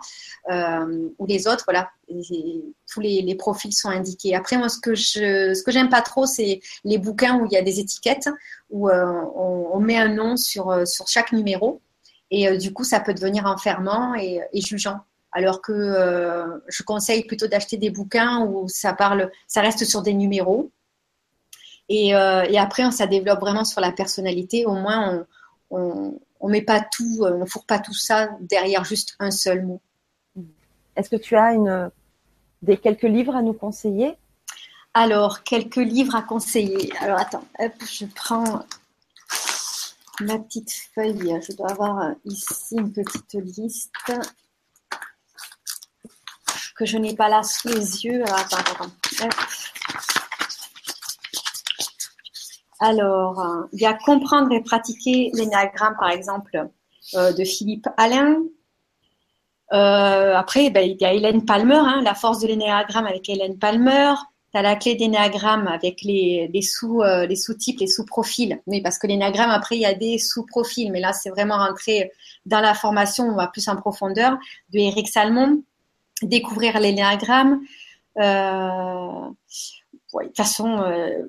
euh, 0.51 1.09
ou 1.17 1.25
les 1.25 1.47
autres. 1.47 1.63
Voilà, 1.65 1.89
tous 2.07 2.99
les, 2.99 3.35
profils 3.35 3.73
sont 3.73 3.89
indiqués. 3.89 4.35
Après, 4.35 4.57
moi, 4.57 4.69
ce 4.69 4.79
que 4.79 4.93
je, 4.93 5.53
ce 5.53 5.63
que 5.63 5.71
j'aime 5.71 5.89
pas 5.89 6.01
trop, 6.01 6.25
c'est 6.25 6.59
les 6.83 6.97
bouquins 6.97 7.39
où 7.39 7.45
il 7.45 7.51
y 7.51 7.57
a 7.57 7.61
des 7.61 7.79
étiquettes 7.79 8.29
où 8.69 8.89
euh, 8.89 9.21
on, 9.35 9.79
met 9.79 9.97
un 9.97 10.09
nom 10.09 10.37
sur 10.37 10.87
sur 10.87 11.07
chaque 11.07 11.31
numéro 11.31 11.81
et 12.29 12.57
du 12.57 12.73
coup, 12.73 12.83
ça 12.83 12.99
peut 12.99 13.13
devenir 13.13 13.45
enfermant 13.45 14.13
et, 14.15 14.41
jugeant. 14.53 14.99
alors 15.31 15.61
que 15.61 16.59
je 16.67 16.83
conseille 16.83 17.23
plutôt 17.23 17.47
d'acheter 17.47 17.77
des 17.77 17.89
bouquins 17.89 18.45
où 18.45 18.67
ça 18.67 18.93
parle, 18.93 19.31
ça 19.47 19.61
reste 19.61 19.85
sur 19.85 20.01
des 20.01 20.13
numéros. 20.13 20.69
Et, 21.87 22.09
et 22.09 22.59
après, 22.59 22.91
ça 22.91 23.07
développe 23.07 23.39
vraiment 23.39 23.63
sur 23.63 23.79
la 23.79 23.93
personnalité. 23.93 24.65
Au 24.65 24.73
moins, 24.73 25.25
on, 25.69 26.19
met 26.43 26.61
pas 26.61 26.81
tout, 26.81 27.19
on 27.21 27.45
fourre 27.45 27.65
pas 27.65 27.79
tout 27.79 27.93
ça 27.93 28.29
derrière 28.41 28.83
juste 28.83 29.15
un 29.19 29.31
seul 29.31 29.65
mot. 29.65 29.81
Est-ce 30.95 31.09
que 31.09 31.15
tu 31.15 31.35
as 31.35 31.53
une, 31.53 31.91
des 32.61 32.77
quelques 32.77 33.03
livres 33.03 33.35
à 33.35 33.41
nous 33.41 33.53
conseiller? 33.53 34.15
Alors, 34.93 35.43
quelques 35.43 35.75
livres 35.75 36.15
à 36.15 36.23
conseiller. 36.23 36.91
Alors, 36.99 37.19
attends, 37.19 37.45
je 37.59 38.05
prends 38.05 38.65
ma 40.21 40.39
petite 40.39 40.71
feuille. 40.95 41.39
Je 41.47 41.55
dois 41.55 41.71
avoir 41.71 42.11
ici 42.25 42.75
une 42.77 42.91
petite 42.91 43.33
liste 43.33 43.91
que 46.75 46.85
je 46.85 46.97
n'ai 46.97 47.15
pas 47.15 47.29
là 47.29 47.43
sous 47.43 47.67
les 47.67 48.05
yeux. 48.05 48.23
Alors, 48.23 48.39
attends, 48.39 48.57
attends. 48.57 48.91
Alors, 52.79 53.67
il 53.73 53.81
y 53.81 53.85
a 53.85 53.93
Comprendre 53.93 54.51
et 54.51 54.61
pratiquer 54.61 55.31
l'énagramme, 55.33 55.95
par 55.99 56.09
exemple, 56.09 56.69
euh, 57.15 57.31
de 57.31 57.43
Philippe 57.43 57.87
Alain. 57.97 58.43
Euh, 59.73 60.35
après, 60.35 60.69
ben, 60.69 60.89
il 60.89 60.97
y 60.99 61.05
a 61.05 61.13
Hélène 61.13 61.45
Palmer, 61.45 61.75
hein, 61.75 62.01
La 62.03 62.15
force 62.15 62.39
de 62.39 62.47
l'énagramme 62.47 63.05
avec 63.05 63.29
Hélène 63.29 63.57
Palmer 63.57 64.13
tu 64.51 64.57
as 64.57 64.61
la 64.61 64.77
clé 64.77 64.95
d'énagramme 64.95 65.67
avec 65.67 66.01
les, 66.03 66.49
sous 66.61 67.01
euh, 67.01 67.25
les 67.25 67.35
sous-types, 67.35 67.81
les 67.81 67.87
sous-profils. 67.87 68.61
Oui, 68.65 68.81
parce 68.81 68.97
que 68.97 69.05
l'énagramme, 69.05 69.49
après, 69.49 69.75
il 69.75 69.81
y 69.81 69.85
a 69.85 69.93
des 69.93 70.17
sous-profils, 70.17 70.89
mais 70.89 71.01
là, 71.01 71.11
c'est 71.11 71.29
vraiment 71.29 71.57
rentrer 71.57 72.11
dans 72.45 72.61
la 72.61 72.73
formation, 72.73 73.25
on 73.25 73.35
va 73.35 73.47
plus 73.47 73.67
en 73.67 73.75
profondeur, 73.75 74.37
de 74.71 74.79
Eric 74.79 75.09
Salmon, 75.09 75.63
découvrir 76.21 76.79
l'énagramme. 76.79 77.59
Euh, 78.19 79.29
de 80.13 80.23
toute 80.23 80.37
façon, 80.37 80.81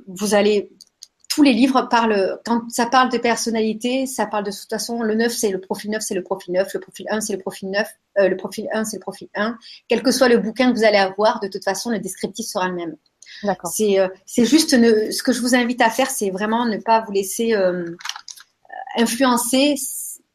vous 0.07 0.35
allez 0.35 0.71
tous 1.39 1.45
les 1.45 1.53
livres 1.53 1.83
parlent, 1.89 2.41
quand 2.45 2.69
ça 2.69 2.87
parle 2.87 3.13
de 3.13 3.19
personnalité, 3.19 4.07
ça 4.07 4.27
parle 4.27 4.43
de, 4.43 4.51
toute 4.51 4.69
façon, 4.69 5.03
le 5.03 5.15
9, 5.15 5.31
c'est 5.31 5.51
le 5.51 5.61
profil 5.61 5.93
9, 5.93 6.03
c'est 6.03 6.15
le 6.17 6.25
profil 6.25 6.53
9, 6.53 6.75
le 6.75 6.81
profil 6.81 7.07
1, 7.09 7.21
c'est 7.21 7.33
le 7.35 7.39
profil 7.39 7.71
9, 7.71 7.89
le 8.17 8.35
profil 8.35 8.69
1, 8.73 8.85
c'est 8.85 8.97
le 8.97 9.01
profil 9.01 9.29
1. 9.37 9.57
Quel 9.87 10.03
que 10.03 10.11
soit 10.11 10.29
le 10.29 10.39
bouquin 10.39 10.73
que 10.73 10.77
vous 10.77 10.83
allez 10.83 10.99
avoir, 10.99 11.39
de 11.39 11.47
toute 11.47 11.63
façon, 11.63 11.91
le 11.91 12.01
descriptif 12.01 12.45
sera 12.45 12.67
le 12.67 12.75
même. 12.75 12.97
C'est 13.73 14.01
euh, 14.01 14.09
c'est 14.27 14.47
juste 14.47 14.71
ce 14.71 15.23
que 15.23 15.33
je 15.33 15.41
vous 15.41 15.55
invite 15.55 15.81
à 15.81 15.91
faire, 15.91 16.11
c'est 16.11 16.31
vraiment 16.31 16.67
ne 16.67 16.79
pas 16.79 17.05
vous 17.07 17.13
laisser 17.13 17.55
euh, 17.55 17.85
influencer 18.97 19.77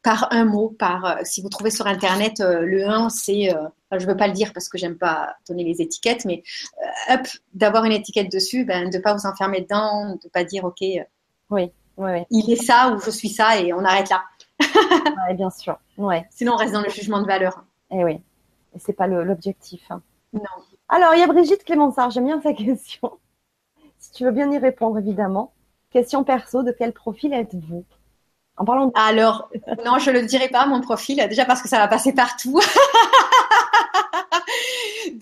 par 0.02 0.32
un 0.32 0.46
mot, 0.46 0.70
par 0.70 1.04
euh, 1.04 1.14
si 1.24 1.42
vous 1.42 1.50
trouvez 1.50 1.70
sur 1.70 1.86
internet 1.86 2.40
le 2.40 2.88
1, 2.88 3.10
c'est 3.10 3.54
je 3.98 4.06
ne 4.06 4.10
veux 4.10 4.16
pas 4.16 4.26
le 4.26 4.32
dire 4.32 4.52
parce 4.52 4.68
que 4.68 4.78
j'aime 4.78 4.96
pas 4.96 5.34
donner 5.48 5.64
les 5.64 5.82
étiquettes, 5.82 6.24
mais 6.24 6.42
hop, 7.10 7.26
d'avoir 7.52 7.84
une 7.84 7.92
étiquette 7.92 8.30
dessus, 8.30 8.64
ben, 8.64 8.90
de 8.90 8.98
pas 8.98 9.14
vous 9.14 9.26
enfermer 9.26 9.60
dedans, 9.60 10.16
de 10.22 10.28
pas 10.28 10.44
dire 10.44 10.64
ok, 10.64 10.80
oui, 11.50 11.70
oui, 11.96 12.24
il 12.30 12.50
est 12.50 12.62
ça 12.62 12.90
ou 12.90 13.00
je 13.00 13.10
suis 13.10 13.28
ça 13.28 13.58
et 13.58 13.72
on 13.72 13.84
arrête 13.84 14.10
là. 14.10 14.24
oui, 14.60 15.34
bien 15.34 15.50
sûr. 15.50 15.78
Ouais. 15.96 16.26
Sinon, 16.30 16.54
on 16.54 16.56
reste 16.56 16.72
dans 16.72 16.82
le 16.82 16.90
jugement 16.90 17.20
de 17.20 17.26
valeur. 17.26 17.64
Et 17.90 17.98
eh 17.98 18.04
oui, 18.04 18.20
et 18.74 18.78
c'est 18.78 18.92
pas 18.92 19.06
l'objectif. 19.06 19.82
Hein. 19.90 20.02
Non. 20.32 20.42
Alors, 20.88 21.14
il 21.14 21.20
y 21.20 21.22
a 21.22 21.26
Brigitte 21.26 21.64
Clémensard, 21.64 22.10
j'aime 22.10 22.26
bien 22.26 22.40
sa 22.40 22.52
question. 22.52 23.12
Si 23.98 24.12
tu 24.12 24.24
veux 24.24 24.32
bien 24.32 24.52
y 24.52 24.58
répondre, 24.58 24.98
évidemment. 24.98 25.54
Question 25.90 26.24
perso, 26.24 26.62
de 26.62 26.72
quel 26.72 26.92
profil 26.92 27.32
êtes-vous? 27.32 27.86
En 28.58 28.66
parlant 28.66 28.86
de... 28.88 28.92
Alors, 28.94 29.48
non, 29.82 29.98
je 29.98 30.10
ne 30.10 30.20
le 30.20 30.26
dirai 30.26 30.48
pas, 30.48 30.66
mon 30.66 30.82
profil, 30.82 31.16
déjà 31.26 31.46
parce 31.46 31.62
que 31.62 31.70
ça 31.70 31.78
va 31.78 31.88
passer 31.88 32.12
partout. 32.12 32.60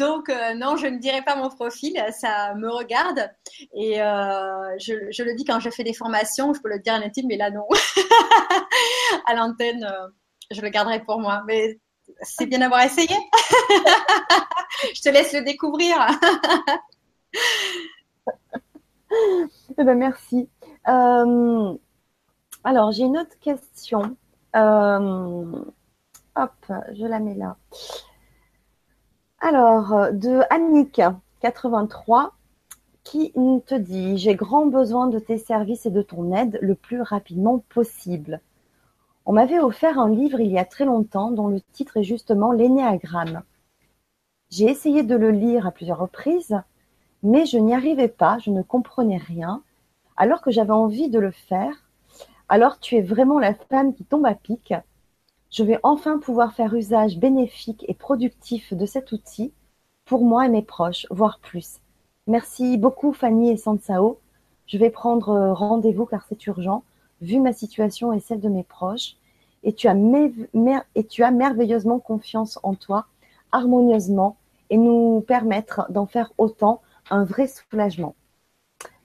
Donc, 0.02 0.28
euh, 0.30 0.54
non, 0.54 0.76
je 0.76 0.88
ne 0.88 0.98
dirai 0.98 1.22
pas 1.22 1.36
mon 1.36 1.48
profil, 1.48 1.94
ça 2.10 2.56
me 2.56 2.68
regarde. 2.68 3.30
Et 3.72 4.02
euh, 4.02 4.76
je, 4.80 5.22
le 5.22 5.36
dis 5.36 5.44
quand 5.44 5.60
je 5.60 5.70
fais 5.70 5.84
des 5.84 5.94
formations, 5.94 6.52
je 6.52 6.60
peux 6.60 6.70
le 6.70 6.80
dire 6.80 6.94
à 6.94 6.98
l'intime, 6.98 7.28
mais 7.28 7.36
là, 7.36 7.52
non. 7.52 7.68
à 9.26 9.34
l'antenne, 9.36 9.84
euh, 9.84 10.08
je 10.50 10.60
le 10.60 10.70
garderai 10.70 11.04
pour 11.04 11.20
moi. 11.20 11.44
Mais 11.46 11.78
c'est 12.20 12.46
bien 12.46 12.58
d'avoir 12.58 12.82
essayé. 12.82 13.14
Je 14.94 15.00
te 15.00 15.10
laisse 15.10 15.32
le 15.32 15.42
découvrir. 15.42 15.96
Eh 19.78 19.84
ben, 19.84 19.94
merci. 19.94 20.48
Alors, 20.84 21.78
j'ai 22.92 23.02
une 23.02 23.18
autre 23.18 23.38
question. 23.40 24.16
Hop, 24.54 26.56
je 26.94 27.06
la 27.06 27.18
mets 27.18 27.34
là. 27.34 27.58
Alors, 29.44 30.12
de 30.12 30.40
Annick, 30.50 31.02
83, 31.40 32.32
qui 33.02 33.32
te 33.66 33.74
dit 33.74 34.16
J'ai 34.16 34.36
grand 34.36 34.66
besoin 34.66 35.08
de 35.08 35.18
tes 35.18 35.36
services 35.36 35.84
et 35.84 35.90
de 35.90 36.00
ton 36.00 36.32
aide 36.32 36.60
le 36.62 36.76
plus 36.76 37.02
rapidement 37.02 37.58
possible. 37.58 38.40
On 39.26 39.32
m'avait 39.32 39.58
offert 39.58 39.98
un 39.98 40.10
livre 40.10 40.38
il 40.38 40.52
y 40.52 40.60
a 40.60 40.64
très 40.64 40.84
longtemps 40.84 41.32
dont 41.32 41.48
le 41.48 41.60
titre 41.72 41.96
est 41.96 42.04
justement 42.04 42.52
L'énéagramme. 42.52 43.42
J'ai 44.48 44.66
essayé 44.66 45.02
de 45.02 45.16
le 45.16 45.32
lire 45.32 45.66
à 45.66 45.72
plusieurs 45.72 45.98
reprises, 45.98 46.56
mais 47.24 47.44
je 47.44 47.58
n'y 47.58 47.74
arrivais 47.74 48.06
pas, 48.06 48.38
je 48.38 48.52
ne 48.52 48.62
comprenais 48.62 49.16
rien, 49.16 49.64
alors 50.16 50.40
que 50.40 50.52
j'avais 50.52 50.70
envie 50.70 51.10
de 51.10 51.18
le 51.18 51.32
faire. 51.32 51.74
Alors 52.48 52.78
tu 52.78 52.94
es 52.94 53.02
vraiment 53.02 53.40
la 53.40 53.54
femme 53.54 53.92
qui 53.92 54.04
tombe 54.04 54.24
à 54.24 54.36
pic. 54.36 54.72
Je 55.52 55.62
vais 55.64 55.78
enfin 55.82 56.18
pouvoir 56.18 56.54
faire 56.54 56.74
usage 56.74 57.18
bénéfique 57.18 57.84
et 57.86 57.94
productif 57.94 58.72
de 58.72 58.86
cet 58.86 59.12
outil 59.12 59.52
pour 60.06 60.24
moi 60.24 60.46
et 60.46 60.48
mes 60.48 60.62
proches, 60.62 61.06
voire 61.10 61.38
plus. 61.40 61.78
Merci 62.26 62.78
beaucoup 62.78 63.12
Fanny 63.12 63.50
et 63.50 63.56
Sansao. 63.58 64.18
Je 64.66 64.78
vais 64.78 64.88
prendre 64.88 65.52
rendez-vous 65.52 66.06
car 66.06 66.24
c'est 66.26 66.46
urgent 66.46 66.84
vu 67.20 67.38
ma 67.38 67.52
situation 67.52 68.12
et 68.12 68.20
celle 68.20 68.40
de 68.40 68.48
mes 68.48 68.64
proches, 68.64 69.16
et 69.62 69.72
tu 69.72 69.88
as, 69.88 69.96
et 70.94 71.04
tu 71.04 71.22
as 71.22 71.30
merveilleusement 71.30 72.00
confiance 72.00 72.58
en 72.62 72.74
toi, 72.74 73.06
harmonieusement, 73.52 74.36
et 74.70 74.76
nous 74.76 75.22
permettre 75.26 75.86
d'en 75.90 76.06
faire 76.06 76.32
autant 76.38 76.80
un 77.10 77.24
vrai 77.24 77.46
soulagement. 77.46 78.14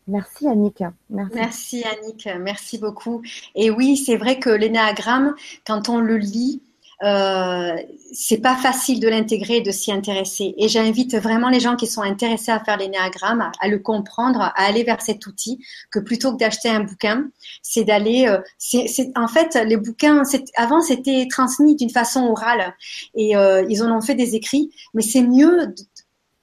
Merci 0.08 0.48
Annick. 0.48 0.84
Merci. 1.10 1.84
Annick, 1.84 2.30
merci 2.40 2.78
beaucoup. 2.78 3.22
Et 3.56 3.70
oui, 3.70 3.98
c'est 3.98 4.18
vrai 4.18 4.40
que 4.40 4.50
l'énéagramme, 4.50 5.36
quand 5.66 5.90
on 5.90 6.00
le 6.00 6.18
lit, 6.18 6.62
euh, 7.04 7.76
c'est 8.12 8.40
pas 8.40 8.56
facile 8.56 9.00
de 9.00 9.08
l'intégrer 9.08 9.58
et 9.58 9.62
de 9.62 9.72
s'y 9.72 9.92
intéresser. 9.92 10.56
Et 10.58 10.68
j'invite 10.68 11.16
vraiment 11.16 11.50
les 11.50 11.60
gens 11.60 11.76
qui 11.76 11.86
sont 11.86 12.02
intéressés 12.02 12.52
à 12.52 12.60
faire 12.60 12.78
l'énéagramme, 12.78 13.52
à, 13.60 13.68
le 13.68 13.78
comprendre, 13.78 14.42
à 14.42 14.54
aller 14.64 14.84
vers 14.84 15.02
cet 15.02 15.28
outil, 15.28 15.64
que 15.92 16.00
plutôt 16.00 16.34
que 16.34 16.38
d'acheter 16.38 16.70
un 16.70 16.80
bouquin, 16.80 17.30
c'est 17.62 17.84
d'aller. 17.84 18.28
Euh, 18.28 19.10
en 19.16 19.28
fait, 19.28 19.56
les 19.66 19.78
bouquins, 19.78 20.24
avant 20.56 20.82
c'était 20.82 21.28
transmis 21.30 21.76
d'une 21.76 21.92
façon 21.92 22.22
orale 22.26 22.74
et 23.14 23.36
euh, 23.38 23.64
ils 23.70 23.84
en 23.84 23.96
ont 23.96 24.02
fait 24.02 24.16
des 24.16 24.36
écrits, 24.36 24.72
mais 24.94 25.04
c'est 25.04 25.22
mieux 25.22 25.76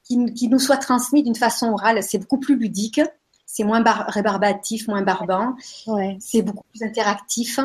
qu'il, 0.05 0.51
nous 0.51 0.59
soit 0.59 0.77
transmis 0.77 1.25
d'une 1.25 1.35
façon 1.35 1.73
orale. 1.73 2.03
C'est 2.03 2.19
beaucoup 2.19 2.39
plus 2.39 2.57
ludique, 2.57 3.01
c'est 3.55 3.63
moins 3.63 3.85
rébarbatif, 4.09 4.89
moins 4.89 5.03
barbant, 5.03 5.55
ouais. 5.87 6.17
c'est 6.19 6.43
beaucoup 6.43 6.65
plus 6.73 6.83
interactif. 6.83 7.61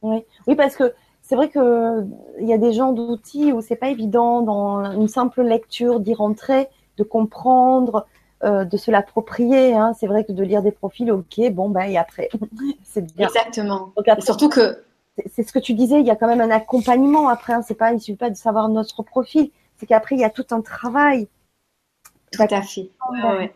Oui, 0.00 0.22
oui 0.46 0.54
parce 0.54 0.76
que 0.76 0.94
c'est 1.22 1.34
vrai 1.34 1.50
qu'il 1.50 2.46
y 2.46 2.52
a 2.52 2.58
des 2.58 2.72
gens 2.72 2.92
d'outils 2.92 3.52
où 3.52 3.60
c'est 3.60 3.74
pas 3.74 3.88
évident 3.88 4.42
dans 4.42 4.92
une 4.92 5.08
simple 5.08 5.42
lecture 5.42 5.98
d'y 5.98 6.14
rentrer, 6.14 6.68
de 6.98 7.02
comprendre, 7.02 8.06
euh, 8.44 8.64
de 8.64 8.76
se 8.76 8.92
l'approprier. 8.92 9.74
Hein. 9.74 9.92
C'est 9.98 10.06
vrai 10.06 10.24
que 10.24 10.30
de 10.30 10.44
lire 10.44 10.62
des 10.62 10.70
profils, 10.70 11.10
ok, 11.10 11.50
bon 11.50 11.68
ben 11.68 11.82
et 11.82 11.98
après, 11.98 12.28
c'est 12.84 13.12
bien. 13.12 13.26
Exactement. 13.26 13.92
surtout 14.20 14.48
que 14.48 14.84
c'est 15.32 15.42
ce 15.42 15.52
que 15.52 15.58
tu 15.58 15.74
disais, 15.74 15.98
il 15.98 16.06
y 16.06 16.10
a 16.10 16.16
quand 16.16 16.28
même 16.28 16.42
un 16.42 16.50
accompagnement 16.50 17.28
après. 17.28 17.54
Hein. 17.54 17.62
C'est 17.66 17.74
pas, 17.74 17.92
il 17.92 18.00
suffit 18.00 18.16
pas 18.16 18.30
de 18.30 18.36
savoir 18.36 18.68
notre 18.68 19.02
profil, 19.02 19.50
c'est 19.78 19.86
qu'après 19.86 20.14
il 20.14 20.20
y 20.20 20.24
a 20.24 20.30
tout 20.30 20.46
un 20.52 20.60
travail. 20.60 21.26
Tout 22.30 22.42
à 22.42 22.62
fait. 22.62 22.90
ouais. 23.10 23.52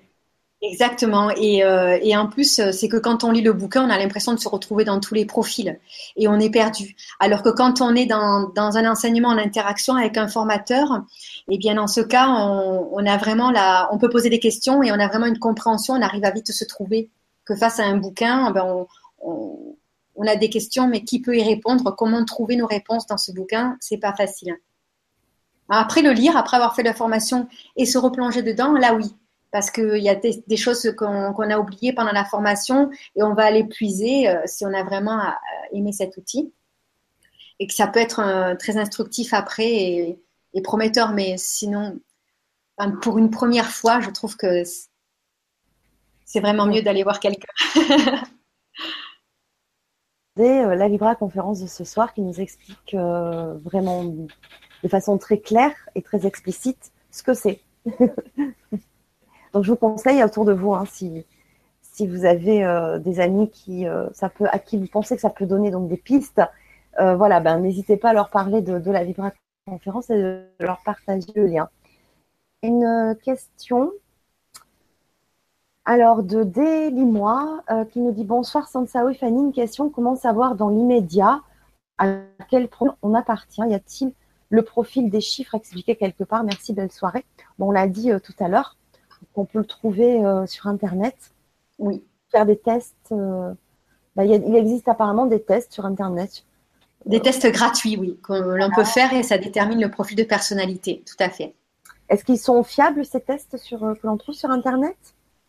Exactement. 0.61 1.31
Et, 1.31 1.63
euh, 1.63 1.99
et 2.03 2.17
en 2.17 2.27
plus, 2.27 2.59
euh, 2.59 2.73
c'est 2.73 2.89
que 2.89 2.97
quand 2.97 3.23
on 3.23 3.31
lit 3.31 3.43
le 3.43 3.53
bouquin, 3.53 3.87
on 3.87 3.91
a 3.91 3.99
l'impression 3.99 4.33
de 4.33 4.41
se 4.41 4.49
retrouver 4.49 4.85
dans 4.85 4.99
tous 4.99 5.15
les 5.15 5.25
profils 5.25 5.79
et 6.17 6.27
on 6.27 6.41
est 6.41 6.51
perdu. 6.51 6.97
Alors 7.21 7.45
que 7.45 7.51
quand 7.51 7.81
on 7.81 7.95
est 7.95 8.07
dans, 8.07 8.49
dans 8.57 8.77
un 8.77 8.91
enseignement 8.91 9.29
en 9.29 9.39
interaction 9.39 9.95
avec 9.95 10.17
un 10.17 10.27
formateur, 10.27 11.05
eh 11.49 11.59
bien 11.59 11.77
dans 11.77 11.87
ce 11.87 12.01
cas, 12.01 12.29
on, 12.29 12.89
on, 12.93 13.07
a 13.07 13.17
vraiment 13.19 13.53
la, 13.53 13.89
on 13.93 13.99
peut 13.99 14.09
poser 14.09 14.31
des 14.31 14.41
questions 14.41 14.83
et 14.83 14.91
on 14.91 14.99
a 14.99 15.07
vraiment 15.07 15.27
une 15.27 15.39
compréhension. 15.39 15.95
On 15.95 16.03
arrive 16.03 16.25
à 16.25 16.33
vite 16.33 16.51
se 16.51 16.65
trouver. 16.65 17.11
Que 17.45 17.55
face 17.55 17.79
à 17.79 17.85
un 17.85 17.97
bouquin, 17.97 18.51
ben 18.51 18.65
on, 18.65 18.87
on, 19.23 19.77
on 20.17 20.27
a 20.27 20.35
des 20.35 20.51
questions, 20.51 20.89
mais 20.89 21.05
qui 21.05 21.21
peut 21.21 21.37
y 21.37 21.43
répondre? 21.43 21.95
Comment 21.97 22.25
trouver 22.25 22.57
nos 22.57 22.67
réponses 22.67 23.07
dans 23.07 23.17
ce 23.17 23.31
bouquin? 23.31 23.77
C'est 23.81 23.97
pas 23.99 24.13
facile. 24.13 24.57
Après 25.69 26.03
le 26.03 26.11
lire, 26.11 26.37
après 26.37 26.57
avoir 26.57 26.75
fait 26.75 26.83
la 26.83 26.95
formation 26.95 27.47
et 27.77 27.87
se 27.87 27.97
replonger 27.97 28.43
dedans, 28.43 28.73
là 28.73 28.95
oui, 28.95 29.15
parce 29.51 29.70
qu'il 29.70 30.03
y 30.03 30.09
a 30.09 30.15
des, 30.15 30.57
choses 30.57 30.95
qu'on 30.97 31.51
a 31.51 31.59
oubliées 31.59 31.93
pendant 31.93 32.12
la 32.12 32.25
formation 32.25 32.91
et 33.16 33.23
on 33.23 33.35
va 33.35 33.45
aller 33.45 33.65
puiser 33.65 34.29
euh, 34.29 34.41
si 34.47 34.65
on 34.66 34.75
a 34.75 34.83
vraiment 34.83 35.20
aimé 35.73 35.93
cet 35.93 36.16
outil. 36.16 36.53
Et 37.59 37.66
que 37.66 37.75
ça 37.75 37.89
peut 37.89 38.01
être 38.01 38.20
euh, 38.20 38.55
très 38.55 38.77
instructif 38.77 39.33
après 39.33 39.69
et, 39.69 40.19
prometteur, 40.65 41.12
mais 41.12 41.37
sinon, 41.39 42.01
pour 43.01 43.19
une 43.19 43.31
première 43.31 43.70
fois, 43.70 44.01
je 44.01 44.11
trouve 44.11 44.37
que 44.37 44.65
c'est 46.25 46.41
vraiment 46.41 46.66
mieux 46.66 46.83
d'aller 46.83 47.05
voir 47.05 47.20
quelqu'un. 47.20 47.47
Euh, 50.39 50.75
la 50.77 50.89
Libra 50.89 51.16
conférence 51.16 51.61
de 51.61 51.66
ce 51.66 51.85
soir 51.85 52.15
qui 52.15 52.20
nous 52.23 52.41
explique 52.41 52.95
euh, 52.95 53.55
vraiment 53.59 54.05
de 54.05 54.89
façon 54.89 55.19
très 55.19 55.41
claire 55.41 55.75
et 55.97 56.03
très 56.03 56.27
explicite 56.27 56.93
ce 57.11 57.23
que 57.23 57.35
c'est. 57.35 57.61
Donc 59.53 59.65
je 59.65 59.70
vous 59.70 59.77
conseille 59.77 60.23
autour 60.23 60.45
de 60.45 60.53
vous, 60.53 60.75
hein, 60.75 60.85
si, 60.87 61.25
si 61.83 62.07
vous 62.07 62.25
avez 62.25 62.65
euh, 62.65 62.99
des 62.99 63.20
amis 63.20 63.51
qui, 63.51 63.87
ça 64.12 64.29
peut, 64.29 64.47
à 64.51 64.59
qui 64.59 64.79
vous 64.79 64.87
pensez 64.87 65.15
que 65.15 65.23
ça 65.23 65.31
peut 65.31 65.47
donner 65.47 65.70
des 65.70 65.97
pistes, 65.97 66.43
voilà, 66.99 67.39
ben 67.39 67.61
n'hésitez 67.61 67.97
pas 67.97 68.11
à 68.11 68.12
leur 68.12 68.29
parler 68.29 68.61
de, 68.61 68.81
de 68.81 68.91
la 68.91 69.05
Libra 69.05 69.31
conférence 69.69 70.11
et 70.11 70.16
de 70.16 70.45
leur 70.61 70.81
partager 70.83 71.29
le 71.35 71.47
lien. 71.47 71.69
Une 72.62 73.16
question. 73.23 73.93
Alors, 75.85 76.23
de 76.23 76.43
Délimois, 76.43 77.62
euh, 77.70 77.85
qui 77.85 78.01
nous 78.01 78.12
dit 78.12 78.25
Bonsoir 78.25 78.69
Sansao 78.69 79.09
et 79.09 79.15
Fanny, 79.15 79.41
une 79.41 79.53
question. 79.53 79.89
Comment 79.91 80.16
savoir 80.16 80.55
dans 80.55 80.69
l'immédiat 80.69 81.41
à 81.99 82.16
quel 82.51 82.69
point 82.69 82.97
on 83.03 83.15
appartient? 83.15 83.62
Y 83.62 83.75
a-t-il 83.75 84.12
le 84.51 84.62
profil 84.62 85.11
des 85.11 85.20
chiffres 85.20 85.55
expliqué 85.55 85.97
quelque 85.97 86.25
part? 86.25 86.45
Merci, 86.45 86.73
belle 86.73 86.93
soirée. 86.93 87.25
On 87.59 87.70
l'a 87.70 87.87
dit 87.87 88.12
euh, 88.12 88.19
tout 88.19 88.35
à 88.41 88.49
l'heure, 88.49 88.77
on 89.35 89.45
peut 89.45 89.59
le 89.59 89.65
trouver 89.65 90.24
euh, 90.24 90.47
sur 90.47 90.66
Internet. 90.66 91.16
Oui. 91.78 92.03
Faire 92.31 92.47
des 92.47 92.59
tests. 92.59 92.95
Bah, 93.11 94.24
il 94.24 94.57
existe 94.57 94.89
apparemment 94.89 95.27
des 95.27 95.40
tests 95.40 95.73
sur 95.73 95.86
Internet. 95.86 96.45
Des 97.07 97.20
tests 97.20 97.51
gratuits, 97.51 97.97
oui, 97.97 98.19
que 98.23 98.32
l'on 98.32 98.70
peut 98.70 98.85
faire 98.85 99.12
et 99.15 99.23
ça 99.23 99.39
détermine 99.39 99.81
le 99.81 99.90
profil 99.90 100.16
de 100.16 100.24
personnalité, 100.24 101.03
tout 101.07 101.16
à 101.20 101.31
fait. 101.31 101.55
Est-ce 102.09 102.24
qu'ils 102.24 102.39
sont 102.39 102.62
fiables, 102.65 103.07
ces 103.07 103.20
tests 103.20 103.57
sur, 103.57 103.78
que 103.78 104.07
l'on 104.07 104.16
trouve 104.16 104.35
sur 104.35 104.51
Internet? 104.51 104.97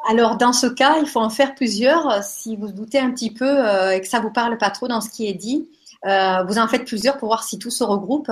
Alors, 0.07 0.37
dans 0.37 0.53
ce 0.53 0.67
cas, 0.67 0.99
il 0.99 1.07
faut 1.07 1.19
en 1.19 1.29
faire 1.29 1.55
plusieurs. 1.55 2.23
Si 2.23 2.55
vous 2.55 2.71
doutez 2.71 2.99
un 2.99 3.11
petit 3.11 3.31
peu 3.31 3.45
euh, 3.45 3.91
et 3.91 4.01
que 4.01 4.07
ça 4.07 4.19
vous 4.19 4.31
parle 4.31 4.57
pas 4.57 4.69
trop 4.69 4.87
dans 4.87 5.01
ce 5.01 5.09
qui 5.09 5.27
est 5.27 5.33
dit, 5.33 5.69
euh, 6.05 6.43
vous 6.43 6.57
en 6.57 6.67
faites 6.67 6.85
plusieurs 6.85 7.17
pour 7.17 7.27
voir 7.27 7.43
si 7.43 7.59
tout 7.59 7.71
se 7.71 7.83
regroupe. 7.83 8.31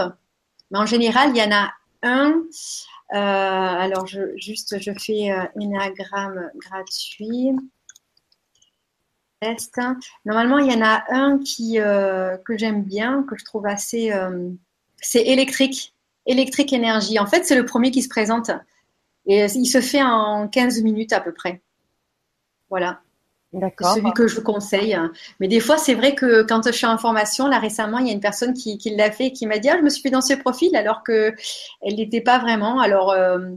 Mais 0.71 0.77
en 0.77 0.85
général, 0.85 1.31
il 1.31 1.37
y 1.37 1.43
en 1.43 1.51
a 1.51 1.69
un. 2.03 2.43
Euh, 3.13 3.17
alors, 3.17 4.05
juste, 4.07 4.79
je 4.79 4.91
fais 4.99 5.29
un 5.29 5.49
énagramme 5.59 6.51
gratuit. 6.55 7.51
Test. 9.39 9.79
Normalement, 10.25 10.57
il 10.57 10.71
y 10.71 10.75
en 10.75 10.81
a 10.81 11.03
un 11.09 11.37
qui 11.37 11.75
que 11.77 12.57
j'aime 12.57 12.83
bien, 12.83 13.23
que 13.29 13.37
je 13.37 13.45
trouve 13.45 13.67
assez. 13.67 14.11
c'est 14.99 15.21
électrique, 15.21 15.93
électrique 16.25 16.73
énergie. 16.73 17.19
En 17.19 17.27
fait, 17.27 17.45
c'est 17.45 17.55
le 17.55 17.65
premier 17.65 17.91
qui 17.91 18.01
se 18.01 18.09
présente. 18.09 18.49
Et 19.27 19.45
il 19.45 19.67
se 19.67 19.81
fait 19.81 20.01
en 20.01 20.47
15 20.47 20.81
minutes 20.81 21.13
à 21.13 21.19
peu 21.19 21.33
près. 21.33 21.61
Voilà. 22.69 23.01
D'accord. 23.57 23.95
Celui 23.95 24.11
que 24.13 24.27
je 24.27 24.39
conseille. 24.39 24.97
Mais 25.39 25.47
des 25.47 25.59
fois, 25.59 25.79
c'est 25.79 25.95
vrai 25.95 26.13
que 26.13 26.43
quand 26.43 26.67
je 26.67 26.71
suis 26.71 26.85
en 26.85 26.97
formation, 26.99 27.47
là 27.47 27.57
récemment, 27.57 27.97
il 27.97 28.07
y 28.07 28.11
a 28.11 28.13
une 28.13 28.19
personne 28.19 28.53
qui, 28.53 28.77
l'a 28.95 29.11
fait 29.11 29.27
et 29.27 29.33
qui 29.33 29.47
m'a 29.47 29.57
dit 29.57 29.67
Ah, 29.67 29.77
je 29.77 29.83
me 29.83 29.89
suis 29.89 30.03
fait 30.03 30.11
dans 30.11 30.21
ce 30.21 30.35
profil 30.35 30.75
alors 30.75 31.03
qu'elle 31.03 31.33
n'était 31.83 32.21
pas 32.21 32.37
vraiment. 32.37 32.79
Alors, 32.79 33.11
euh, 33.11 33.49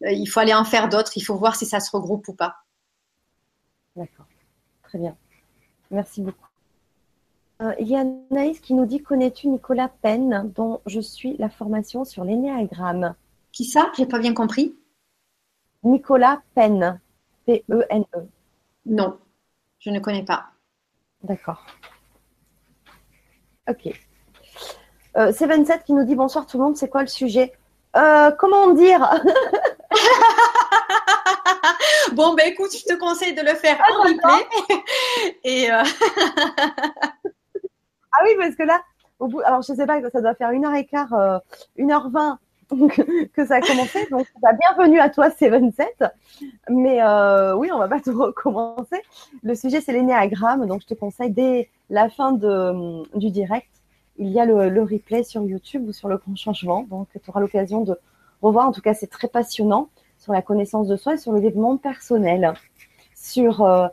il 0.00 0.26
faut 0.26 0.40
aller 0.40 0.54
en 0.54 0.64
faire 0.64 0.88
d'autres. 0.88 1.12
Il 1.16 1.20
faut 1.20 1.36
voir 1.36 1.54
si 1.54 1.66
ça 1.66 1.80
se 1.80 1.90
regroupe 1.94 2.26
ou 2.28 2.32
pas. 2.32 2.56
D'accord. 3.94 4.26
Très 4.84 4.98
bien. 4.98 5.14
Merci 5.90 6.22
beaucoup. 6.22 6.48
Euh, 7.60 7.74
il 7.78 7.86
y 7.86 7.96
a 7.96 8.04
Naïs 8.30 8.58
qui 8.60 8.72
nous 8.72 8.86
dit 8.86 9.02
Connais-tu 9.02 9.48
Nicolas 9.48 9.90
Penn, 10.00 10.50
dont 10.54 10.80
je 10.86 11.00
suis 11.00 11.36
la 11.36 11.50
formation 11.50 12.06
sur 12.06 12.24
l'énéagramme? 12.24 13.14
Qui 13.52 13.66
ça? 13.66 13.92
J'ai 13.98 14.06
pas 14.06 14.18
bien 14.18 14.32
compris. 14.32 14.74
Nicolas 15.82 16.40
Penn. 16.54 16.98
P-E-N-E. 17.44 18.28
Non, 18.86 19.18
je 19.78 19.90
ne 19.90 19.98
connais 19.98 20.24
pas. 20.24 20.46
D'accord. 21.22 21.64
Ok. 23.68 23.88
Euh, 25.16 25.32
c'est 25.32 25.46
27 25.46 25.84
qui 25.84 25.92
nous 25.92 26.04
dit 26.04 26.14
bonsoir 26.16 26.46
tout 26.46 26.58
le 26.58 26.64
monde, 26.64 26.76
c'est 26.76 26.88
quoi 26.88 27.02
le 27.02 27.08
sujet? 27.08 27.52
Euh, 27.96 28.30
comment 28.32 28.70
dire? 28.70 29.08
Bon, 32.12 32.34
ben 32.34 32.46
écoute, 32.46 32.70
je 32.72 32.84
te 32.84 32.94
conseille 32.98 33.34
de 33.34 33.40
le 33.40 33.54
faire 33.54 33.76
en 33.76 34.02
ah, 34.02 34.02
replay. 34.04 34.46
Euh, 35.46 35.82
ah 38.12 38.18
oui, 38.24 38.30
parce 38.38 38.54
que 38.54 38.62
là, 38.62 38.80
au 39.18 39.26
bout, 39.26 39.40
alors 39.40 39.62
je 39.62 39.72
ne 39.72 39.76
sais 39.76 39.86
pas, 39.86 40.00
ça 40.10 40.20
doit 40.20 40.34
faire 40.34 40.50
1h15, 40.50 41.40
1h20 41.78 42.36
que, 43.34 43.46
ça 43.46 43.56
a 43.56 43.60
commencé. 43.60 44.06
Donc, 44.10 44.26
bah, 44.42 44.50
bienvenue 44.52 44.98
à 44.98 45.08
toi, 45.08 45.30
77. 45.30 46.04
Mais 46.68 47.02
euh, 47.02 47.54
oui, 47.56 47.70
on 47.72 47.78
va 47.78 47.88
pas 47.88 48.00
tout 48.00 48.18
recommencer. 48.18 49.00
Le 49.42 49.54
sujet, 49.54 49.80
c'est 49.80 49.92
l'énéagramme. 49.92 50.66
Donc, 50.66 50.82
je 50.82 50.86
te 50.86 50.94
conseille 50.94 51.30
dès 51.30 51.68
la 51.90 52.08
fin 52.08 52.32
de, 52.32 52.48
hum, 52.48 53.06
du 53.14 53.30
direct. 53.30 53.68
Il 54.16 54.28
y 54.28 54.40
a 54.40 54.46
le, 54.46 54.82
replay 54.82 55.24
sur 55.24 55.42
YouTube 55.42 55.88
ou 55.88 55.92
sur 55.92 56.08
le 56.08 56.18
grand 56.18 56.36
changement. 56.36 56.82
Donc, 56.88 57.08
tu 57.12 57.30
auras 57.30 57.40
l'occasion 57.40 57.82
de 57.82 57.98
revoir. 58.42 58.68
En 58.68 58.72
tout 58.72 58.80
cas, 58.80 58.94
c'est 58.94 59.08
très 59.08 59.28
passionnant 59.28 59.88
sur 60.18 60.32
la 60.32 60.42
connaissance 60.42 60.88
de 60.88 60.96
soi 60.96 61.14
et 61.14 61.18
sur 61.18 61.32
le 61.32 61.40
développement 61.40 61.76
personnel, 61.76 62.54
sur 63.14 63.62
euh, 63.62 63.88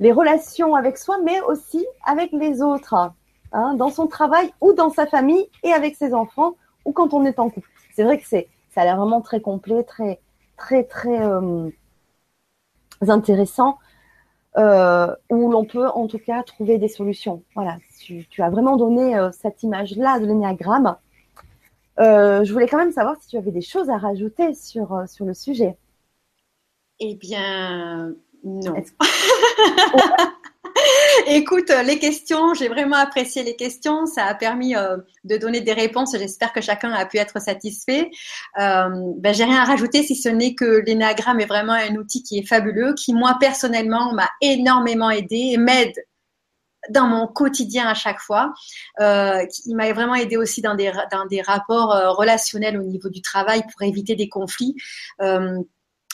les 0.00 0.12
relations 0.12 0.74
avec 0.74 0.98
soi, 0.98 1.18
mais 1.24 1.40
aussi 1.42 1.86
avec 2.04 2.32
les 2.32 2.62
autres, 2.62 3.12
hein, 3.52 3.74
dans 3.74 3.90
son 3.90 4.06
travail 4.06 4.50
ou 4.60 4.72
dans 4.72 4.90
sa 4.90 5.06
famille 5.06 5.48
et 5.62 5.72
avec 5.72 5.94
ses 5.96 6.14
enfants 6.14 6.54
ou 6.84 6.92
quand 6.92 7.12
on 7.12 7.24
est 7.24 7.38
en 7.38 7.50
couple 7.50 7.68
c'est 7.98 8.04
vrai 8.04 8.16
que 8.16 8.26
c'est, 8.28 8.46
ça 8.70 8.82
a 8.82 8.84
l'air 8.84 8.96
vraiment 8.96 9.20
très 9.20 9.40
complet, 9.40 9.82
très, 9.82 10.20
très, 10.56 10.84
très 10.84 11.20
euh, 11.20 11.68
intéressant, 13.00 13.76
euh, 14.56 15.12
où 15.30 15.50
l'on 15.50 15.64
peut 15.64 15.88
en 15.88 16.06
tout 16.06 16.20
cas 16.20 16.44
trouver 16.44 16.78
des 16.78 16.86
solutions. 16.86 17.42
Voilà, 17.56 17.78
tu, 18.00 18.24
as 18.38 18.50
vraiment 18.50 18.76
donné 18.76 19.16
euh, 19.16 19.32
cette 19.32 19.64
image-là 19.64 20.20
de 20.20 20.26
l'énéagramme. 20.26 20.94
je 21.98 22.52
voulais 22.52 22.68
quand 22.68 22.78
même 22.78 22.92
savoir 22.92 23.16
si 23.20 23.26
tu 23.26 23.36
avais 23.36 23.50
des 23.50 23.62
choses 23.62 23.90
à 23.90 23.98
rajouter 23.98 24.54
sur, 24.54 25.02
sur 25.08 25.24
le 25.24 25.34
sujet. 25.34 25.76
Eh 27.00 27.16
bien, 27.16 28.14
non. 28.44 28.74
Écoute, 31.26 31.70
les 31.84 31.98
questions, 31.98 32.54
j'ai 32.54 32.68
vraiment 32.68 32.96
apprécié 32.96 33.42
les 33.42 33.56
questions. 33.56 34.06
Ça 34.06 34.24
a 34.24 34.34
permis 34.34 34.76
euh, 34.76 34.96
de 35.24 35.36
donner 35.36 35.60
des 35.60 35.72
réponses. 35.72 36.16
J'espère 36.16 36.52
que 36.52 36.60
chacun 36.60 36.92
a 36.92 37.06
pu 37.06 37.18
être 37.18 37.40
satisfait. 37.40 38.10
Euh, 38.58 38.88
ben, 39.16 39.34
j'ai 39.34 39.44
rien 39.44 39.62
à 39.62 39.64
rajouter 39.64 40.02
si 40.02 40.16
ce 40.16 40.28
n'est 40.28 40.54
que 40.54 40.82
l'énagramme 40.86 41.40
est 41.40 41.46
vraiment 41.46 41.72
un 41.72 41.94
outil 41.96 42.22
qui 42.22 42.38
est 42.38 42.46
fabuleux, 42.46 42.94
qui 42.94 43.14
moi 43.14 43.36
personnellement 43.40 44.12
m'a 44.12 44.28
énormément 44.40 45.10
aidé 45.10 45.50
et 45.52 45.56
m'aide 45.56 45.94
dans 46.90 47.06
mon 47.06 47.26
quotidien 47.26 47.86
à 47.86 47.94
chaque 47.94 48.20
fois. 48.20 48.52
Euh, 49.00 49.44
il 49.66 49.76
m'a 49.76 49.92
vraiment 49.92 50.14
aidé 50.14 50.36
aussi 50.36 50.62
dans 50.62 50.74
des, 50.74 50.90
rapports 51.42 51.94
euh, 51.94 52.10
relationnels 52.10 52.78
au 52.78 52.84
niveau 52.84 53.08
du 53.08 53.22
travail 53.22 53.62
pour 53.62 53.82
éviter 53.82 54.14
des 54.14 54.28
conflits. 54.28 54.74
Euh, 55.20 55.58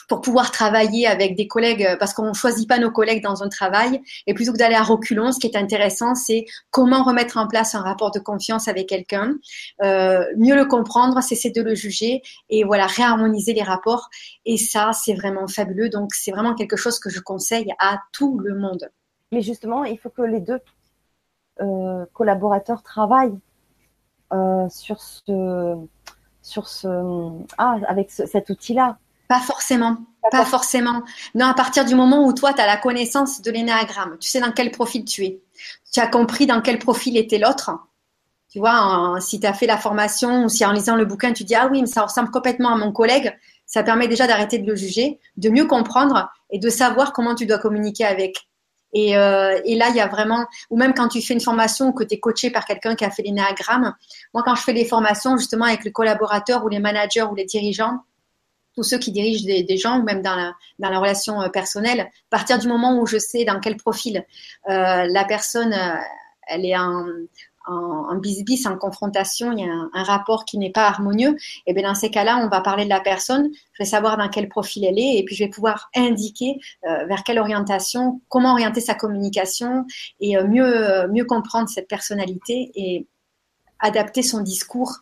pour 0.07 0.21
pouvoir 0.21 0.51
travailler 0.51 1.07
avec 1.07 1.35
des 1.35 1.47
collègues, 1.47 1.85
euh, 1.85 1.97
parce 1.97 2.13
qu'on 2.13 2.29
ne 2.29 2.33
choisit 2.33 2.67
pas 2.67 2.77
nos 2.77 2.91
collègues 2.91 3.23
dans 3.23 3.43
un 3.43 3.49
travail, 3.49 4.01
et 4.27 4.33
plutôt 4.33 4.53
que 4.53 4.57
d'aller 4.57 4.75
à 4.75 4.83
reculons, 4.83 5.31
ce 5.31 5.39
qui 5.39 5.47
est 5.47 5.57
intéressant, 5.57 6.15
c'est 6.15 6.45
comment 6.71 7.03
remettre 7.03 7.37
en 7.37 7.47
place 7.47 7.75
un 7.75 7.81
rapport 7.81 8.11
de 8.11 8.19
confiance 8.19 8.67
avec 8.67 8.87
quelqu'un, 8.87 9.35
euh, 9.83 10.23
mieux 10.37 10.55
le 10.55 10.65
comprendre, 10.65 11.21
cesser 11.21 11.49
de 11.49 11.61
le 11.61 11.75
juger, 11.75 12.21
et 12.49 12.63
voilà, 12.63 12.85
réharmoniser 12.85 13.53
les 13.53 13.63
rapports. 13.63 14.09
Et 14.45 14.57
ça, 14.57 14.91
c'est 14.93 15.13
vraiment 15.13 15.47
fabuleux. 15.47 15.89
Donc, 15.89 16.13
c'est 16.13 16.31
vraiment 16.31 16.55
quelque 16.55 16.75
chose 16.75 16.99
que 16.99 17.09
je 17.09 17.19
conseille 17.19 17.73
à 17.79 17.99
tout 18.11 18.39
le 18.39 18.55
monde. 18.55 18.89
Mais 19.31 19.41
justement, 19.41 19.83
il 19.83 19.97
faut 19.97 20.09
que 20.09 20.21
les 20.21 20.39
deux 20.39 20.59
euh, 21.61 22.05
collaborateurs 22.13 22.83
travaillent 22.83 23.39
sur 24.69 25.01
ce, 25.01 25.77
sur 26.41 26.67
ce, 26.67 26.87
ah, 27.57 27.77
avec 27.87 28.11
cet 28.11 28.49
outil-là 28.49 28.97
pas 29.27 29.39
forcément. 29.39 29.97
Pas 30.31 30.45
forcément. 30.45 31.03
Non, 31.35 31.45
à 31.47 31.53
partir 31.53 31.85
du 31.85 31.93
moment 31.95 32.25
où 32.25 32.33
toi, 32.33 32.53
tu 32.53 32.61
as 32.61 32.65
la 32.65 32.77
connaissance 32.77 33.41
de 33.41 33.51
l'énéagramme, 33.51 34.17
tu 34.19 34.27
sais 34.27 34.39
dans 34.39 34.51
quel 34.51 34.71
profil 34.71 35.05
tu 35.05 35.23
es. 35.23 35.41
Tu 35.91 35.99
as 35.99 36.07
compris 36.07 36.47
dans 36.47 36.61
quel 36.61 36.79
profil 36.79 37.15
était 37.17 37.37
l'autre. 37.37 37.71
Tu 38.49 38.59
vois, 38.59 39.17
si 39.19 39.39
tu 39.39 39.45
as 39.45 39.53
fait 39.53 39.67
la 39.67 39.77
formation 39.77 40.45
ou 40.45 40.49
si 40.49 40.65
en 40.65 40.71
lisant 40.71 40.95
le 40.95 41.05
bouquin, 41.05 41.33
tu 41.33 41.43
dis 41.43 41.55
Ah 41.55 41.67
oui, 41.71 41.81
mais 41.81 41.87
ça 41.87 42.03
ressemble 42.03 42.31
complètement 42.31 42.73
à 42.73 42.77
mon 42.77 42.91
collègue, 42.91 43.37
ça 43.65 43.83
permet 43.83 44.07
déjà 44.07 44.27
d'arrêter 44.27 44.59
de 44.59 44.67
le 44.67 44.75
juger, 44.75 45.19
de 45.37 45.49
mieux 45.49 45.65
comprendre 45.65 46.29
et 46.51 46.59
de 46.59 46.69
savoir 46.69 47.13
comment 47.13 47.35
tu 47.35 47.45
dois 47.45 47.57
communiquer 47.57 48.05
avec. 48.05 48.47
Et, 48.93 49.17
euh, 49.17 49.59
et 49.65 49.75
là, 49.75 49.89
il 49.89 49.95
y 49.95 49.99
a 49.99 50.07
vraiment, 50.07 50.45
ou 50.69 50.77
même 50.77 50.93
quand 50.93 51.09
tu 51.09 51.21
fais 51.21 51.33
une 51.33 51.41
formation 51.41 51.87
ou 51.87 51.91
que 51.91 52.05
tu 52.05 52.15
es 52.15 52.19
coaché 52.19 52.49
par 52.49 52.63
quelqu'un 52.63 52.95
qui 52.95 53.03
a 53.03 53.11
fait 53.11 53.23
l'énéagramme, 53.23 53.93
moi, 54.33 54.41
quand 54.43 54.55
je 54.55 54.61
fais 54.61 54.73
des 54.73 54.85
formations 54.85 55.35
justement 55.37 55.65
avec 55.65 55.83
les 55.83 55.91
collaborateurs 55.91 56.63
ou 56.63 56.69
les 56.69 56.79
managers 56.79 57.23
ou 57.23 57.35
les 57.35 57.43
dirigeants, 57.43 57.99
tous 58.75 58.83
ceux 58.83 58.97
qui 58.97 59.11
dirigent 59.11 59.45
des, 59.45 59.77
gens 59.77 59.99
ou 59.99 60.03
même 60.03 60.21
dans 60.21 60.35
la, 60.35 60.53
dans 60.79 60.89
la 60.89 60.99
relation 60.99 61.41
euh, 61.41 61.49
personnelle, 61.49 62.01
à 62.01 62.09
partir 62.29 62.59
du 62.59 62.67
moment 62.67 62.99
où 62.99 63.05
je 63.05 63.17
sais 63.17 63.45
dans 63.45 63.59
quel 63.59 63.77
profil 63.77 64.25
euh, 64.69 65.05
la 65.05 65.25
personne, 65.25 65.73
euh, 65.73 65.95
elle 66.47 66.65
est 66.65 66.77
en, 66.77 67.05
en, 67.67 68.15
en 68.15 68.77
confrontation, 68.77 69.51
il 69.51 69.65
y 69.65 69.67
a 69.67 69.71
un, 69.71 70.03
rapport 70.03 70.45
qui 70.45 70.57
n'est 70.57 70.71
pas 70.71 70.87
harmonieux, 70.87 71.35
et 71.65 71.71
eh 71.71 71.73
bien 71.73 71.87
dans 71.87 71.95
ces 71.95 72.11
cas-là, 72.11 72.37
on 72.37 72.47
va 72.47 72.61
parler 72.61 72.83
de 72.83 72.89
la 72.89 72.99
personne, 72.99 73.49
je 73.73 73.83
vais 73.83 73.89
savoir 73.89 74.17
dans 74.17 74.29
quel 74.29 74.49
profil 74.49 74.85
elle 74.85 74.99
est, 74.99 75.17
et 75.17 75.25
puis 75.25 75.35
je 75.35 75.43
vais 75.43 75.49
pouvoir 75.49 75.89
indiquer 75.95 76.59
euh, 76.85 77.05
vers 77.05 77.23
quelle 77.23 77.39
orientation, 77.39 78.21
comment 78.29 78.51
orienter 78.51 78.81
sa 78.81 78.93
communication, 78.93 79.85
et 80.19 80.37
mieux, 80.43 81.07
mieux 81.07 81.25
comprendre 81.25 81.69
cette 81.69 81.87
personnalité 81.87 82.71
et 82.75 83.07
adapter 83.79 84.21
son 84.21 84.41
discours. 84.41 84.99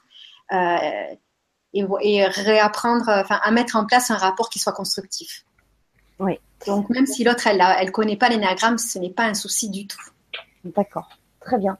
Euh, 1.76 1.88
et, 2.02 2.16
et, 2.16 2.26
réapprendre, 2.26 3.10
enfin, 3.10 3.40
à 3.42 3.52
mettre 3.52 3.76
en 3.76 3.86
place 3.86 4.12
un 4.12 4.18
rapport 4.18 4.50
qui 4.50 4.60
soit 4.60 4.74
constructif. 4.74 5.46
Oui. 6.20 6.40
Donc, 6.68 6.90
même 6.90 7.06
si 7.06 7.24
l'autre, 7.24 7.48
elle 7.48 7.58
ne 7.58 7.82
elle 7.82 7.92
connaît 7.92 8.16
pas 8.16 8.30
l'énéagramme, 8.30 8.78
ce 8.78 9.00
n'est 9.00 9.10
pas 9.10 9.24
un 9.24 9.34
souci 9.34 9.70
du 9.70 9.88
tout. 9.88 10.02
D'accord, 10.64 11.10
très 11.40 11.58
bien. 11.58 11.78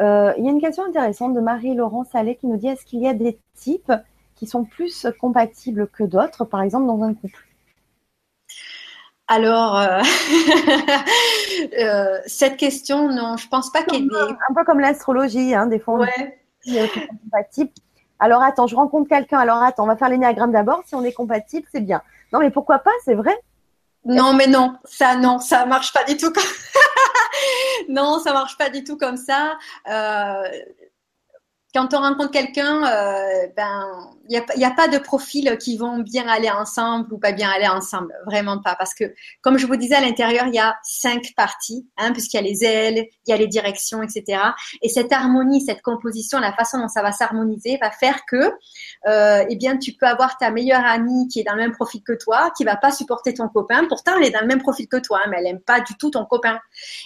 Euh, 0.00 0.32
il 0.38 0.44
y 0.44 0.48
a 0.48 0.50
une 0.50 0.60
question 0.60 0.84
intéressante 0.84 1.34
de 1.34 1.40
Marie-Laurent 1.40 2.04
Salé 2.04 2.36
qui 2.36 2.46
nous 2.46 2.56
dit 2.56 2.68
est-ce 2.68 2.84
qu'il 2.84 3.00
y 3.00 3.08
a 3.08 3.14
des 3.14 3.38
types 3.56 3.92
qui 4.36 4.46
sont 4.46 4.64
plus 4.64 5.06
compatibles 5.20 5.88
que 5.88 6.04
d'autres, 6.04 6.44
par 6.44 6.62
exemple 6.62 6.86
dans 6.86 7.02
un 7.02 7.14
couple? 7.14 7.46
Alors, 9.28 9.78
euh, 9.78 10.00
euh, 11.78 12.18
cette 12.26 12.56
question, 12.56 13.08
non, 13.08 13.36
je 13.36 13.48
pense 13.48 13.70
pas 13.70 13.82
qu'il 13.82 14.02
y 14.02 14.04
ait 14.04 14.08
des... 14.08 14.34
Un 14.48 14.54
peu 14.54 14.64
comme 14.64 14.80
l'astrologie, 14.80 15.54
hein, 15.54 15.66
des 15.66 15.78
fois, 15.78 15.98
ouais. 15.98 16.38
on 16.68 16.72
est 16.72 17.08
compatible. 17.24 17.70
Alors, 18.22 18.40
attends, 18.40 18.68
je 18.68 18.76
rencontre 18.76 19.08
quelqu'un, 19.08 19.40
alors 19.40 19.60
attends, 19.64 19.82
on 19.82 19.88
va 19.88 19.96
faire 19.96 20.08
l'énéagramme 20.08 20.52
d'abord, 20.52 20.84
si 20.86 20.94
on 20.94 21.02
est 21.02 21.12
compatible, 21.12 21.66
c'est 21.72 21.80
bien. 21.80 22.02
Non, 22.32 22.38
mais 22.38 22.50
pourquoi 22.50 22.78
pas, 22.78 22.92
c'est 23.04 23.16
vrai 23.16 23.36
Non, 24.04 24.32
mais 24.32 24.46
non, 24.46 24.76
ça, 24.84 25.16
non, 25.16 25.40
ça 25.40 25.66
marche 25.66 25.92
pas 25.92 26.04
du 26.04 26.16
tout 26.16 26.32
comme 26.32 26.44
non, 27.88 28.20
ça 28.20 28.32
marche 28.32 28.56
pas 28.56 28.70
du 28.70 28.84
tout 28.84 28.96
comme 28.96 29.16
ça. 29.16 29.58
Euh, 29.90 30.44
quand 31.74 31.94
on 31.94 32.00
rencontre 32.00 32.30
quelqu'un, 32.30 32.84
euh, 32.84 33.46
ben 33.56 34.12
il 34.28 34.42
n'y 34.56 34.64
a, 34.64 34.70
pas 34.70 34.88
de 34.88 34.98
profils 34.98 35.58
qui 35.58 35.76
vont 35.76 35.98
bien 35.98 36.26
aller 36.28 36.50
ensemble 36.50 37.12
ou 37.12 37.18
pas 37.18 37.32
bien 37.32 37.50
aller 37.50 37.66
ensemble, 37.66 38.14
vraiment 38.24 38.60
pas. 38.60 38.76
Parce 38.76 38.94
que, 38.94 39.12
comme 39.40 39.58
je 39.58 39.66
vous 39.66 39.76
disais, 39.76 39.96
à 39.96 40.00
l'intérieur, 40.00 40.46
il 40.46 40.54
y 40.54 40.58
a 40.58 40.76
cinq 40.84 41.32
parties, 41.36 41.86
hein, 41.98 42.12
puisqu'il 42.12 42.36
y 42.36 42.40
a 42.40 42.42
les 42.42 42.64
ailes, 42.64 43.06
il 43.26 43.30
y 43.30 43.32
a 43.32 43.36
les 43.36 43.48
directions, 43.48 44.02
etc. 44.02 44.40
Et 44.80 44.88
cette 44.88 45.12
harmonie, 45.12 45.60
cette 45.60 45.82
composition, 45.82 46.38
la 46.38 46.52
façon 46.52 46.78
dont 46.78 46.88
ça 46.88 47.02
va 47.02 47.12
s'harmoniser 47.12 47.78
va 47.82 47.90
faire 47.90 48.20
que, 48.26 48.52
euh, 49.06 49.44
eh 49.48 49.56
bien, 49.56 49.76
tu 49.76 49.92
peux 49.92 50.06
avoir 50.06 50.38
ta 50.38 50.50
meilleure 50.50 50.84
amie 50.84 51.28
qui 51.28 51.40
est 51.40 51.44
dans 51.44 51.54
le 51.54 51.62
même 51.62 51.72
profil 51.72 52.02
que 52.02 52.12
toi, 52.12 52.50
qui 52.56 52.64
va 52.64 52.76
pas 52.76 52.92
supporter 52.92 53.34
ton 53.34 53.48
copain. 53.48 53.86
Pourtant, 53.88 54.12
elle 54.18 54.26
est 54.26 54.30
dans 54.30 54.40
le 54.40 54.46
même 54.46 54.62
profil 54.62 54.88
que 54.88 54.98
toi, 54.98 55.20
hein, 55.24 55.28
mais 55.30 55.38
elle 55.40 55.46
aime 55.46 55.60
pas 55.60 55.80
du 55.80 55.96
tout 55.96 56.10
ton 56.10 56.24
copain. 56.24 56.58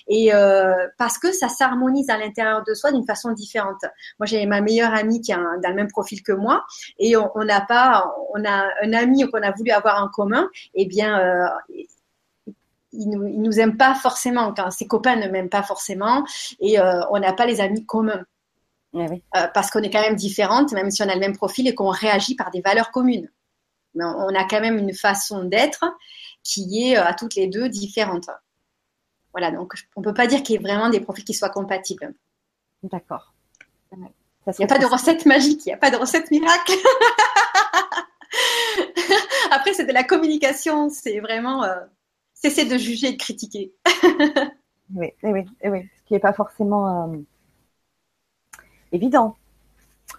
Et 0.07 0.35
euh, 0.35 0.75
parce 0.99 1.19
que 1.19 1.33
ça 1.33 1.49
s'harmonise 1.49 2.11
à 2.11 2.19
l'intérieur 2.19 2.63
de 2.63 2.75
soi 2.75 2.93
d'une 2.93 3.07
façon 3.07 3.33
différente. 3.33 3.83
Moi, 4.19 4.27
j'ai 4.27 4.45
ma 4.47 4.56
meilleure 4.61 4.95
amie 4.95 5.21
qui 5.21 5.33
est 5.33 5.37
dans 5.37 5.69
le 5.69 5.75
même 5.75 5.89
profil 5.89 6.23
que 6.23 6.33
moi, 6.33 6.65
et 6.99 7.17
on 7.17 7.45
n'a 7.45 7.61
pas, 7.61 8.13
on 8.35 8.45
a 8.45 8.69
un 8.83 8.93
ami 8.93 9.29
qu'on 9.31 9.43
a 9.43 9.51
voulu 9.53 9.71
avoir 9.71 10.03
en 10.03 10.09
commun, 10.09 10.49
eh 10.75 10.87
bien, 10.87 11.19
euh, 11.19 11.49
il 12.93 13.11
nous, 13.11 13.29
nous 13.29 13.61
aime 13.61 13.77
pas 13.77 13.95
forcément, 13.95 14.53
quand 14.55 14.71
ses 14.71 14.87
copains 14.87 15.17
ne 15.17 15.29
m'aiment 15.29 15.51
pas 15.51 15.63
forcément, 15.63 16.25
et 16.61 16.79
euh, 16.79 17.03
on 17.11 17.19
n'a 17.19 17.33
pas 17.33 17.47
les 17.47 17.61
amis 17.61 17.85
communs. 17.85 18.25
Eh 18.95 18.99
euh, 18.99 19.47
parce 19.53 19.71
qu'on 19.71 19.83
est 19.83 19.91
quand 19.91 20.01
même 20.01 20.17
différentes, 20.17 20.73
même 20.73 20.91
si 20.91 21.03
on 21.03 21.09
a 21.09 21.15
le 21.15 21.21
même 21.21 21.37
profil 21.37 21.69
et 21.69 21.75
qu'on 21.75 21.91
réagit 21.91 22.35
par 22.35 22.51
des 22.51 22.63
valeurs 22.63 22.91
communes. 22.91 23.31
Mais 23.95 24.05
on 24.05 24.35
a 24.35 24.45
quand 24.45 24.61
même 24.61 24.79
une 24.79 24.95
façon 24.95 25.45
d'être 25.45 25.85
qui 26.43 26.85
est 26.85 26.97
à 26.97 27.13
toutes 27.13 27.35
les 27.35 27.47
deux 27.47 27.69
différente. 27.69 28.31
Voilà, 29.33 29.51
donc 29.51 29.75
on 29.97 30.01
ne 30.01 30.05
peut 30.05 30.15
pas 30.15 30.27
dire 30.27 30.43
qu'il 30.43 30.55
y 30.55 30.59
ait 30.59 30.63
vraiment 30.63 30.89
des 30.89 31.01
profils 31.01 31.25
qui 31.25 31.35
soient 31.35 31.51
compatibles. 31.51 32.15
D'accord. 32.83 33.35
Il 34.47 34.55
n'y 34.61 34.65
a 34.65 34.69
pas 34.69 34.79
de 34.79 34.87
recette 34.87 35.27
magique, 35.27 35.67
il 35.67 35.71
n'y 35.71 35.75
a 35.75 35.79
pas 35.79 35.91
de 35.91 35.97
recette 35.97 36.31
miracle. 36.31 36.73
Après, 39.51 39.75
c'est 39.75 39.87
de 39.87 39.93
la 39.93 40.05
communication, 40.05 40.89
c'est 40.89 41.19
vraiment 41.19 41.65
euh, 41.65 41.75
cesser 42.33 42.65
de 42.65 42.79
juger 42.79 43.09
et 43.09 43.13
de 43.13 43.17
critiquer. 43.17 43.73
oui, 44.95 45.13
oui, 45.25 45.45
oui, 45.65 45.91
ce 45.99 46.05
qui 46.05 46.15
n'est 46.15 46.21
pas 46.21 46.33
forcément 46.33 47.13
euh, 47.13 47.17
évident. 48.93 49.37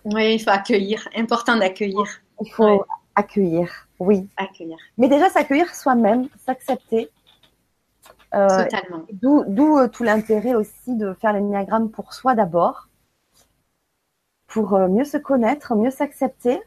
Oui, 0.03 0.35
il 0.35 0.39
faut 0.39 0.49
accueillir, 0.49 1.07
important 1.15 1.55
d'accueillir. 1.55 2.21
Il 2.41 2.51
faut 2.51 2.85
accueillir, 3.15 3.87
oui. 3.99 4.27
Accueillir. 4.35 4.77
Mais 4.97 5.07
déjà, 5.07 5.29
s'accueillir 5.29 5.73
soi-même, 5.73 6.27
s'accepter. 6.45 7.09
Euh, 8.35 8.65
Totalement. 8.65 9.05
D'où 9.13 9.87
tout 9.87 10.03
l'intérêt 10.03 10.53
aussi 10.53 10.95
de 10.95 11.13
faire 11.13 11.31
l'énéagramme 11.31 11.89
pour 11.89 12.13
soi 12.13 12.35
d'abord 12.35 12.86
pour 14.47 14.73
euh, 14.73 14.87
mieux 14.87 15.03
se 15.03 15.17
connaître, 15.17 15.75
mieux 15.75 15.91
s'accepter 15.91 16.61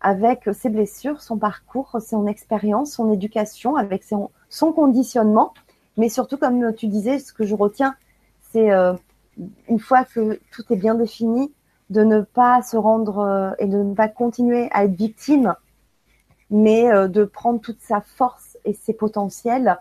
avec 0.00 0.48
ses 0.52 0.68
blessures, 0.68 1.20
son 1.20 1.36
parcours, 1.38 1.96
son 2.00 2.28
expérience, 2.28 2.92
son 2.92 3.12
éducation, 3.12 3.74
avec 3.74 4.04
son, 4.04 4.30
conditionnement. 4.72 5.52
Mais 5.96 6.08
surtout, 6.08 6.36
comme 6.36 6.72
tu 6.74 6.86
disais, 6.86 7.18
ce 7.18 7.32
que 7.32 7.44
je 7.44 7.56
retiens, 7.56 7.96
c'est 8.52 8.70
euh, 8.70 8.94
une 9.68 9.80
fois 9.80 10.04
que 10.04 10.40
tout 10.52 10.62
est 10.70 10.76
bien 10.76 10.94
défini, 10.94 11.52
de 11.90 12.04
ne 12.04 12.20
pas 12.20 12.62
se 12.62 12.76
rendre 12.76 13.18
euh, 13.18 13.50
et 13.58 13.66
de 13.66 13.82
ne 13.82 13.94
pas 13.94 14.06
continuer 14.06 14.68
à 14.70 14.84
être 14.84 14.94
victime, 14.94 15.56
mais 16.50 16.88
de 17.08 17.24
prendre 17.24 17.60
toute 17.60 17.80
sa 17.80 18.00
force 18.00 18.56
et 18.64 18.72
ses 18.72 18.94
potentiels 18.94 19.78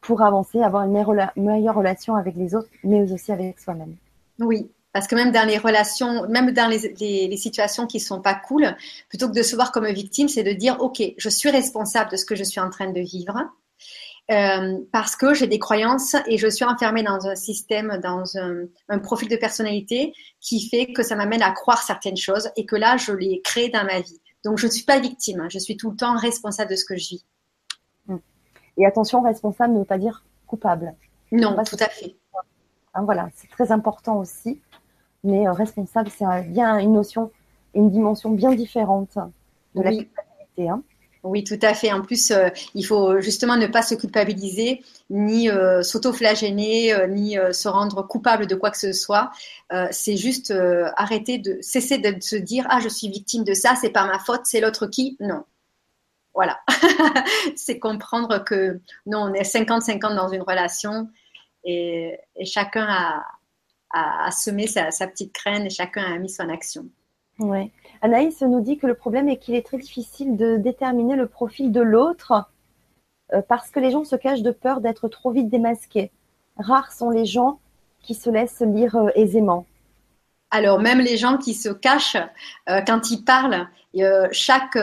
pour 0.00 0.22
avancer, 0.22 0.60
avoir 0.60 0.84
une 0.84 0.92
meilleure 1.36 1.76
relation 1.76 2.16
avec 2.16 2.34
les 2.34 2.56
autres, 2.56 2.70
mais 2.82 3.12
aussi 3.12 3.30
avec 3.30 3.60
soi-même. 3.60 3.94
Oui, 4.40 4.68
parce 4.92 5.06
que 5.06 5.14
même 5.14 5.32
dans 5.32 5.46
les 5.46 5.58
relations, 5.58 6.28
même 6.28 6.52
dans 6.52 6.68
les, 6.68 6.94
les, 7.28 7.36
situations 7.36 7.86
qui 7.86 7.98
sont 7.98 8.20
pas 8.20 8.34
cool, 8.34 8.76
plutôt 9.08 9.28
que 9.28 9.34
de 9.34 9.42
se 9.42 9.54
voir 9.54 9.72
comme 9.72 9.86
victime, 9.86 10.28
c'est 10.28 10.42
de 10.42 10.52
dire 10.52 10.76
ok, 10.80 11.02
je 11.16 11.28
suis 11.28 11.50
responsable 11.50 12.10
de 12.10 12.16
ce 12.16 12.24
que 12.24 12.34
je 12.34 12.44
suis 12.44 12.60
en 12.60 12.70
train 12.70 12.90
de 12.90 13.00
vivre. 13.00 13.34
Euh, 14.30 14.78
parce 14.92 15.16
que 15.16 15.34
j'ai 15.34 15.48
des 15.48 15.58
croyances 15.58 16.14
et 16.26 16.38
je 16.38 16.46
suis 16.46 16.64
enfermée 16.64 17.02
dans 17.02 17.26
un 17.26 17.34
système, 17.34 17.98
dans 18.02 18.38
un, 18.38 18.66
un, 18.88 18.98
profil 19.00 19.28
de 19.28 19.36
personnalité 19.36 20.14
qui 20.40 20.68
fait 20.68 20.92
que 20.92 21.02
ça 21.02 21.16
m'amène 21.16 21.42
à 21.42 21.50
croire 21.50 21.82
certaines 21.82 22.16
choses 22.16 22.48
et 22.56 22.64
que 22.64 22.76
là, 22.76 22.96
je 22.96 23.12
les 23.12 23.40
crée 23.42 23.68
dans 23.68 23.84
ma 23.84 24.00
vie. 24.00 24.20
Donc, 24.44 24.58
je 24.58 24.66
ne 24.66 24.70
suis 24.70 24.84
pas 24.84 25.00
victime, 25.00 25.40
hein. 25.40 25.48
je 25.50 25.58
suis 25.58 25.76
tout 25.76 25.90
le 25.90 25.96
temps 25.96 26.16
responsable 26.16 26.70
de 26.70 26.76
ce 26.76 26.84
que 26.84 26.96
je 26.96 27.08
vis. 27.08 27.26
Mmh. 28.06 28.16
Et 28.78 28.86
attention, 28.86 29.22
responsable 29.22 29.74
ne 29.74 29.80
veut 29.80 29.84
pas 29.84 29.98
dire 29.98 30.24
coupable. 30.46 30.94
Non, 31.32 31.56
tout 31.64 31.76
à 31.80 31.88
fait. 31.88 32.14
Hein, 32.94 33.02
voilà, 33.02 33.28
c'est 33.34 33.50
très 33.50 33.72
important 33.72 34.18
aussi 34.18 34.60
mais 35.24 35.46
euh, 35.46 35.52
responsable, 35.52 36.10
c'est 36.10 36.26
bien 36.48 36.78
une 36.78 36.92
notion, 36.92 37.30
une 37.74 37.90
dimension 37.90 38.30
bien 38.30 38.54
différente 38.54 39.16
de 39.74 39.82
la 39.82 39.90
culpabilité. 39.90 40.68
Hein. 40.68 40.82
Oui, 41.24 41.44
tout 41.44 41.58
à 41.62 41.72
fait. 41.72 41.92
En 41.92 42.02
plus, 42.02 42.32
euh, 42.32 42.48
il 42.74 42.84
faut 42.84 43.20
justement 43.20 43.56
ne 43.56 43.68
pas 43.68 43.82
se 43.82 43.94
culpabiliser, 43.94 44.82
ni 45.08 45.48
euh, 45.48 45.82
s'auto-flagéner, 45.82 47.06
ni 47.08 47.36
se 47.52 47.68
rendre 47.68 48.02
coupable 48.02 48.48
de 48.48 48.56
quoi 48.56 48.70
que 48.70 48.78
ce 48.78 48.92
soit. 48.92 49.30
c'est 49.90 50.16
juste 50.16 50.52
arrêter 50.96 51.38
de 51.38 51.58
cesser 51.60 51.98
de 51.98 52.20
se 52.20 52.36
dire 52.36 52.66
ah 52.68 52.80
je 52.80 52.88
suis 52.88 53.08
victime 53.08 53.44
de 53.44 53.54
ça, 53.54 53.74
c'est 53.80 53.90
pas 53.90 54.06
ma 54.06 54.18
faute, 54.18 54.42
c'est 54.44 54.60
l'autre 54.60 54.86
qui? 54.86 55.16
Non. 55.20 55.44
Voilà. 56.34 56.58
c'est 57.56 57.78
comprendre 57.78 58.42
que 58.42 58.80
non, 59.06 59.30
on 59.30 59.34
est 59.34 59.42
50-50 59.42 60.16
dans 60.16 60.28
une 60.28 60.42
relation 60.42 61.08
et 61.64 62.18
chacun 62.44 62.86
a, 62.88 63.22
a, 63.92 64.30
semé 64.30 64.66
sa, 64.66 64.90
petite 65.06 65.34
graine 65.34 65.66
et 65.66 65.70
chacun 65.70 66.02
a 66.02 66.18
mis 66.18 66.30
son 66.30 66.48
action. 66.48 66.86
Ouais. 67.38 67.70
Anaïs 68.02 68.40
nous 68.42 68.60
dit 68.60 68.78
que 68.78 68.86
le 68.86 68.94
problème 68.94 69.28
est 69.28 69.38
qu'il 69.38 69.54
est 69.54 69.66
très 69.66 69.78
difficile 69.78 70.36
de 70.36 70.56
déterminer 70.56 71.16
le 71.16 71.26
profil 71.26 71.72
de 71.72 71.80
l'autre 71.80 72.50
euh, 73.32 73.42
parce 73.48 73.70
que 73.70 73.80
les 73.80 73.90
gens 73.90 74.04
se 74.04 74.16
cachent 74.16 74.42
de 74.42 74.50
peur 74.50 74.80
d'être 74.80 75.08
trop 75.08 75.30
vite 75.30 75.48
démasqués. 75.48 76.10
Rares 76.56 76.92
sont 76.92 77.10
les 77.10 77.24
gens 77.24 77.58
qui 78.02 78.14
se 78.14 78.28
laissent 78.30 78.60
lire 78.60 78.96
euh, 78.96 79.08
aisément. 79.14 79.66
Alors 80.50 80.80
même 80.80 81.00
les 81.00 81.16
gens 81.16 81.38
qui 81.38 81.54
se 81.54 81.70
cachent 81.70 82.16
euh, 82.68 82.82
quand 82.82 83.10
ils 83.10 83.24
parlent, 83.24 83.68
chaque 84.32 84.76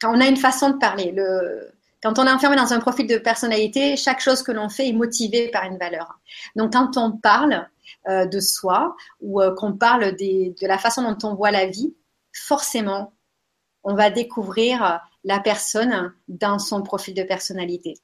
quand 0.00 0.16
on 0.16 0.20
a 0.20 0.26
une 0.26 0.36
façon 0.36 0.70
de 0.70 0.78
parler, 0.78 1.12
le, 1.12 1.72
quand 2.02 2.18
on 2.18 2.26
est 2.26 2.30
enfermé 2.30 2.56
dans 2.56 2.72
un 2.72 2.80
profil 2.80 3.06
de 3.06 3.18
personnalité, 3.18 3.96
chaque 3.96 4.20
chose 4.20 4.42
que 4.42 4.52
l'on 4.52 4.68
fait 4.68 4.88
est 4.88 4.92
motivée 4.92 5.48
par 5.48 5.64
une 5.64 5.78
valeur. 5.78 6.18
Donc 6.56 6.72
quand 6.72 6.96
on 6.96 7.12
parle, 7.12 7.68
euh, 8.08 8.26
de 8.26 8.40
soi 8.40 8.96
ou 9.20 9.40
euh, 9.40 9.54
qu'on 9.54 9.72
parle 9.72 10.16
de 10.16 10.66
la 10.66 10.78
façon 10.78 11.02
dont 11.02 11.28
on 11.28 11.34
voit 11.34 11.50
la 11.50 11.66
vie, 11.66 11.94
forcément, 12.32 13.12
on 13.82 13.94
va 13.94 14.10
découvrir 14.10 15.00
la 15.24 15.40
personne 15.40 16.12
dans 16.28 16.58
son 16.58 16.82
profil 16.82 17.14
de 17.14 17.22
personnalité. 17.22 17.94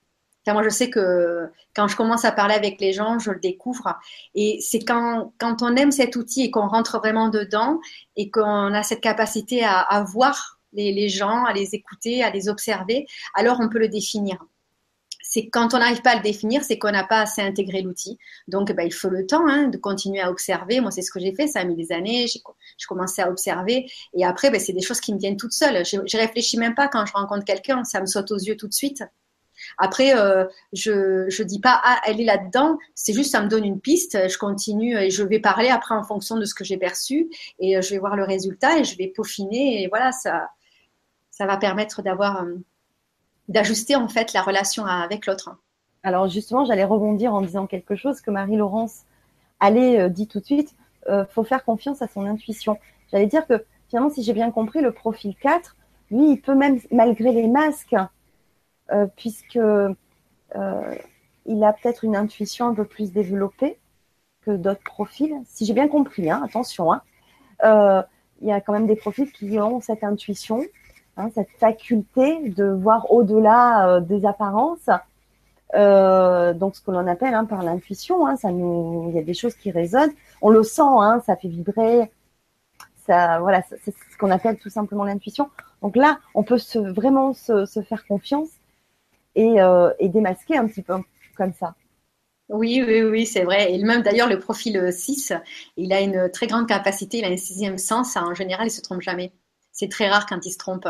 moi, 0.46 0.62
je 0.62 0.68
sais 0.68 0.90
que 0.90 1.50
quand 1.74 1.88
je 1.88 1.96
commence 1.96 2.24
à 2.24 2.32
parler 2.32 2.54
avec 2.54 2.80
les 2.80 2.92
gens, 2.92 3.18
je 3.18 3.30
le 3.30 3.40
découvre. 3.40 3.98
Et 4.34 4.58
c'est 4.60 4.80
quand, 4.80 5.32
quand 5.38 5.62
on 5.62 5.76
aime 5.76 5.92
cet 5.92 6.16
outil 6.16 6.42
et 6.42 6.50
qu'on 6.50 6.68
rentre 6.68 6.98
vraiment 6.98 7.28
dedans 7.28 7.80
et 8.16 8.30
qu'on 8.30 8.74
a 8.74 8.82
cette 8.82 9.00
capacité 9.00 9.64
à, 9.64 10.04
voir 10.06 10.58
les, 10.72 11.08
gens, 11.08 11.44
à 11.44 11.52
les 11.52 11.74
écouter, 11.74 12.22
à 12.22 12.30
les 12.30 12.48
observer, 12.48 13.06
alors 13.34 13.58
on 13.60 13.68
peut 13.68 13.78
le 13.78 13.88
définir 13.88 14.44
C'est 15.36 15.50
quand 15.50 15.74
on 15.74 15.78
n'arrive 15.78 16.00
pas 16.00 16.12
à 16.12 16.16
le 16.16 16.22
définir, 16.22 16.64
c'est 16.64 16.78
qu'on 16.78 16.90
n'a 16.90 17.04
pas 17.04 17.20
assez 17.20 17.42
intégré 17.42 17.82
l'outil. 17.82 18.16
Donc, 18.48 18.72
ben, 18.72 18.86
il 18.86 18.94
faut 18.94 19.10
le 19.10 19.26
temps 19.26 19.46
hein, 19.46 19.68
de 19.68 19.76
continuer 19.76 20.20
à 20.20 20.30
observer. 20.30 20.80
Moi, 20.80 20.90
c'est 20.90 21.02
ce 21.02 21.10
que 21.10 21.20
j'ai 21.20 21.34
fait. 21.34 21.46
Ça 21.46 21.60
a 21.60 21.64
mis 21.64 21.76
des 21.76 21.92
années. 21.92 22.26
J'ai 22.26 22.40
commencé 22.88 23.20
à 23.20 23.28
observer. 23.28 23.84
Et 24.14 24.24
après, 24.24 24.50
ben, 24.50 24.58
c'est 24.58 24.72
des 24.72 24.80
choses 24.80 24.98
qui 24.98 25.12
me 25.12 25.18
viennent 25.18 25.36
toutes 25.36 25.52
seules. 25.52 25.84
Je, 25.84 25.98
je 26.06 26.16
réfléchis 26.16 26.56
même 26.56 26.74
pas 26.74 26.88
quand 26.88 27.04
je 27.04 27.12
rencontre 27.12 27.44
quelqu'un. 27.44 27.84
Ça 27.84 28.00
me 28.00 28.06
saute 28.06 28.30
aux 28.30 28.38
yeux 28.38 28.56
tout 28.56 28.66
de 28.66 28.72
suite. 28.72 29.02
Après, 29.76 30.16
euh, 30.16 30.46
je 30.72 31.26
je 31.28 31.42
dis 31.42 31.60
pas 31.60 31.82
ah 31.84 32.00
elle 32.06 32.18
est 32.18 32.24
là-dedans. 32.24 32.78
C'est 32.94 33.12
juste 33.12 33.30
ça 33.30 33.42
me 33.42 33.48
donne 33.48 33.64
une 33.64 33.80
piste. 33.80 34.16
Je 34.28 34.38
continue 34.38 34.96
et 34.98 35.10
je 35.10 35.22
vais 35.22 35.40
parler 35.40 35.68
après 35.68 35.94
en 35.94 36.02
fonction 36.02 36.38
de 36.38 36.46
ce 36.46 36.54
que 36.54 36.64
j'ai 36.64 36.78
perçu 36.78 37.28
et 37.58 37.76
euh, 37.76 37.82
je 37.82 37.90
vais 37.90 37.98
voir 37.98 38.16
le 38.16 38.24
résultat 38.24 38.78
et 38.78 38.84
je 38.84 38.96
vais 38.96 39.08
peaufiner 39.08 39.82
et 39.82 39.88
voilà 39.88 40.12
ça 40.12 40.50
ça 41.30 41.46
va 41.46 41.56
permettre 41.56 42.02
d'avoir 42.02 42.42
euh, 42.42 42.54
d'ajuster 43.48 43.96
en 43.96 44.08
fait 44.08 44.32
la 44.32 44.42
relation 44.42 44.86
avec 44.86 45.26
l'autre. 45.26 45.56
Alors 46.02 46.28
justement, 46.28 46.64
j'allais 46.64 46.84
rebondir 46.84 47.34
en 47.34 47.40
disant 47.40 47.66
quelque 47.66 47.96
chose 47.96 48.20
que 48.20 48.30
Marie-Laurence 48.30 49.02
allait 49.60 50.08
dit 50.10 50.26
tout 50.26 50.40
de 50.40 50.44
suite. 50.44 50.74
faut 51.30 51.44
faire 51.44 51.64
confiance 51.64 52.02
à 52.02 52.08
son 52.08 52.26
intuition. 52.26 52.78
J'allais 53.10 53.26
dire 53.26 53.46
que 53.46 53.64
finalement, 53.88 54.10
si 54.10 54.22
j'ai 54.22 54.32
bien 54.32 54.50
compris, 54.50 54.80
le 54.80 54.92
profil 54.92 55.34
4, 55.40 55.76
lui, 56.10 56.32
il 56.32 56.40
peut 56.40 56.54
même, 56.54 56.80
malgré 56.90 57.32
les 57.32 57.48
masques, 57.48 57.96
euh, 58.92 59.06
puisque 59.16 59.56
euh, 59.56 59.94
il 61.46 61.64
a 61.64 61.72
peut-être 61.72 62.04
une 62.04 62.16
intuition 62.16 62.66
un 62.66 62.74
peu 62.74 62.84
plus 62.84 63.12
développée 63.12 63.78
que 64.42 64.52
d'autres 64.52 64.84
profils. 64.84 65.34
Si 65.44 65.66
j'ai 65.66 65.74
bien 65.74 65.88
compris, 65.88 66.30
hein, 66.30 66.42
attention, 66.44 66.92
hein, 66.92 67.02
euh, 67.64 68.02
il 68.40 68.48
y 68.48 68.52
a 68.52 68.60
quand 68.60 68.72
même 68.72 68.86
des 68.86 68.96
profils 68.96 69.30
qui 69.32 69.58
ont 69.58 69.80
cette 69.80 70.04
intuition, 70.04 70.62
hein, 71.16 71.28
cette 71.34 71.50
faculté 71.58 72.50
de 72.50 72.64
voir 72.64 73.10
au-delà 73.10 74.00
des 74.00 74.24
apparences. 74.26 74.86
donc 75.74 76.76
ce 76.76 76.80
que 76.80 76.90
l'on 76.90 77.06
appelle 77.06 77.34
hein, 77.34 77.44
par 77.44 77.62
l'intuition, 77.62 78.26
hein, 78.26 78.36
ça 78.36 78.50
nous, 78.50 79.06
il 79.10 79.16
y 79.16 79.18
a 79.18 79.22
des 79.22 79.34
choses 79.34 79.54
qui 79.54 79.70
résonnent, 79.70 80.12
on 80.42 80.50
le 80.50 80.62
sent, 80.62 80.82
ça 81.24 81.36
fait 81.36 81.48
vibrer, 81.48 82.10
ça, 83.06 83.38
voilà, 83.38 83.62
c'est 83.62 83.92
ce 83.92 84.18
qu'on 84.18 84.30
appelle 84.30 84.58
tout 84.58 84.70
simplement 84.70 85.04
l'intuition. 85.04 85.48
Donc 85.82 85.96
là, 85.96 86.18
on 86.34 86.42
peut 86.42 86.58
vraiment 86.74 87.32
se, 87.32 87.66
faire 87.88 88.06
confiance 88.06 88.48
euh, 89.38 89.92
et, 89.98 90.08
démasquer 90.08 90.56
un 90.56 90.66
petit 90.66 90.82
peu 90.82 90.94
comme 91.36 91.52
ça. 91.52 91.74
Oui, 92.48 92.82
oui, 92.86 93.02
oui, 93.02 93.26
c'est 93.26 93.44
vrai. 93.44 93.72
Et 93.72 93.82
même 93.82 94.02
d'ailleurs, 94.02 94.28
le 94.28 94.38
profil 94.38 94.92
6, 94.92 95.32
il 95.76 95.92
a 95.92 96.00
une 96.00 96.30
très 96.30 96.46
grande 96.46 96.66
capacité, 96.66 97.18
il 97.18 97.24
a 97.24 97.28
un 97.28 97.36
sixième 97.36 97.78
sens. 97.78 98.16
En 98.16 98.34
général, 98.34 98.68
il 98.68 98.70
se 98.70 98.80
trompe 98.80 99.02
jamais. 99.02 99.32
C'est 99.76 99.90
très 99.90 100.08
rare 100.08 100.26
quand 100.26 100.44
il 100.44 100.50
se 100.50 100.58
trompe. 100.58 100.88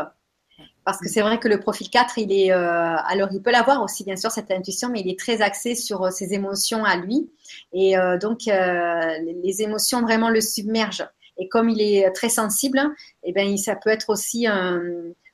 Parce 0.85 0.99
que 0.99 1.09
c'est 1.09 1.21
vrai 1.21 1.37
que 1.37 1.49
le 1.49 1.59
profil 1.59 1.89
4, 1.89 2.17
il 2.17 2.31
est, 2.31 2.51
euh, 2.51 2.95
alors 3.05 3.27
il 3.33 3.41
peut 3.41 3.51
l'avoir 3.51 3.83
aussi, 3.83 4.05
bien 4.05 4.15
sûr, 4.15 4.31
cette 4.31 4.49
intuition, 4.49 4.89
mais 4.89 5.01
il 5.01 5.11
est 5.11 5.19
très 5.19 5.41
axé 5.41 5.75
sur 5.75 6.05
euh, 6.05 6.09
ses 6.09 6.33
émotions 6.33 6.85
à 6.85 6.95
lui. 6.95 7.29
Et 7.73 7.95
donc, 8.21 8.45
les 8.45 9.61
émotions 9.61 10.01
vraiment 10.01 10.29
le 10.29 10.41
submergent. 10.41 11.07
Et 11.37 11.49
comme 11.49 11.69
il 11.69 11.81
est 11.81 12.09
très 12.13 12.29
sensible, 12.29 12.81
eh 13.23 13.33
ben, 13.33 13.57
ça 13.57 13.75
peut 13.75 13.89
être 13.91 14.09
aussi 14.09 14.47
un, 14.47 14.81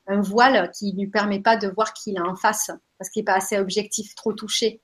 un 0.06 0.20
voile 0.20 0.70
qui 0.72 0.92
ne 0.92 1.00
lui 1.00 1.06
permet 1.06 1.40
pas 1.40 1.56
de 1.56 1.68
voir 1.68 1.92
qu'il 1.92 2.18
a 2.18 2.24
en 2.24 2.36
face, 2.36 2.70
parce 2.98 3.10
qu'il 3.10 3.20
n'est 3.20 3.26
pas 3.26 3.36
assez 3.36 3.58
objectif, 3.58 4.14
trop 4.14 4.32
touché. 4.32 4.80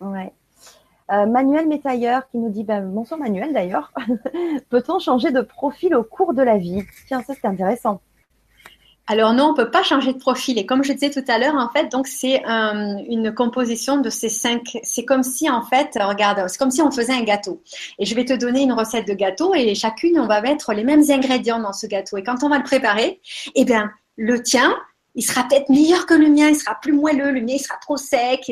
Ouais. 0.00 0.32
Euh, 1.12 1.26
Manuel 1.26 1.68
Métailleur 1.68 2.26
qui 2.30 2.38
nous 2.38 2.48
dit 2.48 2.64
ben, 2.64 2.80
Bonsoir 2.80 3.20
Manuel 3.20 3.52
d'ailleurs. 3.52 3.92
Peut-on 4.70 4.98
changer 4.98 5.30
de 5.30 5.42
profil 5.42 5.94
au 5.94 6.02
cours 6.02 6.32
de 6.32 6.42
la 6.42 6.56
vie? 6.56 6.82
Tiens, 7.06 7.22
ça 7.26 7.34
c'est 7.38 7.46
intéressant. 7.46 8.00
Alors 9.08 9.34
non, 9.34 9.50
on 9.50 9.54
peut 9.54 9.70
pas 9.70 9.82
changer 9.82 10.14
de 10.14 10.18
profil. 10.18 10.58
Et 10.58 10.64
comme 10.64 10.82
je 10.84 10.92
disais 10.92 11.10
tout 11.10 11.24
à 11.28 11.38
l'heure, 11.38 11.56
en 11.56 11.68
fait, 11.68 11.90
donc 11.90 12.06
c'est 12.06 12.42
euh, 12.46 12.96
une 13.08 13.34
composition 13.34 13.98
de 13.98 14.08
ces 14.08 14.28
cinq. 14.28 14.78
C'est 14.84 15.04
comme 15.04 15.24
si, 15.24 15.50
en 15.50 15.62
fait, 15.62 15.98
regarde, 16.00 16.48
c'est 16.48 16.56
comme 16.56 16.70
si 16.70 16.80
on 16.80 16.90
faisait 16.90 17.12
un 17.12 17.24
gâteau. 17.24 17.60
Et 17.98 18.06
je 18.06 18.14
vais 18.14 18.24
te 18.24 18.32
donner 18.32 18.62
une 18.62 18.72
recette 18.72 19.06
de 19.06 19.12
gâteau 19.12 19.54
et 19.54 19.74
chacune, 19.74 20.18
on 20.18 20.26
va 20.26 20.40
mettre 20.40 20.72
les 20.72 20.84
mêmes 20.84 21.02
ingrédients 21.10 21.58
dans 21.58 21.72
ce 21.72 21.86
gâteau. 21.86 22.16
Et 22.16 22.22
quand 22.22 22.42
on 22.44 22.48
va 22.48 22.58
le 22.58 22.64
préparer, 22.64 23.20
eh 23.54 23.64
bien, 23.64 23.90
le 24.16 24.40
tien, 24.40 24.74
il 25.14 25.22
sera 25.22 25.42
peut-être 25.48 25.68
meilleur 25.68 26.06
que 26.06 26.14
le 26.14 26.28
mien, 26.28 26.48
il 26.48 26.56
sera 26.56 26.76
plus 26.80 26.92
moelleux, 26.92 27.32
le 27.32 27.40
mien, 27.40 27.54
il 27.54 27.60
sera 27.60 27.76
trop 27.78 27.96
sec. 27.96 28.50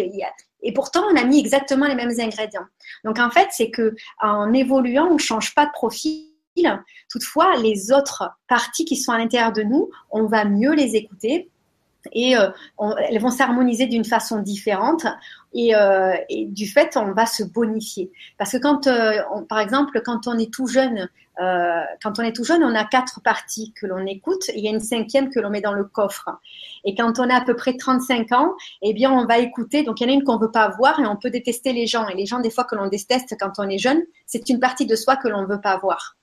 Et 0.62 0.72
pourtant, 0.72 1.02
on 1.10 1.16
a 1.16 1.24
mis 1.24 1.38
exactement 1.38 1.86
les 1.86 1.94
mêmes 1.94 2.12
ingrédients. 2.18 2.66
Donc, 3.04 3.18
en 3.18 3.30
fait, 3.30 3.48
c'est 3.50 3.70
que 3.70 3.94
en 4.20 4.52
évoluant, 4.52 5.08
on 5.10 5.18
change 5.18 5.54
pas 5.54 5.66
de 5.66 5.72
profil 5.72 6.30
Toutefois, 7.10 7.56
les 7.56 7.92
autres 7.92 8.30
parties 8.48 8.84
qui 8.84 8.96
sont 8.96 9.12
à 9.12 9.18
l'intérieur 9.18 9.52
de 9.52 9.62
nous, 9.62 9.90
on 10.10 10.26
va 10.26 10.44
mieux 10.44 10.74
les 10.74 10.96
écouter 10.96 11.50
et 12.12 12.36
euh, 12.36 12.48
elles 12.78 13.20
vont 13.20 13.30
s'harmoniser 13.30 13.86
d'une 13.86 14.04
façon 14.04 14.40
différente. 14.40 15.06
Euh, 15.56 16.12
et, 16.28 16.46
du 16.46 16.68
fait 16.68 16.96
on 16.96 17.12
va 17.12 17.26
se 17.26 17.42
bonifier. 17.42 18.12
Parce 18.38 18.52
que 18.52 18.58
quand 18.58 18.86
euh, 18.86 19.20
par 19.48 19.58
exemple 19.58 20.00
quand 20.04 20.28
on 20.28 20.38
est 20.38 20.52
tout 20.52 20.66
jeune 20.66 21.08
quand 22.02 22.18
on 22.18 22.22
est 22.22 22.36
tout 22.36 22.44
jeune 22.44 22.62
on 22.62 22.74
a 22.74 22.84
quatre 22.84 23.22
parties 23.22 23.72
que 23.72 23.86
l'on 23.86 24.04
écoute 24.04 24.50
et 24.50 24.58
il 24.58 24.64
y 24.64 24.68
a 24.68 24.70
une 24.70 24.80
cinquième 24.80 25.30
que 25.30 25.40
l'on 25.40 25.48
met 25.48 25.62
dans 25.62 25.72
le 25.72 25.84
coffre. 25.84 26.28
Et 26.84 26.94
quand 26.94 27.18
on 27.18 27.30
a 27.30 27.36
à 27.36 27.40
peu 27.40 27.56
près 27.56 27.76
35 27.76 28.30
ans 28.32 28.54
eh 28.82 28.92
bien 28.92 29.10
on 29.10 29.24
va 29.24 29.38
écouter. 29.38 29.82
Donc 29.82 30.00
il 30.00 30.04
y 30.04 30.06
en 30.06 30.10
a 30.10 30.14
une 30.14 30.22
qu'on 30.22 30.38
veut 30.38 30.52
pas 30.52 30.68
voir 30.68 31.00
et 31.00 31.06
on 31.06 31.16
peut 31.16 31.30
détester 31.30 31.72
les 31.72 31.86
gens. 31.86 32.06
Et 32.08 32.14
les 32.14 32.26
gens 32.26 32.40
des 32.40 32.50
fois 32.50 32.64
que 32.64 32.76
l'on 32.76 32.88
déteste 32.88 33.36
quand 33.40 33.52
on 33.58 33.68
est 33.68 33.78
jeune 33.78 34.02
c'est 34.26 34.48
une 34.50 34.60
partie 34.60 34.86
de 34.86 34.94
soi 34.94 35.16
que 35.16 35.28
l'on 35.28 35.46
veut 35.46 35.60
pas 35.60 35.78
voir. 35.78 36.16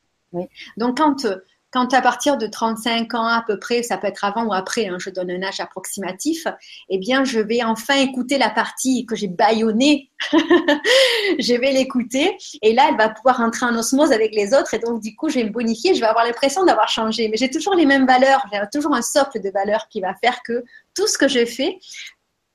Donc, 0.77 0.97
quand, 0.97 1.25
quand 1.71 1.93
à 1.93 2.01
partir 2.01 2.37
de 2.37 2.47
35 2.47 3.13
ans 3.13 3.27
à 3.27 3.43
peu 3.45 3.59
près, 3.59 3.83
ça 3.83 3.97
peut 3.97 4.07
être 4.07 4.23
avant 4.23 4.45
ou 4.45 4.53
après, 4.53 4.87
hein, 4.87 4.97
je 4.99 5.09
donne 5.09 5.29
un 5.29 5.43
âge 5.43 5.59
approximatif, 5.59 6.47
eh 6.89 6.97
bien, 6.97 7.23
je 7.23 7.39
vais 7.39 7.63
enfin 7.63 7.95
écouter 7.95 8.37
la 8.37 8.49
partie 8.49 9.05
que 9.05 9.15
j'ai 9.15 9.27
baillonnée. 9.27 10.09
je 10.31 11.59
vais 11.59 11.71
l'écouter 11.71 12.37
et 12.61 12.73
là, 12.73 12.87
elle 12.89 12.97
va 12.97 13.09
pouvoir 13.09 13.41
entrer 13.41 13.65
en 13.65 13.75
osmose 13.75 14.11
avec 14.11 14.33
les 14.33 14.53
autres 14.53 14.73
et 14.73 14.79
donc, 14.79 15.01
du 15.01 15.15
coup, 15.15 15.29
je 15.29 15.35
vais 15.35 15.43
me 15.43 15.49
bonifier, 15.49 15.93
je 15.93 15.99
vais 15.99 16.07
avoir 16.07 16.25
l'impression 16.25 16.65
d'avoir 16.65 16.87
changé. 16.87 17.27
Mais 17.27 17.37
j'ai 17.37 17.49
toujours 17.49 17.75
les 17.75 17.85
mêmes 17.85 18.07
valeurs, 18.07 18.41
j'ai 18.51 18.59
toujours 18.71 18.95
un 18.95 19.01
socle 19.01 19.41
de 19.41 19.49
valeurs 19.49 19.87
qui 19.89 20.01
va 20.01 20.15
faire 20.15 20.41
que 20.43 20.63
tout 20.95 21.07
ce 21.07 21.17
que 21.17 21.27
je 21.27 21.45
fais, 21.45 21.79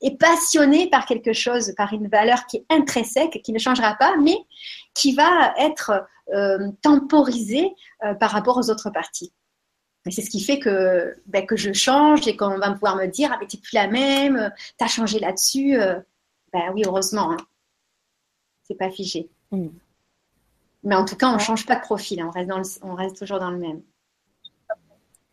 est 0.03 0.19
passionné 0.19 0.91
par 0.91 1.07
quelque 1.07 1.33
chose, 1.33 1.73
par 1.77 1.93
une 1.93 2.09
valeur 2.09 2.47
qui 2.47 2.59
est 2.59 2.65
intrinsèque, 2.71 3.41
qui 3.43 3.53
ne 3.53 3.59
changera 3.59 3.95
pas, 3.95 4.17
mais 4.21 4.37
qui 4.95 5.15
va 5.15 5.55
être 5.59 6.05
euh, 6.33 6.71
temporisée 6.83 7.75
euh, 8.05 8.15
par 8.15 8.31
rapport 8.31 8.57
aux 8.57 8.71
autres 8.71 8.91
parties. 8.91 9.33
Et 10.07 10.11
c'est 10.11 10.23
ce 10.23 10.31
qui 10.31 10.41
fait 10.41 10.59
que, 10.59 11.17
ben, 11.27 11.47
que 11.47 11.57
je 11.57 11.73
change 11.73 12.27
et 12.27 12.37
qu'on 12.37 12.59
va 12.59 12.73
pouvoir 12.73 12.97
me 12.97 13.07
dire 13.07 13.31
Ah, 13.33 13.39
mais 13.41 13.47
t'es 13.47 13.59
plus 13.59 13.75
la 13.75 13.87
même, 13.87 14.53
t'as 14.77 14.89
changé 14.89 15.19
là-dessus. 15.19 15.81
Euh. 15.81 16.01
Ben 16.53 16.71
oui, 16.75 16.83
heureusement. 16.85 17.33
Hein. 17.33 17.37
C'est 18.65 18.75
pas 18.75 18.91
figé. 18.91 19.31
Mm. 19.51 19.69
Mais 20.85 20.97
en 20.97 21.05
tout 21.05 21.17
cas, 21.17 21.29
on 21.29 21.35
ne 21.35 21.39
change 21.39 21.65
pas 21.65 21.77
de 21.77 21.81
profil, 21.81 22.21
hein. 22.21 22.27
on, 22.29 22.31
reste 22.31 22.49
dans 22.49 22.91
on 22.91 22.95
reste 22.95 23.17
toujours 23.17 23.39
dans 23.39 23.51
le 23.51 23.59
même. 23.59 23.83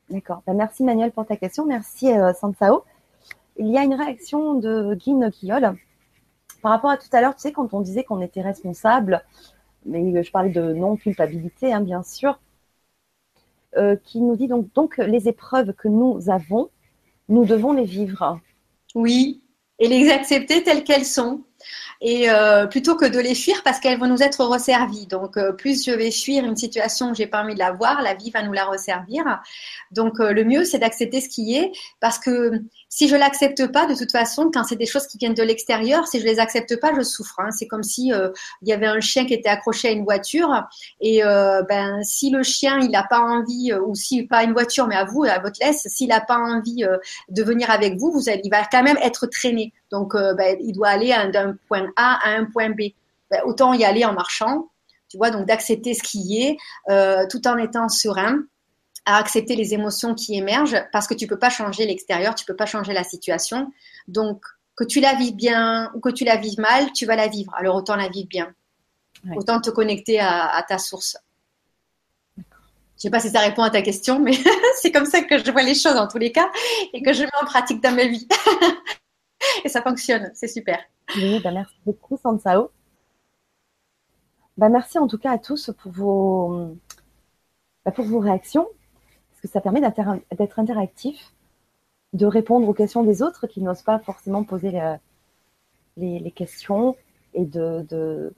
D'accord. 0.10 0.44
Ben, 0.46 0.54
merci 0.54 0.84
Manuel 0.84 1.12
pour 1.12 1.26
ta 1.26 1.36
question. 1.36 1.66
Merci 1.66 2.08
Sansao 2.40 2.84
il 3.60 3.68
y 3.68 3.78
a 3.78 3.84
une 3.84 3.94
réaction 3.94 4.56
de 4.56 4.96
Guy 4.96 5.14
Quillol 5.32 5.76
par 6.62 6.72
rapport 6.72 6.90
à 6.90 6.98
tout 6.98 7.10
à 7.12 7.22
l'heure, 7.22 7.36
tu 7.36 7.42
sais, 7.42 7.52
quand 7.52 7.74
on 7.74 7.82
disait 7.82 8.04
qu'on 8.04 8.22
était 8.22 8.42
responsable, 8.42 9.24
mais 9.86 10.24
je 10.24 10.32
parlais 10.32 10.50
de 10.50 10.74
non-culpabilité, 10.74 11.74
hein, 11.74 11.82
bien 11.82 12.04
sûr, 12.04 12.40
euh, 13.78 13.96
qui 14.04 14.22
nous 14.22 14.36
dit 14.36 14.48
donc, 14.48 14.74
donc 14.74 14.98
les 14.98 15.28
épreuves 15.28 15.74
que 15.74 15.88
nous 15.88 16.30
avons, 16.30 16.70
nous 17.28 17.46
devons 17.46 17.74
les 17.74 17.86
vivre. 17.86 18.40
Oui, 18.96 19.42
et 19.78 19.88
les 19.88 20.10
accepter 20.10 20.64
telles 20.64 20.84
qu'elles 20.84 21.06
sont 21.06 21.44
et 22.02 22.30
euh, 22.30 22.66
plutôt 22.66 22.96
que 22.96 23.06
de 23.06 23.20
les 23.20 23.36
fuir 23.36 23.62
parce 23.64 23.80
qu'elles 23.80 24.00
vont 24.00 24.08
nous 24.08 24.24
être 24.24 24.44
resservies. 24.46 25.06
Donc, 25.08 25.38
euh, 25.38 25.52
plus 25.52 25.86
je 25.86 25.92
vais 25.92 26.12
fuir 26.12 26.46
une 26.46 26.56
situation 26.56 27.12
où 27.12 27.16
j'ai 27.16 27.28
pas 27.28 27.44
envie 27.44 27.54
de 27.54 27.60
la 27.60 27.72
voir, 27.72 28.02
la 28.02 28.14
vie 28.14 28.32
va 28.32 28.42
nous 28.44 28.54
la 28.54 28.66
resservir. 28.66 29.24
Donc, 29.92 30.20
euh, 30.20 30.32
le 30.32 30.44
mieux, 30.44 30.64
c'est 30.64 30.80
d'accepter 30.80 31.20
ce 31.20 31.30
qui 31.30 31.56
est 31.56 31.72
parce 32.00 32.18
que 32.18 32.62
si 32.88 33.08
je 33.08 33.16
l'accepte 33.16 33.68
pas, 33.72 33.86
de 33.86 33.96
toute 33.96 34.12
façon, 34.12 34.50
quand 34.54 34.64
c'est 34.64 34.78
des 34.78 34.86
choses 34.86 35.08
qui 35.08 35.18
viennent 35.18 35.34
de 35.34 35.44
l'extérieur, 35.44 36.08
si 36.08 36.20
je 36.20 36.26
les 36.26 36.40
accepte 36.40 36.80
pas, 36.80 36.94
je 36.96 37.02
souffre. 37.02 37.40
Hein. 37.40 37.52
C'est 37.52 37.68
comme 37.68 37.84
si 37.84 38.12
il 38.62 38.68
y 38.68 38.74
avait 38.74 38.88
un 38.88 39.00
chien 39.00 39.26
qui 39.26 39.34
était 39.34 39.50
accroché 39.50 39.90
à 39.90 39.92
une 39.92 40.04
voiture 40.04 40.68
et 41.02 41.22
ben 41.22 42.02
si 42.04 42.30
le 42.30 42.44
chien 42.44 42.80
il 42.80 42.96
a 42.96 43.04
pas 43.04 43.20
envie 43.20 43.74
ou 43.74 43.96
si 43.96 44.24
pas 44.24 44.44
une 44.44 44.54
voiture 44.54 44.88
mais 44.88 44.96
à 44.96 45.06
vous 45.06 45.24
à 45.24 45.40
votre 45.40 45.60
laisse, 45.62 45.88
s'il 45.88 46.12
a 46.12 46.22
pas 46.22 46.38
envie 46.38 46.84
de 47.30 47.44
venir 47.44 47.70
avec 47.70 47.98
vous, 47.98 48.20
il 48.28 48.50
va 48.50 48.66
quand 48.66 48.84
même 48.84 48.98
être 49.02 49.28
traîné. 49.28 49.74
Donc, 49.92 50.14
ben, 50.14 50.58
il 50.60 50.74
doit 50.74 50.90
aller 50.90 51.16
d'un 51.34 51.56
point 51.68 51.88
a 51.96 52.20
à 52.24 52.30
un 52.32 52.46
point 52.46 52.70
B. 52.70 52.94
Ben, 53.32 53.42
autant 53.46 53.74
y 53.74 53.84
aller 53.84 54.06
en 54.06 54.14
marchant, 54.14 54.70
tu 55.10 55.18
vois, 55.18 55.32
donc 55.32 55.46
d'accepter 55.46 55.94
ce 55.94 56.04
qui 56.04 56.42
est, 56.42 56.58
euh, 56.90 57.26
tout 57.30 57.48
en 57.48 57.58
étant 57.58 57.90
serein, 57.90 58.44
à 59.06 59.18
accepter 59.18 59.56
les 59.56 59.74
émotions 59.74 60.14
qui 60.14 60.36
émergent, 60.36 60.84
parce 60.92 61.08
que 61.08 61.16
tu 61.16 61.26
peux 61.26 61.40
pas 61.40 61.50
changer 61.50 61.86
l'extérieur, 61.86 62.36
tu 62.36 62.46
peux 62.46 62.56
pas 62.56 62.68
changer 62.68 62.94
la 62.94 63.04
situation. 63.04 63.72
Donc, 64.08 64.44
que 64.76 64.84
tu 64.84 65.00
la 65.00 65.16
vives 65.16 65.36
bien 65.36 65.92
ou 65.96 66.00
que 66.00 66.10
tu 66.10 66.24
la 66.24 66.38
vives 66.38 66.60
mal, 66.60 66.94
tu 66.94 67.06
vas 67.06 67.16
la 67.16 67.28
vivre. 67.28 67.54
Alors 67.56 67.76
autant 67.76 67.96
la 67.96 68.08
vivre 68.08 68.30
bien. 68.30 68.54
Autant 69.36 69.60
te 69.60 69.70
connecter 69.70 70.20
à, 70.20 70.64
ta 70.66 70.78
source. 70.78 71.18
Je 72.38 72.44
sais 73.04 73.10
pas 73.10 73.20
si 73.20 73.30
ça 73.30 73.42
répond 73.42 73.64
à 73.64 73.70
ta 73.70 73.82
question, 73.82 74.20
mais 74.20 74.32
c'est 74.82 74.92
comme 74.92 75.06
ça 75.06 75.22
que 75.22 75.38
je 75.38 75.52
vois 75.52 75.64
les 75.64 75.76
choses 75.76 75.98
en 75.98 76.08
tous 76.08 76.18
les 76.18 76.32
cas 76.32 76.50
et 76.94 77.02
que 77.02 77.12
je 77.12 77.24
mets 77.24 77.30
en 77.42 77.46
pratique 77.46 77.82
dans 77.82 77.92
ma 77.92 78.06
vie. 78.06 78.28
et 79.66 79.70
ça 79.70 79.82
fonctionne. 79.82 80.32
C'est 80.34 80.48
super. 80.48 80.80
Oui, 81.16 81.40
bah, 81.44 81.52
merci 81.52 81.76
beaucoup, 81.86 82.18
Sansao. 82.18 82.72
Bah, 84.58 84.70
merci 84.70 85.00
en 85.00 85.08
tout 85.08 85.18
cas 85.18 85.32
à 85.32 85.38
tous 85.38 85.72
pour 85.78 85.92
vos, 85.92 86.76
bah, 87.86 87.92
pour 87.92 88.06
vos 88.06 88.20
réactions, 88.20 88.68
parce 89.30 89.42
que 89.42 89.48
ça 89.48 89.62
permet 89.62 89.82
d'être 89.82 90.60
interactif, 90.60 91.34
de 92.14 92.26
répondre 92.26 92.68
aux 92.68 92.74
questions 92.74 93.04
des 93.04 93.22
autres 93.22 93.48
qui 93.48 93.62
n'osent 93.62 93.84
pas 93.84 94.00
forcément 94.00 94.44
poser 94.44 94.78
les, 95.96 96.32
questions 96.32 96.98
et 97.34 97.46
de, 97.46 97.86
de, 97.90 98.34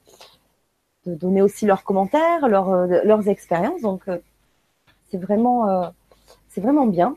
donner 1.06 1.42
aussi 1.42 1.66
leurs 1.66 1.82
commentaires, 1.82 2.48
leurs 2.48 3.28
expériences. 3.28 3.82
Donc, 3.82 4.06
euh, 4.08 4.18
c'est 5.10 5.18
vraiment, 5.18 5.68
euh, 5.68 5.88
c'est 6.48 6.60
vraiment 6.60 6.86
bien. 6.86 7.16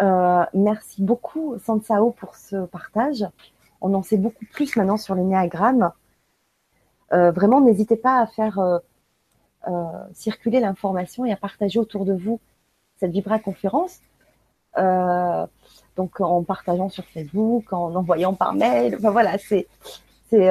Euh, 0.00 0.44
merci 0.54 1.02
beaucoup, 1.02 1.58
Sansao, 1.58 2.10
pour 2.12 2.34
ce 2.36 2.64
partage. 2.66 3.26
On 3.80 3.94
en 3.94 4.02
sait 4.02 4.16
beaucoup 4.16 4.44
plus 4.52 4.76
maintenant 4.76 4.96
sur 4.96 5.14
les 5.14 5.22
néagrammes. 5.22 5.92
vraiment, 7.10 7.60
n'hésitez 7.60 7.96
pas 7.96 8.20
à 8.20 8.26
faire 8.26 8.80
circuler 10.12 10.60
l'information 10.60 11.24
et 11.24 11.32
à 11.32 11.36
partager 11.36 11.78
autour 11.78 12.04
de 12.04 12.14
vous 12.14 12.40
cette 12.96 13.10
Vibra 13.10 13.38
conférence. 13.38 14.00
donc 14.76 16.20
en 16.20 16.42
partageant 16.44 16.88
sur 16.88 17.04
Facebook, 17.06 17.72
en 17.72 17.94
envoyant 17.94 18.34
par 18.34 18.54
mail. 18.54 18.96
Enfin 18.96 19.10
voilà, 19.10 19.38
c'est 19.38 19.66
c'est 20.28 20.50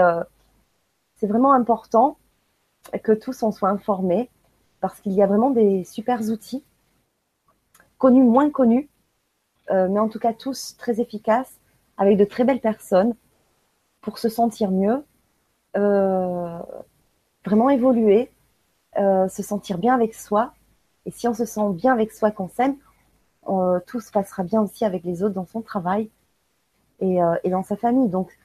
c'est 1.15 1.27
vraiment 1.27 1.53
important 1.53 2.17
que 3.03 3.11
tous 3.11 3.43
en 3.43 3.51
soient 3.51 3.69
informés 3.69 4.29
parce 4.79 4.99
qu'il 5.01 5.13
y 5.13 5.21
a 5.21 5.27
vraiment 5.27 5.49
des 5.51 5.83
super 5.83 6.21
outils, 6.29 6.63
connus, 7.97 8.23
moins 8.23 8.49
connus, 8.49 8.87
euh, 8.87 8.98
mais 9.69 9.99
en 9.99 10.09
tout 10.09 10.19
cas 10.19 10.33
tous 10.33 10.75
très 10.77 10.99
efficaces, 10.99 11.59
avec 11.97 12.17
de 12.17 12.25
très 12.25 12.43
belles 12.43 12.61
personnes 12.61 13.15
pour 14.01 14.17
se 14.17 14.29
sentir 14.29 14.71
mieux, 14.71 15.03
euh, 15.77 16.59
vraiment 17.45 17.69
évoluer, 17.69 18.31
euh, 18.97 19.27
se 19.27 19.43
sentir 19.43 19.77
bien 19.77 19.93
avec 19.93 20.15
soi. 20.15 20.53
Et 21.05 21.11
si 21.11 21.27
on 21.27 21.33
se 21.33 21.45
sent 21.45 21.73
bien 21.73 21.93
avec 21.93 22.11
soi, 22.11 22.31
qu'on 22.31 22.49
s'aime, 22.49 22.77
tout 23.87 23.99
se 23.99 24.11
passera 24.11 24.43
bien 24.43 24.61
aussi 24.61 24.85
avec 24.85 25.03
les 25.03 25.23
autres 25.23 25.33
dans 25.33 25.45
son 25.45 25.61
travail 25.61 26.09
et, 26.99 27.17
et 27.43 27.49
dans 27.49 27.63
sa 27.63 27.75
famille. 27.75 28.07
Donc 28.09 28.37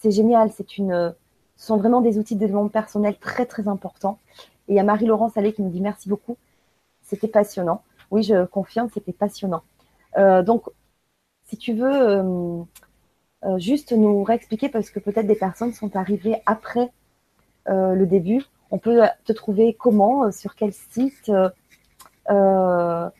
c'est 0.00 0.10
génial, 0.10 0.50
c'est 0.52 0.78
une 0.78 1.14
ce 1.58 1.66
sont 1.66 1.76
vraiment 1.76 2.00
des 2.00 2.18
outils 2.18 2.36
de 2.36 2.40
développement 2.40 2.68
personnel 2.68 3.16
très, 3.18 3.44
très 3.44 3.66
importants. 3.66 4.18
Et 4.68 4.74
il 4.74 4.76
y 4.76 4.80
a 4.80 4.84
Marie-Laurence 4.84 5.36
Allais 5.36 5.52
qui 5.52 5.62
nous 5.62 5.70
dit 5.70 5.80
merci 5.80 6.08
beaucoup. 6.08 6.36
C'était 7.02 7.28
passionnant. 7.28 7.82
Oui, 8.12 8.22
je 8.22 8.46
confirme, 8.46 8.88
c'était 8.94 9.12
passionnant. 9.12 9.62
Euh, 10.16 10.42
donc, 10.42 10.64
si 11.44 11.56
tu 11.56 11.74
veux 11.74 11.92
euh, 11.92 12.62
euh, 13.44 13.58
juste 13.58 13.92
nous 13.92 14.22
réexpliquer, 14.22 14.68
parce 14.68 14.90
que 14.90 15.00
peut-être 15.00 15.26
des 15.26 15.34
personnes 15.34 15.72
sont 15.72 15.96
arrivées 15.96 16.36
après 16.46 16.90
le 17.70 18.06
début, 18.06 18.42
on 18.70 18.78
peut 18.78 19.02
te 19.26 19.32
trouver 19.34 19.74
comment, 19.74 20.32
sur 20.32 20.54
quel 20.54 20.72
site, 20.72 21.30
voilà, 22.26 23.12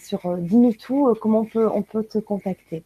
sur 0.00 0.36
dis-nous 0.36 0.74
tout, 0.74 1.14
comment 1.22 1.40
on 1.40 1.44
peut, 1.46 1.66
on 1.66 1.80
peut 1.82 2.04
te 2.04 2.18
contacter. 2.18 2.84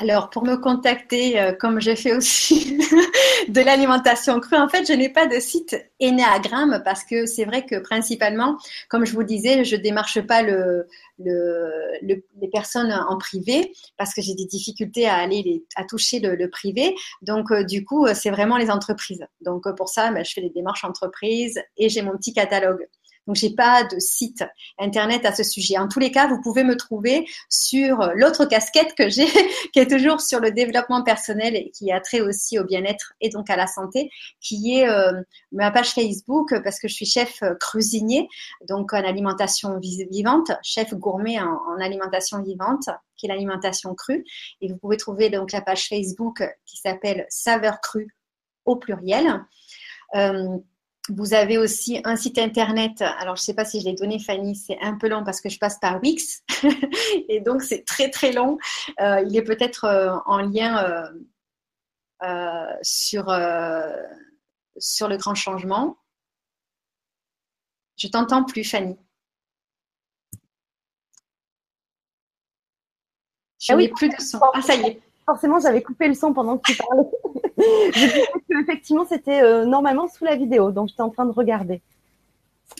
Alors, 0.00 0.30
pour 0.30 0.44
me 0.44 0.56
contacter, 0.56 1.38
euh, 1.38 1.52
comme 1.52 1.78
j'ai 1.78 1.94
fait 1.94 2.16
aussi 2.16 2.78
de 3.48 3.60
l'alimentation 3.60 4.40
crue, 4.40 4.56
en 4.56 4.66
fait, 4.66 4.86
je 4.86 4.94
n'ai 4.94 5.10
pas 5.10 5.26
de 5.26 5.38
site 5.38 5.76
Enneagramme 6.02 6.80
parce 6.86 7.04
que 7.04 7.26
c'est 7.26 7.44
vrai 7.44 7.66
que 7.66 7.78
principalement, 7.80 8.56
comme 8.88 9.04
je 9.04 9.12
vous 9.12 9.24
disais, 9.24 9.62
je 9.62 9.76
démarche 9.76 10.22
pas 10.22 10.40
le, 10.40 10.86
les 11.18 12.48
personnes 12.50 12.90
en 12.92 13.18
privé 13.18 13.74
parce 13.98 14.14
que 14.14 14.22
j'ai 14.22 14.34
des 14.34 14.46
difficultés 14.46 15.06
à 15.06 15.16
aller 15.16 15.66
à 15.76 15.84
toucher 15.84 16.18
le, 16.18 16.48
privé. 16.48 16.94
Donc, 17.20 17.52
euh, 17.52 17.62
du 17.62 17.84
coup, 17.84 18.06
c'est 18.14 18.30
vraiment 18.30 18.56
les 18.56 18.70
entreprises. 18.70 19.26
Donc, 19.42 19.64
pour 19.76 19.90
ça, 19.90 20.10
ben, 20.12 20.24
je 20.24 20.32
fais 20.32 20.40
des 20.40 20.48
démarches 20.48 20.84
entreprises 20.84 21.60
et 21.76 21.90
j'ai 21.90 22.00
mon 22.00 22.16
petit 22.16 22.32
catalogue. 22.32 22.88
Donc, 23.26 23.36
j'ai 23.36 23.50
pas 23.50 23.84
de 23.84 23.98
site 23.98 24.44
internet 24.78 25.24
à 25.24 25.34
ce 25.34 25.42
sujet. 25.42 25.78
En 25.78 25.88
tous 25.88 26.00
les 26.00 26.10
cas, 26.10 26.26
vous 26.26 26.40
pouvez 26.40 26.64
me 26.64 26.76
trouver 26.76 27.26
sur 27.48 28.10
l'autre 28.14 28.44
casquette 28.46 28.94
que 28.94 29.08
j'ai, 29.08 29.26
qui 29.72 29.78
est 29.78 29.90
toujours 29.90 30.20
sur 30.20 30.40
le 30.40 30.50
développement 30.50 31.02
personnel 31.02 31.56
et 31.56 31.70
qui 31.70 31.92
a 31.92 32.00
trait 32.00 32.20
aussi 32.20 32.58
au 32.58 32.64
bien-être 32.64 33.14
et 33.20 33.28
donc 33.28 33.50
à 33.50 33.56
la 33.56 33.66
santé, 33.66 34.10
qui 34.40 34.78
est 34.78 34.88
euh, 34.88 35.12
ma 35.52 35.70
page 35.70 35.90
Facebook 35.90 36.54
parce 36.62 36.78
que 36.78 36.88
je 36.88 36.94
suis 36.94 37.06
chef 37.06 37.42
cuisinier, 37.60 38.28
donc 38.68 38.92
en 38.92 39.04
alimentation 39.04 39.78
vivante, 39.78 40.52
chef 40.62 40.94
gourmet 40.94 41.38
en, 41.40 41.80
alimentation 41.80 42.42
vivante, 42.42 42.88
qui 43.16 43.26
est 43.26 43.28
l'alimentation 43.28 43.94
crue. 43.94 44.24
Et 44.60 44.68
vous 44.68 44.76
pouvez 44.76 44.96
trouver 44.96 45.30
donc 45.30 45.52
la 45.52 45.60
page 45.60 45.88
Facebook 45.88 46.42
qui 46.66 46.76
s'appelle 46.76 47.26
Saveur 47.28 47.80
crue 47.80 48.14
au 48.64 48.76
pluriel. 48.76 49.44
Euh, 50.14 50.58
vous 51.10 51.34
avez 51.34 51.58
aussi 51.58 52.00
un 52.04 52.16
site 52.16 52.38
internet. 52.38 53.02
Alors, 53.02 53.36
je 53.36 53.42
ne 53.42 53.44
sais 53.44 53.54
pas 53.54 53.64
si 53.64 53.80
je 53.80 53.86
l'ai 53.86 53.94
donné, 53.94 54.18
Fanny, 54.18 54.54
c'est 54.54 54.78
un 54.80 54.96
peu 54.96 55.08
long 55.08 55.24
parce 55.24 55.40
que 55.40 55.48
je 55.48 55.58
passe 55.58 55.78
par 55.78 56.00
Wix. 56.02 56.42
et 57.28 57.40
donc, 57.40 57.62
c'est 57.62 57.84
très, 57.84 58.10
très 58.10 58.32
long. 58.32 58.58
Euh, 59.00 59.22
il 59.26 59.36
est 59.36 59.42
peut-être 59.42 59.84
euh, 59.84 60.16
en 60.26 60.38
lien 60.38 61.12
euh, 62.22 62.66
sur, 62.82 63.24
sur 64.78 65.08
le 65.08 65.16
grand 65.16 65.34
changement. 65.34 65.96
Je 67.96 68.08
t'entends 68.08 68.44
plus, 68.44 68.64
Fanny. 68.64 68.96
Je 73.58 73.74
ah 73.74 73.94
plus 73.94 74.08
de 74.08 74.20
son. 74.20 74.40
Ah, 74.54 74.62
ça 74.62 74.74
y 74.74 74.86
est. 74.86 75.09
Forcément, 75.26 75.60
j'avais 75.60 75.82
coupé 75.82 76.08
le 76.08 76.14
son 76.14 76.32
pendant 76.32 76.58
que 76.58 76.72
tu 76.72 76.76
parlais. 76.76 77.04
je 77.58 78.60
effectivement, 78.60 79.06
c'était 79.06 79.42
euh, 79.42 79.64
normalement 79.64 80.08
sous 80.08 80.24
la 80.24 80.36
vidéo, 80.36 80.72
donc 80.72 80.88
j'étais 80.88 81.02
en 81.02 81.10
train 81.10 81.26
de 81.26 81.32
regarder. 81.32 81.82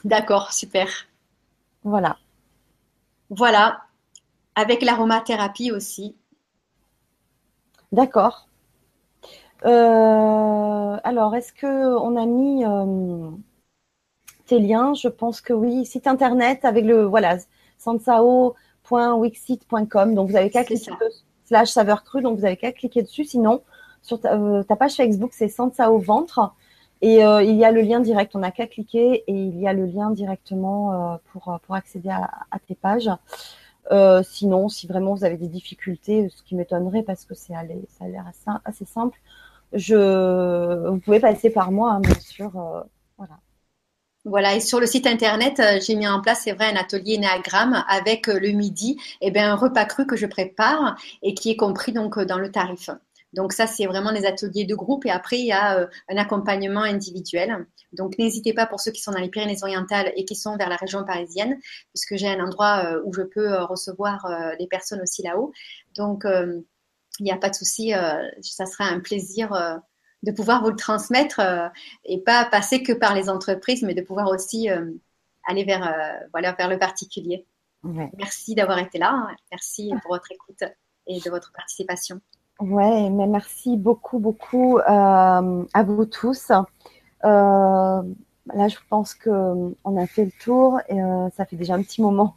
D'accord, 0.05 0.53
super. 0.53 0.89
Voilà. 1.85 2.17
Voilà, 3.31 3.83
avec 4.55 4.83
l'aromathérapie 4.83 5.71
aussi. 5.71 6.17
D'accord. 7.93 8.49
Euh, 9.65 10.97
alors, 11.05 11.37
est-ce 11.37 11.53
que 11.53 11.97
on 11.99 12.17
a 12.17 12.27
mis 12.27 12.65
euh, 12.65 13.31
tes 14.47 14.59
liens? 14.59 14.95
Je 14.95 15.09
pense 15.09 15.41
que 15.41 15.53
oui. 15.53 15.87
Site 15.87 16.07
internet 16.07 16.65
avec 16.65 16.85
le 16.85 17.05
voilà 17.05 17.39
sansao.wixit.com. 17.79 20.15
Donc 20.15 20.31
vous 20.31 20.37
avez 20.37 20.51
qu'à 20.51 20.65
cliquer 20.65 20.93
slash 21.51 21.71
saveur 21.71 22.05
crue. 22.05 22.23
Donc 22.23 22.39
vous 22.39 22.45
avez 22.45 22.57
qu'à 22.57 22.73
cliquer 22.73 23.03
dessus. 23.03 23.25
Sinon, 23.25 23.63
sur 24.03 24.19
euh, 24.25 24.63
ta, 24.63 24.77
page 24.77 24.95
Facebook, 24.95 25.33
c'est 25.35 25.49
Sansa 25.49 25.91
au 25.91 25.99
ventre. 25.99 26.55
Et 27.03 27.25
euh, 27.25 27.43
il 27.43 27.57
y 27.57 27.65
a 27.65 27.73
le 27.73 27.81
lien 27.81 28.01
direct, 28.01 28.37
on 28.37 28.41
n'a 28.41 28.51
qu'à 28.51 28.67
cliquer 28.67 29.25
et 29.27 29.33
il 29.33 29.59
y 29.59 29.67
a 29.67 29.73
le 29.73 29.87
lien 29.87 30.11
directement 30.11 30.93
euh, 30.93 31.17
pour, 31.33 31.59
pour 31.63 31.75
accéder 31.75 32.11
à, 32.11 32.59
tes 32.69 32.75
pages. 32.75 33.11
sinon, 34.23 34.69
si 34.69 34.87
vraiment 34.87 35.15
vous 35.15 35.25
avez 35.25 35.39
des 35.39 35.49
difficultés, 35.49 36.29
ce 36.29 36.43
qui 36.43 36.55
m'étonnerait 36.55 37.03
parce 37.03 37.25
que 37.25 37.35
ça 37.35 37.55
a 37.59 37.65
l'air 37.65 38.25
assez, 38.65 38.85
simple, 38.85 39.19
je, 39.73 40.89
vous 40.89 40.99
pouvez 40.99 41.21
passer 41.21 41.49
par 41.51 41.73
moi, 41.73 41.93
hein, 41.93 42.01
bien 42.01 42.21
sûr. 42.21 42.51
voilà. 43.17 43.39
Voilà, 44.31 44.55
et 44.55 44.61
sur 44.61 44.79
le 44.79 44.87
site 44.87 45.09
internet, 45.09 45.61
j'ai 45.85 45.97
mis 45.97 46.07
en 46.07 46.21
place, 46.21 46.43
c'est 46.45 46.53
vrai, 46.53 46.67
un 46.67 46.77
atelier 46.77 47.19
néagramme 47.19 47.85
avec 47.89 48.29
le 48.29 48.53
midi, 48.53 48.97
et 49.21 49.27
eh 49.27 49.31
bien 49.33 49.51
un 49.53 49.57
repas 49.57 49.85
cru 49.87 50.07
que 50.07 50.15
je 50.15 50.25
prépare 50.27 50.97
et 51.21 51.35
qui 51.35 51.51
est 51.51 51.57
compris 51.57 51.93
donc 51.93 52.17
dans 52.21 52.39
le 52.39 52.53
tarif. 52.53 52.91
Donc 53.33 53.53
ça, 53.53 53.67
c'est 53.67 53.87
vraiment 53.87 54.13
des 54.13 54.27
ateliers 54.27 54.65
de 54.67 54.75
groupe 54.77 55.05
et 55.05 55.11
après, 55.11 55.41
il 55.41 55.47
y 55.47 55.53
a 55.53 55.81
euh, 55.81 55.87
un 56.09 56.17
accompagnement 56.17 56.83
individuel. 56.83 57.67
Donc 57.93 58.19
n'hésitez 58.19 58.55
pas 58.55 58.67
pour 58.67 58.79
ceux 58.79 58.93
qui 58.93 59.03
sont 59.03 59.11
dans 59.11 59.19
les 59.19 59.31
Pyrénées-Orientales 59.31 60.13
et 60.15 60.25
qui 60.25 60.37
sont 60.37 60.57
vers 60.57 60.69
la 60.69 60.77
région 60.77 61.05
parisienne, 61.05 61.59
puisque 61.93 62.15
j'ai 62.15 62.29
un 62.29 62.39
endroit 62.39 62.85
euh, 62.85 63.03
où 63.05 63.13
je 63.13 63.23
peux 63.23 63.53
euh, 63.53 63.65
recevoir 63.65 64.29
les 64.61 64.69
personnes 64.69 65.01
aussi 65.01 65.23
là-haut. 65.23 65.51
Donc 65.97 66.25
il 66.25 67.25
n'y 67.25 67.33
a 67.33 67.37
pas 67.37 67.51
de 67.51 67.57
souci, 67.57 67.93
ça 68.43 68.67
sera 68.67 68.85
un 68.85 69.01
plaisir 69.01 69.81
de 70.23 70.33
pouvoir 70.33 70.63
vous 70.63 70.71
le 70.71 70.77
transmettre 70.77 71.41
et 72.05 72.21
pas 72.21 72.45
passer 72.45 72.83
que 72.83 72.93
par 72.93 73.15
les 73.15 73.31
entreprises, 73.31 73.83
mais 73.83 73.95
de 73.95 74.03
pouvoir 74.03 74.29
aussi 74.29 74.69
aller 75.47 75.65
vers, 75.65 75.95
voilà, 76.33 76.53
vers 76.53 76.69
le 76.69 76.79
particulier. 76.79 77.47
Merci 77.83 78.55
d'avoir 78.55 78.79
été 78.79 78.99
là. 78.99 79.29
Merci 79.51 79.93
pour 80.03 80.13
votre 80.13 80.31
écoute 80.33 80.65
et 81.07 81.21
de 81.21 81.31
votre 81.31 81.53
participation. 81.53 82.21
Ouais, 82.61 83.09
mais 83.09 83.27
merci 83.27 83.77
beaucoup, 83.79 84.19
beaucoup 84.19 84.79
euh, 84.79 84.85
à 84.87 85.83
vous 85.83 86.05
tous. 86.05 86.51
Euh, 86.51 86.63
là, 87.25 88.69
je 88.69 88.77
pense 88.91 89.15
que 89.15 89.31
on 89.85 89.97
a 89.97 90.07
fait 90.07 90.27
le 90.27 90.33
tour 90.43 90.79
et 90.89 91.01
euh, 91.03 91.31
ça 91.31 91.47
fait 91.47 91.57
déjà 91.57 91.75
un 91.75 91.83
petit 91.83 92.03
moment 92.03 92.35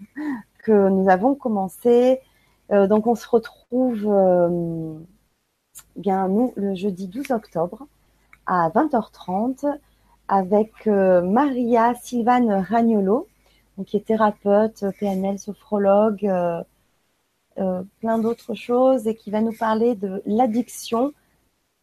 que 0.59 0.89
nous 0.89 1.09
avons 1.09 1.35
commencé. 1.35 2.21
donc, 2.69 3.05
on 3.05 3.15
se 3.15 3.27
retrouve 3.27 4.07
bien 5.95 6.27
nous 6.27 6.53
le 6.55 6.75
jeudi 6.75 7.07
12 7.07 7.31
octobre 7.31 7.87
à 8.45 8.69
20h30 8.69 9.79
avec 10.27 10.85
Maria 10.85 11.93
Sylvane 11.95 12.51
Ragnolo, 12.51 13.27
qui 13.85 13.97
est 13.97 14.05
thérapeute, 14.05 14.85
PNL, 14.99 15.39
sophrologue 15.39 16.31
plein 17.55 18.17
d'autres 18.19 18.55
choses 18.55 19.07
et 19.07 19.15
qui 19.15 19.31
va 19.31 19.41
nous 19.41 19.55
parler 19.55 19.95
de 19.95 20.21
l'addiction, 20.25 21.13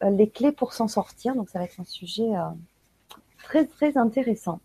les 0.01 0.29
clés 0.29 0.51
pour 0.51 0.73
s'en 0.73 0.87
sortir. 0.87 1.35
Donc 1.35 1.49
ça 1.49 1.59
va 1.59 1.65
être 1.65 1.79
un 1.79 1.85
sujet 1.85 2.29
très 3.43 3.65
très 3.65 3.97
intéressant. 3.97 4.59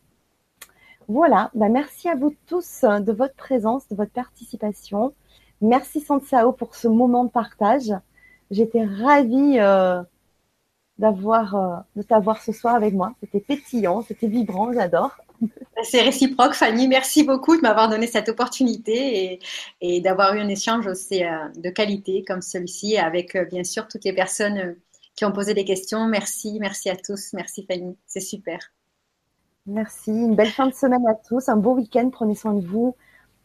Voilà, 1.09 1.51
bah, 1.55 1.69
merci 1.69 2.09
à 2.09 2.17
vous 2.17 2.35
tous 2.47 2.85
de 2.85 3.13
votre 3.13 3.35
présence, 3.35 3.87
de 3.89 3.95
votre 3.95 4.11
participation. 4.13 5.15
Merci 5.61 6.01
Sansao 6.01 6.53
pour 6.53 6.75
ce 6.75 6.89
moment 6.89 7.25
de 7.25 7.31
partage. 7.31 7.93
J'étais 8.51 8.85
ravie 8.85 9.59
euh, 9.59 10.03
d'avoir 10.99 11.55
euh, 11.55 11.77
de 11.97 12.03
t'avoir 12.03 12.43
ce 12.43 12.53
soir 12.53 12.75
avec 12.75 12.95
moi. 12.95 13.15
C'était 13.21 13.41
pétillant, 13.41 14.03
c'était 14.03 14.29
vibrant, 14.29 14.73
j'adore. 14.73 15.17
C'est 15.83 16.01
réciproque, 16.01 16.55
Fanny. 16.55 16.89
Merci 16.89 17.23
beaucoup 17.23 17.57
de 17.57 17.61
m'avoir 17.61 17.91
donné 17.91 18.07
cette 18.07 18.31
opportunité 18.31 19.39
et, 19.81 20.01
d'avoir 20.01 20.35
eu 20.35 20.41
un 20.41 20.49
échange 20.49 20.87
aussi 20.87 21.23
euh, 21.25 21.49
de 21.57 21.69
qualité 21.69 22.25
comme 22.25 22.41
celui-ci 22.41 22.97
avec 22.97 23.37
bien 23.51 23.63
sûr 23.63 23.87
toutes 23.87 24.05
les 24.05 24.15
personnes 24.15 24.77
qui 25.15 25.25
ont 25.25 25.33
posé 25.33 25.53
des 25.53 25.65
questions. 25.65 26.07
Merci, 26.07 26.59
merci 26.61 26.89
à 26.89 26.97
tous. 26.97 27.33
Merci 27.35 27.67
Fanny, 27.69 27.97
c'est 28.07 28.21
super. 28.21 28.59
Merci. 29.67 30.13
Une 30.13 30.37
belle 30.37 30.51
fin 30.51 30.67
de 30.67 30.75
semaine 30.75 31.07
à 31.09 31.15
tous. 31.15 31.49
Un 31.49 31.57
beau 31.57 31.75
week-end. 31.75 32.09
Prenez 32.11 32.35
soin 32.35 32.55
de 32.55 32.65
vous. 32.65 32.95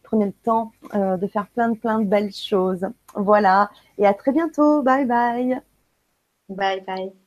Prenez 0.04 0.26
le 0.26 0.32
temps 0.32 0.72
euh, 0.94 1.16
de 1.16 1.26
faire 1.26 1.46
plein 1.48 1.70
de 1.70 1.76
plein 1.76 1.98
de 1.98 2.04
belles 2.04 2.32
choses. 2.32 2.86
Voilà. 3.14 3.70
Et 4.02 4.06
à 4.06 4.12
très 4.12 4.32
bientôt. 4.32 4.82
Bye 4.82 5.06
bye. 5.06 5.62
Bye 6.48 6.80
bye. 6.86 7.21